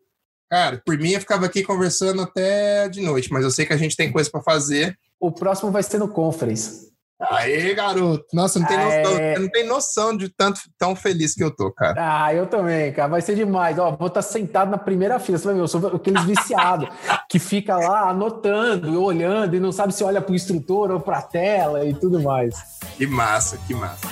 Cara, 0.51 0.83
por 0.85 0.99
mim 0.99 1.13
eu 1.13 1.21
ficava 1.21 1.47
aqui 1.47 1.63
conversando 1.63 2.23
até 2.23 2.89
de 2.89 3.01
noite, 3.01 3.33
mas 3.33 3.45
eu 3.45 3.51
sei 3.53 3.65
que 3.65 3.73
a 3.73 3.77
gente 3.77 3.95
tem 3.95 4.11
coisa 4.11 4.29
para 4.29 4.43
fazer. 4.43 4.99
O 5.21 5.31
próximo 5.31 5.71
vai 5.71 5.85
ser 5.85 5.99
no 5.99 6.09
Conference. 6.09 6.93
Aê, 7.19 7.75
garoto! 7.75 8.27
Nossa, 8.33 8.59
não 8.59 8.67
tem, 8.67 8.77
noção, 8.77 9.19
é... 9.19 9.39
não 9.39 9.49
tem 9.49 9.67
noção 9.67 10.17
de 10.17 10.29
tanto 10.29 10.61
tão 10.79 10.95
feliz 10.95 11.35
que 11.35 11.43
eu 11.43 11.51
tô, 11.51 11.73
cara. 11.73 11.95
Ah, 11.99 12.35
eu 12.35 12.47
também, 12.47 12.93
cara. 12.93 13.09
Vai 13.09 13.23
ser 13.23 13.35
demais. 13.35 13.79
Ó, 13.79 13.91
vou 13.93 14.09
estar 14.09 14.21
tá 14.21 14.23
sentado 14.23 14.71
na 14.71 14.79
primeira 14.79 15.19
fila. 15.19 15.39
Você 15.39 15.45
vai 15.47 15.55
ver, 15.55 15.61
eu 15.63 15.69
sou 15.69 15.87
aqueles 15.87 16.25
viciados 16.25 16.89
que 17.29 17.39
fica 17.39 17.77
lá 17.77 18.11
anotando, 18.11 19.03
olhando 19.03 19.57
e 19.57 19.61
não 19.61 19.73
sabe 19.73 19.95
se 19.95 20.05
olha 20.05 20.21
pro 20.21 20.35
instrutor 20.35 20.91
ou 20.91 21.01
pra 21.01 21.23
tela 21.23 21.87
e 21.87 21.95
tudo 21.95 22.21
mais. 22.21 22.55
Que 22.97 23.07
massa, 23.07 23.59
que 23.67 23.75
massa. 23.75 24.07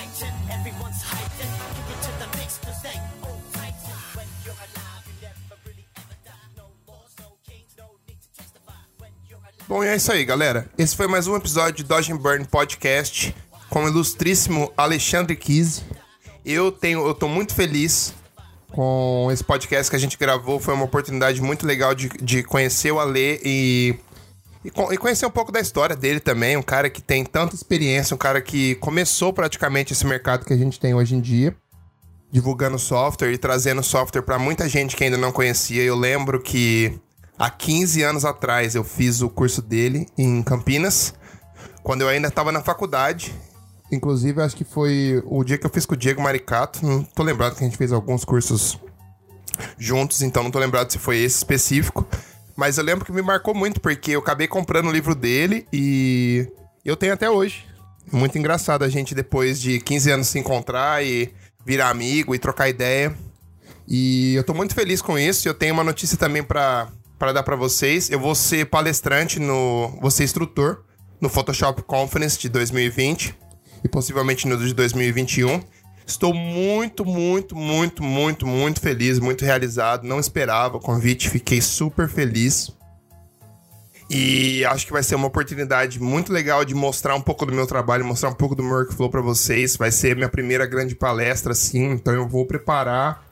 Bom, 9.66 9.82
e 9.82 9.88
é 9.88 9.96
isso 9.96 10.12
aí, 10.12 10.26
galera. 10.26 10.68
Esse 10.76 10.94
foi 10.94 11.06
mais 11.06 11.26
um 11.26 11.34
episódio 11.34 11.76
de 11.76 11.84
Dodge 11.84 12.12
and 12.12 12.18
Burn 12.18 12.44
Podcast 12.44 13.34
com 13.70 13.84
o 13.84 13.88
ilustríssimo 13.88 14.70
Alexandre 14.76 15.34
Kise. 15.34 15.82
Eu 16.44 16.70
tenho, 16.70 17.06
eu 17.06 17.14
tô 17.14 17.26
muito 17.28 17.54
feliz 17.54 18.12
com 18.70 19.30
esse 19.32 19.42
podcast 19.42 19.88
que 19.88 19.96
a 19.96 19.98
gente 19.98 20.18
gravou. 20.18 20.60
Foi 20.60 20.74
uma 20.74 20.84
oportunidade 20.84 21.40
muito 21.40 21.66
legal 21.66 21.94
de, 21.94 22.10
de 22.10 22.42
conhecer 22.42 22.92
o 22.92 23.00
Ale 23.00 23.40
e, 23.42 23.94
e, 24.62 24.68
e 24.68 24.98
conhecer 24.98 25.24
um 25.24 25.30
pouco 25.30 25.50
da 25.50 25.60
história 25.60 25.96
dele 25.96 26.20
também. 26.20 26.58
Um 26.58 26.62
cara 26.62 26.90
que 26.90 27.00
tem 27.00 27.24
tanta 27.24 27.54
experiência, 27.54 28.14
um 28.14 28.18
cara 28.18 28.42
que 28.42 28.74
começou 28.76 29.32
praticamente 29.32 29.94
esse 29.94 30.04
mercado 30.04 30.44
que 30.44 30.52
a 30.52 30.58
gente 30.58 30.78
tem 30.78 30.92
hoje 30.92 31.14
em 31.14 31.20
dia 31.22 31.56
divulgando 32.30 32.76
software 32.80 33.30
e 33.30 33.38
trazendo 33.38 33.80
software 33.80 34.22
para 34.22 34.40
muita 34.40 34.68
gente 34.68 34.96
que 34.96 35.04
ainda 35.04 35.16
não 35.16 35.30
conhecia. 35.30 35.84
Eu 35.84 35.96
lembro 35.96 36.40
que 36.42 36.98
Há 37.38 37.50
15 37.50 38.02
anos 38.02 38.24
atrás 38.24 38.74
eu 38.74 38.84
fiz 38.84 39.20
o 39.20 39.28
curso 39.28 39.60
dele 39.60 40.06
em 40.16 40.42
Campinas, 40.42 41.14
quando 41.82 42.02
eu 42.02 42.08
ainda 42.08 42.28
estava 42.28 42.52
na 42.52 42.62
faculdade. 42.62 43.34
Inclusive, 43.90 44.40
acho 44.40 44.56
que 44.56 44.64
foi 44.64 45.22
o 45.26 45.42
dia 45.44 45.58
que 45.58 45.66
eu 45.66 45.70
fiz 45.70 45.84
com 45.84 45.94
o 45.94 45.96
Diego 45.96 46.22
Maricato. 46.22 46.84
Não 46.84 47.02
tô 47.02 47.22
lembrado 47.22 47.56
que 47.56 47.64
a 47.64 47.66
gente 47.66 47.76
fez 47.76 47.92
alguns 47.92 48.24
cursos 48.24 48.78
juntos, 49.78 50.22
então 50.22 50.42
não 50.42 50.50
tô 50.50 50.58
lembrado 50.58 50.90
se 50.90 50.98
foi 50.98 51.18
esse 51.18 51.36
específico. 51.36 52.06
Mas 52.56 52.78
eu 52.78 52.84
lembro 52.84 53.04
que 53.04 53.12
me 53.12 53.22
marcou 53.22 53.54
muito, 53.54 53.80
porque 53.80 54.12
eu 54.12 54.20
acabei 54.20 54.46
comprando 54.46 54.88
o 54.88 54.92
livro 54.92 55.14
dele 55.14 55.66
e 55.72 56.48
eu 56.84 56.96
tenho 56.96 57.12
até 57.12 57.28
hoje. 57.28 57.66
Muito 58.12 58.38
engraçado 58.38 58.84
a 58.84 58.88
gente, 58.88 59.14
depois 59.14 59.60
de 59.60 59.80
15 59.80 60.10
anos, 60.10 60.28
se 60.28 60.38
encontrar 60.38 61.04
e 61.04 61.34
virar 61.66 61.90
amigo 61.90 62.34
e 62.34 62.38
trocar 62.38 62.68
ideia. 62.68 63.14
E 63.88 64.34
eu 64.34 64.44
tô 64.44 64.54
muito 64.54 64.74
feliz 64.74 65.02
com 65.02 65.18
isso. 65.18 65.48
Eu 65.48 65.54
tenho 65.54 65.74
uma 65.74 65.84
notícia 65.84 66.16
também 66.16 66.42
para 66.42 66.88
dar 67.32 67.42
para 67.42 67.56
vocês. 67.56 68.10
Eu 68.10 68.20
vou 68.20 68.34
ser 68.34 68.66
palestrante 68.66 69.38
no. 69.38 69.96
Vou 70.00 70.10
ser 70.10 70.24
instrutor 70.24 70.84
no 71.20 71.28
Photoshop 71.28 71.82
Conference 71.82 72.38
de 72.38 72.48
2020 72.48 73.34
e 73.82 73.88
possivelmente 73.88 74.46
no 74.46 74.56
de 74.56 74.74
2021. 74.74 75.60
Estou 76.06 76.34
muito, 76.34 77.04
muito, 77.04 77.56
muito, 77.56 78.02
muito, 78.02 78.46
muito 78.46 78.80
feliz, 78.80 79.18
muito 79.18 79.44
realizado. 79.44 80.06
Não 80.06 80.20
esperava 80.20 80.76
o 80.76 80.80
convite, 80.80 81.30
fiquei 81.30 81.60
super 81.60 82.08
feliz. 82.08 82.70
E 84.10 84.64
acho 84.66 84.86
que 84.86 84.92
vai 84.92 85.02
ser 85.02 85.14
uma 85.14 85.28
oportunidade 85.28 86.00
muito 86.00 86.30
legal 86.30 86.64
de 86.64 86.74
mostrar 86.74 87.14
um 87.14 87.22
pouco 87.22 87.46
do 87.46 87.52
meu 87.52 87.66
trabalho, 87.66 88.04
mostrar 88.04 88.28
um 88.28 88.34
pouco 88.34 88.54
do 88.54 88.62
meu 88.62 88.72
workflow 88.72 89.08
para 89.08 89.22
vocês. 89.22 89.76
Vai 89.76 89.90
ser 89.90 90.14
minha 90.14 90.28
primeira 90.28 90.66
grande 90.66 90.94
palestra, 90.94 91.52
assim, 91.52 91.92
então 91.92 92.12
eu 92.12 92.28
vou 92.28 92.44
preparar 92.46 93.24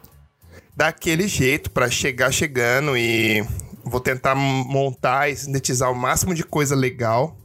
daquele 0.74 1.28
jeito 1.28 1.70
para 1.70 1.90
chegar 1.90 2.32
chegando 2.32 2.96
e 2.96 3.44
vou 3.84 4.00
tentar 4.00 4.34
montar 4.34 5.28
e 5.28 5.36
sintetizar 5.36 5.90
o 5.90 5.94
máximo 5.94 6.34
de 6.34 6.44
coisa 6.44 6.74
legal 6.74 7.36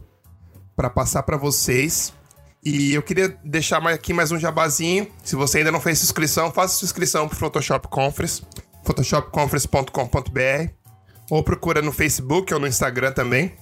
para 0.76 0.89
passar 0.89 1.23
para 1.23 1.38
vocês. 1.38 2.14
E 2.64 2.93
eu 2.93 3.01
queria 3.01 3.30
deixar 3.43 3.85
aqui 3.88 4.14
mais 4.14 4.31
um 4.31 4.39
jabazinho. 4.39 5.07
Se 5.23 5.35
você 5.35 5.59
ainda 5.59 5.72
não 5.72 5.80
fez 5.80 6.03
inscrição, 6.03 6.51
faça 6.51 6.76
sua 6.76 6.85
inscrição 6.85 7.27
para 7.27 7.38
Photoshop 7.38 7.88
Conference, 7.88 8.43
photoshopconference.com.br 8.84 10.72
ou 11.30 11.43
procura 11.43 11.81
no 11.81 11.91
Facebook 11.91 12.53
ou 12.53 12.59
no 12.59 12.68
Instagram 12.68 13.11
também. 13.11 13.53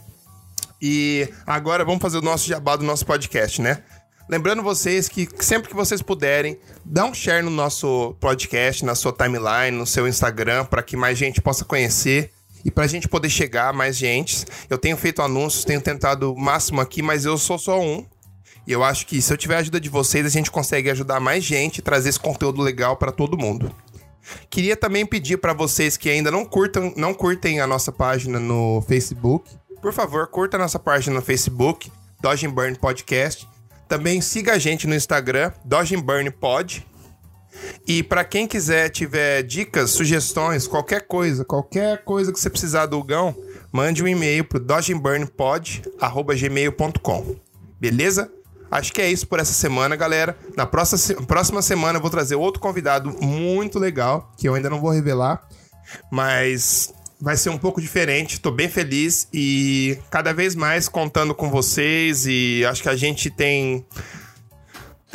E 0.81 1.29
agora 1.45 1.85
vamos 1.85 2.01
fazer 2.01 2.17
o 2.17 2.21
nosso 2.21 2.47
jabá 2.47 2.75
do 2.75 2.83
nosso 2.83 3.05
podcast, 3.05 3.61
né? 3.61 3.83
Lembrando 4.27 4.63
vocês 4.63 5.07
que 5.07 5.29
sempre 5.39 5.69
que 5.69 5.75
vocês 5.75 6.01
puderem, 6.01 6.59
dá 6.83 7.05
um 7.05 7.13
share 7.13 7.43
no 7.43 7.51
nosso 7.51 8.15
podcast, 8.19 8.83
na 8.83 8.95
sua 8.95 9.13
timeline, 9.13 9.77
no 9.77 9.85
seu 9.85 10.07
Instagram, 10.07 10.65
para 10.65 10.81
que 10.81 10.97
mais 10.97 11.17
gente 11.17 11.41
possa 11.41 11.63
conhecer 11.63 12.31
e 12.65 12.71
para 12.71 12.83
a 12.83 12.87
gente 12.87 13.07
poder 13.07 13.29
chegar 13.29 13.69
a 13.69 13.73
mais 13.73 13.95
gente. 13.95 14.43
Eu 14.69 14.77
tenho 14.77 14.97
feito 14.97 15.21
anúncios, 15.21 15.63
tenho 15.63 15.79
tentado 15.79 16.33
o 16.33 16.37
máximo 16.37 16.81
aqui, 16.81 17.01
mas 17.01 17.23
eu 17.23 17.37
sou 17.37 17.57
só 17.57 17.79
um. 17.79 18.05
E 18.67 18.71
eu 18.71 18.83
acho 18.83 19.05
que 19.05 19.21
se 19.21 19.31
eu 19.31 19.37
tiver 19.37 19.55
a 19.55 19.59
ajuda 19.59 19.79
de 19.79 19.87
vocês, 19.87 20.25
a 20.25 20.29
gente 20.29 20.49
consegue 20.49 20.89
ajudar 20.89 21.19
mais 21.19 21.43
gente 21.43 21.77
e 21.77 21.81
trazer 21.83 22.09
esse 22.09 22.19
conteúdo 22.19 22.61
legal 22.61 22.97
para 22.97 23.11
todo 23.11 23.37
mundo. 23.37 23.71
Queria 24.49 24.75
também 24.75 25.05
pedir 25.05 25.37
para 25.37 25.53
vocês 25.53 25.95
que 25.95 26.09
ainda 26.09 26.31
não 26.31 26.43
curtam, 26.43 26.91
não 26.97 27.13
curtem 27.13 27.59
a 27.59 27.67
nossa 27.67 27.91
página 27.91 28.39
no 28.39 28.83
Facebook, 28.87 29.55
por 29.79 29.93
favor, 29.93 30.27
curta 30.27 30.57
a 30.57 30.59
nossa 30.59 30.79
página 30.79 31.15
no 31.15 31.21
Facebook, 31.21 31.91
Dodge 32.19 32.47
Burn 32.47 32.75
Podcast 32.75 33.47
também 33.87 34.19
siga 34.19 34.53
a 34.53 34.57
gente 34.57 34.87
no 34.87 34.95
Instagram, 34.95 35.51
Dodge 35.63 35.95
Burn 35.97 36.29
Pod. 36.31 36.85
E 37.87 38.03
para 38.03 38.23
quem 38.23 38.47
quiser 38.47 38.89
tiver 38.89 39.41
dicas, 39.43 39.91
sugestões, 39.91 40.65
qualquer 40.67 41.07
coisa, 41.07 41.45
qualquer 41.45 42.03
coisa 42.03 42.31
que 42.31 42.39
você 42.39 42.49
precisar 42.49 42.87
do 42.87 43.03
Gão, 43.03 43.35
mande 43.71 44.03
um 44.03 44.07
e-mail 44.07 44.43
pro 44.43 44.59
dodgeburnpod@gmail.com. 44.59 47.35
Beleza? 47.79 48.31
Acho 48.71 48.91
que 48.91 49.01
é 49.01 49.09
isso 49.09 49.27
por 49.27 49.39
essa 49.39 49.53
semana, 49.53 49.95
galera. 49.95 50.37
Na 50.57 50.65
próxima, 50.65 51.21
próxima 51.25 51.61
semana 51.61 51.97
eu 51.97 52.01
vou 52.01 52.09
trazer 52.09 52.35
outro 52.35 52.59
convidado 52.59 53.15
muito 53.21 53.79
legal, 53.79 54.33
que 54.37 54.49
eu 54.49 54.55
ainda 54.55 54.69
não 54.69 54.81
vou 54.81 54.91
revelar, 54.91 55.47
mas 56.11 56.93
vai 57.21 57.37
ser 57.37 57.49
um 57.49 57.57
pouco 57.57 57.79
diferente. 57.79 58.39
Tô 58.39 58.51
bem 58.51 58.67
feliz 58.67 59.27
e 59.31 59.97
cada 60.09 60.33
vez 60.33 60.55
mais 60.55 60.89
contando 60.89 61.33
com 61.33 61.49
vocês 61.49 62.25
e 62.25 62.65
acho 62.65 62.81
que 62.81 62.89
a 62.89 62.95
gente 62.95 63.29
tem 63.29 63.85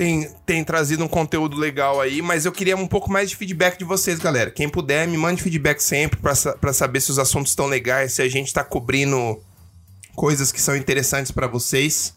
tem, 0.01 0.27
tem 0.47 0.65
trazido 0.65 1.05
um 1.05 1.09
conteúdo 1.09 1.59
legal 1.59 2.01
aí, 2.01 2.23
mas 2.23 2.47
eu 2.47 2.53
queria 2.53 2.75
um 2.75 2.87
pouco 2.87 3.13
mais 3.13 3.29
de 3.29 3.37
feedback 3.37 3.77
de 3.77 3.85
vocês, 3.85 4.19
galera. 4.19 4.51
Quem 4.51 4.67
puder, 4.67 5.07
me 5.07 5.19
mande 5.19 5.43
feedback 5.43 5.79
sempre 5.79 6.19
para 6.19 6.73
saber 6.73 7.03
se 7.03 7.11
os 7.11 7.19
assuntos 7.19 7.53
estão 7.53 7.67
legais, 7.67 8.15
se 8.15 8.23
a 8.23 8.29
gente 8.29 8.51
tá 8.51 8.65
cobrindo 8.65 9.39
coisas 10.17 10.51
que 10.51 10.59
são 10.59 10.75
interessantes 10.75 11.31
para 11.31 11.47
vocês. 11.47 12.15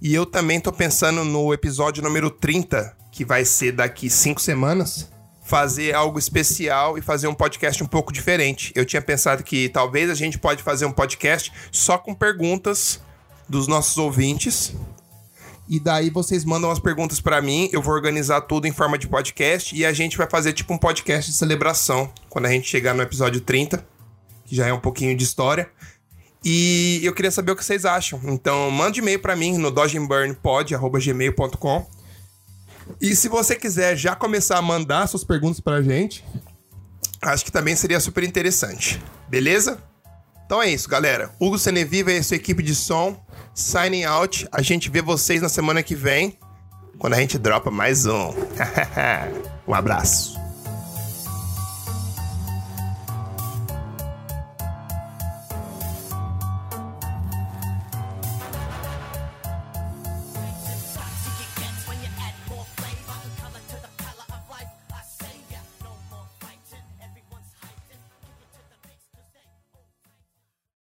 E 0.00 0.14
eu 0.14 0.24
também 0.24 0.58
tô 0.58 0.72
pensando 0.72 1.24
no 1.24 1.52
episódio 1.52 2.02
número 2.02 2.30
30, 2.30 2.96
que 3.12 3.22
vai 3.22 3.44
ser 3.44 3.72
daqui 3.72 4.08
cinco 4.08 4.40
semanas 4.40 5.12
fazer 5.44 5.94
algo 5.94 6.18
especial 6.18 6.96
e 6.96 7.02
fazer 7.02 7.28
um 7.28 7.34
podcast 7.34 7.84
um 7.84 7.86
pouco 7.86 8.14
diferente. 8.14 8.72
Eu 8.74 8.86
tinha 8.86 9.02
pensado 9.02 9.44
que 9.44 9.68
talvez 9.68 10.08
a 10.08 10.14
gente 10.14 10.38
pode 10.38 10.62
fazer 10.62 10.86
um 10.86 10.92
podcast 10.92 11.52
só 11.70 11.98
com 11.98 12.14
perguntas 12.14 12.98
dos 13.46 13.68
nossos 13.68 13.98
ouvintes. 13.98 14.74
E 15.68 15.80
daí 15.80 16.10
vocês 16.10 16.44
mandam 16.44 16.70
as 16.70 16.78
perguntas 16.78 17.20
para 17.20 17.42
mim, 17.42 17.68
eu 17.72 17.82
vou 17.82 17.92
organizar 17.92 18.42
tudo 18.42 18.66
em 18.66 18.72
forma 18.72 18.96
de 18.96 19.08
podcast 19.08 19.74
e 19.74 19.84
a 19.84 19.92
gente 19.92 20.16
vai 20.16 20.30
fazer 20.30 20.52
tipo 20.52 20.72
um 20.72 20.78
podcast 20.78 21.28
de 21.30 21.36
celebração 21.36 22.08
quando 22.28 22.46
a 22.46 22.50
gente 22.50 22.68
chegar 22.68 22.94
no 22.94 23.02
episódio 23.02 23.40
30, 23.40 23.84
que 24.44 24.54
já 24.54 24.68
é 24.68 24.72
um 24.72 24.78
pouquinho 24.78 25.16
de 25.16 25.24
história. 25.24 25.68
E 26.44 27.00
eu 27.02 27.12
queria 27.12 27.32
saber 27.32 27.50
o 27.50 27.56
que 27.56 27.64
vocês 27.64 27.84
acham. 27.84 28.20
Então, 28.24 28.70
mande 28.70 29.00
e-mail 29.00 29.18
para 29.18 29.34
mim 29.34 29.58
no 29.58 29.72
dodgeburnpod@gmail.com 29.72 31.96
e 33.00 33.16
se 33.16 33.28
você 33.28 33.56
quiser 33.56 33.96
já 33.96 34.14
começar 34.14 34.58
a 34.58 34.62
mandar 34.62 35.06
suas 35.06 35.24
perguntas 35.24 35.60
pra 35.60 35.82
gente, 35.82 36.24
acho 37.20 37.44
que 37.44 37.52
também 37.52 37.74
seria 37.74 38.00
super 38.00 38.22
interessante. 38.22 39.02
Beleza? 39.28 39.78
Então 40.44 40.62
é 40.62 40.70
isso, 40.70 40.88
galera. 40.88 41.34
Hugo 41.40 41.58
Seneviva 41.58 42.12
e 42.12 42.18
a 42.18 42.22
sua 42.22 42.36
equipe 42.36 42.62
de 42.62 42.74
som, 42.74 43.20
signing 43.56 44.04
out. 44.04 44.46
A 44.52 44.62
gente 44.62 44.90
vê 44.90 45.00
vocês 45.00 45.40
na 45.42 45.48
semana 45.48 45.82
que 45.82 45.94
vem, 45.94 46.38
quando 46.98 47.14
a 47.14 47.20
gente 47.20 47.38
dropa 47.38 47.70
mais 47.70 48.06
um. 48.06 48.32
um 49.66 49.74
abraço. 49.74 50.45